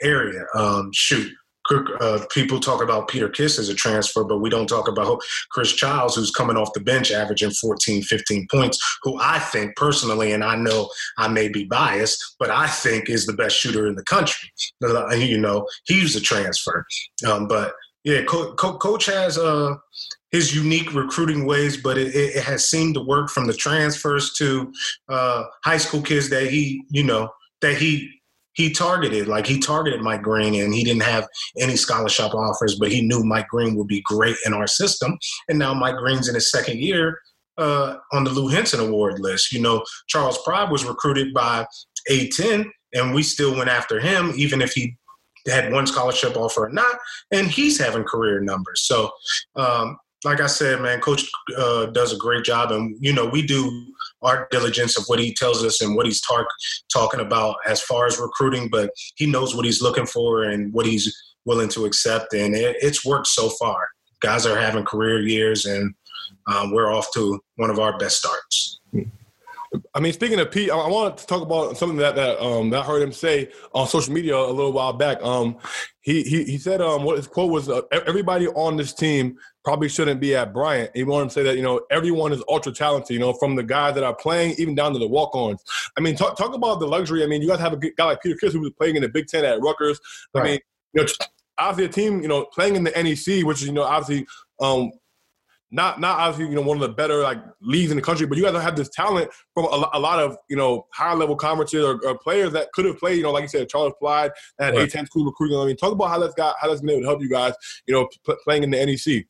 area. 0.02 0.46
Um, 0.56 0.92
shoot. 0.94 1.32
Uh, 2.02 2.26
people 2.34 2.60
talk 2.60 2.82
about 2.82 3.08
Peter 3.08 3.30
Kiss 3.30 3.60
as 3.60 3.70
a 3.70 3.76
transfer, 3.76 4.24
but 4.24 4.40
we 4.40 4.50
don't 4.50 4.68
talk 4.68 4.88
about 4.88 5.22
Chris 5.52 5.72
Childs, 5.72 6.16
who's 6.16 6.32
coming 6.32 6.58
off 6.58 6.74
the 6.74 6.80
bench 6.80 7.12
averaging 7.12 7.52
14, 7.52 8.02
15 8.02 8.48
points, 8.50 8.80
who 9.04 9.20
I 9.22 9.38
think 9.38 9.76
personally, 9.76 10.32
and 10.32 10.44
I 10.44 10.56
know 10.56 10.90
I 11.20 11.28
may 11.28 11.48
be 11.48 11.66
biased, 11.66 12.38
but 12.40 12.50
I 12.50 12.66
think 12.66 13.08
is 13.08 13.28
the 13.28 13.34
best 13.34 13.56
shooter 13.56 13.86
in 13.86 13.94
the 13.94 14.04
country. 14.06 14.50
You 14.82 15.38
know, 15.38 15.68
he's 15.86 16.16
a 16.16 16.22
transfer. 16.22 16.86
Um, 17.28 17.48
but 17.48 17.74
yeah, 18.04 18.24
Co- 18.24 18.54
Co- 18.54 18.78
coach 18.78 19.06
has 19.08 19.38
uh, 19.38 19.76
his 20.32 20.56
unique 20.56 20.94
recruiting 20.94 21.46
ways, 21.46 21.78
but 21.78 21.98
it, 21.98 22.16
it, 22.16 22.44
has 22.44 22.70
seemed 22.70 22.96
to 22.96 23.02
work 23.02 23.30
from 23.30 23.46
the 23.46 23.54
transfers 23.54 24.34
to 24.34 24.72
uh, 25.10 25.44
high 25.64 25.78
school 25.78 26.02
kids 26.02 26.30
that 26.30 26.50
he, 26.50 26.84
you 26.90 27.04
know, 27.04 27.30
that 27.62 27.76
he 27.78 28.10
he 28.54 28.72
targeted. 28.72 29.28
Like 29.28 29.46
he 29.46 29.60
targeted 29.60 30.02
Mike 30.02 30.22
Green, 30.22 30.56
and 30.56 30.74
he 30.74 30.84
didn't 30.84 31.04
have 31.04 31.28
any 31.60 31.76
scholarship 31.76 32.34
offers, 32.34 32.78
but 32.80 32.92
he 32.92 33.02
knew 33.02 33.24
Mike 33.24 33.48
Green 33.48 33.76
would 33.76 33.88
be 33.88 34.02
great 34.02 34.36
in 34.46 34.54
our 34.54 34.68
system. 34.68 35.18
And 35.48 35.60
now 35.60 35.74
Mike 35.74 35.98
Green's 35.98 36.30
in 36.30 36.36
his 36.36 36.52
second 36.52 36.80
year 36.80 37.20
uh, 37.58 37.96
on 38.12 38.24
the 38.24 38.32
Lou 38.32 38.48
Henson 38.48 38.80
Award 38.80 39.20
list. 39.20 39.52
You 39.52 39.62
know, 39.62 39.84
Charles 40.08 40.42
Pride 40.44 40.72
was 40.72 40.86
recruited 40.86 41.34
by 41.34 41.66
A10, 42.10 42.66
and 42.94 43.14
we 43.14 43.24
still 43.24 43.56
went 43.56 43.70
after 43.70 44.00
him, 44.00 44.34
even 44.36 44.62
if 44.62 44.72
he 44.72 44.98
had 45.50 45.72
one 45.72 45.88
scholarship 45.88 46.36
offer 46.36 46.66
or 46.66 46.70
not, 46.70 46.98
and 47.32 47.48
he's 47.48 47.80
having 47.80 48.04
career 48.04 48.40
numbers. 48.40 48.82
So, 48.82 49.12
um, 49.56 49.98
like 50.26 50.42
I 50.42 50.48
said, 50.48 50.82
man, 50.82 51.00
Coach 51.00 51.30
uh, 51.58 51.88
does 51.88 52.14
a 52.14 52.18
great 52.18 52.44
job, 52.44 52.72
and 52.72 52.96
you 53.00 53.14
know 53.14 53.26
we 53.26 53.42
do 53.42 53.86
our 54.22 54.48
diligence 54.52 54.98
of 54.98 55.06
what 55.08 55.20
he 55.20 55.34
tells 55.34 55.64
us 55.64 55.82
and 55.82 55.96
what 55.96 56.06
he's 56.06 56.22
talk, 56.22 56.46
talking 56.92 57.22
about 57.22 57.56
as 57.66 57.82
far 57.82 58.06
as 58.06 58.20
recruiting. 58.20 58.70
But 58.70 58.92
he 59.16 59.26
knows 59.26 59.56
what 59.56 59.66
he's 59.66 59.82
looking 59.82 60.06
for 60.06 60.44
and 60.44 60.74
what 60.74 60.86
he's 60.86 61.16
willing 61.46 61.70
to 61.70 61.86
accept, 61.86 62.34
and 62.34 62.56
it, 62.56 62.78
it's 62.82 63.06
worked 63.06 63.28
so 63.28 63.50
far. 63.50 63.88
Guys 64.22 64.46
are 64.46 64.60
having 64.60 64.84
career 64.84 65.22
years, 65.22 65.66
and 65.66 65.94
um, 66.48 66.72
we're 66.72 66.92
off 66.92 67.08
to 67.14 67.40
one 67.56 67.70
of 67.70 67.80
our 67.80 67.98
best 67.98 68.18
starts. 68.18 68.80
Mm-hmm. 68.94 69.10
I 69.94 70.00
mean, 70.00 70.14
speaking 70.14 70.40
of 70.40 70.50
Pete, 70.50 70.72
I, 70.72 70.78
I 70.78 70.90
wanted 70.90 71.18
to 71.18 71.28
talk 71.28 71.44
about 71.44 71.78
something 71.78 71.98
that 71.98 72.16
that 72.16 72.42
um 72.44 72.72
that 72.72 72.80
I 72.80 72.86
heard 72.86 73.02
him 73.02 73.12
say 73.12 73.50
on 73.74 73.88
social 73.88 74.14
media 74.14 74.36
a 74.36 74.52
little 74.52 74.72
while 74.72 74.94
back. 74.94 75.22
Um, 75.22 75.58
he 76.02 76.24
he 76.24 76.44
he 76.44 76.58
said 76.58 76.82
um 76.82 77.04
what 77.04 77.18
his 77.18 77.28
quote 77.28 77.52
was 77.52 77.70
uh, 77.70 77.82
everybody 77.92 78.48
on 78.48 78.78
this 78.78 78.94
team 78.94 79.38
probably 79.64 79.88
shouldn't 79.88 80.20
be 80.20 80.36
at 80.36 80.54
Bryant. 80.54 80.90
He 80.96 81.04
wanted 81.04 81.26
to 81.26 81.34
say 81.34 81.44
that 81.44 81.56
you 81.56 81.62
know 81.62 81.82
everyone 81.92 82.34
is 82.34 82.44
ultra 82.48 82.72
talented. 82.72 83.14
You 83.14 83.20
know, 83.20 83.34
from 83.34 83.56
the 83.56 83.64
guys 83.64 83.94
that 83.96 84.04
are 84.04 84.16
playing 84.16 84.56
even 84.58 84.74
down 84.74 84.94
to 84.94 85.00
the 85.00 85.08
walk-ons. 85.08 85.64
I 85.98 86.02
mean, 86.02 86.16
talk 86.16 86.36
talk 86.36 86.56
about 86.56 86.80
the 86.80 86.88
luxury. 86.88 87.24
I 87.24 87.28
mean, 87.28 87.42
you 87.42 87.48
guys 87.48 87.60
have 87.60 87.74
a 87.74 87.78
guy 87.78 88.06
like 88.06 88.24
Peter 88.24 88.38
Kiss 88.38 88.54
who 88.54 88.62
was 88.62 88.72
playing 88.72 88.96
in 88.96 89.04
the 89.04 89.10
Big 89.10 89.28
Ten 89.28 89.46
at 89.46 89.62
Rutgers. 89.62 90.00
I 90.34 90.44
mean, 90.44 90.60
you 90.94 91.04
know, 91.04 91.08
obviously 91.60 91.86
a 91.86 91.90
team 91.90 92.22
you 92.22 92.28
know 92.28 92.46
playing 92.46 92.76
in 92.76 92.84
the 92.84 92.92
NEC, 92.92 93.46
which 93.46 93.62
is 93.62 93.68
you 93.68 93.74
know 93.74 93.84
obviously 93.84 94.26
um 94.60 94.92
not 95.72 96.00
not 96.00 96.20
obviously 96.20 96.50
you 96.50 96.56
know 96.56 96.68
one 96.68 96.78
of 96.78 96.82
the 96.82 96.90
better 96.90 97.22
like 97.22 97.38
leagues 97.62 97.92
in 97.92 97.98
the 97.98 98.02
country, 98.02 98.26
but 98.26 98.38
you 98.38 98.44
guys 98.44 98.60
have 98.62 98.76
this 98.76 98.90
talent 98.90 99.30
from 99.54 99.66
a, 99.66 99.90
a 99.94 100.00
lot 100.00 100.20
of 100.20 100.38
you 100.50 100.56
know 100.56 100.88
high 100.94 101.14
level 101.14 101.36
conferences 101.36 101.84
or, 101.84 102.00
or, 102.06 102.18
players 102.18 102.52
that 102.54 102.72
could 102.74 102.86
have 102.86 102.98
played. 102.98 103.18
You 103.18 103.24
know, 103.24 103.32
like 103.32 103.44
you 103.44 103.48
said, 103.48 103.70
Charles 103.70 103.94
Pride 104.00 104.32
at 104.60 104.74
right. 104.74 104.90
A10 104.90 105.06
school 105.06 105.26
recruiting. 105.26 105.58
I 105.58 105.66
mean, 105.66 105.78
talk 105.78 105.94
about 105.94 106.10
how 106.10 106.20
that's 106.20 106.34
got 106.34 106.56
how 106.60 106.68
that's 106.70 106.82
been 106.82 106.92
able 106.92 107.02
to 107.02 107.08
help 107.08 107.22
you 107.22 107.30
guys. 107.30 107.54
You 107.88 107.94
know, 107.94 108.08
p- 108.26 108.36
playing 108.44 108.64
in 108.64 108.72
the 108.72 108.86
NEC. 108.86 109.26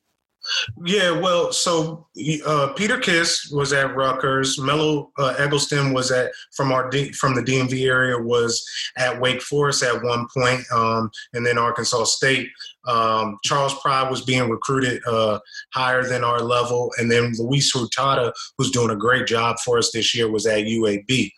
Yeah, 0.85 1.11
well, 1.11 1.51
so 1.51 2.07
uh, 2.45 2.73
Peter 2.75 2.97
Kiss 2.97 3.51
was 3.51 3.73
at 3.73 3.95
Rutgers. 3.95 4.59
Mello 4.59 5.11
uh, 5.17 5.35
Eggleston 5.37 5.93
was 5.93 6.11
at 6.11 6.31
from 6.55 6.71
our 6.71 6.89
D, 6.89 7.11
from 7.11 7.35
the 7.35 7.41
DMV 7.41 7.85
area 7.85 8.17
was 8.17 8.65
at 8.97 9.19
Wake 9.19 9.41
Forest 9.41 9.83
at 9.83 10.01
one 10.03 10.27
point, 10.35 10.61
um, 10.71 11.11
and 11.33 11.45
then 11.45 11.57
Arkansas 11.57 12.05
State. 12.05 12.49
Um, 12.87 13.37
Charles 13.43 13.79
Pride 13.81 14.09
was 14.09 14.21
being 14.21 14.49
recruited 14.49 15.01
uh, 15.05 15.39
higher 15.73 16.03
than 16.03 16.23
our 16.23 16.41
level, 16.41 16.91
and 16.97 17.11
then 17.11 17.33
Luis 17.37 17.71
Hurtado, 17.73 18.31
who's 18.57 18.71
doing 18.71 18.89
a 18.89 18.95
great 18.95 19.27
job 19.27 19.57
for 19.59 19.77
us 19.77 19.91
this 19.91 20.15
year, 20.15 20.31
was 20.31 20.45
at 20.45 20.63
UAB. 20.63 21.31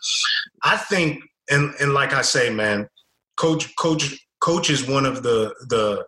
I 0.64 0.78
think, 0.78 1.24
and 1.50 1.74
and 1.82 1.94
like 1.94 2.14
I 2.14 2.22
say, 2.22 2.50
man, 2.50 2.88
coach, 3.36 3.76
coach, 3.76 4.18
coach 4.40 4.70
is 4.70 4.88
one 4.88 5.06
of 5.06 5.24
the 5.24 5.54
the 5.68 6.06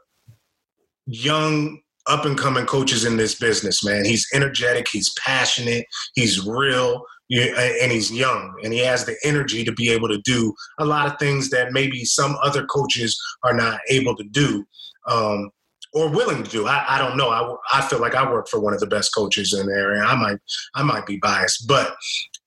young 1.05 1.82
up 2.07 2.25
and 2.25 2.37
coming 2.37 2.65
coaches 2.65 3.05
in 3.05 3.17
this 3.17 3.35
business, 3.35 3.83
man. 3.83 4.05
He's 4.05 4.27
energetic, 4.33 4.87
he's 4.91 5.13
passionate, 5.13 5.85
he's 6.15 6.45
real, 6.45 7.03
and 7.29 7.91
he's 7.91 8.11
young, 8.11 8.53
and 8.63 8.73
he 8.73 8.79
has 8.79 9.05
the 9.05 9.15
energy 9.23 9.63
to 9.63 9.71
be 9.71 9.89
able 9.89 10.09
to 10.09 10.21
do 10.23 10.53
a 10.79 10.85
lot 10.85 11.07
of 11.07 11.17
things 11.17 11.49
that 11.49 11.71
maybe 11.71 12.05
some 12.05 12.35
other 12.43 12.65
coaches 12.65 13.19
are 13.43 13.53
not 13.53 13.79
able 13.89 14.15
to 14.15 14.23
do. 14.23 14.65
Um, 15.07 15.49
or 15.95 16.09
willing 16.09 16.41
to 16.41 16.49
do. 16.49 16.65
I, 16.65 16.83
I 16.95 16.97
don't 16.97 17.17
know. 17.17 17.29
I, 17.29 17.77
I 17.77 17.81
feel 17.87 17.99
like 17.99 18.15
I 18.15 18.29
work 18.29 18.47
for 18.47 18.59
one 18.59 18.73
of 18.73 18.79
the 18.79 18.87
best 18.87 19.13
coaches 19.13 19.53
in 19.53 19.67
the 19.67 19.73
area. 19.73 20.01
I 20.01 20.15
might 20.15 20.39
I 20.73 20.81
might 20.81 21.05
be 21.05 21.17
biased, 21.17 21.67
but 21.67 21.93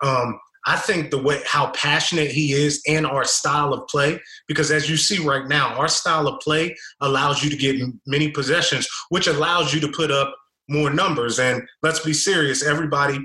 um, 0.02 0.40
I 0.66 0.76
think 0.76 1.10
the 1.10 1.22
way 1.22 1.40
how 1.46 1.70
passionate 1.70 2.30
he 2.30 2.52
is 2.52 2.82
and 2.88 3.06
our 3.06 3.24
style 3.24 3.72
of 3.72 3.86
play, 3.88 4.20
because 4.48 4.70
as 4.70 4.90
you 4.90 4.96
see 4.96 5.18
right 5.24 5.46
now, 5.46 5.76
our 5.76 5.88
style 5.88 6.26
of 6.26 6.40
play 6.40 6.76
allows 7.00 7.42
you 7.42 7.50
to 7.50 7.56
get 7.56 7.80
many 8.06 8.30
possessions, 8.30 8.86
which 9.10 9.28
allows 9.28 9.72
you 9.72 9.80
to 9.80 9.88
put 9.88 10.10
up 10.10 10.34
more 10.68 10.90
numbers. 10.90 11.38
And 11.38 11.62
let's 11.82 12.00
be 12.00 12.12
serious, 12.12 12.64
everybody 12.64 13.18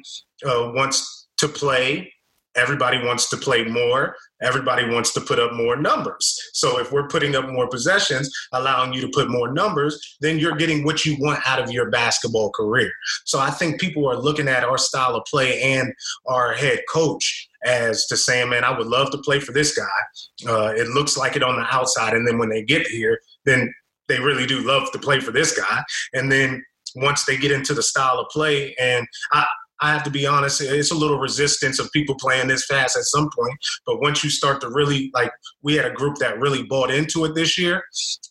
uh, 0.46 0.72
wants 0.76 1.28
to 1.38 1.48
play 1.48 2.14
everybody 2.56 2.98
wants 3.04 3.30
to 3.30 3.38
play 3.38 3.64
more. 3.64 4.16
Everybody 4.42 4.88
wants 4.90 5.14
to 5.14 5.22
put 5.22 5.40
up 5.40 5.54
more 5.54 5.76
numbers. 5.76 6.38
So 6.54 6.80
if 6.80 6.92
we're 6.92 7.08
putting 7.08 7.36
up 7.36 7.50
more 7.50 7.68
possessions 7.68 8.32
allowing 8.54 8.94
you 8.94 9.02
to 9.02 9.10
put 9.14 9.30
more 9.30 9.52
numbers 9.54 10.00
then 10.20 10.40
you're 10.40 10.56
getting 10.56 10.84
what 10.84 11.06
you 11.06 11.16
want 11.20 11.40
out 11.46 11.60
of 11.60 11.72
your 11.72 11.90
basketball 11.90 12.52
career. 12.52 12.92
So 13.26 13.40
i 13.40 13.50
think 13.50 13.80
people 13.80 14.10
are 14.10 14.18
looking 14.18 14.48
at 14.48 14.64
our 14.64 14.78
style 14.78 15.16
of 15.16 15.24
play 15.26 15.62
and 15.62 15.94
our 16.28 16.54
head 16.54 16.80
coach 16.90 17.50
as 17.64 18.06
to 18.08 18.18
saying 18.18 18.50
man 18.50 18.64
i 18.64 18.76
would 18.76 18.88
love 18.88 19.12
to 19.12 19.18
play 19.20 19.40
for 19.40 19.52
this 19.52 19.78
guy. 19.78 20.50
Uh, 20.50 20.74
it 20.76 20.88
looks 20.90 21.18
like 21.18 21.36
it 21.36 21.44
on 21.44 21.56
the 21.56 21.76
outside 21.76 22.14
and 22.14 22.28
then 22.28 22.38
when 22.38 22.50
they 22.50 22.64
get 22.64 22.88
here 22.88 23.20
then 23.46 23.72
they 24.12 24.20
really 24.20 24.46
do 24.46 24.62
love 24.62 24.92
to 24.92 25.00
play 25.00 25.20
for 25.20 25.32
this 25.32 25.58
guy. 25.58 25.84
And 26.14 26.32
then 26.32 26.64
once 26.96 27.24
they 27.24 27.38
get 27.38 27.52
into 27.52 27.74
the 27.74 27.84
style 27.84 28.20
of 28.20 28.28
play 28.30 28.76
and 28.80 29.08
I, 29.32 29.46
I 29.82 29.92
have 29.92 30.04
to 30.04 30.12
be 30.12 30.28
honest, 30.28 30.62
it's 30.62 30.92
a 30.92 30.96
little 30.96 31.18
resistance 31.20 31.80
of 31.80 31.92
people 31.92 32.16
playing 32.16 32.48
this 32.48 32.66
fast 32.66 32.96
at 32.96 33.04
some 33.04 33.30
point. 33.36 33.58
But 33.86 34.00
once 34.00 34.24
you 34.24 34.30
start 34.30 34.62
to 34.62 34.70
really 34.70 35.10
like, 35.14 35.32
we 35.64 35.76
had 35.76 35.86
a 35.86 35.94
group 35.94 36.18
that 36.18 36.40
really 36.40 36.64
bought 36.64 36.92
into 36.92 37.26
it 37.26 37.34
this 37.34 37.58
year, 37.58 37.84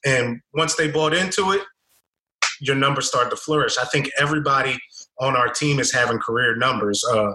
and 0.05 0.40
once 0.55 0.77
they 0.77 0.90
bought 0.90 1.12
into 1.12 1.51
it, 1.51 1.62
your 2.60 2.77
numbers 2.77 3.09
start 3.09 3.31
to 3.31 3.36
flourish. 3.36 3.78
I 3.78 3.85
think 3.86 4.10
everybody 4.18 4.78
on 5.18 5.36
our 5.36 5.48
team 5.48 5.81
is 5.81 5.93
having 5.93 6.18
career 6.18 6.56
numbers, 6.56 7.02
uh, 7.12 7.32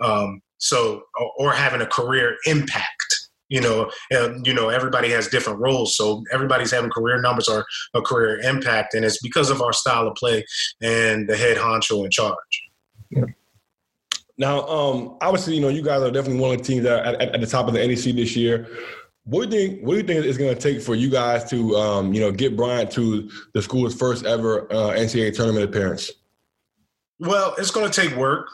um, 0.00 0.40
so 0.58 1.02
or 1.38 1.52
having 1.52 1.80
a 1.80 1.86
career 1.86 2.36
impact. 2.46 3.28
You 3.48 3.60
know, 3.60 3.90
you 4.10 4.54
know, 4.54 4.70
everybody 4.70 5.10
has 5.10 5.28
different 5.28 5.60
roles, 5.60 5.96
so 5.96 6.24
everybody's 6.32 6.72
having 6.72 6.90
career 6.90 7.20
numbers 7.20 7.48
or 7.48 7.64
a 7.94 8.02
career 8.02 8.40
impact, 8.40 8.94
and 8.94 9.04
it's 9.04 9.20
because 9.22 9.50
of 9.50 9.62
our 9.62 9.72
style 9.72 10.08
of 10.08 10.14
play 10.16 10.44
and 10.82 11.28
the 11.28 11.36
head 11.36 11.56
honcho 11.56 12.04
in 12.04 12.10
charge. 12.10 12.36
Yeah. 13.10 13.24
Now, 14.38 14.66
um, 14.66 15.16
obviously, 15.20 15.54
you 15.54 15.60
know, 15.60 15.68
you 15.68 15.82
guys 15.82 16.02
are 16.02 16.10
definitely 16.10 16.40
one 16.40 16.52
of 16.52 16.58
the 16.58 16.64
teams 16.64 16.84
that 16.84 17.06
at, 17.06 17.34
at 17.34 17.40
the 17.40 17.46
top 17.46 17.68
of 17.68 17.74
the 17.74 17.86
NEC 17.86 18.14
this 18.14 18.36
year. 18.36 18.68
What 19.24 19.50
do 19.50 19.56
you 19.56 19.68
think? 19.68 19.82
What 19.82 19.92
do 19.94 19.98
you 19.98 20.06
think 20.06 20.24
it's 20.24 20.38
going 20.38 20.54
to 20.54 20.60
take 20.60 20.82
for 20.82 20.94
you 20.94 21.10
guys 21.10 21.48
to, 21.50 21.74
um, 21.76 22.12
you 22.12 22.20
know, 22.20 22.30
get 22.30 22.56
Bryant 22.56 22.90
to 22.92 23.28
the 23.54 23.62
school's 23.62 23.94
first 23.94 24.24
ever 24.24 24.70
uh, 24.72 24.92
NCAA 24.92 25.34
tournament 25.34 25.64
appearance? 25.64 26.10
Well, 27.18 27.54
it's 27.58 27.70
going 27.70 27.90
to 27.90 28.00
take 28.00 28.16
work. 28.16 28.48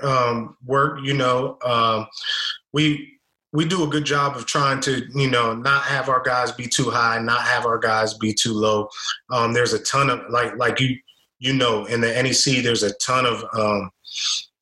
Um, 0.00 0.56
work, 0.64 1.00
you 1.02 1.14
know, 1.14 1.58
um, 1.64 2.06
we 2.72 3.18
we 3.52 3.64
do 3.64 3.82
a 3.82 3.86
good 3.88 4.04
job 4.04 4.36
of 4.36 4.46
trying 4.46 4.80
to, 4.80 5.02
you 5.14 5.28
know, 5.28 5.54
not 5.54 5.82
have 5.84 6.08
our 6.08 6.22
guys 6.22 6.52
be 6.52 6.66
too 6.66 6.90
high, 6.90 7.18
not 7.18 7.42
have 7.42 7.66
our 7.66 7.78
guys 7.78 8.14
be 8.14 8.32
too 8.32 8.52
low. 8.52 8.88
Um, 9.32 9.52
there's 9.52 9.72
a 9.72 9.80
ton 9.80 10.10
of 10.10 10.20
like 10.30 10.56
like 10.56 10.80
you 10.80 10.96
you 11.38 11.52
know 11.52 11.84
in 11.86 12.00
the 12.00 12.08
NEC, 12.08 12.62
there's 12.62 12.82
a 12.82 12.94
ton 12.94 13.26
of 13.26 13.44
um, 13.54 13.90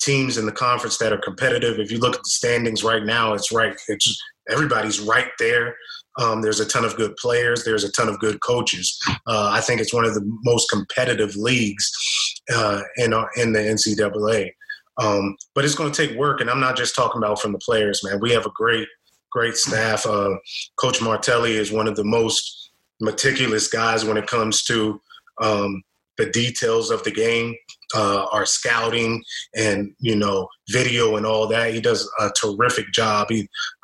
teams 0.01 0.39
in 0.39 0.47
the 0.47 0.53
conference 0.53 0.99
that 0.99 1.13
are 1.13 1.19
competitive. 1.19 1.79
If 1.79 1.91
you 1.91 1.99
look 1.99 2.15
at 2.15 2.23
the 2.23 2.31
standings 2.31 2.85
right 2.85 3.05
now, 3.05 3.35
it's 3.35 3.53
right. 3.53 3.75
It's 3.89 4.23
everybody's 4.51 5.01
right 5.01 5.31
there. 5.39 5.77
Um, 6.19 6.41
there's 6.41 6.61
a 6.61 6.67
ton 6.67 6.85
of 6.85 6.97
good 6.97 7.15
players. 7.17 7.65
There's 7.65 7.85
a 7.85 7.93
ton 7.93 8.09
of 8.09 8.19
good 8.21 8.41
coaches. 8.41 8.99
Uh, 9.27 9.51
I 9.53 9.61
think 9.61 9.81
it's 9.81 9.93
one 9.93 10.05
of 10.05 10.15
the 10.15 10.25
most 10.45 10.71
competitive 10.71 11.37
leagues 11.37 11.91
uh, 12.53 12.83
in 12.97 13.13
in 13.37 13.53
the 13.53 13.61
NCAA. 13.61 14.51
Um, 14.99 15.37
but 15.55 15.65
it's 15.65 15.75
going 15.75 15.93
to 15.93 16.07
take 16.07 16.17
work, 16.17 16.41
and 16.41 16.49
I'm 16.49 16.61
not 16.61 16.77
just 16.77 16.95
talking 16.95 17.23
about 17.23 17.41
from 17.41 17.53
the 17.53 17.59
players, 17.59 18.03
man. 18.03 18.19
We 18.21 18.33
have 18.33 18.47
a 18.47 18.53
great, 18.55 18.89
great 19.31 19.57
staff. 19.57 20.07
Uh, 20.07 20.37
Coach 20.77 21.03
Martelli 21.03 21.57
is 21.57 21.71
one 21.71 21.87
of 21.87 21.97
the 21.97 22.05
most 22.05 22.71
meticulous 23.01 23.69
guys 23.69 24.07
when 24.07 24.17
it 24.17 24.27
comes 24.27 24.63
to 24.65 25.01
um, 25.43 25.83
the 26.19 26.31
details 26.31 26.91
of 26.91 27.03
the 27.05 27.11
game 27.11 27.55
uh, 27.95 28.27
our 28.33 28.47
scouting 28.47 29.23
and 29.55 29.95
you 30.01 30.17
know 30.17 30.49
video 30.69 31.17
and 31.17 31.27
all 31.27 31.47
that. 31.47 31.73
He 31.73 31.81
does 31.81 32.11
a 32.21 32.31
terrific 32.31 32.93
job 32.93 33.29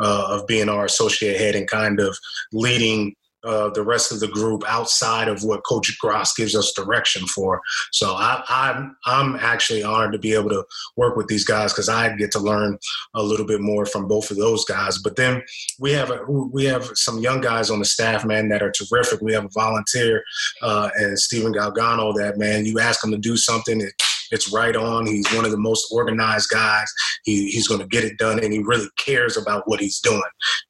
uh, 0.01 0.27
of 0.29 0.47
being 0.47 0.69
our 0.69 0.85
associate 0.85 1.39
head 1.39 1.55
and 1.55 1.69
kind 1.69 2.01
of 2.01 2.17
leading 2.53 3.15
uh, 3.44 3.70
the 3.70 3.82
rest 3.82 4.12
of 4.12 4.20
the 4.20 4.28
group 4.28 4.62
outside 4.69 5.28
of 5.28 5.43
what 5.43 5.64
Coach 5.64 5.97
Gross 5.98 6.35
gives 6.35 6.55
us 6.55 6.73
direction 6.73 7.27
for. 7.27 7.60
So 7.90 8.14
I, 8.14 8.43
I'm 8.48 8.97
I'm 9.06 9.36
actually 9.36 9.82
honored 9.82 10.12
to 10.12 10.19
be 10.19 10.35
able 10.35 10.51
to 10.51 10.64
work 10.97 11.16
with 11.16 11.27
these 11.28 11.44
guys 11.44 11.73
because 11.73 11.89
I 11.89 12.14
get 12.16 12.31
to 12.32 12.39
learn 12.39 12.78
a 13.14 13.23
little 13.23 13.47
bit 13.47 13.60
more 13.60 13.86
from 13.86 14.06
both 14.06 14.31
of 14.31 14.36
those 14.36 14.64
guys. 14.64 14.98
But 14.98 15.16
then 15.16 15.43
we 15.78 15.93
have 15.93 16.10
a, 16.10 16.24
we 16.27 16.64
have 16.64 16.85
some 16.94 17.19
young 17.19 17.40
guys 17.40 17.70
on 17.70 17.78
the 17.78 17.85
staff, 17.85 18.24
man, 18.24 18.48
that 18.48 18.62
are 18.62 18.73
terrific. 18.73 19.20
We 19.20 19.32
have 19.32 19.44
a 19.44 19.51
volunteer 19.51 20.23
uh, 20.62 20.90
and 20.97 21.19
Stephen 21.19 21.52
Galgano 21.52 22.14
that 22.16 22.39
man, 22.39 22.64
you 22.64 22.78
ask 22.78 23.05
him 23.05 23.10
to 23.10 23.19
do 23.19 23.36
something. 23.36 23.81
It, 23.81 23.93
it's 24.33 24.53
right 24.53 24.75
on. 24.75 25.07
He's 25.07 25.31
one 25.35 25.45
of 25.45 25.53
the 25.53 25.59
most 25.59 25.93
organized 25.93 26.51
guys. 26.51 26.91
He, 27.25 27.51
he's 27.51 27.69
going 27.69 27.81
to 27.81 27.87
get 27.87 28.03
it 28.03 28.19
done, 28.19 28.43
and 28.43 28.53
he 28.53 28.59
really 28.59 28.89
cares 28.99 29.37
about 29.37 29.69
what 29.69 29.79
he's 29.79 30.01
doing. 30.01 30.23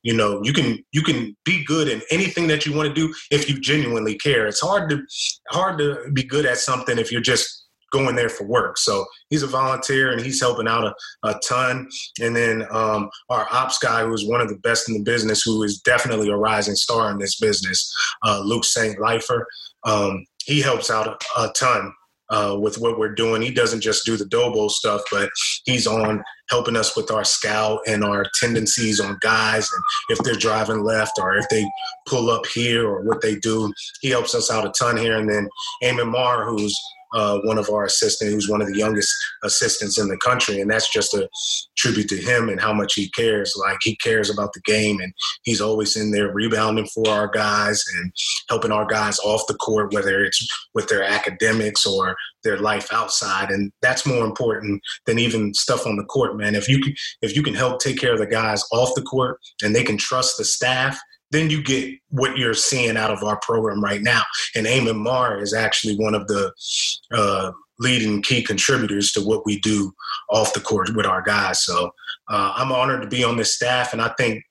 You 0.03 0.15
know, 0.15 0.41
you 0.43 0.53
can 0.53 0.85
you 0.93 1.03
can 1.03 1.35
be 1.45 1.65
good 1.65 1.89
in 1.89 2.03
anything 2.11 2.49
that 2.49 2.67
you 2.67 2.75
want 2.75 2.89
to 2.89 2.95
do 2.95 3.15
if 3.31 3.49
you 3.49 3.59
genuinely 3.59 4.17
care. 4.19 4.47
It's 4.47 4.61
hard 4.61 4.91
to 4.91 5.03
hard 5.51 5.79
to 5.79 6.11
be 6.13 6.25
good 6.25 6.45
at 6.45 6.59
something 6.59 6.99
if 6.99 7.11
you're 7.11 7.23
just 7.23 7.63
going 7.93 8.17
there 8.17 8.29
for 8.31 8.45
work. 8.45 8.79
So 8.79 9.05
he's 9.29 9.43
a 9.43 9.47
volunteer 9.47 10.13
and 10.13 10.21
he's 10.21 10.41
helping 10.41 10.67
out 10.67 10.85
a, 10.85 10.95
a 11.29 11.39
ton. 11.47 11.89
And 12.21 12.35
then 12.35 12.67
um, 12.71 13.11
our 13.29 13.47
ops 13.53 13.79
guy, 13.79 14.05
who's 14.05 14.27
one 14.27 14.41
of 14.41 14.49
the 14.49 14.57
best 14.57 14.89
in 14.89 14.95
the 14.95 15.03
business, 15.03 15.43
who 15.43 15.63
is 15.63 15.79
definitely 15.81 16.31
a 16.31 16.37
rising 16.37 16.75
star 16.75 17.11
in 17.11 17.19
this 17.19 17.39
business, 17.39 17.95
uh, 18.25 18.41
Luke 18.45 18.65
St. 18.65 18.99
Lifer. 18.99 19.47
Um, 19.85 20.25
he 20.45 20.61
helps 20.63 20.91
out 20.91 21.07
a, 21.07 21.41
a 21.41 21.53
ton 21.53 21.93
uh, 22.33 22.57
with 22.59 22.79
what 22.79 22.99
we're 22.99 23.15
doing. 23.15 23.43
He 23.43 23.53
doesn't 23.53 23.83
just 23.83 24.05
do 24.05 24.17
the 24.17 24.25
Dobo 24.25 24.71
stuff, 24.71 25.03
but 25.11 25.31
he's 25.65 25.87
on 25.87 26.23
helping 26.51 26.77
us 26.77 26.97
with 26.97 27.11
our 27.11 27.25
scout 27.25 27.81
and 27.87 28.03
our 28.03 28.27
tendencies 28.41 29.01
on 29.01 29.19
guys 29.21 29.71
and 29.73 29.85
if 30.11 30.19
they're 30.25 30.35
driving 30.35 30.83
left 30.83 31.13
or 31.21 31.37
if 31.37 31.49
they 31.51 31.65
pull 32.07 32.31
up 32.31 32.47
here 32.47 32.89
or 32.89 33.03
what 33.03 33.21
they 33.21 33.37
do. 33.37 33.73
He 34.01 34.09
helps 34.11 34.35
us 34.35 34.51
out 34.51 34.67
a 34.67 34.73
ton 34.79 34.97
here. 34.97 35.19
And 35.19 35.29
then 35.29 35.49
Eamon 35.83 36.11
Marr, 36.11 36.47
who's 36.47 36.77
uh, 37.15 37.39
one 37.45 37.59
of 37.59 37.69
our 37.71 37.85
assistants, 37.85 38.33
who's 38.33 38.49
one 38.49 38.63
of 38.63 38.69
the 38.69 38.79
youngest 38.79 39.13
assistants 39.43 39.99
in 39.99 40.09
the 40.09 40.17
country, 40.19 40.61
and 40.61 40.71
that's 40.71 40.93
just 40.93 41.15
a 41.15 41.29
tribute 41.77 42.09
to 42.09 42.17
him 42.17 42.49
and 42.49 42.61
how 42.61 42.73
much 42.73 42.95
he 42.95 43.11
cares. 43.11 43.55
Like 43.59 43.79
he 43.83 43.97
cares 43.97 44.31
about 44.31 44.53
the 44.53 44.61
game, 44.61 45.01
and 45.01 45.13
he's 45.43 45.61
always 45.61 45.97
in 45.97 46.11
there 46.11 46.33
rebounding 46.33 46.87
for 46.87 47.09
our 47.09 47.29
guys 47.29 47.85
and 47.99 48.13
helping 48.49 48.73
our 48.73 48.87
guys 48.87 49.19
off 49.21 49.47
the 49.49 49.55
court, 49.55 49.93
whether 49.93 50.25
it's 50.25 50.47
with 50.75 50.89
their 50.89 51.03
academics 51.03 51.87
or 51.87 52.17
their 52.45 52.59
life 52.59 52.93
outside, 52.93 53.51
and 53.51 53.73
that's 53.83 54.07
more 54.07 54.25
important 54.25 54.83
than 55.07 55.19
even 55.19 55.55
stuff 55.55 55.87
on 55.87 55.97
the 55.97 56.05
court, 56.05 56.37
man. 56.37 56.55
If 56.55 56.69
you 56.69 56.81
can, 56.81 56.95
if 57.21 57.37
you 57.37 57.43
can 57.43 57.55
help 57.55 57.81
take 57.81 57.99
care 57.99 58.13
of 58.13 58.19
the 58.19 58.27
guys 58.27 58.65
off 58.73 58.95
the 58.95 59.03
court, 59.03 59.39
and 59.63 59.75
they 59.75 59.85
can 59.85 59.97
trust 59.97 60.39
the 60.39 60.45
staff 60.45 60.99
then 61.33 61.51
you 61.51 61.63
get 61.63 61.99
what 62.11 62.37
you're 62.37 62.55
seeing 62.55 62.97
out 62.97 63.11
of 63.11 63.23
our 63.25 63.39
program 63.41 63.83
right 63.83 64.03
now. 64.03 64.23
And 64.55 64.67
Eamon 64.67 65.03
Marr 65.03 65.43
is 65.43 65.55
actually 65.55 65.97
one 65.97 66.15
of 66.15 66.27
the 66.29 66.53
uh, 67.13 67.53
leading 67.79 68.23
key 68.23 68.43
contributors 68.43 69.13
to 69.13 69.21
what 69.21 69.45
we 69.45 69.59
do 69.61 69.93
off 70.31 70.55
the 70.55 70.61
court 70.61 70.95
with 70.95 71.07
our 71.07 71.23
guys. 71.23 71.65
So 71.65 71.91
uh, 72.31 72.53
I'm 72.55 72.71
honored 72.71 73.03
to 73.03 73.09
be 73.09 73.25
on 73.25 73.37
this 73.37 73.55
staff, 73.55 73.93
and 73.93 74.01
I 74.01 74.13
think 74.19 74.43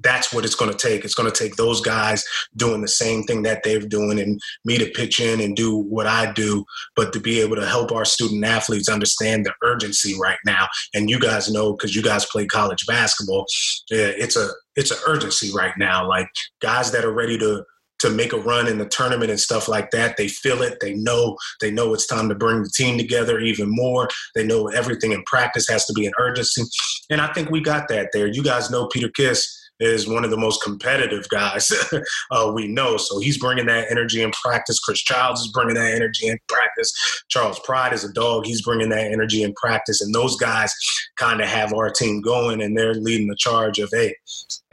that's 0.00 0.32
what 0.32 0.44
it's 0.44 0.54
going 0.54 0.70
to 0.70 0.76
take. 0.76 1.04
It's 1.04 1.14
going 1.14 1.30
to 1.30 1.36
take 1.36 1.56
those 1.56 1.80
guys 1.80 2.24
doing 2.56 2.80
the 2.80 2.88
same 2.88 3.24
thing 3.24 3.42
that 3.42 3.62
they're 3.64 3.80
doing 3.80 4.18
and 4.18 4.40
me 4.64 4.78
to 4.78 4.90
pitch 4.90 5.20
in 5.20 5.40
and 5.40 5.56
do 5.56 5.76
what 5.76 6.06
I 6.06 6.32
do, 6.32 6.64
but 6.96 7.12
to 7.12 7.20
be 7.20 7.40
able 7.40 7.56
to 7.56 7.66
help 7.66 7.92
our 7.92 8.04
student 8.04 8.44
athletes 8.44 8.88
understand 8.88 9.46
the 9.46 9.54
urgency 9.62 10.18
right 10.20 10.38
now. 10.44 10.68
And 10.94 11.10
you 11.10 11.18
guys 11.18 11.50
know 11.50 11.72
because 11.72 11.94
you 11.94 12.02
guys 12.02 12.26
play 12.26 12.46
college 12.46 12.86
basketball, 12.86 13.46
it's 13.90 14.36
a 14.36 14.48
it's 14.76 14.90
an 14.90 14.98
urgency 15.06 15.50
right 15.54 15.74
now. 15.76 16.06
Like 16.06 16.28
guys 16.60 16.92
that 16.92 17.04
are 17.04 17.12
ready 17.12 17.38
to 17.38 17.64
to 17.98 18.10
make 18.10 18.32
a 18.32 18.38
run 18.38 18.68
in 18.68 18.78
the 18.78 18.86
tournament 18.86 19.30
and 19.30 19.40
stuff 19.40 19.66
like 19.66 19.90
that. 19.90 20.16
They 20.16 20.28
feel 20.28 20.62
it. 20.62 20.78
They 20.80 20.94
know. 20.94 21.36
They 21.60 21.70
know 21.72 21.92
it's 21.94 22.06
time 22.06 22.28
to 22.28 22.34
bring 22.34 22.62
the 22.62 22.70
team 22.70 22.96
together 22.96 23.40
even 23.40 23.66
more. 23.68 24.08
They 24.36 24.46
know 24.46 24.68
everything 24.68 25.12
in 25.12 25.24
practice 25.24 25.68
has 25.68 25.84
to 25.86 25.92
be 25.92 26.06
an 26.06 26.12
urgency, 26.18 26.62
and 27.10 27.20
I 27.20 27.32
think 27.32 27.50
we 27.50 27.60
got 27.60 27.88
that 27.88 28.10
there. 28.12 28.28
You 28.28 28.42
guys 28.42 28.70
know 28.70 28.86
Peter 28.86 29.08
Kiss 29.08 29.57
is 29.80 30.08
one 30.08 30.24
of 30.24 30.30
the 30.30 30.36
most 30.36 30.62
competitive 30.62 31.28
guys 31.28 31.72
uh, 32.30 32.50
we 32.54 32.66
know. 32.68 32.96
So 32.96 33.18
he's 33.18 33.38
bringing 33.38 33.66
that 33.66 33.90
energy 33.90 34.22
in 34.22 34.30
practice. 34.32 34.78
Chris 34.78 35.00
Childs 35.00 35.40
is 35.40 35.48
bringing 35.48 35.74
that 35.74 35.94
energy 35.94 36.28
in 36.28 36.38
practice. 36.48 36.92
Charles 37.28 37.60
Pride 37.60 37.92
is 37.92 38.04
a 38.04 38.12
dog. 38.12 38.46
He's 38.46 38.62
bringing 38.62 38.88
that 38.90 39.10
energy 39.10 39.42
in 39.42 39.54
practice. 39.54 40.00
And 40.00 40.14
those 40.14 40.36
guys 40.36 40.72
kind 41.16 41.40
of 41.40 41.48
have 41.48 41.72
our 41.72 41.90
team 41.90 42.20
going 42.20 42.62
and 42.62 42.76
they're 42.76 42.94
leading 42.94 43.28
the 43.28 43.36
charge 43.36 43.78
of, 43.78 43.90
hey, 43.92 44.14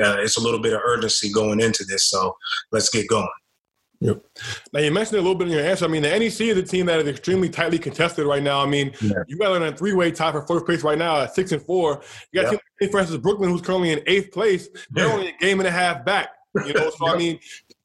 uh, 0.02 0.18
it's 0.19 0.38
a 0.38 0.41
little 0.41 0.61
bit 0.61 0.73
of 0.73 0.82
urgency 0.86 1.32
going 1.32 1.60
into 1.60 1.84
this. 1.86 2.06
So 2.10 2.36
let's 2.72 2.90
get 2.90 3.07
going. 3.07 3.27
Yep. 4.01 4.22
Now 4.73 4.80
you 4.81 4.91
mentioned 4.91 5.19
a 5.19 5.22
little 5.22 5.35
bit 5.35 5.47
in 5.47 5.53
your 5.53 5.63
answer. 5.63 5.85
I 5.85 5.88
mean, 5.88 6.01
the 6.01 6.09
NEC 6.09 6.41
is 6.41 6.57
a 6.57 6.63
team 6.63 6.85
that 6.88 6.99
is 6.99 7.07
extremely 7.07 7.49
tightly 7.49 7.80
contested 7.80 8.26
right 8.26 8.43
now. 8.43 8.61
I 8.61 8.65
mean, 8.65 8.93
yeah. 9.01 9.23
you 9.27 9.38
got 9.38 9.55
in 9.55 9.63
a 9.63 9.76
three-way 9.76 10.11
tie 10.11 10.31
for 10.31 10.45
first 10.45 10.65
place 10.65 10.84
right 10.84 10.97
now 10.97 11.22
at 11.22 11.34
six 11.34 11.51
and 11.51 11.61
four. 11.61 12.01
You 12.31 12.41
got 12.41 12.51
yep. 12.80 12.91
Francis 12.91 13.17
Brooklyn, 13.17 13.49
who's 13.49 13.61
currently 13.61 13.91
in 13.91 14.01
eighth 14.07 14.31
place. 14.31 14.67
They're 14.91 15.07
yeah. 15.07 15.13
only 15.13 15.27
a 15.30 15.38
game 15.39 15.59
and 15.59 15.67
a 15.67 15.72
half 15.72 16.05
back. 16.05 16.30
You 16.65 16.73
know, 16.73 16.89
so 16.97 17.07
I 17.07 17.17
mean, 17.17 17.39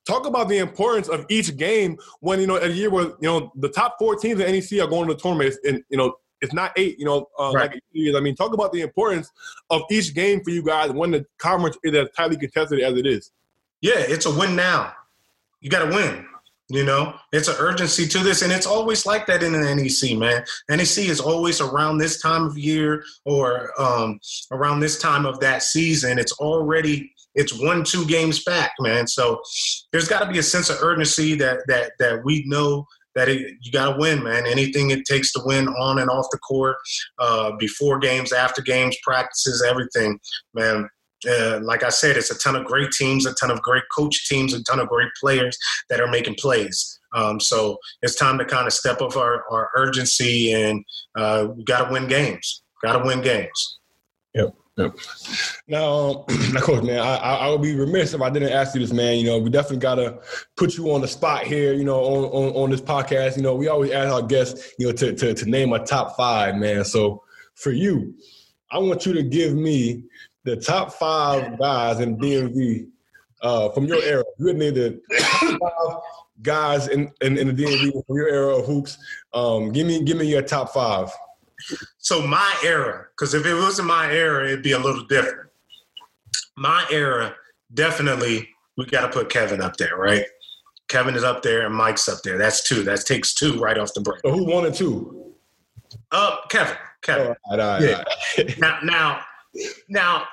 talk 0.07 0.27
about 0.27 0.49
the 0.49 0.59
importance 0.59 1.09
of 1.09 1.27
each 1.29 1.57
game 1.57 1.99
when 2.21 2.41
you 2.41 2.47
know 2.47 2.57
a 2.57 2.69
year 2.69 2.91
where 2.91 3.05
you 3.05 3.17
know 3.23 3.53
the 3.57 3.69
top 3.69 3.97
four 3.99 4.17
teams 4.17 4.41
in 4.41 4.53
NEC 4.53 4.81
are 4.81 4.89
going 4.89 5.09
to 5.09 5.15
the 5.15 5.21
tournament, 5.21 5.57
and 5.65 5.83
you 5.89 5.97
know 5.97 6.15
it's 6.41 6.53
not 6.53 6.73
eight. 6.77 6.99
You 6.99 7.05
know, 7.05 7.27
uh, 7.39 7.53
right. 7.53 7.71
like 7.73 8.17
I 8.17 8.21
mean, 8.21 8.37
talk 8.37 8.53
about 8.53 8.73
the 8.73 8.83
importance 8.83 9.31
of 9.71 9.83
each 9.91 10.15
game 10.15 10.43
for 10.43 10.51
you 10.51 10.63
guys 10.63 10.91
when 10.91 11.11
the 11.11 11.25
conference 11.39 11.79
is 11.83 11.95
as 11.95 12.09
tightly 12.17 12.37
contested 12.37 12.81
as 12.81 12.97
it 12.97 13.07
is. 13.07 13.33
Yeah, 13.81 13.95
it's 13.97 14.27
a 14.27 14.31
win 14.31 14.55
now 14.55 14.93
you 15.61 15.71
got 15.71 15.85
to 15.85 15.95
win. 15.95 16.27
You 16.71 16.85
know, 16.85 17.17
it's 17.33 17.49
an 17.49 17.57
urgency 17.59 18.07
to 18.07 18.21
this, 18.21 18.43
and 18.43 18.53
it's 18.53 18.67
always 18.67 19.05
like 19.05 19.27
that 19.27 19.43
in 19.43 19.53
the 19.53 19.59
NEC, 19.59 20.17
man. 20.17 20.45
NEC 20.69 21.09
is 21.09 21.19
always 21.19 21.61
around 21.61 21.99
this 21.99 22.23
time 22.23 22.45
of 22.45 22.57
year 22.57 23.03
or 23.25 23.73
um, 23.81 24.21
around 24.53 24.79
this 24.79 24.97
time 24.97 25.27
of 25.27 25.41
that 25.41 25.65
season. 25.65 26.17
It's 26.17 26.33
already 26.35 27.13
it's 27.35 27.53
one 27.61 27.83
two 27.83 28.07
games 28.07 28.45
back, 28.45 28.71
man. 28.79 29.09
So 29.09 29.41
there's 29.91 30.07
got 30.07 30.21
to 30.21 30.31
be 30.31 30.39
a 30.39 30.45
sense 30.45 30.71
of 30.71 30.77
urgency 30.81 31.35
that 31.37 31.59
that 31.67 31.93
that 31.99 32.25
we 32.25 32.45
know 32.47 32.87
that 33.17 33.29
it, 33.29 33.57
you 33.61 33.73
got 33.73 33.93
to 33.93 33.99
win, 33.99 34.23
man. 34.23 34.47
Anything 34.47 34.91
it 34.91 35.05
takes 35.07 35.33
to 35.33 35.41
win 35.45 35.67
on 35.67 35.99
and 35.99 36.09
off 36.09 36.27
the 36.31 36.39
court, 36.39 36.77
uh, 37.19 37.51
before 37.59 37.99
games, 37.99 38.33
after 38.33 38.63
games, 38.63 38.97
practices, 39.03 39.65
everything, 39.69 40.21
man 40.55 40.89
uh, 41.29 41.61
like 41.63 41.83
I 41.83 41.89
said, 41.89 42.17
it's 42.17 42.31
a 42.31 42.39
ton 42.39 42.57
of 42.57 42.65
great 42.65 42.91
teams, 42.93 43.27
a 43.27 43.35
ton 43.35 43.51
of 43.51 43.63
great 43.63 43.85
coach 43.95 44.29
teams, 44.29 44.55
a 44.55 44.63
ton 44.65 44.81
of 44.81 44.89
great 44.89 45.11
players 45.21 45.59
that 45.89 46.01
are 46.01 46.09
making 46.09 46.37
plays. 46.37 46.99
Um, 47.15 47.41
so 47.41 47.79
it's 48.03 48.15
time 48.15 48.39
to 48.39 48.45
kind 48.45 48.67
of 48.67 48.73
step 48.73 49.01
up 49.03 49.17
our, 49.17 49.45
our 49.51 49.71
urgency 49.75 50.53
and 50.53 50.85
uh, 51.17 51.49
we 51.57 51.65
got 51.65 51.87
to 51.87 51.93
win 51.93 52.07
games. 52.07 52.63
Got 52.83 52.99
to 52.99 53.05
win 53.05 53.21
games. 53.21 53.79
Yep. 54.35 54.55
Yep. 54.77 54.97
Now, 55.69 56.25
now, 56.53 56.61
coach, 56.61 56.85
man, 56.85 57.01
I, 57.01 57.17
I 57.17 57.51
would 57.51 57.61
be 57.61 57.75
remiss 57.75 58.15
if 58.15 58.23
I 58.23 58.31
didn't 58.31 58.53
ask 58.53 58.75
you 58.75 58.81
this, 58.81 58.93
man. 58.93 59.19
You 59.19 59.27
know, 59.27 59.39
we 59.39 59.51
definitely 59.51 59.79
got 59.79 59.97
to 59.97 60.21
put 60.57 60.77
you 60.77 60.93
on 60.93 61.01
the 61.01 61.09
spot 61.09 61.43
here. 61.45 61.75
You 61.75 61.85
know, 61.85 62.01
on, 62.01 62.25
on, 62.25 62.57
on 62.57 62.71
this 62.71 62.81
podcast. 62.81 63.37
You 63.37 63.43
know, 63.43 63.55
we 63.55 63.69
always 63.69 63.91
ask 63.91 64.11
our 64.11 64.23
guests, 64.23 64.73
you 64.79 64.87
know, 64.87 64.93
to, 64.93 65.15
to 65.15 65.35
to 65.35 65.51
name 65.51 65.73
a 65.73 65.85
top 65.85 66.17
five, 66.17 66.57
man. 66.57 66.85
So 66.85 67.23
for 67.57 67.73
you, 67.73 68.15
I 68.73 68.79
want 68.79 69.05
you 69.05 69.13
to 69.15 69.23
give 69.23 69.55
me 69.55 70.05
the 70.45 70.57
top 70.57 70.93
five 70.93 71.59
guys 71.59 72.01
in 72.01 72.17
DMV 72.17 72.89
uh, 73.43 73.69
from 73.71 73.85
your 73.85 74.03
era. 74.03 74.25
You 74.39 74.49
had 74.49 74.57
named 74.57 74.77
the 74.77 75.01
five 75.61 75.97
guys 76.43 76.89
in, 76.89 77.11
in, 77.21 77.37
in, 77.37 77.55
the 77.55 77.65
DMV 77.65 78.07
from 78.07 78.17
your 78.17 78.29
era 78.29 78.57
of 78.57 78.67
hoops. 78.67 78.99
Um, 79.35 79.73
give 79.73 79.87
me 79.87 80.03
give 80.03 80.17
me 80.17 80.27
your 80.27 80.43
top 80.43 80.73
five. 80.73 81.11
So 81.99 82.27
my 82.27 82.55
era, 82.65 83.07
because 83.11 83.35
if 83.35 83.45
it 83.45 83.55
wasn't 83.55 83.89
my 83.89 84.11
era, 84.13 84.47
it'd 84.47 84.63
be 84.63 84.73
a 84.73 84.79
little 84.79 85.05
different. 85.07 85.51
My 86.57 86.87
era, 86.91 87.35
definitely, 87.75 88.49
we 88.77 88.87
got 88.87 89.03
to 89.03 89.09
put 89.09 89.29
Kevin 89.29 89.61
up 89.61 89.77
there, 89.77 89.97
right? 89.97 90.25
Kevin 90.89 91.15
is 91.15 91.23
up 91.23 91.43
there 91.43 91.67
and 91.67 91.75
Mike's 91.75 92.09
up 92.09 92.23
there. 92.25 92.37
That's 92.37 92.67
two. 92.67 92.83
That 92.83 93.05
takes 93.05 93.35
two 93.35 93.59
right 93.61 93.79
off 93.79 93.95
the 93.95 94.01
break. 94.01 94.21
So 94.25 94.33
who 94.33 94.51
won 94.51 94.65
it 94.67 94.75
two? 94.75 95.35
Uh, 96.11 96.37
Kevin. 96.49 96.77
Kevin. 97.03 97.29
All 97.29 97.57
right, 97.57 97.61
all 97.61 97.79
right, 97.79 97.83
yeah. 97.83 97.97
All 97.97 98.45
right. 98.45 98.59
now, 98.59 98.79
now 98.83 99.21
now 99.89 100.25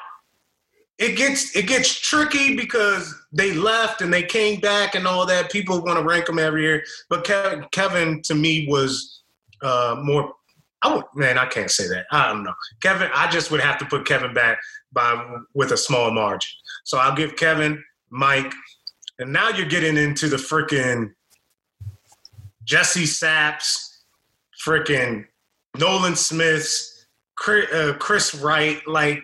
it 0.98 1.16
gets 1.16 1.56
it 1.56 1.68
gets 1.68 2.00
tricky 2.00 2.56
because 2.56 3.14
they 3.32 3.54
left 3.54 4.02
and 4.02 4.12
they 4.12 4.24
came 4.24 4.60
back 4.60 4.96
and 4.96 5.06
all 5.06 5.26
that. 5.26 5.52
People 5.52 5.82
want 5.84 6.00
to 6.00 6.04
rank 6.04 6.26
them 6.26 6.40
every 6.40 6.64
year, 6.64 6.84
but 7.10 7.24
Kevin, 7.24 7.66
Kevin 7.72 8.22
to 8.24 8.36
me 8.36 8.68
was 8.68 9.24
uh, 9.62 10.00
more. 10.04 10.34
I 10.84 10.94
would, 10.94 11.06
man, 11.16 11.38
I 11.38 11.48
can't 11.48 11.72
say 11.72 11.88
that. 11.88 12.06
I 12.12 12.32
don't 12.32 12.44
know, 12.44 12.54
Kevin. 12.82 13.10
I 13.14 13.30
just 13.30 13.52
would 13.52 13.62
have 13.62 13.78
to 13.80 13.86
put 13.86 14.06
Kevin 14.06 14.34
back 14.34 14.60
by 14.92 15.36
with 15.54 15.72
a 15.72 15.78
small 15.78 16.12
margin. 16.12 16.50
So 16.84 16.98
I'll 16.98 17.16
give 17.16 17.36
Kevin, 17.36 17.84
Mike, 18.10 18.54
and 19.20 19.32
now 19.34 19.50
you're 19.50 19.68
getting 19.68 19.98
into 19.98 20.28
the 20.28 20.38
freaking 20.38 21.12
Jesse 22.64 23.06
Saps, 23.06 24.04
freaking 24.66 25.26
Nolan 25.78 26.16
Smiths, 26.16 26.97
Chris, 27.38 27.72
uh, 27.72 27.94
Chris 28.00 28.36
Wright, 28.36 28.86
like 28.88 29.24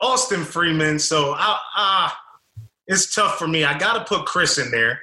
Austin 0.00 0.44
Freeman. 0.44 0.98
So 0.98 1.34
I, 1.36 1.58
uh, 1.76 2.10
it's 2.86 3.14
tough 3.14 3.38
for 3.38 3.46
me. 3.46 3.64
I 3.64 3.78
got 3.78 3.94
to 3.94 4.04
put 4.04 4.26
Chris 4.26 4.58
in 4.58 4.70
there, 4.70 5.00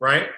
right? 0.00 0.28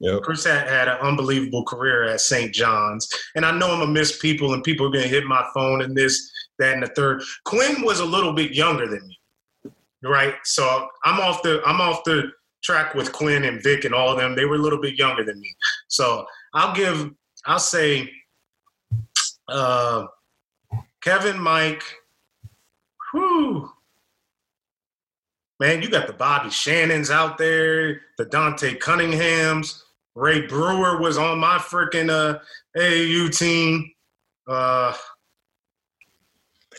Yep. 0.00 0.22
Chris 0.22 0.44
had, 0.44 0.66
had 0.66 0.88
an 0.88 0.98
unbelievable 0.98 1.64
career 1.64 2.04
at 2.04 2.20
St. 2.20 2.52
John's. 2.52 3.08
And 3.36 3.44
I 3.44 3.56
know 3.56 3.70
I'm 3.70 3.78
going 3.78 3.94
to 3.94 4.00
miss 4.00 4.18
people 4.18 4.52
and 4.52 4.64
people 4.64 4.86
are 4.86 4.90
going 4.90 5.04
to 5.04 5.08
hit 5.08 5.24
my 5.24 5.46
phone 5.54 5.82
and 5.82 5.96
this, 5.96 6.30
that, 6.58 6.74
and 6.74 6.82
the 6.82 6.88
third. 6.88 7.22
Quinn 7.44 7.82
was 7.82 8.00
a 8.00 8.04
little 8.04 8.32
bit 8.32 8.52
younger 8.52 8.88
than 8.88 9.06
me, 9.06 9.72
right? 10.02 10.34
So 10.42 10.88
I'm 11.04 11.20
off 11.20 11.42
the 11.42 11.62
I'm 11.64 11.80
off 11.80 12.02
the 12.04 12.32
track 12.64 12.94
with 12.94 13.12
Quinn 13.12 13.44
and 13.44 13.62
Vic 13.62 13.84
and 13.84 13.94
all 13.94 14.10
of 14.10 14.18
them. 14.18 14.34
They 14.34 14.44
were 14.44 14.56
a 14.56 14.58
little 14.58 14.80
bit 14.80 14.96
younger 14.98 15.24
than 15.24 15.38
me. 15.40 15.54
So 15.86 16.24
I'll 16.54 16.74
give, 16.74 17.10
I'll 17.46 17.58
say, 17.58 18.10
uh, 19.48 20.06
Kevin, 21.02 21.38
Mike, 21.40 21.82
whew. 23.10 23.70
Man, 25.58 25.82
you 25.82 25.90
got 25.90 26.06
the 26.06 26.12
Bobby 26.12 26.50
Shannons 26.50 27.10
out 27.10 27.38
there, 27.38 28.00
the 28.18 28.24
Dante 28.24 28.78
Cunninghams. 28.78 29.82
Ray 30.14 30.46
Brewer 30.46 31.00
was 31.00 31.18
on 31.18 31.38
my 31.38 31.58
freaking 31.58 32.10
uh, 32.10 32.38
AAU 32.76 33.36
team. 33.36 33.90
Uh, 34.48 34.94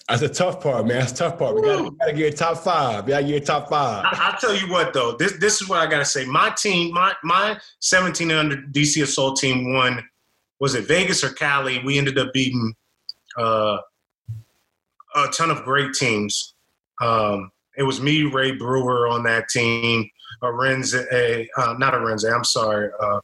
that's 0.07 0.21
the 0.21 0.29
tough 0.29 0.61
part, 0.61 0.85
man. 0.85 0.99
That's 0.99 1.13
the 1.13 1.17
tough 1.29 1.39
part. 1.39 1.55
We 1.55 1.61
gotta, 1.61 1.83
we 1.83 1.91
gotta 1.91 2.13
get 2.13 2.33
a 2.33 2.37
top 2.37 2.57
five. 2.57 3.05
We 3.05 3.11
gotta 3.11 3.25
get 3.25 3.43
a 3.43 3.45
top 3.45 3.69
five. 3.69 4.05
I, 4.05 4.31
will 4.31 4.37
tell 4.37 4.55
you 4.55 4.71
what, 4.71 4.93
though. 4.93 5.13
This 5.13 5.37
this 5.39 5.61
is 5.61 5.69
what 5.69 5.79
I 5.79 5.89
gotta 5.89 6.05
say. 6.05 6.25
My 6.25 6.49
team, 6.49 6.93
my 6.93 7.13
my 7.23 7.57
17 7.79 8.31
under 8.31 8.57
DC 8.57 9.01
Assault 9.01 9.39
team 9.39 9.73
won. 9.73 10.03
Was 10.59 10.75
it 10.75 10.87
Vegas 10.87 11.23
or 11.23 11.29
Cali? 11.29 11.81
We 11.83 11.97
ended 11.97 12.17
up 12.17 12.33
beating 12.33 12.73
uh, 13.37 13.77
a 15.15 15.27
ton 15.27 15.51
of 15.51 15.63
great 15.63 15.93
teams. 15.93 16.55
Um, 17.01 17.51
it 17.77 17.83
was 17.83 18.01
me, 18.01 18.23
Ray 18.23 18.51
Brewer, 18.51 19.07
on 19.07 19.23
that 19.23 19.49
team. 19.49 20.09
Arinze, 20.43 21.47
uh, 21.57 21.73
not 21.77 21.93
Arinze, 21.93 22.33
I'm 22.33 22.43
sorry. 22.43 22.89
Uh, 22.99 23.19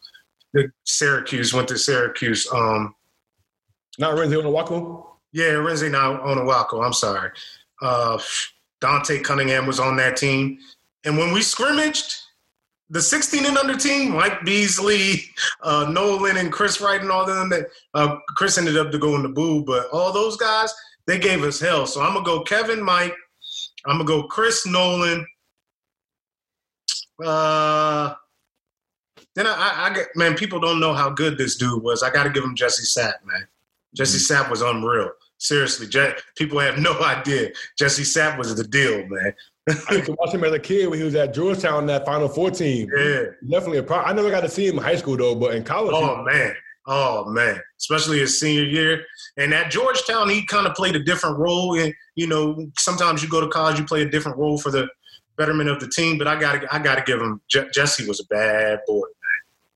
the 0.54 0.72
Syracuse 0.86 1.54
went 1.54 1.68
to 1.68 1.78
Syracuse. 1.78 2.48
Um, 2.52 2.96
not 3.98 4.16
Arinze 4.16 4.42
Onuaku? 4.42 5.06
Yeah, 5.32 5.52
Arinze 5.54 5.92
not 5.92 6.24
Onuaku. 6.24 6.84
I'm 6.84 6.94
sorry. 6.94 7.32
Uh, 7.82 8.20
Dante 8.82 9.20
Cunningham 9.20 9.68
was 9.68 9.80
on 9.80 9.98
that 9.98 10.18
team. 10.18 10.58
And 11.06 11.18
when 11.18 11.34
we 11.34 11.42
scrimmaged, 11.42 12.16
the 12.90 13.02
16 13.02 13.46
and 13.46 13.58
under 13.58 13.76
team, 13.76 14.12
Mike 14.12 14.44
Beasley, 14.44 15.24
uh, 15.62 15.90
Nolan, 15.92 16.38
and 16.38 16.52
Chris 16.52 16.82
Wright, 16.82 17.02
and 17.02 17.12
all 17.12 17.22
of 17.22 17.28
them 17.28 17.50
that 17.50 17.68
uh, 17.94 18.18
Chris 18.36 18.58
ended 18.58 18.78
up 18.78 18.92
to 18.92 18.98
go 18.98 19.16
in 19.16 19.22
the 19.22 19.30
boo, 19.30 19.64
but 19.64 19.88
all 19.92 20.12
those 20.12 20.36
guys, 20.38 20.74
they 21.10 21.18
gave 21.18 21.44
us 21.44 21.60
hell. 21.60 21.88
So 21.88 22.02
I'm 22.02 22.14
gonna 22.14 22.24
go 22.24 22.44
Kevin, 22.44 22.84
Mike. 22.84 23.16
I'm 23.88 23.98
gonna 23.98 24.04
go 24.04 24.24
Chris 24.28 24.68
Nolan. 24.68 25.26
Uh, 27.24 28.14
then 29.34 29.48
I, 29.48 29.54
I, 29.54 29.90
I 29.90 29.94
get 29.94 30.08
man. 30.16 30.36
People 30.36 30.60
don't 30.60 30.80
know 30.80 30.94
how 30.94 31.10
good 31.10 31.36
this 31.36 31.56
dude 31.56 31.82
was. 31.82 32.04
I 32.04 32.12
got 32.12 32.26
to 32.26 32.30
give 32.30 32.44
him 32.44 32.56
Jesse 32.56 32.84
Sapp, 32.84 33.26
man. 33.26 33.48
Jesse 33.96 34.20
mm-hmm. 34.20 34.46
Sapp 34.46 34.52
was 34.52 34.62
unreal. 34.62 35.10
Seriously, 35.40 35.88
Je- 35.88 36.14
people 36.38 36.60
have 36.60 36.78
no 36.78 37.00
idea. 37.04 37.50
Jesse 37.76 38.04
Sapp 38.04 38.38
was 38.38 38.56
the 38.56 38.64
deal, 38.64 39.08
man. 39.08 39.34
I 39.90 39.94
used 39.94 40.06
to 40.06 40.16
watch 40.20 40.34
him 40.34 40.44
as 40.44 40.54
a 40.54 40.60
kid 40.60 40.90
when 40.90 41.00
he 41.00 41.06
was 41.06 41.16
at 41.16 41.34
Georgetown, 41.34 41.88
that 41.88 42.06
Final 42.06 42.30
Four 42.30 42.52
team. 42.52 42.88
Yeah, 42.96 43.24
definitely 43.50 43.80
a 43.80 43.84
pro. 43.84 43.98
I 43.98 44.14
never 44.14 44.30
got 44.30 44.42
to 44.42 44.50
see 44.50 44.68
him 44.68 44.78
in 44.78 44.84
high 44.84 44.96
school 44.96 45.18
though, 45.18 45.34
but 45.34 45.56
in 45.56 45.64
college. 45.64 45.96
Oh 45.96 46.24
man, 46.24 46.54
Oh 46.92 47.26
man, 47.26 47.62
especially 47.80 48.18
his 48.20 48.40
senior 48.40 48.64
year. 48.64 49.06
And 49.38 49.54
at 49.54 49.70
Georgetown, 49.70 50.28
he 50.28 50.44
kind 50.46 50.66
of 50.66 50.74
played 50.74 50.96
a 50.96 51.04
different 51.04 51.38
role. 51.38 51.80
And 51.80 51.94
you 52.16 52.26
know, 52.26 52.68
sometimes 52.80 53.22
you 53.22 53.30
go 53.30 53.40
to 53.40 53.48
college, 53.48 53.78
you 53.78 53.86
play 53.86 54.02
a 54.02 54.10
different 54.10 54.40
role 54.40 54.58
for 54.58 54.72
the 54.72 54.88
betterment 55.38 55.70
of 55.70 55.80
the 55.80 55.88
team. 55.88 56.18
But 56.18 56.28
I 56.28 56.40
got 56.40 56.62
to, 56.62 56.76
I 56.76 56.80
got 56.80 56.96
to 56.96 57.04
give 57.04 57.22
him. 57.22 57.42
Je- 57.48 57.70
Jesse 57.74 58.08
was 58.08 58.20
a 58.20 58.26
bad 58.26 58.80
boy, 58.88 59.06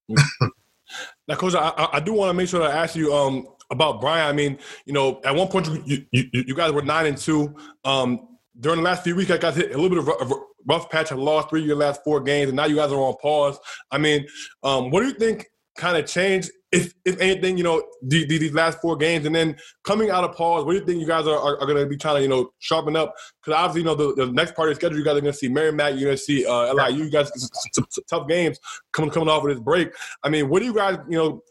now, 1.28 1.36
coach, 1.36 1.56
I, 1.56 1.90
I 1.94 2.00
do 2.00 2.14
want 2.14 2.30
to 2.30 2.34
make 2.34 2.50
sure 2.50 2.64
I 2.64 2.72
ask 2.72 2.96
you 2.96 3.14
um, 3.14 3.48
about 3.72 4.02
Bryant. 4.02 4.30
I 4.30 4.34
mean, 4.34 4.58
you 4.86 4.94
know, 4.94 5.22
at 5.24 5.36
one 5.36 5.48
point 5.48 5.68
you, 5.86 6.06
you, 6.12 6.28
you 6.32 6.56
guys 6.56 6.72
were 6.72 6.82
nine 6.82 7.06
and 7.06 7.18
two. 7.18 7.56
Um, 7.86 8.38
during 8.60 8.80
the 8.80 8.84
last 8.84 9.04
few 9.04 9.16
weeks, 9.16 9.32
I 9.32 9.38
got 9.38 9.56
hit 9.56 9.74
a 9.74 9.78
little 9.80 10.04
bit 10.04 10.22
of 10.22 10.34
rough 10.68 10.90
patch, 10.90 11.10
have 11.10 11.20
lost 11.20 11.50
three 11.50 11.62
of 11.62 11.68
your 11.68 11.76
last 11.76 12.04
four 12.04 12.22
games, 12.22 12.50
and 12.50 12.56
now 12.56 12.66
you 12.66 12.76
guys 12.76 12.92
are 12.92 12.98
on 12.98 13.16
pause. 13.22 13.58
I 13.92 13.98
mean, 13.98 14.28
um, 14.64 14.92
what 14.92 15.02
do 15.02 15.08
you 15.08 15.14
think 15.14 15.48
kind 15.76 15.98
of 15.98 16.06
changed, 16.06 16.52
if 16.74 16.94
if 17.06 17.20
anything, 17.22 17.58
you 17.58 17.64
know, 17.64 17.84
the, 18.02 18.26
the, 18.26 18.40
these 18.40 18.54
last 18.54 18.82
four 18.82 18.98
games, 18.98 19.26
and 19.26 19.36
then 19.36 19.56
coming 19.84 20.10
out 20.10 20.24
of 20.24 20.36
pause, 20.36 20.66
what 20.66 20.72
do 20.72 20.80
you 20.80 20.86
think 20.86 21.00
you 21.00 21.08
guys 21.08 21.28
are, 21.28 21.38
are, 21.38 21.62
are 21.62 21.68
going 21.68 21.78
to 21.78 21.86
be 21.86 21.96
trying 21.96 22.16
to, 22.16 22.22
you 22.24 22.28
know, 22.28 22.52
sharpen 22.60 22.96
up? 22.96 23.14
Because 23.40 23.58
obviously, 23.58 23.82
you 23.82 23.86
know, 23.86 23.96
the, 23.96 24.26
the 24.26 24.32
next 24.32 24.56
part 24.56 24.70
of 24.70 24.76
the 24.76 24.80
schedule, 24.82 24.98
you 24.98 25.06
guys 25.06 25.18
are 25.18 25.22
going 25.22 25.32
to 25.32 25.38
see 25.38 25.50
Merrimack, 25.50 25.94
you're 25.94 26.06
going 26.06 26.18
to 26.18 26.24
see 26.24 26.46
uh, 26.46 26.74
LIU, 26.74 27.06
you 27.06 27.12
guys, 27.12 27.32
some, 27.74 27.86
tough 28.10 28.28
games 28.28 28.60
coming 28.92 29.12
coming 29.12 29.30
off 29.30 29.44
of 29.44 29.50
this 29.50 29.60
break. 29.60 29.94
I 30.24 30.30
mean, 30.30 30.50
what 30.50 30.60
do 30.60 30.66
you 30.66 30.74
guys, 30.74 30.98
you 31.08 31.18
know, 31.18 31.44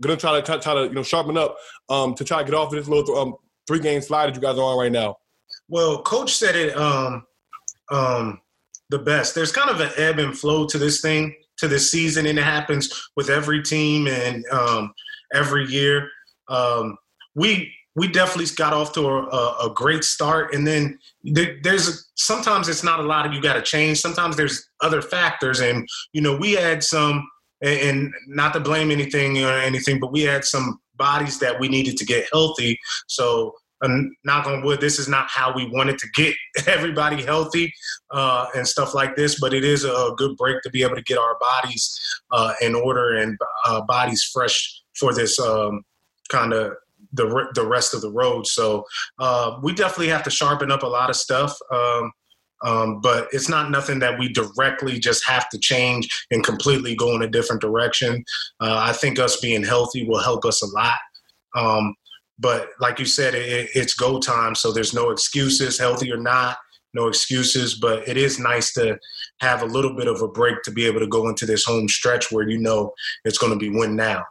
going 0.00 0.16
to 0.16 0.20
try 0.20 0.34
to 0.34 0.42
try, 0.42 0.56
try, 0.58 0.74
to 0.74 0.84
you 0.84 0.94
know 0.94 1.02
sharpen 1.02 1.36
up 1.36 1.56
um, 1.90 2.14
to 2.14 2.24
try 2.24 2.38
to 2.38 2.44
get 2.44 2.54
off 2.54 2.72
of 2.72 2.78
this 2.78 2.88
little 2.88 3.18
um, 3.18 3.34
three 3.66 3.80
game 3.80 4.00
slide 4.00 4.26
that 4.26 4.34
you 4.34 4.40
guys 4.40 4.56
are 4.56 4.62
on 4.62 4.78
right 4.78 4.92
now? 4.92 5.16
Well, 5.68 6.02
coach 6.02 6.34
said 6.34 6.56
it 6.56 6.76
um, 6.76 7.26
um, 7.90 8.40
the 8.88 8.98
best. 8.98 9.34
There's 9.34 9.52
kind 9.52 9.70
of 9.70 9.80
an 9.80 9.90
ebb 9.96 10.18
and 10.18 10.36
flow 10.36 10.66
to 10.66 10.78
this 10.78 11.00
thing, 11.00 11.34
to 11.60 11.68
this 11.68 11.90
season, 11.90 12.26
and 12.26 12.38
it 12.38 12.44
happens 12.44 13.08
with 13.16 13.30
every 13.30 13.62
team 13.62 14.06
and 14.06 14.44
um, 14.50 14.92
every 15.32 15.66
year. 15.66 16.08
Um, 16.48 16.96
we 17.34 17.72
we 17.96 18.08
definitely 18.08 18.46
got 18.56 18.72
off 18.72 18.92
to 18.92 19.06
a, 19.06 19.66
a 19.66 19.72
great 19.74 20.04
start, 20.04 20.54
and 20.54 20.66
then 20.66 20.98
there's 21.24 22.10
sometimes 22.16 22.68
it's 22.68 22.84
not 22.84 23.00
a 23.00 23.04
lot 23.04 23.26
of 23.26 23.32
you 23.32 23.40
got 23.40 23.54
to 23.54 23.62
change. 23.62 24.00
Sometimes 24.00 24.36
there's 24.36 24.68
other 24.80 25.02
factors, 25.02 25.60
and 25.60 25.86
you 26.12 26.20
know 26.20 26.36
we 26.36 26.52
had 26.52 26.82
some, 26.82 27.28
and 27.62 28.12
not 28.28 28.52
to 28.54 28.60
blame 28.60 28.90
anything 28.90 29.42
or 29.42 29.52
anything, 29.52 30.00
but 30.00 30.12
we 30.12 30.22
had 30.22 30.44
some 30.44 30.78
bodies 30.96 31.38
that 31.38 31.58
we 31.58 31.68
needed 31.68 31.96
to 31.96 32.04
get 32.04 32.28
healthy. 32.32 32.78
So 33.08 33.54
knock 34.24 34.46
on 34.46 34.62
wood, 34.62 34.80
this 34.80 34.98
is 34.98 35.08
not 35.08 35.28
how 35.28 35.54
we 35.54 35.68
wanted 35.70 35.98
to 35.98 36.08
get 36.14 36.34
everybody 36.66 37.22
healthy 37.22 37.72
uh, 38.10 38.46
and 38.54 38.66
stuff 38.66 38.94
like 38.94 39.16
this, 39.16 39.40
but 39.40 39.54
it 39.54 39.64
is 39.64 39.84
a 39.84 40.10
good 40.16 40.36
break 40.36 40.62
to 40.62 40.70
be 40.70 40.82
able 40.82 40.96
to 40.96 41.02
get 41.02 41.18
our 41.18 41.36
bodies 41.38 41.98
uh, 42.30 42.52
in 42.60 42.74
order 42.74 43.16
and 43.16 43.38
uh, 43.66 43.80
bodies 43.82 44.24
fresh 44.24 44.82
for 44.98 45.14
this 45.14 45.38
um, 45.40 45.82
kind 46.28 46.52
of 46.52 46.74
the 47.12 47.48
the 47.54 47.66
rest 47.66 47.94
of 47.94 48.02
the 48.02 48.10
road. 48.10 48.46
So 48.46 48.84
uh, 49.18 49.58
we 49.62 49.74
definitely 49.74 50.08
have 50.08 50.22
to 50.24 50.30
sharpen 50.30 50.70
up 50.70 50.82
a 50.82 50.86
lot 50.86 51.10
of 51.10 51.16
stuff. 51.16 51.56
Um, 51.72 52.12
um, 52.62 53.00
but 53.00 53.28
it's 53.32 53.48
not 53.48 53.70
nothing 53.70 54.00
that 54.00 54.18
we 54.18 54.30
directly 54.32 54.98
just 54.98 55.26
have 55.26 55.48
to 55.48 55.58
change 55.58 56.26
and 56.30 56.44
completely 56.44 56.94
go 56.94 57.14
in 57.14 57.22
a 57.22 57.28
different 57.28 57.62
direction. 57.62 58.22
Uh, 58.60 58.78
I 58.82 58.92
think 58.92 59.18
us 59.18 59.40
being 59.40 59.64
healthy 59.64 60.06
will 60.06 60.22
help 60.22 60.44
us 60.44 60.62
a 60.62 60.66
lot. 60.66 60.98
Um, 61.56 61.94
but 62.40 62.70
like 62.80 62.98
you 62.98 63.04
said, 63.04 63.34
it, 63.34 63.70
it's 63.74 63.94
go 63.94 64.18
time, 64.18 64.54
so 64.54 64.72
there's 64.72 64.94
no 64.94 65.10
excuses, 65.10 65.78
healthy 65.78 66.10
or 66.10 66.16
not, 66.16 66.56
no 66.94 67.06
excuses. 67.06 67.74
But 67.74 68.08
it 68.08 68.16
is 68.16 68.38
nice 68.38 68.72
to 68.74 68.98
have 69.40 69.62
a 69.62 69.66
little 69.66 69.94
bit 69.94 70.08
of 70.08 70.22
a 70.22 70.28
break 70.28 70.62
to 70.62 70.70
be 70.70 70.86
able 70.86 71.00
to 71.00 71.06
go 71.06 71.28
into 71.28 71.44
this 71.46 71.64
home 71.64 71.88
stretch 71.88 72.32
where 72.32 72.48
you 72.48 72.58
know 72.58 72.92
it's 73.24 73.38
going 73.38 73.52
to 73.52 73.58
be 73.58 73.68
win 73.68 73.94
now. 73.94 74.24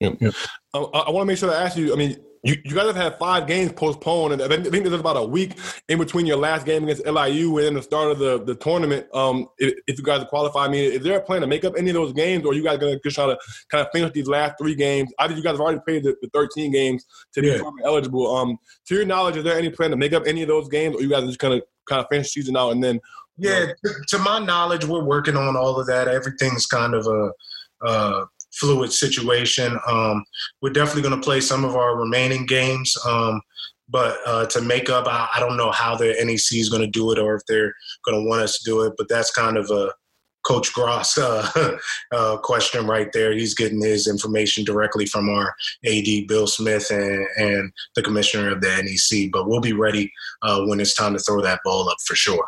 Yep. 0.00 0.18
Yep. 0.20 0.34
I, 0.74 0.78
I 0.78 1.10
want 1.10 1.22
to 1.22 1.24
make 1.26 1.38
sure 1.38 1.50
to 1.50 1.56
ask 1.56 1.76
you. 1.76 1.92
I 1.92 1.96
mean, 1.96 2.16
you, 2.42 2.56
you 2.64 2.74
guys 2.74 2.86
have 2.86 2.96
had 2.96 3.18
five 3.18 3.46
games 3.46 3.72
postponed, 3.72 4.34
and 4.34 4.42
I 4.42 4.48
think 4.48 4.70
there's 4.70 4.92
about 4.92 5.16
a 5.16 5.24
week 5.24 5.58
in 5.88 5.98
between 5.98 6.26
your 6.26 6.36
last 6.36 6.66
game 6.66 6.84
against 6.84 7.06
LIU 7.06 7.58
and 7.58 7.76
the 7.76 7.82
start 7.82 8.10
of 8.12 8.18
the, 8.18 8.42
the 8.42 8.54
tournament. 8.54 9.06
Um, 9.14 9.48
if, 9.58 9.74
if 9.86 9.98
you 9.98 10.04
guys 10.04 10.24
qualify, 10.28 10.66
I 10.66 10.68
mean, 10.68 10.92
is 10.92 11.02
there 11.02 11.18
a 11.18 11.22
plan 11.22 11.40
to 11.40 11.46
make 11.46 11.64
up 11.64 11.74
any 11.76 11.90
of 11.90 11.94
those 11.94 12.12
games, 12.12 12.44
or 12.44 12.52
are 12.52 12.54
you 12.54 12.62
guys 12.62 12.78
going 12.78 12.94
to 12.94 13.00
just 13.02 13.16
try 13.16 13.26
to 13.26 13.38
kind 13.70 13.84
of 13.84 13.90
finish 13.92 14.12
these 14.12 14.28
last 14.28 14.54
three 14.60 14.74
games? 14.74 15.12
I 15.18 15.26
think 15.26 15.38
you 15.38 15.42
guys 15.42 15.52
have 15.52 15.60
already 15.60 15.80
played 15.86 16.04
the, 16.04 16.16
the 16.22 16.28
13 16.32 16.70
games 16.70 17.04
to 17.34 17.42
be 17.42 17.48
yeah. 17.48 17.60
eligible. 17.84 18.34
Um, 18.34 18.58
to 18.86 18.94
your 18.94 19.04
knowledge, 19.04 19.36
is 19.36 19.44
there 19.44 19.58
any 19.58 19.70
plan 19.70 19.90
to 19.90 19.96
make 19.96 20.12
up 20.12 20.24
any 20.26 20.42
of 20.42 20.48
those 20.48 20.68
games, 20.68 20.96
or 20.96 21.02
you 21.02 21.10
guys 21.10 21.24
just 21.24 21.38
kind 21.38 21.54
of 21.54 21.62
kind 21.88 22.00
of 22.00 22.06
finish 22.10 22.30
season 22.30 22.56
out 22.56 22.70
and 22.70 22.82
then? 22.82 23.00
Yeah, 23.36 23.66
to 24.08 24.18
my 24.18 24.40
knowledge, 24.40 24.84
we're 24.84 25.04
working 25.04 25.36
on 25.36 25.56
all 25.56 25.78
of 25.80 25.86
that. 25.86 26.08
Everything's 26.08 26.66
kind 26.66 26.94
of 26.94 27.06
a. 27.06 27.32
Uh, 27.80 28.24
fluid 28.58 28.92
situation. 28.92 29.78
Um, 29.86 30.24
we're 30.62 30.72
definitely 30.72 31.02
going 31.02 31.20
to 31.20 31.24
play 31.24 31.40
some 31.40 31.64
of 31.64 31.76
our 31.76 31.96
remaining 31.96 32.46
games. 32.46 32.96
Um, 33.06 33.40
but 33.88 34.18
uh, 34.26 34.46
to 34.46 34.60
make 34.60 34.90
up, 34.90 35.06
I, 35.06 35.28
I, 35.36 35.40
don't 35.40 35.56
know 35.56 35.70
how 35.70 35.96
the 35.96 36.14
NEC 36.22 36.58
is 36.58 36.68
going 36.68 36.82
to 36.82 36.90
do 36.90 37.10
it 37.10 37.18
or 37.18 37.36
if 37.36 37.42
they're 37.48 37.72
going 38.04 38.22
to 38.22 38.28
want 38.28 38.42
us 38.42 38.58
to 38.58 38.64
do 38.64 38.82
it. 38.82 38.92
But 38.98 39.08
that's 39.08 39.30
kind 39.30 39.56
of 39.56 39.70
a 39.70 39.92
Coach 40.44 40.72
Gross 40.72 41.18
uh, 41.18 41.76
uh, 42.12 42.36
question 42.38 42.86
right 42.86 43.08
there. 43.12 43.32
He's 43.32 43.54
getting 43.54 43.80
his 43.80 44.06
information 44.06 44.64
directly 44.64 45.06
from 45.06 45.28
our 45.28 45.54
AD, 45.86 46.26
Bill 46.26 46.46
Smith, 46.46 46.90
and, 46.90 47.26
and 47.36 47.72
the 47.96 48.02
commissioner 48.02 48.50
of 48.50 48.60
the 48.60 48.68
NEC. 48.68 49.30
But 49.32 49.48
we'll 49.48 49.60
be 49.60 49.72
ready 49.72 50.10
uh, 50.42 50.62
when 50.64 50.80
it's 50.80 50.94
time 50.94 51.14
to 51.14 51.18
throw 51.18 51.40
that 51.42 51.60
ball 51.64 51.88
up 51.88 51.98
for 52.06 52.14
sure. 52.14 52.46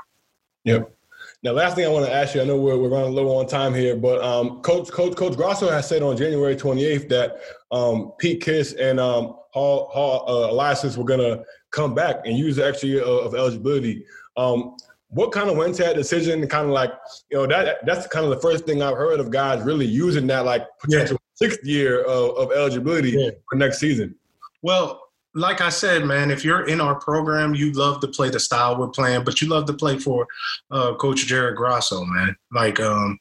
Yep. 0.64 0.94
Now, 1.42 1.52
last 1.52 1.74
thing 1.74 1.86
I 1.86 1.88
want 1.88 2.04
to 2.04 2.12
ask 2.12 2.34
you, 2.34 2.42
I 2.42 2.44
know 2.44 2.58
we're, 2.58 2.76
we're 2.76 2.90
running 2.90 3.08
a 3.08 3.14
little 3.14 3.34
on 3.38 3.46
time 3.46 3.72
here, 3.72 3.96
but 3.96 4.22
um, 4.22 4.60
Coach 4.60 4.90
Coach 4.90 5.16
Coach 5.16 5.36
Grasso 5.36 5.70
has 5.70 5.88
said 5.88 6.02
on 6.02 6.16
January 6.16 6.54
28th 6.54 7.08
that 7.08 7.40
um, 7.70 8.12
Pete 8.18 8.42
Kiss 8.42 8.74
and 8.74 9.00
um, 9.00 9.36
Hall, 9.52 9.88
Hall 9.90 10.24
uh, 10.28 10.52
Elisias 10.52 10.98
were 10.98 11.04
going 11.04 11.20
to 11.20 11.42
come 11.70 11.94
back 11.94 12.26
and 12.26 12.36
use 12.36 12.56
the 12.56 12.66
extra 12.66 12.88
year 12.88 13.02
of, 13.02 13.26
of 13.26 13.34
eligibility. 13.34 14.04
Um, 14.36 14.76
what 15.08 15.32
kind 15.32 15.48
of 15.48 15.56
went 15.56 15.74
to 15.76 15.82
that 15.84 15.96
decision? 15.96 16.46
Kind 16.46 16.66
of 16.66 16.72
like 16.72 16.92
you 17.30 17.38
know 17.38 17.46
that 17.46 17.84
that's 17.86 18.06
kind 18.06 18.24
of 18.24 18.30
the 18.30 18.40
first 18.40 18.66
thing 18.66 18.82
I've 18.82 18.96
heard 18.96 19.18
of 19.18 19.30
guys 19.30 19.62
really 19.62 19.86
using 19.86 20.26
that 20.28 20.44
like 20.44 20.66
potential 20.78 21.16
yeah. 21.20 21.48
sixth 21.48 21.66
year 21.66 22.04
of, 22.04 22.36
of 22.36 22.52
eligibility 22.52 23.12
yeah. 23.12 23.30
for 23.48 23.56
next 23.56 23.78
season. 23.78 24.14
Well, 24.62 25.09
like 25.34 25.60
I 25.60 25.68
said, 25.68 26.04
man, 26.04 26.30
if 26.30 26.44
you're 26.44 26.66
in 26.66 26.80
our 26.80 26.96
program, 26.96 27.54
you 27.54 27.70
love 27.72 28.00
to 28.00 28.08
play 28.08 28.30
the 28.30 28.40
style 28.40 28.76
we're 28.76 28.88
playing, 28.88 29.22
but 29.22 29.40
you 29.40 29.48
love 29.48 29.64
to 29.66 29.72
play 29.72 29.96
for 29.96 30.26
uh, 30.72 30.94
Coach 30.94 31.26
Jared 31.26 31.56
Grasso, 31.56 32.04
man. 32.04 32.34
Like 32.52 32.80
um, 32.80 33.16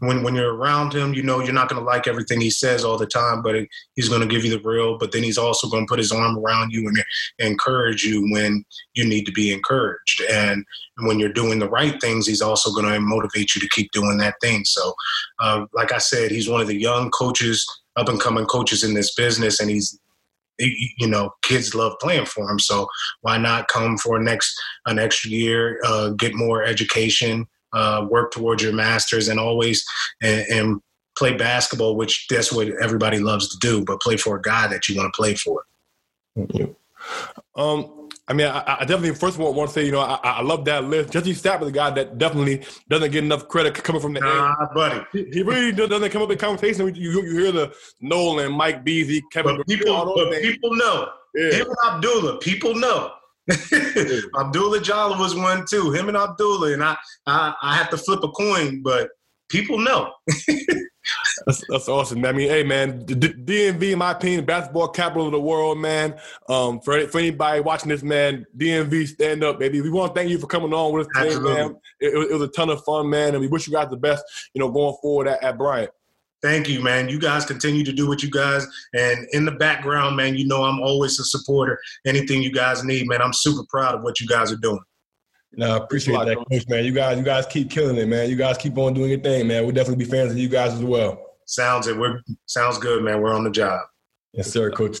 when 0.00 0.22
when 0.22 0.34
you're 0.34 0.54
around 0.54 0.92
him, 0.92 1.14
you 1.14 1.22
know 1.22 1.40
you're 1.40 1.54
not 1.54 1.70
going 1.70 1.80
to 1.80 1.86
like 1.86 2.06
everything 2.06 2.42
he 2.42 2.50
says 2.50 2.84
all 2.84 2.98
the 2.98 3.06
time, 3.06 3.40
but 3.40 3.56
he's 3.94 4.08
going 4.10 4.20
to 4.20 4.26
give 4.26 4.44
you 4.44 4.50
the 4.50 4.68
real. 4.68 4.98
But 4.98 5.12
then 5.12 5.22
he's 5.22 5.38
also 5.38 5.68
going 5.68 5.86
to 5.86 5.88
put 5.88 5.98
his 5.98 6.12
arm 6.12 6.38
around 6.38 6.72
you 6.72 6.86
and 6.88 7.02
encourage 7.38 8.04
you 8.04 8.30
when 8.30 8.62
you 8.92 9.08
need 9.08 9.24
to 9.24 9.32
be 9.32 9.50
encouraged. 9.50 10.22
And 10.30 10.62
when 10.98 11.18
you're 11.18 11.32
doing 11.32 11.58
the 11.58 11.70
right 11.70 11.98
things, 12.02 12.26
he's 12.26 12.42
also 12.42 12.70
going 12.70 12.92
to 12.92 13.00
motivate 13.00 13.54
you 13.54 13.62
to 13.62 13.68
keep 13.70 13.90
doing 13.92 14.18
that 14.18 14.34
thing. 14.42 14.64
So, 14.66 14.92
uh, 15.38 15.64
like 15.72 15.92
I 15.92 15.98
said, 15.98 16.30
he's 16.30 16.50
one 16.50 16.60
of 16.60 16.66
the 16.66 16.78
young 16.78 17.10
coaches, 17.10 17.66
up 17.96 18.10
and 18.10 18.20
coming 18.20 18.44
coaches 18.44 18.84
in 18.84 18.92
this 18.92 19.14
business, 19.14 19.58
and 19.58 19.70
he's 19.70 19.98
you 20.58 21.06
know 21.06 21.30
kids 21.42 21.74
love 21.74 21.92
playing 22.00 22.26
for 22.26 22.50
him 22.50 22.58
so 22.58 22.86
why 23.20 23.36
not 23.36 23.68
come 23.68 23.96
for 23.98 24.18
next 24.18 24.58
an 24.86 24.98
extra 24.98 25.30
year 25.30 25.80
uh, 25.84 26.10
get 26.10 26.34
more 26.34 26.62
education 26.62 27.46
uh, 27.72 28.06
work 28.08 28.30
towards 28.32 28.62
your 28.62 28.72
masters 28.72 29.28
and 29.28 29.38
always 29.38 29.84
and, 30.22 30.46
and, 30.50 30.80
play 31.18 31.34
basketball 31.34 31.96
which 31.96 32.26
that's 32.28 32.52
what 32.52 32.68
everybody 32.82 33.18
loves 33.18 33.48
to 33.48 33.56
do 33.66 33.82
but 33.86 33.98
play 34.02 34.18
for 34.18 34.36
a 34.36 34.42
guy 34.42 34.66
that 34.66 34.86
you 34.86 34.94
want 34.94 35.10
to 35.10 35.16
play 35.16 35.34
for. 35.34 35.64
Um 37.54 38.05
I 38.28 38.32
mean, 38.32 38.48
I, 38.48 38.78
I, 38.80 38.84
definitely 38.84 39.14
first 39.14 39.36
of 39.36 39.40
all 39.40 39.54
want 39.54 39.70
to 39.70 39.74
say, 39.74 39.86
you 39.86 39.92
know, 39.92 40.00
I, 40.00 40.18
I 40.22 40.42
love 40.42 40.64
that 40.64 40.84
list. 40.84 41.12
Jesse 41.12 41.32
Sapp 41.32 41.62
is 41.62 41.68
a 41.68 41.72
guy 41.72 41.90
that 41.90 42.18
definitely 42.18 42.64
doesn't 42.88 43.12
get 43.12 43.22
enough 43.22 43.46
credit 43.46 43.74
coming 43.74 44.02
from 44.02 44.14
the 44.14 44.20
nah, 44.20 44.54
buddy. 44.74 45.00
He, 45.12 45.24
he, 45.32 45.42
really 45.44 45.70
doesn't 45.70 46.10
come 46.10 46.22
up 46.22 46.30
in 46.30 46.38
conversation. 46.38 46.92
You, 46.94 47.22
you 47.22 47.38
hear 47.38 47.52
the 47.52 47.72
Nolan, 48.00 48.52
Mike 48.52 48.82
Beasley, 48.84 49.22
Kevin. 49.30 49.58
But 49.58 49.66
people, 49.68 50.12
but 50.16 50.42
people 50.42 50.74
know. 50.74 51.08
Yeah. 51.36 51.52
Him 51.52 51.66
and 51.68 52.02
Abdulai, 52.02 52.40
people 52.40 52.74
know. 52.74 53.12
Abdulai 53.50 54.80
Jalloh 54.80 55.18
was 55.18 55.36
one 55.36 55.64
too. 55.70 55.92
Him 55.92 56.08
and 56.08 56.16
Abdulai, 56.16 56.74
and 56.74 56.82
I, 56.82 56.96
I, 57.26 57.54
I 57.62 57.76
have 57.76 57.90
to 57.90 57.96
flip 57.96 58.24
a 58.24 58.28
coin, 58.28 58.82
but 58.82 59.08
people 59.48 59.78
know. 59.78 60.12
That's, 61.46 61.62
that's 61.68 61.88
awesome. 61.88 62.24
I 62.24 62.32
mean, 62.32 62.48
hey, 62.48 62.62
man, 62.62 63.04
DMV, 63.04 63.92
in 63.92 63.98
my 63.98 64.12
opinion, 64.12 64.44
basketball 64.44 64.88
capital 64.88 65.26
of 65.26 65.32
the 65.32 65.40
world, 65.40 65.78
man. 65.78 66.18
Um, 66.48 66.80
for 66.80 67.06
for 67.08 67.18
anybody 67.18 67.60
watching 67.60 67.88
this, 67.88 68.02
man, 68.02 68.46
DMV, 68.56 69.06
stand 69.08 69.44
up, 69.44 69.58
baby. 69.58 69.80
We 69.80 69.90
want 69.90 70.14
to 70.14 70.18
thank 70.18 70.30
you 70.30 70.38
for 70.38 70.46
coming 70.46 70.72
on 70.72 70.92
with 70.92 71.06
us 71.06 71.12
today, 71.14 71.28
Absolutely. 71.28 71.54
man. 71.54 71.76
It, 72.00 72.30
it, 72.30 72.32
was 72.32 72.42
a 72.42 72.48
ton 72.48 72.70
of 72.70 72.82
fun, 72.84 73.08
man, 73.08 73.34
and 73.34 73.40
we 73.40 73.46
wish 73.46 73.66
you 73.66 73.72
guys 73.72 73.88
the 73.90 73.96
best, 73.96 74.24
you 74.54 74.60
know, 74.60 74.70
going 74.70 74.96
forward 75.00 75.28
at, 75.28 75.42
at 75.42 75.58
Bryant. 75.58 75.90
Thank 76.42 76.68
you, 76.68 76.82
man. 76.82 77.08
You 77.08 77.18
guys 77.18 77.46
continue 77.46 77.84
to 77.84 77.92
do 77.92 78.08
what 78.08 78.22
you 78.22 78.30
guys, 78.30 78.66
and 78.92 79.26
in 79.32 79.44
the 79.44 79.52
background, 79.52 80.16
man, 80.16 80.36
you 80.36 80.46
know 80.46 80.64
I'm 80.64 80.80
always 80.80 81.18
a 81.18 81.24
supporter. 81.24 81.78
Anything 82.06 82.42
you 82.42 82.52
guys 82.52 82.84
need, 82.84 83.08
man, 83.08 83.22
I'm 83.22 83.32
super 83.32 83.64
proud 83.68 83.94
of 83.94 84.02
what 84.02 84.20
you 84.20 84.26
guys 84.26 84.52
are 84.52 84.56
doing. 84.56 84.80
No, 85.52 85.74
I 85.74 85.76
appreciate 85.78 86.14
that, 86.14 86.36
coach, 86.50 86.68
man. 86.68 86.84
You 86.84 86.92
guys, 86.92 87.18
you 87.18 87.24
guys 87.24 87.46
keep 87.46 87.70
killing 87.70 87.96
it, 87.96 88.08
man. 88.08 88.28
You 88.28 88.36
guys 88.36 88.58
keep 88.58 88.76
on 88.76 88.94
doing 88.94 89.10
your 89.10 89.20
thing, 89.20 89.46
man. 89.46 89.62
We'll 89.62 89.74
definitely 89.74 90.04
be 90.04 90.10
fans 90.10 90.32
of 90.32 90.38
you 90.38 90.48
guys 90.48 90.74
as 90.74 90.82
well. 90.82 91.22
Sounds 91.46 91.86
it. 91.86 91.96
We're 91.96 92.20
sounds 92.46 92.78
good, 92.78 93.02
man. 93.02 93.20
We're 93.20 93.34
on 93.34 93.44
the 93.44 93.50
job. 93.50 93.80
Yes, 94.32 94.50
sir, 94.50 94.70
coach. 94.70 94.98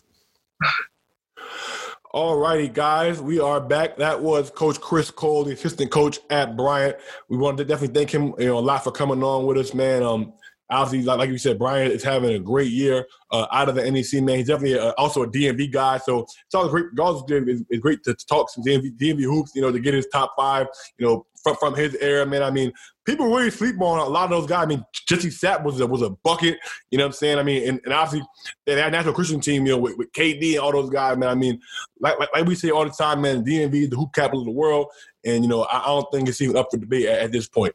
All 2.12 2.38
righty, 2.38 2.68
guys, 2.68 3.20
we 3.20 3.40
are 3.40 3.60
back. 3.60 3.98
That 3.98 4.22
was 4.22 4.48
Coach 4.48 4.80
Chris 4.80 5.10
Cole, 5.10 5.44
the 5.44 5.52
assistant 5.52 5.90
coach 5.90 6.18
at 6.30 6.56
Bryant. 6.56 6.96
We 7.28 7.36
wanted 7.36 7.58
to 7.58 7.64
definitely 7.66 7.94
thank 7.94 8.10
him, 8.10 8.32
you 8.38 8.46
know, 8.46 8.58
a 8.58 8.60
lot 8.60 8.82
for 8.84 8.90
coming 8.90 9.22
on 9.22 9.44
with 9.44 9.58
us, 9.58 9.74
man. 9.74 10.02
Um, 10.02 10.32
obviously, 10.70 11.06
like, 11.06 11.18
like 11.18 11.30
you 11.30 11.38
said, 11.38 11.58
Bryant 11.58 11.92
is 11.92 12.02
having 12.02 12.34
a 12.34 12.38
great 12.38 12.70
year 12.70 13.06
uh, 13.30 13.46
out 13.52 13.68
of 13.68 13.76
the 13.76 13.90
NEC, 13.90 14.22
man. 14.22 14.38
He's 14.38 14.48
definitely 14.48 14.78
a, 14.78 14.90
also 14.92 15.22
a 15.22 15.28
DMV 15.28 15.72
guy. 15.72 15.98
So 15.98 16.22
it's 16.22 16.54
always 16.54 16.70
great, 16.70 17.48
it's, 17.48 17.62
it's 17.70 17.80
great 17.80 18.02
to 18.04 18.14
talk 18.14 18.50
some 18.50 18.64
DMV, 18.64 18.96
DMV 18.98 19.22
hoops, 19.22 19.52
you 19.54 19.62
know, 19.62 19.70
to 19.70 19.78
get 19.78 19.94
his 19.94 20.06
top 20.12 20.34
five, 20.36 20.66
you 20.98 21.06
know, 21.06 21.26
from, 21.42 21.56
from 21.56 21.74
his 21.76 21.94
era, 21.96 22.26
man. 22.26 22.42
I 22.42 22.50
mean, 22.50 22.72
people 23.04 23.28
really 23.28 23.50
sleep 23.50 23.80
on 23.80 24.00
a 24.00 24.04
lot 24.04 24.24
of 24.24 24.30
those 24.30 24.48
guys. 24.48 24.64
I 24.64 24.66
mean, 24.66 24.84
Jesse 25.08 25.28
Sapp 25.28 25.62
was 25.62 25.78
a, 25.80 25.86
was 25.86 26.02
a 26.02 26.10
bucket, 26.10 26.58
you 26.90 26.98
know 26.98 27.04
what 27.04 27.08
I'm 27.08 27.12
saying? 27.12 27.38
I 27.38 27.44
mean, 27.44 27.68
and, 27.68 27.80
and 27.84 27.92
obviously 27.92 28.26
that 28.66 28.90
National 28.90 29.14
Christian 29.14 29.40
team, 29.40 29.64
you 29.64 29.72
know, 29.72 29.78
with, 29.78 29.96
with 29.96 30.10
KD 30.12 30.52
and 30.54 30.60
all 30.60 30.72
those 30.72 30.90
guys, 30.90 31.16
man. 31.16 31.28
I 31.28 31.36
mean, 31.36 31.60
like, 32.00 32.18
like, 32.18 32.30
like 32.34 32.46
we 32.46 32.56
say 32.56 32.70
all 32.70 32.84
the 32.84 32.90
time, 32.90 33.20
man, 33.20 33.44
DMV, 33.44 33.90
the 33.90 33.96
hoop 33.96 34.12
capital 34.12 34.40
of 34.40 34.46
the 34.46 34.52
world. 34.52 34.88
And, 35.24 35.44
you 35.44 35.48
know, 35.48 35.62
I, 35.62 35.82
I 35.82 35.86
don't 35.86 36.06
think 36.12 36.28
it's 36.28 36.40
even 36.40 36.56
up 36.56 36.68
for 36.70 36.78
debate 36.78 37.06
at, 37.06 37.20
at 37.20 37.32
this 37.32 37.48
point. 37.48 37.74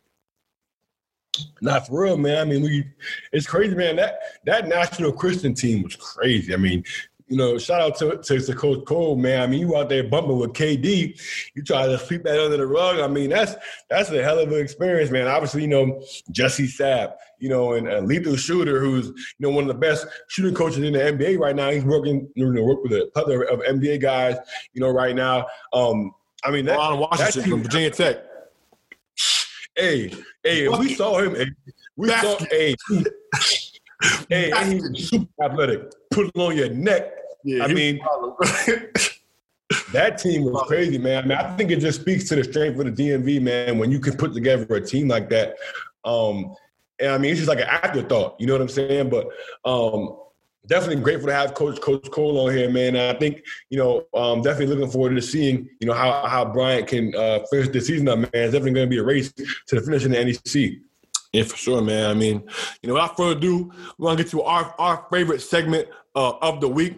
Not 1.62 1.88
for 1.88 2.04
real, 2.04 2.18
man. 2.18 2.40
I 2.40 2.46
mean, 2.46 2.62
we 2.62 2.86
it's 3.32 3.48
crazy, 3.48 3.76
man. 3.76 3.96
That 3.96 4.20
that 4.46 4.68
national 4.68 5.14
Christian 5.14 5.54
team 5.54 5.84
was 5.84 5.96
crazy. 5.96 6.54
I 6.54 6.58
mean, 6.58 6.84
you 7.32 7.38
know, 7.38 7.58
shout 7.58 7.80
out 7.80 7.98
to, 8.00 8.18
to, 8.18 8.42
to, 8.42 8.54
Coach 8.54 8.84
Cole, 8.84 9.16
man. 9.16 9.42
I 9.42 9.48
mean, 9.48 9.62
you 9.62 9.78
out 9.78 9.88
there 9.88 10.04
bumping 10.04 10.38
with 10.38 10.52
KD, 10.52 11.18
you 11.56 11.64
try 11.64 11.88
to 11.88 11.98
sweep 11.98 12.24
that 12.24 12.38
under 12.38 12.58
the 12.58 12.68
rug. 12.68 13.00
I 13.00 13.08
mean, 13.08 13.30
that's 13.30 13.56
that's 13.90 14.10
a 14.12 14.22
hell 14.22 14.40
of 14.40 14.52
an 14.52 14.60
experience, 14.60 15.12
man. 15.12 15.30
Obviously, 15.30 15.62
you 15.62 15.70
know, 15.70 16.04
Jesse 16.32 16.68
Sapp, 16.68 17.14
you 17.40 17.48
know, 17.48 17.74
and 17.74 17.88
a 17.88 18.02
lethal 18.02 18.36
shooter 18.36 18.82
who's, 18.82 19.08
you 19.08 19.14
know, 19.40 19.50
one 19.50 19.64
of 19.64 19.70
the 19.70 19.74
best 19.74 20.08
shooting 20.28 20.54
coaches 20.54 20.80
in 20.80 20.92
the 20.92 21.00
NBA 21.00 21.40
right 21.40 21.56
now. 21.56 21.72
He's 21.72 21.86
working, 21.86 22.30
you 22.36 22.52
know, 22.52 22.64
work 22.64 22.84
with 22.84 22.92
a 22.92 23.10
plethora 23.14 23.46
of 23.46 23.62
NBA 23.62 24.02
guys, 24.02 24.36
you 24.74 24.82
know, 24.82 24.90
right 24.90 25.16
now. 25.16 25.48
Um, 25.72 26.12
I 26.44 26.52
mean, 26.52 26.66
that, 26.66 26.78
Ron 26.78 27.00
Washington 27.00 27.50
from 27.50 27.64
Virginia 27.64 27.92
Tech. 27.92 28.18
Hey, 29.76 30.12
hey, 30.44 30.68
we 30.68 30.96
saw 30.96 31.20
him. 31.20 31.36
Hey, 31.36 31.52
we 31.96 32.10
saw, 32.10 32.38
hey, 32.50 32.76
hey, 34.30 34.52
and 34.52 34.74
he 34.74 34.82
was 34.82 35.10
super 35.10 35.44
athletic. 35.44 35.92
Put 36.12 36.28
it 36.28 36.40
on 36.40 36.58
your 36.58 36.70
neck. 36.70 37.14
Yeah, 37.44 37.64
I 37.64 37.74
mean, 37.74 38.00
that 39.94 40.18
team 40.18 40.44
was 40.44 40.64
crazy, 40.68 40.98
man. 40.98 41.24
I 41.24 41.28
mean, 41.28 41.38
I 41.38 41.56
think 41.56 41.72
it 41.72 41.80
just 41.80 42.02
speaks 42.02 42.28
to 42.30 42.36
the 42.36 42.44
strength 42.44 42.80
of 42.80 42.94
the 42.96 43.10
DMV, 43.10 43.42
man. 43.42 43.78
When 43.78 43.92
you 43.92 44.00
can 44.00 44.18
put 44.18 44.34
together 44.34 44.76
a 44.76 44.86
team 44.86 45.08
like 45.08 45.30
that, 45.30 45.56
um, 46.04 46.54
and 47.00 47.12
I 47.12 47.18
mean, 47.18 47.32
it's 47.32 47.40
just 47.40 47.50
like 47.50 47.60
an 47.60 47.68
afterthought. 47.68 48.36
You 48.40 48.48
know 48.48 48.54
what 48.54 48.62
I'm 48.62 48.70
saying? 48.70 49.10
But 49.10 49.28
um, 49.64 50.18
definitely 50.68 51.02
grateful 51.02 51.28
to 51.28 51.34
have 51.34 51.54
Coach 51.54 51.82
Coach 51.82 52.10
Cole 52.12 52.48
on 52.48 52.56
here, 52.56 52.70
man. 52.70 52.96
I 52.96 53.18
think 53.18 53.44
you 53.70 53.78
know, 53.78 54.06
um, 54.14 54.42
definitely 54.42 54.76
looking 54.76 54.92
forward 54.92 55.16
to 55.16 55.22
seeing 55.22 55.70
you 55.80 55.88
know 55.88 55.94
how 55.94 56.26
how 56.28 56.46
Bryant 56.46 56.88
can 56.88 57.16
uh, 57.16 57.40
finish 57.50 57.70
the 57.70 57.82
season 57.82 58.08
up, 58.08 58.20
man. 58.20 58.30
It's 58.34 58.54
definitely 58.54 58.74
going 58.74 58.88
to 58.88 58.90
be 58.90 59.00
a 59.00 59.04
race 59.04 59.32
to 59.34 59.76
the 59.76 59.82
finish 59.82 60.06
in 60.06 60.12
the 60.12 60.24
NEC. 60.24 60.80
Yeah, 61.34 61.44
for 61.44 61.56
sure, 61.56 61.82
man. 61.82 62.10
I 62.10 62.14
mean, 62.14 62.44
you 62.82 62.88
know, 62.88 62.96
without 62.96 63.16
further 63.16 63.38
ado, 63.38 63.72
we're 63.98 64.10
gonna 64.10 64.22
get 64.22 64.32
to 64.32 64.42
our 64.42 64.76
our 64.78 65.08
favorite 65.12 65.42
segment 65.42 65.88
uh, 66.16 66.34
of 66.42 66.60
the 66.60 66.68
week. 66.68 66.98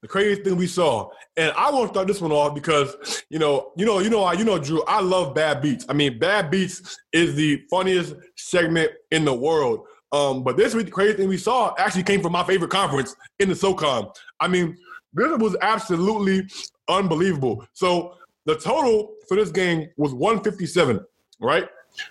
The 0.00 0.08
craziest 0.08 0.44
thing 0.44 0.56
we 0.56 0.66
saw, 0.66 1.10
and 1.36 1.52
I 1.56 1.70
want 1.70 1.88
to 1.88 1.94
start 1.94 2.06
this 2.06 2.20
one 2.20 2.30
off 2.30 2.54
because 2.54 3.24
you 3.30 3.38
know, 3.38 3.72
you 3.76 3.84
know, 3.84 3.98
you 3.98 4.10
know, 4.10 4.30
you 4.32 4.44
know, 4.44 4.58
Drew. 4.58 4.84
I 4.84 5.00
love 5.00 5.34
Bad 5.34 5.60
Beats. 5.60 5.86
I 5.88 5.92
mean, 5.92 6.18
Bad 6.18 6.50
Beats 6.50 7.00
is 7.12 7.34
the 7.34 7.64
funniest 7.68 8.14
segment 8.36 8.92
in 9.10 9.24
the 9.24 9.34
world. 9.34 9.86
Um, 10.14 10.44
but 10.44 10.56
this 10.56 10.74
week, 10.74 10.86
the 10.86 10.92
crazy 10.92 11.14
thing 11.14 11.28
we 11.28 11.36
saw 11.36 11.74
actually 11.76 12.04
came 12.04 12.22
from 12.22 12.30
my 12.30 12.44
favorite 12.44 12.70
conference 12.70 13.16
in 13.40 13.48
the 13.48 13.54
SoCon. 13.56 14.08
I 14.38 14.46
mean, 14.46 14.76
this 15.12 15.38
was 15.38 15.56
absolutely 15.60 16.48
unbelievable. 16.88 17.66
So 17.72 18.14
the 18.46 18.54
total 18.54 19.14
for 19.26 19.36
this 19.36 19.50
game 19.50 19.88
was 19.96 20.14
157, 20.14 21.00
right? 21.40 21.66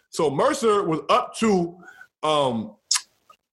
So 0.09 0.30
Mercer 0.30 0.84
was 0.84 0.99
up 1.09 1.34
to 1.38 1.77
um, 2.23 2.75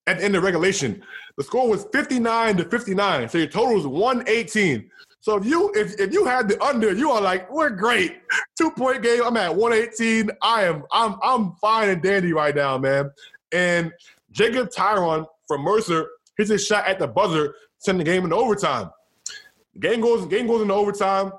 at 0.09 0.19
the 0.19 0.25
end 0.25 0.35
of 0.35 0.43
regulation. 0.43 1.01
The 1.37 1.45
score 1.45 1.69
was 1.69 1.87
59 1.93 2.57
to 2.57 2.65
59. 2.65 3.29
So 3.29 3.39
your 3.39 3.47
total 3.47 3.77
was 3.77 3.87
118. 3.87 4.91
So 5.21 5.37
if 5.37 5.45
you 5.45 5.71
if, 5.77 6.01
if 6.01 6.13
you 6.13 6.25
had 6.25 6.49
the 6.49 6.61
under, 6.61 6.93
you 6.93 7.13
are 7.13 7.21
like, 7.21 7.49
we're 7.53 7.71
great. 7.71 8.19
Two 8.59 8.73
point 8.73 9.05
game. 9.05 9.23
I'm 9.25 9.37
at 9.37 9.55
118. 9.55 10.29
I 10.43 10.65
am 10.65 10.83
I'm 10.91 11.15
I'm 11.23 11.53
fine 11.61 11.91
and 11.91 12.03
dandy 12.03 12.33
right 12.33 12.57
now, 12.57 12.79
man. 12.79 13.11
And 13.53 13.93
Jacob 14.33 14.71
Tyron 14.71 15.27
from 15.47 15.63
Mercer 15.63 16.09
hits 16.37 16.51
a 16.51 16.59
shot 16.59 16.87
at 16.87 16.99
the 16.99 17.07
buzzer, 17.07 17.55
sending 17.79 18.05
the 18.05 18.11
game 18.11 18.25
into 18.25 18.37
overtime. 18.37 18.91
Game 19.79 20.01
goes 20.01 20.27
game 20.27 20.47
goes 20.47 20.63
into 20.63 20.75
overtime. 20.75 21.33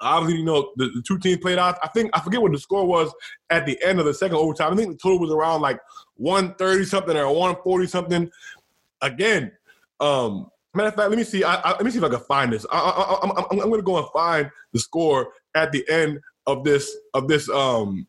Obviously, 0.00 0.40
you 0.40 0.44
know 0.44 0.72
the, 0.76 0.90
the, 0.94 1.02
two 1.02 1.18
teams 1.18 1.38
played 1.38 1.58
out. 1.58 1.78
I 1.82 1.88
think 1.88 2.10
I 2.12 2.20
forget 2.20 2.42
what 2.42 2.52
the 2.52 2.58
score 2.58 2.86
was 2.86 3.12
at 3.50 3.64
the 3.64 3.82
end 3.82 3.98
of 3.98 4.04
the 4.04 4.12
second 4.12 4.36
overtime. 4.36 4.72
I 4.72 4.76
think 4.76 4.90
the 4.90 4.98
total 4.98 5.20
was 5.20 5.30
around 5.30 5.62
like 5.62 5.80
130 6.16 6.84
something 6.84 7.16
or 7.16 7.26
140 7.28 7.86
something. 7.86 8.30
Again, 9.00 9.52
um, 10.00 10.50
matter 10.74 10.88
of 10.88 10.94
fact, 10.94 11.08
let 11.08 11.16
me 11.16 11.24
see. 11.24 11.44
I, 11.44 11.54
I, 11.54 11.70
let 11.72 11.84
me 11.84 11.90
see 11.90 11.98
if 11.98 12.04
I 12.04 12.08
can 12.08 12.20
find 12.20 12.52
this. 12.52 12.66
I, 12.70 13.18
am 13.50 13.58
going 13.58 13.72
to 13.72 13.82
go 13.82 13.98
and 13.98 14.06
find 14.12 14.50
the 14.72 14.78
score 14.78 15.32
at 15.54 15.72
the 15.72 15.88
end 15.88 16.20
of 16.46 16.62
this 16.62 16.94
of 17.14 17.26
this 17.26 17.48
um 17.48 18.06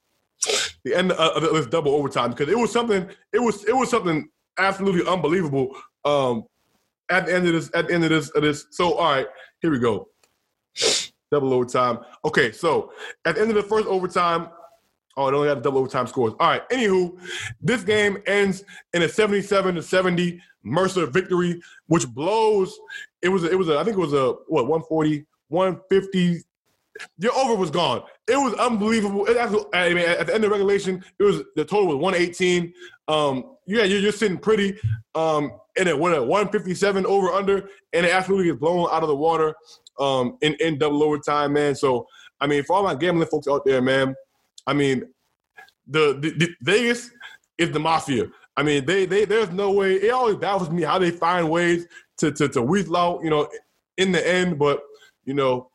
the 0.90 0.98
end 0.98 1.12
of 1.12 1.42
this 1.42 1.68
double 1.68 1.94
overtime 1.94 2.32
because 2.32 2.50
it 2.50 2.58
was 2.58 2.72
something. 2.72 3.10
It 3.34 3.40
was 3.40 3.66
it 3.66 3.76
was 3.76 3.90
something 3.90 4.30
absolutely 4.58 5.10
unbelievable. 5.10 5.76
Um, 6.06 6.46
at 7.10 7.26
the 7.26 7.36
end 7.36 7.48
of 7.48 7.54
this, 7.54 7.70
at 7.74 7.88
the 7.88 7.94
end 7.94 8.04
of 8.04 8.10
this, 8.10 8.30
of 8.30 8.44
this. 8.44 8.68
So 8.72 8.94
all 8.94 9.12
right, 9.12 9.28
here 9.62 9.72
we 9.72 9.80
go. 9.80 10.10
Double 11.32 11.54
overtime. 11.54 12.00
Okay, 12.26 12.52
so 12.52 12.92
at 13.26 13.36
the 13.36 13.42
end 13.42 13.50
of 13.50 13.56
the 13.56 13.64
first 13.64 13.88
overtime, 13.88 14.50
oh, 15.18 15.28
it 15.28 15.34
only 15.34 15.50
had 15.50 15.58
a 15.58 15.62
double 15.62 15.80
overtime 15.80 16.08
scores. 16.08 16.34
All 16.40 16.48
right. 16.48 16.68
Anywho, 16.70 17.20
this 17.62 17.84
game 17.84 18.18
ends 18.28 18.64
in 18.94 19.02
a 19.02 19.10
77 19.10 19.76
to 19.76 19.84
70 19.84 20.42
Mercer 20.64 21.06
victory, 21.06 21.62
which 21.88 22.08
blows. 22.08 22.78
It 23.22 23.30
was 23.30 23.44
it 23.44 23.58
was 23.58 23.70
a, 23.70 23.78
I 23.78 23.84
think 23.84 23.98
it 23.98 24.02
was 24.02 24.14
a 24.14 24.34
what 24.48 24.68
140 24.68 25.26
150 25.50 26.44
your 27.18 27.34
over 27.36 27.56
was 27.56 27.72
gone. 27.72 28.04
It 28.28 28.38
was 28.38 28.54
unbelievable. 28.56 29.26
It, 29.26 29.38
I 29.74 29.94
mean, 29.94 30.06
at 30.06 30.28
the 30.28 30.34
end 30.34 30.44
of 30.44 30.52
regulation, 30.52 31.04
it 31.20 31.24
was 31.24 31.44
the 31.56 31.66
total 31.66 31.88
was 31.88 31.98
118. 31.98 32.74
Um, 33.08 33.56
yeah, 33.66 33.84
you're, 33.84 34.12
sitting 34.12 34.38
pretty. 34.38 34.78
Um, 35.16 35.52
and 35.78 35.88
it 35.88 35.98
went 35.98 36.16
at 36.16 36.26
157 36.26 37.06
over 37.06 37.30
under, 37.30 37.70
and 37.94 38.06
it 38.06 38.12
absolutely 38.12 38.50
is 38.50 38.58
blown 38.58 38.88
out 38.92 39.04
of 39.04 39.10
the 39.10 39.16
water 39.16 39.54
um, 40.00 40.38
in, 40.42 40.56
in 40.60 40.78
double 40.78 41.04
overtime, 41.04 41.54
man. 41.54 41.76
So, 41.76 42.08
I 42.40 42.48
mean, 42.48 42.64
for 42.64 42.78
all 42.78 42.84
my 42.84 42.96
gambling 42.96 43.28
folks 43.28 43.48
out 43.48 43.66
there, 43.66 43.82
man, 43.82 44.16
I 44.66 44.74
mean, 44.74 45.04
the, 45.88 46.18
the, 46.20 46.32
the 46.32 46.50
Vegas 46.62 47.10
is 47.58 47.72
the 47.72 47.80
mafia. 47.80 48.28
I 48.56 48.64
mean, 48.64 48.86
they 48.86 49.06
they 49.06 49.24
there's 49.24 49.52
no 49.52 49.72
way. 49.72 49.94
It 49.94 50.10
always 50.10 50.36
baffles 50.36 50.72
me 50.72 50.82
how 50.82 50.98
they 50.98 51.12
find 51.12 51.50
ways 51.50 51.86
to 52.18 52.32
to 52.32 52.50
to 52.50 52.62
weasel 52.62 52.98
out, 52.98 53.24
you 53.24 53.30
know, 53.30 53.48
in 53.98 54.12
the 54.12 54.28
end. 54.28 54.58
But 54.58 54.82
you 55.26 55.36
know, 55.36 55.70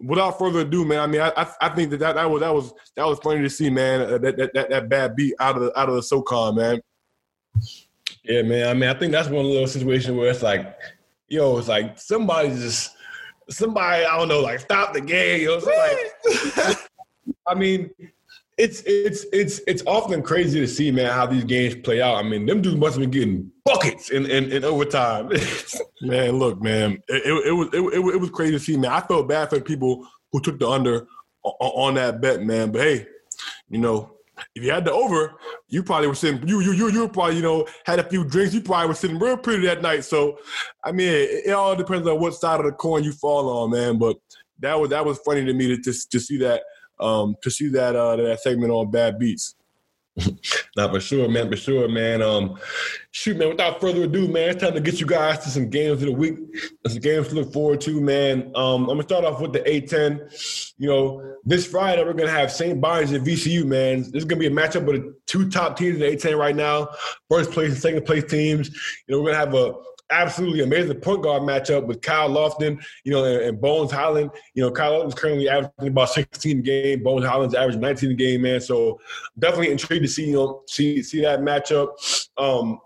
without 0.00 0.38
further 0.38 0.60
ado, 0.60 0.84
man, 0.84 1.00
I 1.00 1.06
mean, 1.06 1.20
I 1.20 1.46
I 1.60 1.68
think 1.70 1.90
that 1.90 1.98
that, 1.98 2.14
that 2.16 2.30
was 2.30 2.40
that 2.40 2.54
was 2.54 2.72
that 2.96 3.06
was 3.06 3.18
funny 3.18 3.42
to 3.42 3.50
see, 3.50 3.70
man. 3.70 4.00
Uh, 4.00 4.18
that 4.18 4.36
that 4.36 4.54
that, 4.54 4.70
that 4.70 4.88
bad 4.88 5.16
beat 5.16 5.34
out 5.38 5.56
of 5.56 5.62
the 5.62 5.78
out 5.78 5.88
of 5.88 5.94
the 5.96 6.02
SoCon, 6.02 6.56
man. 6.56 6.80
Yeah, 8.24 8.42
man. 8.42 8.68
I 8.68 8.74
mean, 8.74 8.88
I 8.88 8.94
think 8.94 9.12
that's 9.12 9.28
one 9.28 9.44
of 9.44 9.52
those 9.52 9.72
situations 9.72 10.16
where 10.16 10.30
it's 10.30 10.42
like, 10.42 10.74
yo, 11.28 11.58
it's 11.58 11.68
like 11.68 11.98
somebody 11.98 12.50
just 12.50 12.94
somebody 13.48 14.04
I 14.04 14.16
don't 14.16 14.28
know, 14.28 14.40
like 14.40 14.60
stop 14.60 14.94
the 14.94 15.00
game. 15.00 15.42
You 15.42 15.58
know, 15.58 15.64
like, 16.56 16.76
I 17.46 17.54
mean, 17.54 17.90
it's 18.60 18.82
it's 18.84 19.24
it's 19.32 19.60
it's 19.66 19.82
often 19.86 20.22
crazy 20.22 20.60
to 20.60 20.68
see, 20.68 20.90
man, 20.90 21.10
how 21.10 21.24
these 21.24 21.44
games 21.44 21.74
play 21.76 22.02
out. 22.02 22.16
I 22.16 22.22
mean, 22.22 22.44
them 22.44 22.60
dudes 22.60 22.76
must 22.76 22.98
have 22.98 23.00
been 23.00 23.10
getting 23.10 23.50
buckets 23.64 24.10
in 24.10 24.26
in, 24.26 24.52
in 24.52 24.64
overtime. 24.64 25.30
man, 26.02 26.32
look, 26.32 26.60
man, 26.60 27.02
it, 27.08 27.46
it, 27.46 27.52
was 27.52 27.68
it, 27.72 27.80
it, 27.80 28.14
it 28.14 28.20
was 28.20 28.30
crazy 28.30 28.52
to 28.52 28.58
see, 28.58 28.76
man. 28.76 28.92
I 28.92 29.00
felt 29.00 29.28
bad 29.28 29.48
for 29.48 29.56
the 29.56 29.64
people 29.64 30.06
who 30.30 30.40
took 30.40 30.58
the 30.58 30.68
under 30.68 31.06
on, 31.42 31.54
on 31.60 31.94
that 31.94 32.20
bet, 32.20 32.42
man. 32.42 32.70
But 32.70 32.82
hey, 32.82 33.06
you 33.70 33.78
know, 33.78 34.18
if 34.54 34.62
you 34.62 34.70
had 34.70 34.84
the 34.84 34.92
over, 34.92 35.32
you 35.68 35.82
probably 35.82 36.08
were 36.08 36.14
sitting. 36.14 36.46
You 36.46 36.60
you 36.60 36.72
you 36.72 36.90
you 36.90 37.08
probably 37.08 37.36
you 37.36 37.42
know 37.42 37.66
had 37.86 37.98
a 37.98 38.04
few 38.04 38.24
drinks. 38.24 38.52
You 38.52 38.60
probably 38.60 38.88
were 38.88 38.94
sitting 38.94 39.18
real 39.18 39.38
pretty 39.38 39.64
that 39.66 39.80
night. 39.80 40.04
So, 40.04 40.38
I 40.84 40.92
mean, 40.92 41.08
it, 41.08 41.46
it, 41.46 41.52
all 41.52 41.74
depends 41.74 42.06
on 42.06 42.20
what 42.20 42.34
side 42.34 42.60
of 42.60 42.66
the 42.66 42.72
coin 42.72 43.04
you 43.04 43.12
fall 43.12 43.48
on, 43.48 43.70
man. 43.70 43.98
But 43.98 44.18
that 44.58 44.78
was 44.78 44.90
that 44.90 45.06
was 45.06 45.18
funny 45.20 45.46
to 45.46 45.54
me 45.54 45.68
to 45.68 45.78
to, 45.78 46.08
to 46.10 46.20
see 46.20 46.36
that 46.38 46.62
um, 47.00 47.34
to 47.42 47.50
see 47.50 47.68
that 47.68 47.96
uh, 47.96 48.16
that 48.16 48.40
segment 48.40 48.72
on 48.72 48.90
Bad 48.90 49.18
Beats. 49.18 49.54
Not 50.76 50.92
for 50.92 51.00
sure, 51.00 51.28
man. 51.28 51.50
For 51.50 51.56
sure, 51.56 51.88
man. 51.88 52.22
Um, 52.22 52.58
shoot, 53.10 53.36
man. 53.36 53.48
Without 53.48 53.80
further 53.80 54.04
ado, 54.04 54.28
man, 54.28 54.50
it's 54.50 54.62
time 54.62 54.74
to 54.74 54.80
get 54.80 55.00
you 55.00 55.06
guys 55.06 55.38
to 55.40 55.50
some 55.50 55.68
games 55.68 56.02
of 56.02 56.08
the 56.08 56.12
week. 56.12 56.36
Some 56.86 57.00
games 57.00 57.28
to 57.28 57.36
look 57.36 57.52
forward 57.52 57.80
to, 57.82 58.00
man. 58.00 58.52
Um, 58.54 58.82
I'm 58.82 58.96
gonna 58.96 59.02
start 59.02 59.24
off 59.24 59.40
with 59.40 59.52
the 59.52 59.60
A10. 59.60 60.74
You 60.78 60.88
know, 60.88 61.36
this 61.44 61.66
Friday 61.66 62.02
we're 62.04 62.12
gonna 62.12 62.30
have 62.30 62.52
St. 62.52 62.80
Bonnies 62.80 63.14
and 63.14 63.26
VCU, 63.26 63.64
man. 63.64 64.02
This 64.02 64.22
is 64.22 64.24
gonna 64.24 64.40
be 64.40 64.46
a 64.46 64.50
matchup 64.50 64.84
with 64.84 64.96
the 64.96 65.14
two 65.26 65.48
top 65.48 65.76
teams 65.76 65.94
in 65.94 66.00
the 66.00 66.16
A10 66.16 66.38
right 66.38 66.56
now, 66.56 66.88
first 67.28 67.52
place 67.52 67.72
and 67.72 67.80
second 67.80 68.04
place 68.04 68.24
teams. 68.24 68.68
You 69.06 69.14
know, 69.14 69.22
we're 69.22 69.32
gonna 69.32 69.38
have 69.38 69.54
a 69.54 69.74
absolutely 70.10 70.60
amazing 70.60 71.00
point 71.00 71.22
guard 71.22 71.42
matchup 71.42 71.86
with 71.86 72.02
Kyle 72.02 72.28
Lofton, 72.28 72.82
you 73.04 73.12
know, 73.12 73.24
and, 73.24 73.42
and 73.42 73.60
Bones 73.60 73.90
Hyland. 73.90 74.30
You 74.54 74.64
know, 74.64 74.70
Kyle 74.70 74.92
Lofton's 74.92 75.14
currently 75.14 75.48
averaging 75.48 75.88
about 75.88 76.10
16 76.10 76.58
a 76.58 76.62
game. 76.62 77.02
Bones 77.02 77.24
Hyland's 77.24 77.54
averaging 77.54 77.80
19 77.80 78.10
a 78.10 78.14
game, 78.14 78.42
man. 78.42 78.60
So 78.60 79.00
definitely 79.38 79.70
intrigued 79.70 80.04
to 80.04 80.08
see 80.08 80.26
you 80.26 80.34
know 80.34 80.62
see 80.66 81.02
see 81.02 81.22
that 81.22 81.40
matchup. 81.40 81.88
Um, 82.36 82.80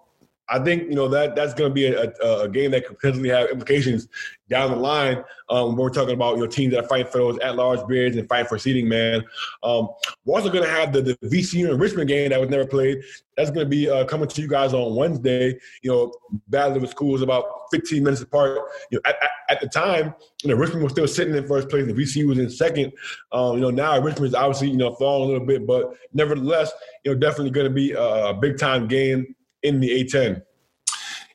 I 0.49 0.59
think 0.59 0.85
you 0.91 0.95
know 0.95 1.09
that 1.09 1.35
that's 1.35 1.55
going 1.55 1.71
to 1.71 1.75
be 1.75 1.87
a, 1.87 2.13
a, 2.23 2.41
a, 2.43 2.49
game 2.49 2.71
that 2.73 2.87
could 2.87 2.99
potentially 2.99 3.31
have 3.31 3.49
implications 3.49 4.09
down 4.51 4.71
the 4.71 4.77
line. 4.77 5.25
Um, 5.49 5.69
when 5.69 5.77
we're 5.77 5.91
talking 5.91 6.15
about 6.15 6.37
you 6.37 6.43
know 6.43 6.47
teams 6.47 6.75
that 6.75 6.85
are 6.85 6.89
fighting 6.89 7.11
for 7.11 7.19
those 7.19 7.39
at-large 7.39 7.87
bids 7.87 8.17
and 8.17 8.29
fighting 8.29 8.47
for 8.47 8.59
seeding. 8.59 8.87
Man, 8.87 9.25
um, 9.63 9.89
we're 10.25 10.37
also 10.37 10.51
going 10.51 10.65
to 10.65 10.71
have 10.71 10.93
the, 10.93 11.01
the 11.01 11.17
VCU 11.25 11.71
and 11.71 11.81
Richmond 11.81 12.09
game 12.09 12.29
that 12.29 12.41
was 12.41 12.51
never 12.51 12.67
played. 12.67 13.03
That's 13.39 13.51
going 13.51 13.65
to 13.65 13.71
be 13.71 13.89
uh, 13.89 14.05
coming 14.05 14.29
to 14.29 14.43
you 14.43 14.47
guys 14.47 14.75
on 14.75 14.95
Wednesday. 14.95 15.59
You 15.83 15.91
know, 15.91 16.13
battle 16.49 16.83
of 16.83 16.91
schools 16.91 17.23
about 17.23 17.45
15 17.73 18.05
minutes 18.05 18.21
apart. 18.21 18.59
You 18.91 18.99
know, 18.99 19.11
at, 19.11 19.17
at, 19.23 19.31
at, 19.49 19.61
the 19.63 19.69
time, 19.69 20.15
you 20.43 20.51
know, 20.51 20.57
Richmond 20.57 20.83
was 20.83 20.93
still 20.93 21.09
sitting 21.09 21.35
in 21.35 21.49
first 21.49 21.71
place. 21.71 21.87
The 21.87 21.95
VCU 21.95 22.29
was 22.29 22.39
in 22.39 22.51
second. 22.51 22.93
Um, 23.33 23.55
you 23.55 23.61
know, 23.61 23.71
now 23.71 23.99
Richmond 23.99 24.27
is 24.27 24.35
obviously 24.35 24.69
you 24.69 24.77
know 24.77 24.95
falling 24.97 25.31
a 25.31 25.33
little 25.33 25.47
bit, 25.47 25.67
but 25.67 25.95
nevertheless, 26.13 26.71
you 27.03 27.13
know, 27.15 27.19
definitely 27.19 27.51
going 27.51 27.67
to 27.67 27.75
be 27.75 27.93
a, 27.93 28.27
a 28.27 28.35
big 28.35 28.59
time 28.59 28.87
game 28.89 29.35
in 29.65 29.81
the 29.81 30.05
A10. 30.05 30.43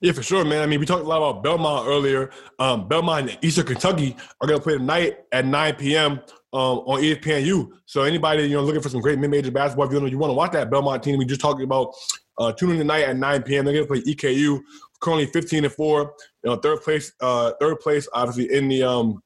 Yeah, 0.01 0.13
for 0.13 0.23
sure, 0.23 0.45
man. 0.45 0.61
I 0.61 0.65
mean, 0.65 0.79
we 0.79 0.85
talked 0.85 1.03
a 1.03 1.07
lot 1.07 1.17
about 1.17 1.43
Belmont 1.43 1.85
earlier. 1.87 2.31
Um, 2.57 2.87
Belmont 2.87 3.29
and 3.29 3.39
Eastern 3.43 3.65
Kentucky 3.65 4.15
are 4.39 4.47
going 4.47 4.59
to 4.59 4.63
play 4.63 4.77
tonight 4.77 5.17
at 5.33 5.45
9 5.45 5.75
p.m. 5.75 6.21
Um, 6.53 6.79
on 6.87 7.01
ESPNU. 7.01 7.69
So 7.85 8.03
anybody 8.03 8.43
you 8.43 8.55
know 8.55 8.63
looking 8.63 8.81
for 8.81 8.89
some 8.89 9.01
great 9.01 9.19
mid-major 9.19 9.51
basketball, 9.51 9.87
if 9.87 9.93
you, 9.93 9.99
know, 9.99 10.05
you 10.05 10.17
want 10.17 10.31
to 10.31 10.35
watch 10.35 10.53
that 10.53 10.71
Belmont 10.71 11.03
team, 11.03 11.17
we 11.17 11.25
just 11.25 11.41
talked 11.41 11.61
about 11.61 11.93
uh, 12.37 12.53
tuning 12.53 12.75
in 12.75 12.81
tonight 12.81 13.03
at 13.03 13.17
9 13.17 13.43
p.m. 13.43 13.65
They're 13.65 13.73
going 13.73 13.85
to 13.85 13.93
play 13.93 14.13
EKU, 14.13 14.61
currently 15.01 15.25
15 15.25 15.65
and 15.65 15.73
four. 15.73 16.13
You 16.43 16.51
know, 16.51 16.55
third 16.55 16.81
place, 16.81 17.11
uh, 17.19 17.51
third 17.59 17.81
place, 17.81 18.07
obviously 18.13 18.55
in 18.55 18.69
the 18.69 18.83
um, 18.83 19.21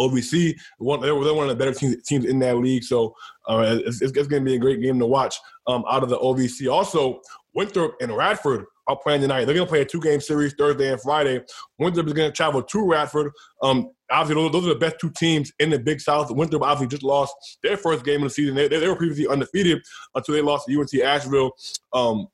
OVC. 0.00 0.58
One, 0.78 1.00
they're, 1.00 1.18
they're 1.22 1.34
one 1.34 1.48
of 1.48 1.56
the 1.56 1.64
better 1.64 1.72
teams, 1.72 2.02
teams 2.02 2.24
in 2.24 2.40
that 2.40 2.56
league. 2.56 2.82
So 2.82 3.14
uh, 3.48 3.78
it's, 3.86 4.02
it's, 4.02 4.16
it's 4.16 4.28
going 4.28 4.44
to 4.44 4.50
be 4.50 4.56
a 4.56 4.58
great 4.58 4.82
game 4.82 4.98
to 4.98 5.06
watch 5.06 5.36
um, 5.66 5.84
out 5.88 6.02
of 6.02 6.08
the 6.08 6.18
OVC. 6.18 6.70
Also, 6.70 7.20
Winthrop 7.54 7.96
and 8.00 8.16
Radford 8.16 8.64
are 8.86 8.98
playing 9.02 9.22
tonight. 9.22 9.44
They're 9.44 9.54
going 9.54 9.66
to 9.66 9.70
play 9.70 9.80
a 9.80 9.84
two-game 9.84 10.20
series 10.20 10.54
Thursday 10.54 10.92
and 10.92 11.00
Friday. 11.00 11.40
Winthrop 11.78 12.06
is 12.06 12.12
going 12.12 12.30
to 12.30 12.36
travel 12.36 12.62
to 12.62 12.86
Radford. 12.86 13.32
Um, 13.62 13.90
obviously, 14.10 14.42
those, 14.42 14.52
those, 14.52 14.66
are 14.66 14.74
the 14.74 14.80
best 14.80 14.96
two 15.00 15.10
teams 15.16 15.52
in 15.58 15.70
the 15.70 15.78
Big 15.78 16.00
South. 16.00 16.30
Winthrop 16.30 16.62
obviously 16.62 16.88
just 16.88 17.02
lost 17.02 17.34
their 17.62 17.76
first 17.76 18.04
game 18.04 18.22
of 18.22 18.28
the 18.28 18.34
season. 18.34 18.54
They, 18.54 18.68
they, 18.68 18.80
they 18.80 18.88
were 18.88 18.96
previously 18.96 19.26
undefeated 19.26 19.82
until 20.14 20.34
they 20.34 20.42
lost 20.42 20.66
to 20.66 20.78
UNC 20.78 20.94
Asheville. 21.02 21.52
Um, 21.92 22.28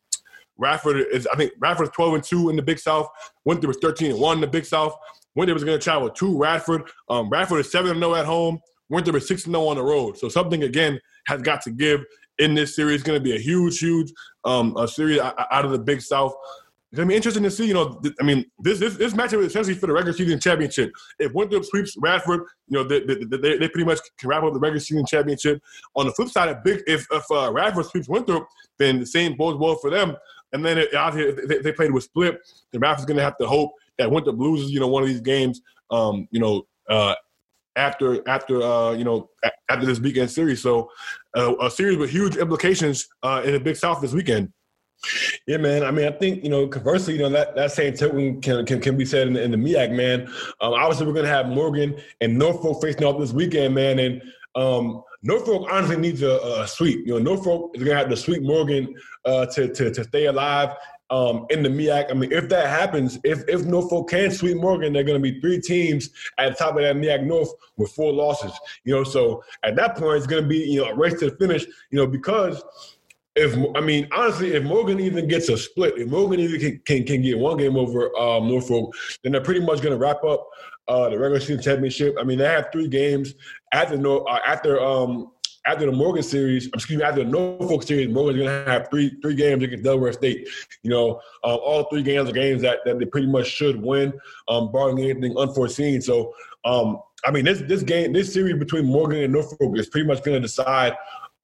Radford 0.59 1.07
is, 1.13 1.27
I 1.33 1.37
think, 1.37 1.53
Radford 1.59 1.87
is 1.87 1.93
12 1.95 2.15
and 2.15 2.25
2 2.25 2.51
in 2.51 2.57
the 2.57 2.63
Big 2.63 2.79
South. 2.79 3.09
Winthrop 3.45 3.71
is 3.71 3.79
13 3.81 4.13
and 4.13 4.21
1 4.21 4.37
in 4.37 4.41
the 4.41 4.47
Big 4.47 4.67
South. 4.67 4.95
Winthrop 5.35 5.57
is 5.57 5.65
going 5.65 5.79
to 5.79 5.83
travel 5.83 6.11
to 6.11 6.39
Radford. 6.39 6.83
Um, 7.09 7.31
Radford 7.31 7.61
is 7.61 7.73
7 7.73 7.97
0 7.97 8.15
at 8.15 8.27
home. 8.27 8.59
Winthrop 8.89 9.17
is 9.17 9.29
6 9.29 9.45
0 9.45 9.67
on 9.67 9.77
the 9.77 9.83
road. 9.83 10.19
So 10.19 10.29
something, 10.29 10.65
again, 10.65 11.01
has 11.27 11.41
got 11.41 11.63
to 11.63 11.71
give 11.71 12.05
in 12.41 12.55
this 12.55 12.75
series. 12.75 12.97
It's 12.97 13.05
going 13.05 13.19
to 13.19 13.23
be 13.23 13.37
a 13.37 13.39
huge, 13.39 13.79
huge 13.79 14.13
um, 14.45 14.77
a 14.77 14.89
series 14.89 15.21
out 15.21 15.65
of 15.65 15.71
the 15.71 15.79
Big 15.79 16.01
South. 16.01 16.35
It's 16.93 16.99
to 16.99 17.07
be 17.07 17.15
interesting 17.15 17.45
to 17.45 17.51
see. 17.53 17.69
You 17.69 17.75
know, 17.75 18.03
I 18.21 18.25
mean, 18.25 18.45
this 18.59 18.81
this, 18.81 18.97
this 18.97 19.15
matchup 19.15 19.39
is 19.41 19.47
essentially 19.47 19.77
for 19.77 19.87
the 19.87 19.93
regular 19.93 20.13
season 20.13 20.41
championship. 20.41 20.91
If 21.21 21.33
Winthrop 21.33 21.65
sweeps 21.65 21.95
Radford, 21.99 22.41
you 22.67 22.79
know, 22.79 22.83
they, 22.83 23.01
they, 23.01 23.15
they, 23.15 23.59
they, 23.59 23.69
pretty 23.69 23.85
much 23.85 24.01
can 24.19 24.29
wrap 24.29 24.43
up 24.43 24.53
the 24.53 24.59
regular 24.59 24.81
season 24.81 25.07
championship. 25.07 25.63
On 25.95 26.07
the 26.07 26.13
flip 26.13 26.31
side, 26.31 26.49
if 26.49 26.65
big 26.65 26.83
if, 26.89 27.07
if 27.13 27.31
uh, 27.31 27.53
Radford 27.53 27.87
sweeps 27.87 28.09
Winthrop, 28.09 28.49
then 28.79 28.99
the 28.99 29.07
same 29.07 29.37
bodes 29.37 29.57
well 29.57 29.77
for 29.77 29.89
them. 29.89 30.17
And 30.53 30.67
then 30.67 30.79
it, 30.79 30.93
out 30.93 31.15
here, 31.15 31.39
they, 31.47 31.59
they 31.59 31.71
played 31.71 31.93
with 31.93 32.03
split, 32.03 32.41
the 32.73 32.81
Radford's 32.81 33.07
going 33.07 33.19
to 33.19 33.23
have 33.23 33.37
to 33.37 33.47
hope 33.47 33.71
that 33.99 34.11
Winthrop 34.11 34.37
loses, 34.37 34.73
you 34.73 34.81
know, 34.81 34.89
one 34.89 35.05
of 35.05 35.09
these 35.09 35.21
games, 35.21 35.61
um, 35.93 36.27
you 36.33 36.41
know, 36.41 36.67
uh, 36.89 37.15
after 37.77 38.27
after 38.29 38.63
uh, 38.63 38.93
you 38.93 39.05
know 39.05 39.31
after 39.69 39.87
this 39.87 40.01
weekend 40.01 40.31
series. 40.31 40.63
So 40.63 40.91
uh, 41.37 41.55
a 41.61 41.71
series 41.71 41.99
with 41.99 42.11
huge 42.11 42.37
implications 42.37 43.09
uh, 43.23 43.43
in 43.45 43.53
the 43.53 43.61
Big 43.61 43.77
South 43.77 44.01
this 44.01 44.13
weekend. 44.13 44.53
Yeah, 45.47 45.57
man. 45.57 45.83
I 45.83 45.91
mean, 45.91 46.07
I 46.07 46.11
think 46.11 46.45
you 46.45 46.51
know, 46.51 46.69
conversely, 46.69 47.15
you 47.15 47.21
know, 47.21 47.31
that, 47.31 47.57
that 47.57 47.73
same 47.73 47.95
token 47.95 48.41
can, 48.43 48.67
can, 48.67 48.81
can 48.81 48.99
be 48.99 49.07
said 49.07 49.29
in, 49.29 49.37
in 49.37 49.51
the 49.51 49.57
MEAC, 49.57 49.93
man. 49.93 50.27
Um, 50.61 50.75
obviously, 50.75 51.07
we're 51.07 51.15
going 51.15 51.25
to 51.25 51.33
have 51.33 51.49
Morgan 51.49 51.99
and 52.21 52.39
Norfolk 52.39 52.83
facing 52.83 53.05
off 53.05 53.19
this 53.19 53.33
weekend, 53.33 53.75
man, 53.75 53.99
and 53.99 54.23
um, 54.57 55.03
Norfolk 55.23 55.69
honestly 55.71 55.97
needs 55.97 56.23
a, 56.23 56.39
a, 56.61 56.69
sweep. 56.69 57.07
You 57.07 57.15
know, 57.15 57.19
Norfolk 57.19 57.71
is 57.75 57.83
going 57.83 57.97
to 57.97 57.99
have 57.99 58.11
to 58.11 58.17
sweep 58.17 58.43
Morgan 58.43 58.95
uh, 59.25 59.47
to, 59.47 59.73
to 59.73 59.91
to 59.91 60.05
stay 60.05 60.27
alive 60.27 60.71
um, 61.11 61.47
in 61.51 61.63
the 61.63 61.69
MEAC. 61.69 62.11
I 62.11 62.15
mean, 62.15 62.33
if 62.33 62.49
that 62.49 62.69
happens, 62.69 63.19
if 63.25 63.43
if 63.49 63.65
Norfolk 63.65 64.11
can 64.11 64.31
sweep 64.31 64.57
Morgan, 64.57 64.93
they're 64.93 65.05
going 65.05 65.21
to 65.21 65.33
be 65.33 65.41
three 65.41 65.61
teams 65.61 66.11
at 66.39 66.51
the 66.51 66.55
top 66.55 66.77
of 66.77 66.83
that 66.83 66.97
MEAC 66.97 67.25
North 67.25 67.51
with 67.77 67.93
four 67.93 68.13
losses. 68.13 68.53
You 68.85 68.95
know, 68.95 69.05
so 69.05 69.43
at 69.65 69.77
that 69.77 69.97
point, 69.97 70.19
it's 70.19 70.27
going 70.27 70.43
to 70.43 70.49
be 70.49 70.59
you 70.59 70.81
know 70.81 70.91
a 70.91 70.95
race 70.95 71.19
to 71.21 71.31
the 71.31 71.37
finish. 71.37 71.65
You 71.91 71.99
know, 71.99 72.07
because 72.07 72.63
if 73.37 73.57
I 73.77 73.81
mean 73.81 74.09
honestly, 74.13 74.55
if 74.55 74.63
Morgan 74.63 75.01
even 75.01 75.29
gets 75.29 75.49
a 75.49 75.59
split, 75.59 75.99
if 75.99 76.09
Morgan 76.09 76.41
even 76.41 76.61
can 76.61 76.81
can, 76.85 77.05
can 77.05 77.23
get 77.23 77.39
one 77.39 77.59
game 77.59 77.77
over 77.77 78.17
um, 78.17 78.49
Norfolk, 78.49 78.95
then 79.23 79.33
they're 79.33 79.41
pretty 79.41 79.61
much 79.61 79.83
going 79.83 79.93
to 79.93 79.99
wrap 79.99 80.23
up 80.25 80.49
uh, 80.89 81.09
the 81.09 81.19
regular 81.19 81.41
season 81.41 81.63
championship. 81.63 82.17
I 82.19 82.25
mean, 82.25 82.39
they 82.39 82.47
have 82.47 82.69
three 82.73 82.89
games 82.89 83.35
after 83.73 83.95
uh, 83.97 84.39
after 84.47 84.81
um, 84.81 85.33
after 85.67 85.87
the 85.87 85.93
Morgan 85.93 86.23
series, 86.23 86.67
excuse 86.69 86.99
me, 86.99 87.05
after 87.05 87.25
the 87.25 87.31
Norfolk 87.31 87.83
series, 87.83 88.09
Morgan's 88.09 88.39
going 88.39 88.65
to 88.65 88.71
have 88.71 88.89
three 88.91 89.17
three 89.21 89.35
games 89.35 89.63
against 89.63 89.85
Delaware 89.85 90.13
State. 90.13 90.49
You 90.83 90.91
know, 90.91 91.21
uh, 91.45 91.57
all 91.57 91.85
three 91.85 92.03
games 92.03 92.29
are 92.31 92.33
games 92.33 92.63
that, 92.63 92.79
that 92.85 92.99
they 92.99 93.05
pretty 93.05 93.27
much 93.27 93.47
should 93.47 93.81
win, 93.81 94.13
um, 94.49 94.73
barring 94.73 94.99
anything 94.99 95.37
unforeseen. 95.37 96.01
So, 96.01 96.35
um, 96.65 97.01
I 97.25 97.31
mean, 97.31 97.45
this 97.45 97.61
this 97.63 97.83
game, 97.83 98.13
this 98.13 98.33
series 98.33 98.59
between 98.59 98.87
Morgan 98.87 99.23
and 99.23 99.33
Norfolk 99.33 99.79
is 99.79 99.89
pretty 99.89 100.07
much 100.07 100.23
going 100.25 100.41
to 100.41 100.41
decide 100.41 100.97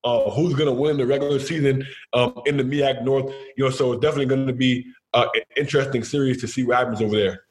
uh, 0.05 0.31
who's 0.31 0.55
going 0.55 0.67
to 0.67 0.73
win 0.73 0.97
the 0.97 1.07
regular 1.07 1.39
season 1.39 1.87
um, 2.13 2.41
in 2.47 2.57
the 2.57 2.65
MEAC 2.65 3.05
North. 3.05 3.33
You 3.57 3.65
know, 3.65 3.71
so 3.71 3.93
it's 3.93 4.03
definitely 4.03 4.27
going 4.27 4.47
to 4.47 4.53
be 4.53 4.87
uh, 5.13 5.27
an 5.35 5.43
interesting 5.57 6.05
series 6.05 6.41
to 6.41 6.49
see 6.49 6.65
what 6.65 6.79
happens 6.79 7.03
over 7.03 7.17
there. 7.17 7.43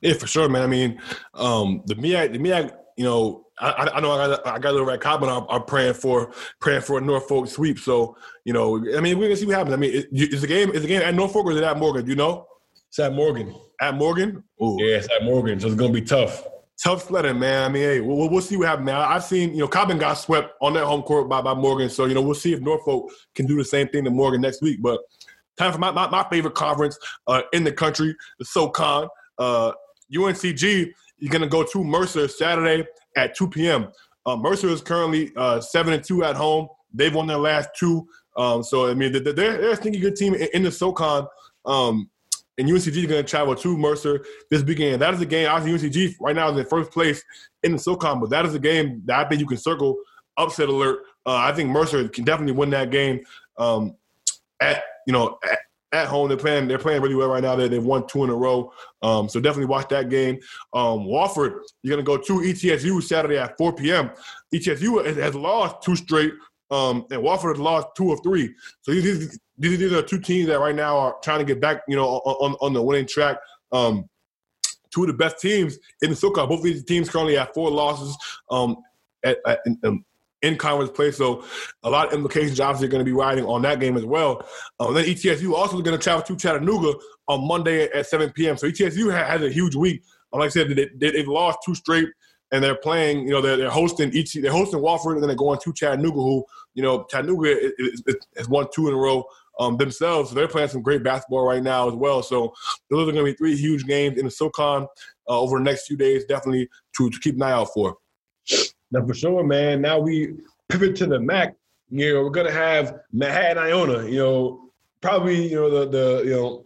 Yeah, 0.00 0.14
for 0.14 0.26
sure, 0.26 0.48
man. 0.48 0.62
I 0.62 0.66
mean, 0.66 1.00
um, 1.34 1.82
the 1.86 1.94
MEAC, 1.94 2.32
the 2.32 2.38
MEAC, 2.38 2.72
you 2.96 3.04
know, 3.04 3.45
I, 3.58 3.90
I 3.94 4.00
know 4.00 4.12
I 4.12 4.26
got 4.26 4.46
I 4.46 4.58
got 4.58 4.70
a 4.70 4.72
little 4.72 4.86
red 4.86 5.00
cop, 5.00 5.20
but 5.20 5.28
I'm, 5.28 5.46
I'm, 5.48 5.64
praying 5.64 5.94
for 5.94 6.32
praying 6.60 6.82
for 6.82 6.98
a 6.98 7.00
Norfolk 7.00 7.48
sweep. 7.48 7.78
So 7.78 8.16
you 8.44 8.52
know, 8.52 8.76
I 8.96 9.00
mean, 9.00 9.18
we're 9.18 9.26
gonna 9.26 9.36
see 9.36 9.46
what 9.46 9.56
happens. 9.56 9.74
I 9.74 9.76
mean, 9.78 10.04
is 10.12 10.40
the 10.42 10.46
game 10.46 10.70
is 10.70 10.82
the 10.82 10.88
game 10.88 11.02
at 11.02 11.14
Norfolk 11.14 11.46
or 11.46 11.52
is 11.52 11.58
it 11.58 11.64
at 11.64 11.78
Morgan? 11.78 12.04
Do 12.04 12.10
you 12.10 12.16
know? 12.16 12.46
It's 12.88 12.98
at 12.98 13.14
Morgan. 13.14 13.54
At 13.80 13.94
Morgan? 13.94 14.42
Ooh. 14.62 14.76
Yeah, 14.78 14.96
it's 14.96 15.08
at 15.10 15.24
Morgan. 15.24 15.58
So 15.58 15.68
it's 15.68 15.76
gonna 15.76 15.92
be 15.92 16.02
tough. 16.02 16.44
Tough 16.82 17.04
sledding, 17.04 17.38
man. 17.38 17.62
I 17.62 17.68
mean, 17.70 17.82
hey, 17.82 18.00
we'll, 18.00 18.28
we'll 18.28 18.42
see 18.42 18.58
what 18.58 18.68
happens, 18.68 18.84
man. 18.84 18.96
I've 18.96 19.24
seen, 19.24 19.52
you 19.52 19.60
know, 19.60 19.68
Coppin 19.68 19.96
got 19.96 20.14
swept 20.14 20.52
on 20.60 20.74
that 20.74 20.84
home 20.84 21.00
court 21.02 21.26
by, 21.26 21.40
by 21.40 21.54
Morgan. 21.54 21.88
So, 21.88 22.04
you 22.04 22.12
know, 22.12 22.20
we'll 22.20 22.34
see 22.34 22.52
if 22.52 22.60
Norfolk 22.60 23.10
can 23.34 23.46
do 23.46 23.56
the 23.56 23.64
same 23.64 23.88
thing 23.88 24.04
to 24.04 24.10
Morgan 24.10 24.42
next 24.42 24.60
week. 24.60 24.82
But 24.82 25.00
time 25.56 25.72
for 25.72 25.78
my, 25.78 25.90
my, 25.90 26.06
my 26.10 26.26
favorite 26.28 26.54
conference 26.54 26.98
uh, 27.28 27.42
in 27.54 27.64
the 27.64 27.72
country, 27.72 28.14
the 28.38 28.44
SoCon. 28.44 29.08
Uh, 29.38 29.72
UNCG, 30.14 30.92
you're 31.18 31.30
going 31.30 31.40
to 31.40 31.48
go 31.48 31.64
to 31.64 31.82
Mercer 31.82 32.28
Saturday 32.28 32.86
at 33.16 33.36
2 33.36 33.48
p.m. 33.48 33.88
Uh, 34.24 34.36
Mercer 34.36 34.68
is 34.68 34.80
currently 34.80 35.32
uh, 35.36 35.60
seven 35.60 35.92
and 35.92 36.04
two 36.04 36.24
at 36.24 36.36
home. 36.36 36.68
They've 36.92 37.14
won 37.14 37.26
their 37.26 37.38
last 37.38 37.70
two. 37.76 38.06
Um, 38.36 38.62
so 38.62 38.88
I 38.88 38.94
mean, 38.94 39.12
they're, 39.12 39.32
they're 39.32 39.70
a 39.70 39.76
stinky 39.76 39.98
good 39.98 40.16
team 40.16 40.34
in, 40.34 40.48
in 40.54 40.62
the 40.62 40.70
SoCon. 40.70 41.26
Um, 41.64 42.10
and 42.58 42.68
UNCG 42.68 42.96
is 42.96 43.06
going 43.06 43.22
to 43.22 43.28
travel 43.28 43.54
to 43.54 43.76
Mercer 43.76 44.24
this 44.50 44.62
weekend. 44.62 45.02
That 45.02 45.12
is 45.14 45.20
a 45.20 45.26
game. 45.26 45.48
Obviously, 45.48 45.90
UNCG 45.90 46.14
right 46.20 46.34
now 46.34 46.50
is 46.50 46.58
in 46.58 46.64
first 46.66 46.90
place 46.90 47.22
in 47.62 47.72
the 47.72 47.78
SoCon, 47.78 48.20
but 48.20 48.30
that 48.30 48.46
is 48.46 48.54
a 48.54 48.58
game 48.58 49.02
that 49.04 49.26
I 49.26 49.28
think 49.28 49.40
you 49.40 49.46
can 49.46 49.58
circle 49.58 49.96
upset 50.38 50.68
alert. 50.68 51.00
Uh, 51.26 51.36
I 51.36 51.52
think 51.52 51.70
Mercer 51.70 52.08
can 52.08 52.24
definitely 52.24 52.54
win 52.54 52.70
that 52.70 52.90
game 52.90 53.20
um, 53.58 53.94
at 54.60 54.82
you 55.06 55.12
know 55.12 55.38
at, 55.50 55.58
at, 55.92 56.08
home. 56.08 56.28
They're 56.28 56.36
playing 56.36 56.68
they're 56.68 56.78
playing 56.78 57.02
really 57.02 57.14
well 57.14 57.28
right 57.28 57.42
now. 57.42 57.56
They 57.56 57.68
they've 57.68 57.82
won 57.82 58.06
two 58.06 58.24
in 58.24 58.30
a 58.30 58.34
row. 58.34 58.72
Um, 59.02 59.28
so 59.28 59.40
definitely 59.40 59.66
watch 59.66 59.88
that 59.88 60.08
game. 60.08 60.38
Um, 60.72 61.00
Wofford, 61.00 61.60
you're 61.82 61.96
to 61.96 62.02
go 62.02 62.16
to 62.16 62.32
ETSU 62.40 63.02
Saturday 63.02 63.38
at 63.38 63.56
4 63.56 63.74
p.m. 63.74 64.10
ETSU 64.54 65.16
has 65.16 65.34
lost 65.34 65.82
two 65.82 65.96
straight, 65.96 66.32
um, 66.70 67.06
and 67.10 67.22
Wofford 67.22 67.54
has 67.54 67.60
lost 67.60 67.88
two 67.96 68.12
of 68.12 68.20
three. 68.22 68.54
So 68.82 68.92
these, 68.92 69.38
these, 69.58 69.78
these 69.78 69.92
are 69.92 70.02
two 70.02 70.20
teams 70.20 70.48
that 70.48 70.60
right 70.60 70.74
now 70.74 70.98
are 70.98 71.16
trying 71.22 71.38
to 71.38 71.44
get 71.44 71.60
back, 71.60 71.82
you 71.88 71.96
know, 71.96 72.06
on, 72.06 72.56
on 72.60 72.72
the 72.72 72.82
winning 72.82 73.06
track. 73.06 73.38
Um, 73.72 74.08
two 74.96 75.02
of 75.02 75.08
the 75.08 75.14
best 75.14 75.38
teams 75.38 75.78
in 76.02 76.10
the 76.10 76.16
SoCon. 76.16 76.48
Both 76.48 76.60
of 76.60 76.64
these 76.64 76.84
teams 76.84 77.10
currently 77.10 77.36
have 77.36 77.52
four 77.52 77.70
losses 77.70 78.16
um, 78.50 78.76
at, 79.22 79.38
at 79.46 79.60
in, 79.66 80.04
in, 80.42 80.56
conference 80.56 80.90
play. 80.90 81.10
So 81.10 81.44
a 81.82 81.90
lot 81.90 82.08
of 82.08 82.12
implications 82.12 82.60
obviously 82.60 82.88
are 82.88 82.90
going 82.90 83.04
to 83.04 83.10
be 83.10 83.16
riding 83.16 83.44
on 83.44 83.62
that 83.62 83.80
game 83.80 83.96
as 83.96 84.04
well. 84.04 84.46
Um, 84.80 84.94
then 84.94 85.04
ETSU 85.04 85.52
also 85.52 85.80
going 85.80 85.96
to 85.96 86.02
travel 86.02 86.22
to 86.22 86.36
Chattanooga 86.36 86.94
on 87.28 87.46
Monday 87.46 87.84
at 87.90 88.06
7 88.06 88.30
p.m. 88.32 88.56
So 88.56 88.68
ETSU 88.68 89.12
has 89.12 89.42
a 89.42 89.50
huge 89.50 89.74
week. 89.74 90.02
Like 90.32 90.46
I 90.46 90.48
said, 90.50 90.68
they, 90.68 91.10
they, 91.10 91.18
have 91.18 91.28
lost 91.28 91.60
two 91.64 91.74
straight, 91.74 92.08
and 92.52 92.62
they're 92.62 92.76
playing. 92.76 93.20
You 93.26 93.30
know, 93.30 93.40
they're, 93.40 93.56
they're 93.56 93.70
hosting 93.70 94.12
each. 94.12 94.34
They're 94.34 94.52
hosting 94.52 94.80
Wofford, 94.80 95.14
and 95.14 95.22
then 95.22 95.28
they're 95.28 95.36
going 95.36 95.58
to 95.60 95.72
Chattanooga, 95.72 96.16
who 96.16 96.44
you 96.74 96.82
know 96.82 97.04
Chattanooga 97.04 97.70
has 98.36 98.48
won 98.48 98.66
two 98.74 98.88
in 98.88 98.94
a 98.94 98.96
row 98.96 99.24
um, 99.58 99.76
themselves. 99.76 100.30
So 100.30 100.34
they're 100.34 100.48
playing 100.48 100.68
some 100.68 100.82
great 100.82 101.02
basketball 101.02 101.46
right 101.46 101.62
now 101.62 101.88
as 101.88 101.94
well. 101.94 102.22
So 102.22 102.52
those 102.90 103.08
are 103.08 103.12
going 103.12 103.24
to 103.24 103.32
be 103.32 103.36
three 103.36 103.56
huge 103.56 103.84
games 103.86 104.18
in 104.18 104.26
the 104.26 104.30
SoCon 104.30 104.86
uh, 105.28 105.40
over 105.40 105.58
the 105.58 105.64
next 105.64 105.86
few 105.86 105.96
days. 105.96 106.24
Definitely 106.24 106.68
to, 106.96 107.10
to 107.10 107.18
keep 107.20 107.36
an 107.36 107.42
eye 107.42 107.52
out 107.52 107.68
for. 107.72 107.96
Now 108.90 109.06
for 109.06 109.14
sure, 109.14 109.44
man. 109.44 109.80
Now 109.80 109.98
we 109.98 110.34
pivot 110.68 110.96
to 110.96 111.06
the 111.06 111.18
MAAC. 111.18 111.54
You 111.90 112.14
know, 112.14 112.22
we're 112.22 112.30
gonna 112.30 112.50
have 112.50 113.00
Manhattan 113.12 113.58
Iona. 113.58 114.08
You 114.08 114.18
know, 114.18 114.70
probably 115.00 115.48
you 115.48 115.56
know 115.56 115.70
the 115.70 115.88
the 115.88 116.24
you 116.24 116.30
know 116.30 116.64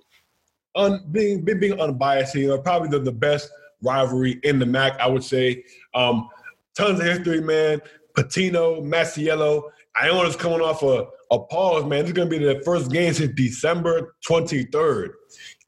un, 0.75 1.05
being 1.11 1.45
being 1.45 1.81
unbiased, 1.81 2.35
you 2.35 2.49
know, 2.49 2.59
probably 2.59 2.89
the, 2.89 2.99
the 2.99 3.13
best 3.13 3.51
rivalry 3.83 4.41
in 4.43 4.59
the 4.59 4.67
MAAC, 4.67 4.99
I 4.99 5.09
would 5.09 5.25
say. 5.25 5.65
Um, 5.95 6.29
tons 6.77 7.01
of 7.01 7.07
history, 7.07 7.41
man. 7.41 7.81
Pitino, 8.17 8.83
Masiello. 8.83 9.63
Iona's 10.01 10.37
coming 10.37 10.61
off 10.61 10.83
a, 10.83 11.07
a 11.31 11.39
pause, 11.39 11.85
man. 11.85 12.01
This 12.01 12.11
is 12.11 12.15
to 12.15 12.27
be 12.27 12.39
the 12.39 12.63
first 12.65 12.91
game 12.91 13.13
since 13.13 13.35
December 13.35 14.15
23rd. 14.29 15.11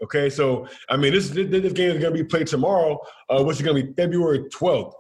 Okay, 0.03 0.31
so, 0.31 0.67
I 0.89 0.97
mean, 0.97 1.13
this, 1.13 1.31
this, 1.31 1.49
this 1.49 1.73
game 1.73 1.97
is 1.97 2.03
to 2.03 2.11
be 2.11 2.25
played 2.25 2.47
tomorrow, 2.47 3.01
uh, 3.29 3.43
which 3.43 3.61
is 3.61 3.67
to 3.67 3.75
be 3.75 3.93
February 3.95 4.41
12th. 4.51 4.93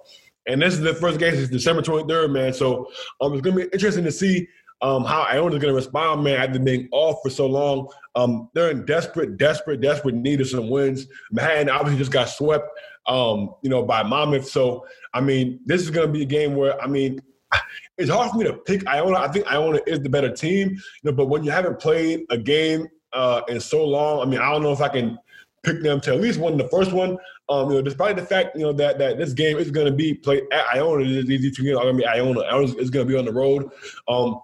And 0.47 0.60
this 0.60 0.74
is 0.74 0.81
the 0.81 0.94
first 0.94 1.19
game 1.19 1.35
since 1.35 1.48
December 1.48 1.82
23rd, 1.82 2.32
man. 2.32 2.52
So 2.52 2.89
um, 3.20 3.32
it's 3.32 3.43
going 3.43 3.56
to 3.56 3.64
be 3.64 3.70
interesting 3.73 4.05
to 4.05 4.12
see 4.12 4.48
um, 4.82 5.05
how 5.05 5.24
is 5.31 5.39
going 5.39 5.60
to 5.60 5.73
respond, 5.73 6.24
man, 6.24 6.40
after 6.40 6.59
being 6.59 6.89
off 6.90 7.19
for 7.23 7.31
so 7.31 7.47
long. 7.47 7.89
Um, 8.16 8.51
they're 8.52 8.70
in 8.70 8.85
desperate, 8.85 9.36
desperate, 9.39 9.81
desperate 9.81 10.16
need 10.16 10.40
of 10.40 10.48
some 10.48 10.69
wins. 10.69 11.06
Manhattan 11.31 11.70
obviously 11.70 11.98
just 11.98 12.10
got 12.10 12.28
swept, 12.28 12.69
um, 13.06 13.55
you 13.62 13.70
know, 13.70 13.85
by 13.85 14.02
Monmouth. 14.02 14.48
So, 14.48 14.85
I 15.14 15.20
mean, 15.20 15.60
this 15.64 15.82
is 15.82 15.90
going 15.90 16.09
to 16.09 16.12
be 16.12 16.23
a 16.23 16.27
game 16.27 16.56
where, 16.56 16.81
I 16.82 16.89
mean, 16.89 17.20
it's 17.97 18.10
hard 18.10 18.32
for 18.32 18.39
me 18.39 18.44
to 18.44 18.55
pick 18.55 18.85
Iona. 18.89 19.19
I 19.19 19.28
think 19.28 19.47
Iona 19.47 19.78
is 19.86 20.01
the 20.01 20.10
better 20.10 20.32
team, 20.32 20.70
you 20.70 20.78
know, 21.05 21.12
but 21.12 21.27
when 21.27 21.44
you 21.44 21.52
haven't 21.52 21.78
played 21.78 22.24
a 22.31 22.36
game 22.36 22.89
uh, 23.12 23.43
in 23.48 23.60
so 23.60 23.85
long, 23.85 24.20
I 24.20 24.24
mean, 24.28 24.40
I 24.40 24.51
don't 24.51 24.62
know 24.62 24.73
if 24.73 24.81
I 24.81 24.89
can 24.89 25.16
pick 25.62 25.81
them 25.82 26.01
to 26.01 26.12
at 26.12 26.20
least 26.20 26.40
win 26.40 26.56
the 26.56 26.69
first 26.69 26.93
one. 26.93 27.16
Um, 27.53 27.69
you 27.69 27.77
know, 27.77 27.83
despite 27.83 28.16
the 28.16 28.24
fact 28.24 28.57
you 28.57 28.62
know 28.62 28.73
that 28.73 28.99
that 28.99 29.19
this 29.19 29.35
game 29.35 29.59
is 29.59 29.70
going 29.70 29.87
to 29.87 29.93
be 29.93 30.15
played 30.15 30.45
at 30.53 30.65
Iona, 30.74 31.05
these 31.05 31.55
two 31.55 31.65
games 31.65 31.77
are 31.77 31.83
going 31.83 31.97
to 31.97 32.03
be 32.03 32.07
Iona. 32.07 32.41
Is 32.62 32.89
going 32.89 33.07
to 33.07 33.12
be 33.12 33.19
on 33.19 33.27
the 33.27 33.33
road. 33.33 33.70
Um, 34.09 34.41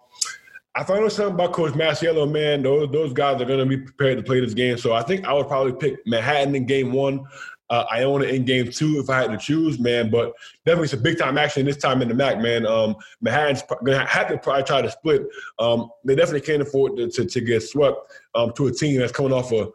I 0.75 0.85
find 0.85 1.03
out 1.03 1.13
something 1.13 1.35
about 1.35 1.55
Coach 1.55 1.73
Masiello, 1.73 2.31
man. 2.31 2.63
Those 2.63 2.93
those 2.93 3.13
guys 3.15 3.41
are 3.41 3.47
going 3.47 3.61
to 3.61 3.67
be 3.67 3.79
prepared 3.79 4.19
to 4.19 4.23
play 4.23 4.41
this 4.41 4.53
game. 4.53 4.77
So 4.77 4.93
I 4.93 5.03
think 5.03 5.27
I 5.27 5.33
would 5.33 5.49
probably 5.49 5.73
pick 5.73 6.07
Manhattan 6.07 6.55
in 6.55 6.67
game 6.67 6.93
one, 6.93 7.25
uh, 7.71 7.85
Iona 7.91 8.25
in 8.25 8.45
game 8.45 8.71
two 8.71 8.99
if 8.99 9.09
I 9.09 9.23
had 9.23 9.31
to 9.31 9.39
choose, 9.39 9.79
man. 9.79 10.11
But 10.11 10.35
definitely 10.67 10.89
some 10.89 11.03
big 11.03 11.19
time 11.19 11.39
action 11.39 11.65
this 11.65 11.79
time 11.79 12.03
in 12.03 12.09
the 12.09 12.15
MAAC, 12.15 12.43
man. 12.43 12.67
Um, 12.67 12.95
Manhattan's 13.23 13.63
going 13.63 13.99
to 13.99 14.05
have 14.05 14.29
to 14.29 14.37
probably 14.39 14.65
try 14.65 14.83
to 14.83 14.91
split. 14.91 15.27
Um, 15.59 15.91
they 16.05 16.15
definitely 16.15 16.43
can't 16.43 16.61
afford 16.61 16.97
to, 16.99 17.09
to, 17.09 17.25
to 17.25 17.41
get 17.41 17.63
swept 17.63 18.13
um, 18.35 18.53
to 18.53 18.67
a 18.67 18.73
team 18.73 19.01
that's 19.01 19.13
coming 19.13 19.33
off 19.33 19.51
a 19.53 19.69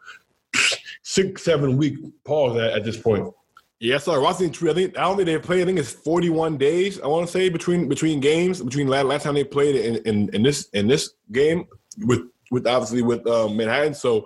six, 1.04 1.44
seven 1.44 1.78
week 1.78 1.96
pause 2.26 2.58
at, 2.58 2.72
at 2.72 2.84
this 2.84 2.98
point. 2.98 3.32
Yeah, 3.80 3.98
so 3.98 4.26
I 4.26 4.34
think 4.34 4.64
I 4.64 4.74
think 4.74 4.98
I 4.98 5.02
don't 5.02 5.18
think 5.18 5.26
they 5.26 5.38
played. 5.38 5.64
I 5.64 5.66
think 5.66 5.78
it's 5.78 5.92
41 5.92 6.58
days. 6.58 7.02
I 7.02 7.08
want 7.08 7.28
to 7.28 7.32
say 7.32 7.50
between 7.50 7.90
between 7.90 8.22
games 8.22 8.62
between 8.62 8.88
last, 8.88 9.06
last 9.06 9.24
time 9.24 9.34
they 9.36 9.44
played 9.44 9.76
in, 9.76 9.98
in, 10.06 10.34
in 10.34 10.42
this 10.42 10.70
in 10.70 10.88
this 10.88 11.14
game 11.34 11.66
with 11.98 12.22
with 12.50 12.66
obviously 12.66 13.02
with 13.02 13.28
um, 13.28 13.58
Manhattan. 13.58 13.94
So 13.94 14.26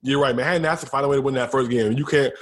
you're 0.00 0.20
right. 0.20 0.34
Manhattan 0.34 0.64
has 0.64 0.80
to 0.80 0.86
find 0.86 1.04
a 1.04 1.08
way 1.08 1.16
to 1.16 1.22
win 1.22 1.34
that 1.34 1.50
first 1.50 1.70
game. 1.70 1.92
You 1.92 2.06
can't. 2.06 2.32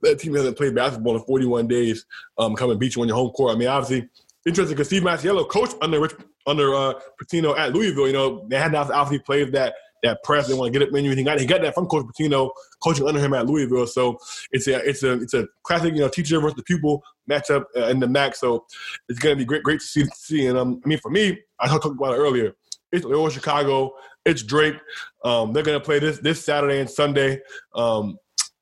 That 0.00 0.18
team 0.18 0.34
hasn't 0.34 0.56
played 0.56 0.74
basketball 0.74 1.16
in 1.16 1.22
41 1.24 1.68
days. 1.68 2.06
Um, 2.38 2.56
come 2.56 2.70
and 2.70 2.80
beat 2.80 2.96
you 2.96 3.02
on 3.02 3.08
your 3.08 3.18
home 3.18 3.32
court. 3.32 3.54
I 3.54 3.58
mean, 3.58 3.68
obviously 3.68 4.08
interesting 4.46 4.74
because 4.74 4.86
Steve 4.86 5.02
Masiello 5.02 5.46
coached 5.46 5.76
under 5.82 6.08
under 6.46 6.74
uh, 6.74 6.94
Pitino 7.22 7.58
at 7.58 7.74
Louisville. 7.74 8.06
You 8.06 8.14
know, 8.14 8.46
Manhattan 8.48 8.92
obviously 8.94 9.18
played 9.18 9.52
that 9.52 9.74
that 10.02 10.22
press. 10.22 10.48
They 10.48 10.54
want 10.54 10.72
to 10.72 10.78
get 10.78 10.86
it 10.86 10.92
menu. 10.92 11.14
He 11.14 11.22
got 11.22 11.40
he 11.40 11.46
got 11.46 11.62
that 11.62 11.74
from 11.74 11.86
Coach 11.86 12.06
Pitino, 12.06 12.50
coaching 12.82 13.06
under 13.06 13.20
him 13.20 13.34
at 13.34 13.46
Louisville. 13.46 13.86
So 13.86 14.18
it's 14.50 14.66
a 14.66 14.76
it's 14.88 15.02
a 15.02 15.12
it's 15.20 15.34
a 15.34 15.46
classic 15.62 15.94
you 15.94 16.00
know 16.00 16.08
teacher 16.08 16.40
versus 16.40 16.56
the 16.56 16.62
pupil 16.62 17.02
matchup 17.28 17.64
uh, 17.76 17.86
in 17.86 18.00
the 18.00 18.06
MAAC. 18.06 18.36
So 18.36 18.66
it's 19.08 19.18
gonna 19.18 19.36
be 19.36 19.44
great 19.44 19.62
great 19.62 19.80
to 19.80 19.86
see. 19.86 20.04
see. 20.14 20.46
And 20.46 20.58
um, 20.58 20.80
I 20.84 20.88
mean 20.88 20.98
for 20.98 21.10
me, 21.10 21.38
I 21.58 21.68
talked 21.68 21.86
about 21.86 22.14
it 22.14 22.18
earlier. 22.18 22.54
It's 22.92 23.04
Loyola 23.04 23.30
Chicago. 23.30 23.94
It's 24.24 24.42
Drake. 24.42 24.76
Um, 25.24 25.52
they're 25.52 25.62
gonna 25.62 25.80
play 25.80 25.98
this 25.98 26.18
this 26.18 26.44
Saturday 26.44 26.80
and 26.80 26.90
Sunday. 26.90 27.40
Um, 27.74 28.18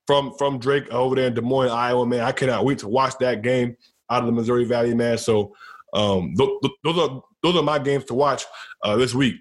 from 0.09 0.33
from 0.39 0.57
Drake 0.57 0.91
over 0.91 1.15
there 1.15 1.27
in 1.27 1.35
Des 1.35 1.41
Moines, 1.41 1.69
Iowa, 1.69 2.03
man. 2.03 2.21
I 2.21 2.31
cannot 2.31 2.65
wait 2.65 2.79
to 2.79 2.87
watch 2.87 3.13
that 3.19 3.43
game 3.43 3.77
out 4.09 4.21
of 4.21 4.25
the 4.25 4.31
Missouri 4.31 4.65
Valley, 4.65 4.95
man. 4.95 5.19
So 5.19 5.53
um, 5.93 6.33
th- 6.35 6.49
th- 6.63 6.73
those 6.83 6.97
are 6.97 7.21
those 7.43 7.55
are 7.55 7.61
my 7.61 7.77
games 7.77 8.05
to 8.05 8.15
watch 8.15 8.43
uh, 8.83 8.95
this 8.95 9.13
week. 9.13 9.35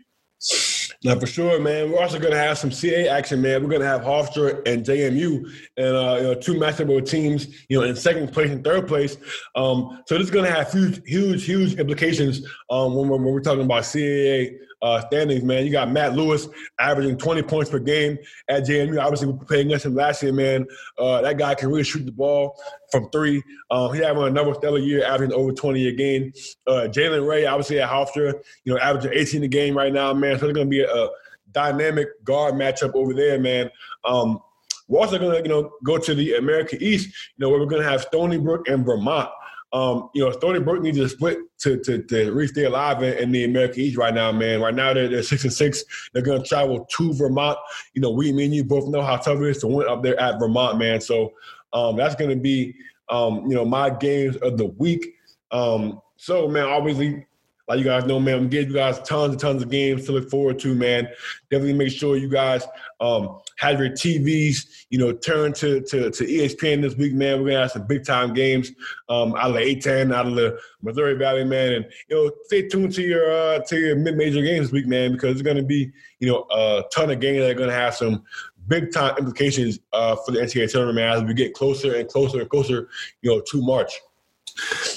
Now, 1.05 1.17
for 1.17 1.27
sure, 1.27 1.61
man, 1.61 1.93
we're 1.93 2.03
also 2.03 2.19
going 2.19 2.33
to 2.33 2.39
have 2.39 2.59
some 2.59 2.71
CAA 2.71 3.07
action, 3.07 3.41
man. 3.41 3.63
We're 3.63 3.69
going 3.69 3.83
to 3.83 3.87
have 3.87 4.01
Hofstra 4.01 4.67
and 4.67 4.85
JMU, 4.85 5.49
and 5.77 5.97
uh, 5.97 6.17
you 6.17 6.23
know, 6.25 6.35
two 6.35 6.55
matchup 6.55 7.09
teams, 7.09 7.47
you 7.69 7.79
know, 7.79 7.87
in 7.87 7.95
second 7.95 8.33
place 8.33 8.51
and 8.51 8.65
third 8.65 8.89
place. 8.89 9.17
Um, 9.55 10.03
so 10.09 10.19
this 10.19 10.25
is 10.25 10.31
going 10.33 10.45
to 10.45 10.51
have 10.51 10.73
huge, 10.73 11.01
huge, 11.07 11.45
huge 11.45 11.75
implications 11.75 12.45
um, 12.69 12.97
when, 12.97 13.09
we're, 13.09 13.17
when 13.17 13.33
we're 13.33 13.41
talking 13.41 13.65
about 13.65 13.85
CAA 13.85 14.59
uh, 14.83 15.01
standings, 15.07 15.43
man. 15.43 15.65
You 15.65 15.73
got 15.73 15.91
Matt 15.91 16.15
Lewis 16.15 16.49
averaging 16.79 17.19
20 17.19 17.43
points 17.43 17.71
per 17.71 17.79
game 17.79 18.19
at 18.49 18.65
JMU. 18.65 19.01
Obviously, 19.03 19.29
we 19.29 19.45
playing 19.45 19.67
against 19.67 19.87
him 19.87 19.95
last 19.95 20.23
year, 20.23 20.33
man. 20.33 20.67
Uh, 20.99 21.21
that 21.23 21.39
guy 21.39 21.55
can 21.55 21.69
really 21.69 21.85
shoot 21.85 22.05
the 22.05 22.13
ball 22.13 22.61
from 22.91 23.11
three. 23.11 23.43
Um, 23.71 23.93
he 23.93 24.01
having 24.01 24.23
another 24.23 24.55
stellar 24.55 24.79
year, 24.79 25.05
averaging 25.05 25.35
over 25.35 25.53
20 25.53 25.89
a 25.89 25.93
game. 25.93 26.33
Uh, 26.67 26.89
Jalen 26.89 27.29
Ray, 27.29 27.47
obviously 27.47 27.81
at 27.81 27.91
Hofstra, 27.91 28.35
you 28.65 28.73
know, 28.73 28.79
averaging 28.79 29.13
18 29.15 29.43
a 29.43 29.49
game 29.49 29.77
right 29.77 29.93
now, 29.93 30.13
man. 30.13 30.39
So 30.39 30.47
it's 30.47 30.55
going 30.55 30.67
to 30.67 30.71
be 30.71 30.81
a, 30.81 30.93
a, 30.93 31.11
dynamic 31.53 32.09
guard 32.25 32.55
matchup 32.55 32.95
over 32.95 33.15
there, 33.15 33.41
man. 33.41 33.71
Um, 34.05 34.39
we're 34.87 35.01
also 35.01 35.19
going 35.19 35.33
to, 35.33 35.43
you 35.43 35.49
know, 35.49 35.71
go 35.85 35.99
to 35.99 36.15
the 36.15 36.35
America 36.35 36.77
East, 36.79 37.07
you 37.09 37.45
know, 37.45 37.51
where 37.51 37.59
we're 37.59 37.67
going 37.67 37.83
to 37.83 37.89
have 37.89 38.03
Stony 38.03 38.39
Brook 38.39 38.69
and 38.69 38.85
Vermont. 38.85 39.31
Um, 39.73 40.09
you 40.15 40.25
know, 40.25 40.31
Stony 40.33 40.61
Brook 40.61 40.83
needs 40.83 40.97
to 40.97 41.09
split 41.09 41.39
to 41.59 41.79
to, 41.81 42.03
to 42.05 42.33
reach 42.33 42.51
stay 42.51 42.65
alive 42.65 43.03
in, 43.03 43.15
in, 43.19 43.33
the 43.33 43.45
American 43.45 43.83
East 43.83 43.99
right 43.99 44.15
now, 44.15 44.33
man. 44.33 44.63
Right 44.63 44.75
now 44.75 44.95
they're, 44.95 45.09
they're 45.09 45.23
six 45.23 45.45
and 45.45 45.53
six. 45.53 45.85
They're 46.13 46.23
gonna 46.23 46.43
travel 46.43 46.87
to 46.91 47.13
Vermont. 47.13 47.59
You 47.93 48.01
know, 48.01 48.11
we, 48.11 48.33
me, 48.33 48.47
and 48.47 48.55
you 48.55 48.65
both 48.65 48.89
know 48.89 49.03
how 49.03 49.17
tough 49.17 49.39
it 49.41 49.45
is 49.45 49.59
to 49.59 49.67
win 49.67 49.87
up 49.87 50.03
there 50.03 50.19
at 50.19 50.39
Vermont, 50.39 50.79
man. 50.79 51.01
So 51.03 51.35
um, 51.75 51.97
that's 51.97 52.15
gonna 52.15 52.37
be 52.37 52.75
um, 53.11 53.47
you 53.47 53.55
know 53.55 53.65
my 53.65 53.91
games 53.91 54.37
of 54.37 54.57
the 54.57 54.67
week. 54.67 55.05
Um, 55.51 56.01
so 56.17 56.49
man, 56.49 56.65
obviously 56.65 57.27
like 57.69 57.79
you 57.79 57.85
guys 57.85 58.07
know, 58.07 58.19
man, 58.19 58.43
we 58.43 58.49
gave 58.49 58.69
you 58.69 58.75
guys 58.75 58.99
tons 59.01 59.33
and 59.33 59.41
tons 59.41 59.63
of 59.63 59.71
games 59.71 60.07
to 60.07 60.13
look 60.13 60.31
forward 60.31 60.59
to, 60.61 60.75
man. 60.75 61.07
Definitely 61.51 61.75
make 61.75 61.93
sure 61.93 62.17
you 62.17 62.29
guys 62.29 62.67
um, 63.01 63.39
have 63.59 63.79
your 63.79 63.91
TVs, 63.91 64.87
you 64.89 64.99
know, 64.99 65.13
turn 65.13 65.53
to, 65.55 65.81
to, 65.83 66.11
to 66.11 66.25
ESPN 66.25 66.81
this 66.81 66.97
week, 66.97 67.13
man. 67.13 67.41
We're 67.41 67.51
gonna 67.51 67.61
have 67.61 67.73
some 67.73 67.87
big 67.87 68.05
time 68.05 68.33
games 68.33 68.71
um, 69.09 69.35
out 69.35 69.51
of 69.51 69.55
the 69.55 69.61
A10, 69.61 70.15
out 70.15 70.27
of 70.27 70.35
the 70.35 70.59
Missouri 70.83 71.15
Valley, 71.15 71.45
man, 71.45 71.75
and 71.75 71.87
you 72.09 72.17
know, 72.17 72.33
stay 72.45 72.67
tuned 72.67 72.95
to 72.95 73.03
your 73.03 73.31
uh, 73.31 73.59
to 73.61 73.79
your 73.79 73.97
mid 73.97 74.17
major 74.17 74.43
games 74.43 74.67
this 74.67 74.73
week, 74.73 74.87
man, 74.87 75.13
because 75.13 75.33
it's 75.33 75.43
gonna 75.43 75.63
be 75.63 75.91
you 76.21 76.29
know 76.29 76.47
a 76.51 76.85
ton 76.95 77.11
of 77.11 77.21
games 77.21 77.41
that 77.41 77.51
are 77.51 77.59
gonna 77.59 77.73
have 77.73 77.95
some 77.95 78.25
big 78.69 78.93
time 78.93 79.17
implications 79.19 79.79
uh, 79.93 80.17
for 80.17 80.33
the 80.33 80.41
NCAA 80.41 80.71
tournament, 80.71 81.17
as 81.17 81.23
we 81.23 81.35
get 81.35 81.55
closer 81.55 81.97
and 81.97 82.09
closer 82.09 82.41
and 82.41 82.49
closer, 82.49 82.89
you 83.23 83.31
know, 83.31 83.43
to 83.51 83.61
March. 83.63 83.93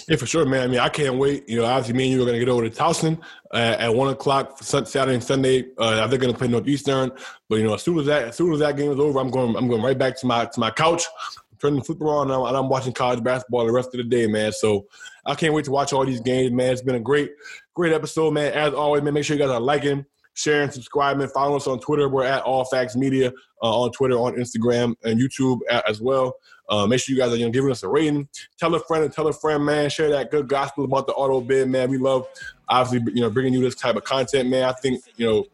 Yeah, 0.07 0.15
for 0.17 0.25
sure, 0.25 0.45
man. 0.45 0.63
I 0.63 0.67
mean, 0.67 0.79
I 0.79 0.89
can't 0.89 1.17
wait. 1.17 1.47
You 1.47 1.57
know, 1.57 1.65
obviously, 1.65 1.93
me 1.93 2.05
and 2.05 2.13
you 2.13 2.21
are 2.21 2.25
going 2.25 2.39
to 2.39 2.45
get 2.45 2.51
over 2.51 2.67
to 2.67 2.75
Towson 2.75 3.19
uh, 3.53 3.75
at 3.79 3.93
one 3.93 4.11
o'clock 4.11 4.61
Saturday 4.61 5.13
and 5.13 5.23
Sunday. 5.23 5.67
Uh, 5.77 6.07
they're 6.07 6.19
going 6.19 6.33
to 6.33 6.38
play 6.38 6.47
Northeastern, 6.47 7.11
but 7.47 7.57
you 7.57 7.63
know, 7.63 7.73
as 7.73 7.83
soon 7.83 7.99
as 7.99 8.05
that 8.07 8.29
as 8.29 8.35
soon 8.35 8.53
as 8.53 8.59
that 8.59 8.77
game 8.77 8.91
is 8.91 8.99
over, 8.99 9.19
I'm 9.19 9.29
going 9.29 9.55
I'm 9.55 9.67
going 9.67 9.81
right 9.81 9.97
back 9.97 10.17
to 10.19 10.25
my 10.25 10.45
to 10.45 10.59
my 10.59 10.71
couch, 10.71 11.03
turning 11.59 11.79
the 11.79 11.85
flipper 11.85 12.07
on, 12.07 12.31
and 12.31 12.57
I'm, 12.57 12.69
watching 12.69 12.93
college 12.93 13.23
basketball 13.23 13.65
the 13.65 13.71
rest 13.71 13.93
of 13.93 13.97
the 13.97 14.03
day, 14.03 14.27
man. 14.27 14.51
So 14.51 14.88
I 15.25 15.35
can't 15.35 15.53
wait 15.53 15.65
to 15.65 15.71
watch 15.71 15.93
all 15.93 16.05
these 16.05 16.21
games, 16.21 16.51
man. 16.51 16.71
It's 16.71 16.81
been 16.81 16.95
a 16.95 16.99
great 16.99 17.31
great 17.75 17.93
episode, 17.93 18.31
man. 18.31 18.53
As 18.53 18.73
always, 18.73 19.03
man, 19.03 19.13
make 19.13 19.25
sure 19.25 19.38
you 19.38 19.43
guys 19.43 19.51
are 19.51 19.59
liking, 19.59 20.05
sharing, 20.33 20.71
subscribing, 20.71 21.27
follow 21.29 21.57
us 21.57 21.67
on 21.67 21.79
Twitter. 21.79 22.09
We're 22.09 22.25
at 22.25 22.43
All 22.43 22.65
Facts 22.65 22.95
Media 22.95 23.31
uh, 23.61 23.81
on 23.81 23.91
Twitter, 23.91 24.15
on 24.15 24.33
Instagram, 24.33 24.95
and 25.03 25.19
YouTube 25.19 25.59
as 25.88 26.01
well. 26.01 26.33
Uh, 26.72 26.88
make 26.88 27.02
sure 27.02 27.14
you 27.14 27.22
guys 27.22 27.34
are 27.34 27.35
you 27.35 27.45
know, 27.45 27.52
giving 27.52 27.69
us 27.69 27.84
a 27.84 27.88
rating. 27.88 28.27
Tell 28.57 28.73
a 28.73 28.80
friend 28.80 29.03
and 29.03 29.14
tell 29.14 29.27
a 29.27 29.34
friend, 29.34 29.64
man. 29.65 29.89
Share 29.89 30.10
that 30.10 30.31
good 30.31 30.48
gospel 30.48 30.85
about 30.85 31.06
the 31.06 31.14
auto 31.14 31.41
bid, 31.41 31.68
man. 31.68 31.89
We 31.89 31.98
love 31.98 32.26
obviously 32.69 33.14
you 33.14 33.22
know 33.22 33.30
bringing 33.30 33.53
you 33.53 33.61
this 33.61 33.76
type 33.76 33.98
of 33.98 34.06
content, 34.06 34.49
man. 34.49 34.64
I 34.64 34.72
think 34.72 35.03
you 35.18 35.27
know. 35.27 35.45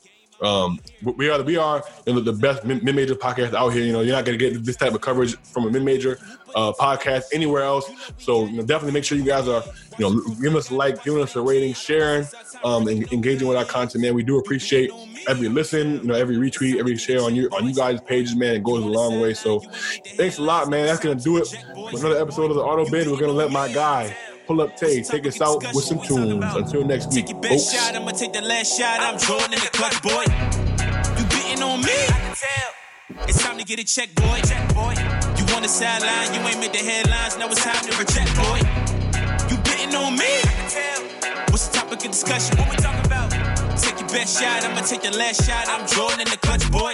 Um, 0.41 0.79
we 1.01 1.29
are 1.29 1.41
we 1.41 1.57
are 1.57 1.83
you 2.05 2.13
know, 2.13 2.19
the 2.19 2.33
best 2.33 2.63
mid 2.63 2.83
major 2.83 3.15
podcast 3.15 3.53
out 3.53 3.69
here. 3.69 3.83
You 3.83 3.93
know, 3.93 4.01
you're 4.01 4.15
not 4.15 4.25
gonna 4.25 4.37
get 4.37 4.63
this 4.63 4.75
type 4.75 4.93
of 4.93 5.01
coverage 5.01 5.35
from 5.41 5.65
a 5.65 5.71
mid 5.71 5.83
major 5.83 6.19
uh, 6.55 6.73
podcast 6.73 7.25
anywhere 7.33 7.63
else. 7.63 7.89
So 8.17 8.45
you 8.45 8.57
know, 8.57 8.63
definitely 8.63 8.93
make 8.93 9.03
sure 9.03 9.17
you 9.17 9.23
guys 9.23 9.47
are 9.47 9.63
you 9.97 10.09
know 10.09 10.21
giving 10.35 10.57
us 10.57 10.69
a 10.69 10.75
like, 10.75 11.03
giving 11.03 11.21
us 11.21 11.35
a 11.35 11.41
rating, 11.41 11.73
sharing, 11.73 12.25
um, 12.63 12.87
and 12.87 13.11
engaging 13.11 13.47
with 13.47 13.57
our 13.57 13.65
content, 13.65 14.03
man. 14.03 14.13
We 14.13 14.23
do 14.23 14.37
appreciate 14.37 14.91
every 15.27 15.49
listen, 15.49 15.97
you 15.97 16.03
know, 16.03 16.13
every 16.13 16.35
retweet, 16.37 16.79
every 16.79 16.97
share 16.97 17.21
on 17.21 17.35
you 17.35 17.49
on 17.49 17.67
you 17.67 17.73
guys' 17.73 17.99
pages, 18.01 18.35
man. 18.35 18.55
It 18.55 18.63
goes 18.63 18.83
a 18.83 18.87
long 18.87 19.19
way. 19.19 19.33
So 19.33 19.59
thanks 20.17 20.37
a 20.37 20.43
lot, 20.43 20.69
man. 20.69 20.85
That's 20.85 20.99
gonna 20.99 21.15
do 21.15 21.37
it 21.37 21.47
for 21.47 21.99
another 21.99 22.21
episode 22.21 22.51
of 22.51 22.57
the 22.57 22.63
Auto 22.63 22.89
Bid. 22.89 23.07
We're 23.07 23.19
gonna 23.19 23.31
let 23.31 23.51
my 23.51 23.71
guy 23.71 24.15
pull 24.47 24.61
up 24.61 24.75
Tay 24.77 25.03
take 25.03 25.27
us 25.27 25.41
out 25.41 25.61
with 25.75 25.83
some 25.83 25.99
tunes. 25.99 26.43
Until 26.55 26.85
next 26.85 27.13
week, 27.13 27.27
folks. 27.27 27.71
Shot, 27.71 27.95
I'ma 27.95 28.11
take 28.11 28.31
the 28.31 28.41
last 28.41 28.77
shot. 28.77 29.01
I'm 29.01 29.19
Jordan 29.19 29.53
in 29.53 29.59
the 29.59 29.69
clutch, 29.75 30.01
boy. 30.01 30.23
You 31.19 31.25
beating 31.27 31.61
on 31.61 31.81
me? 31.81 31.91
I 31.91 32.15
can 32.15 32.35
tell. 32.35 33.27
It's 33.27 33.43
time 33.43 33.57
to 33.57 33.65
get 33.65 33.79
a 33.79 33.83
check, 33.83 34.15
boy. 34.15 34.39
Check, 34.47 34.63
boy. 34.73 34.95
You 35.35 35.43
want 35.51 35.63
the 35.63 35.69
sideline? 35.69 36.33
You 36.33 36.39
ain't 36.47 36.59
made 36.59 36.71
the 36.71 36.79
headlines. 36.79 37.37
Now 37.37 37.47
it's 37.47 37.63
time 37.63 37.83
to 37.85 37.91
reject, 37.99 38.31
boy. 38.39 38.59
You 39.51 39.57
beating 39.67 39.95
on 39.95 40.15
me? 40.15 40.39
I 40.39 40.53
can 40.55 40.69
tell. 40.71 41.01
What's 41.51 41.67
the 41.67 41.77
topic 41.77 42.05
of 42.05 42.11
discussion? 42.11 42.57
What 42.57 42.71
we 42.71 42.77
talking 42.77 43.05
about? 43.05 43.29
Take 43.77 43.99
your 43.99 44.09
best 44.09 44.39
shot. 44.39 44.63
I'ma 44.63 44.81
take 44.81 45.01
the 45.01 45.15
last 45.17 45.43
shot. 45.45 45.67
I'm 45.67 45.85
Jordan 45.87 46.21
in 46.21 46.29
the 46.31 46.37
clutch, 46.37 46.63
boy. 46.71 46.93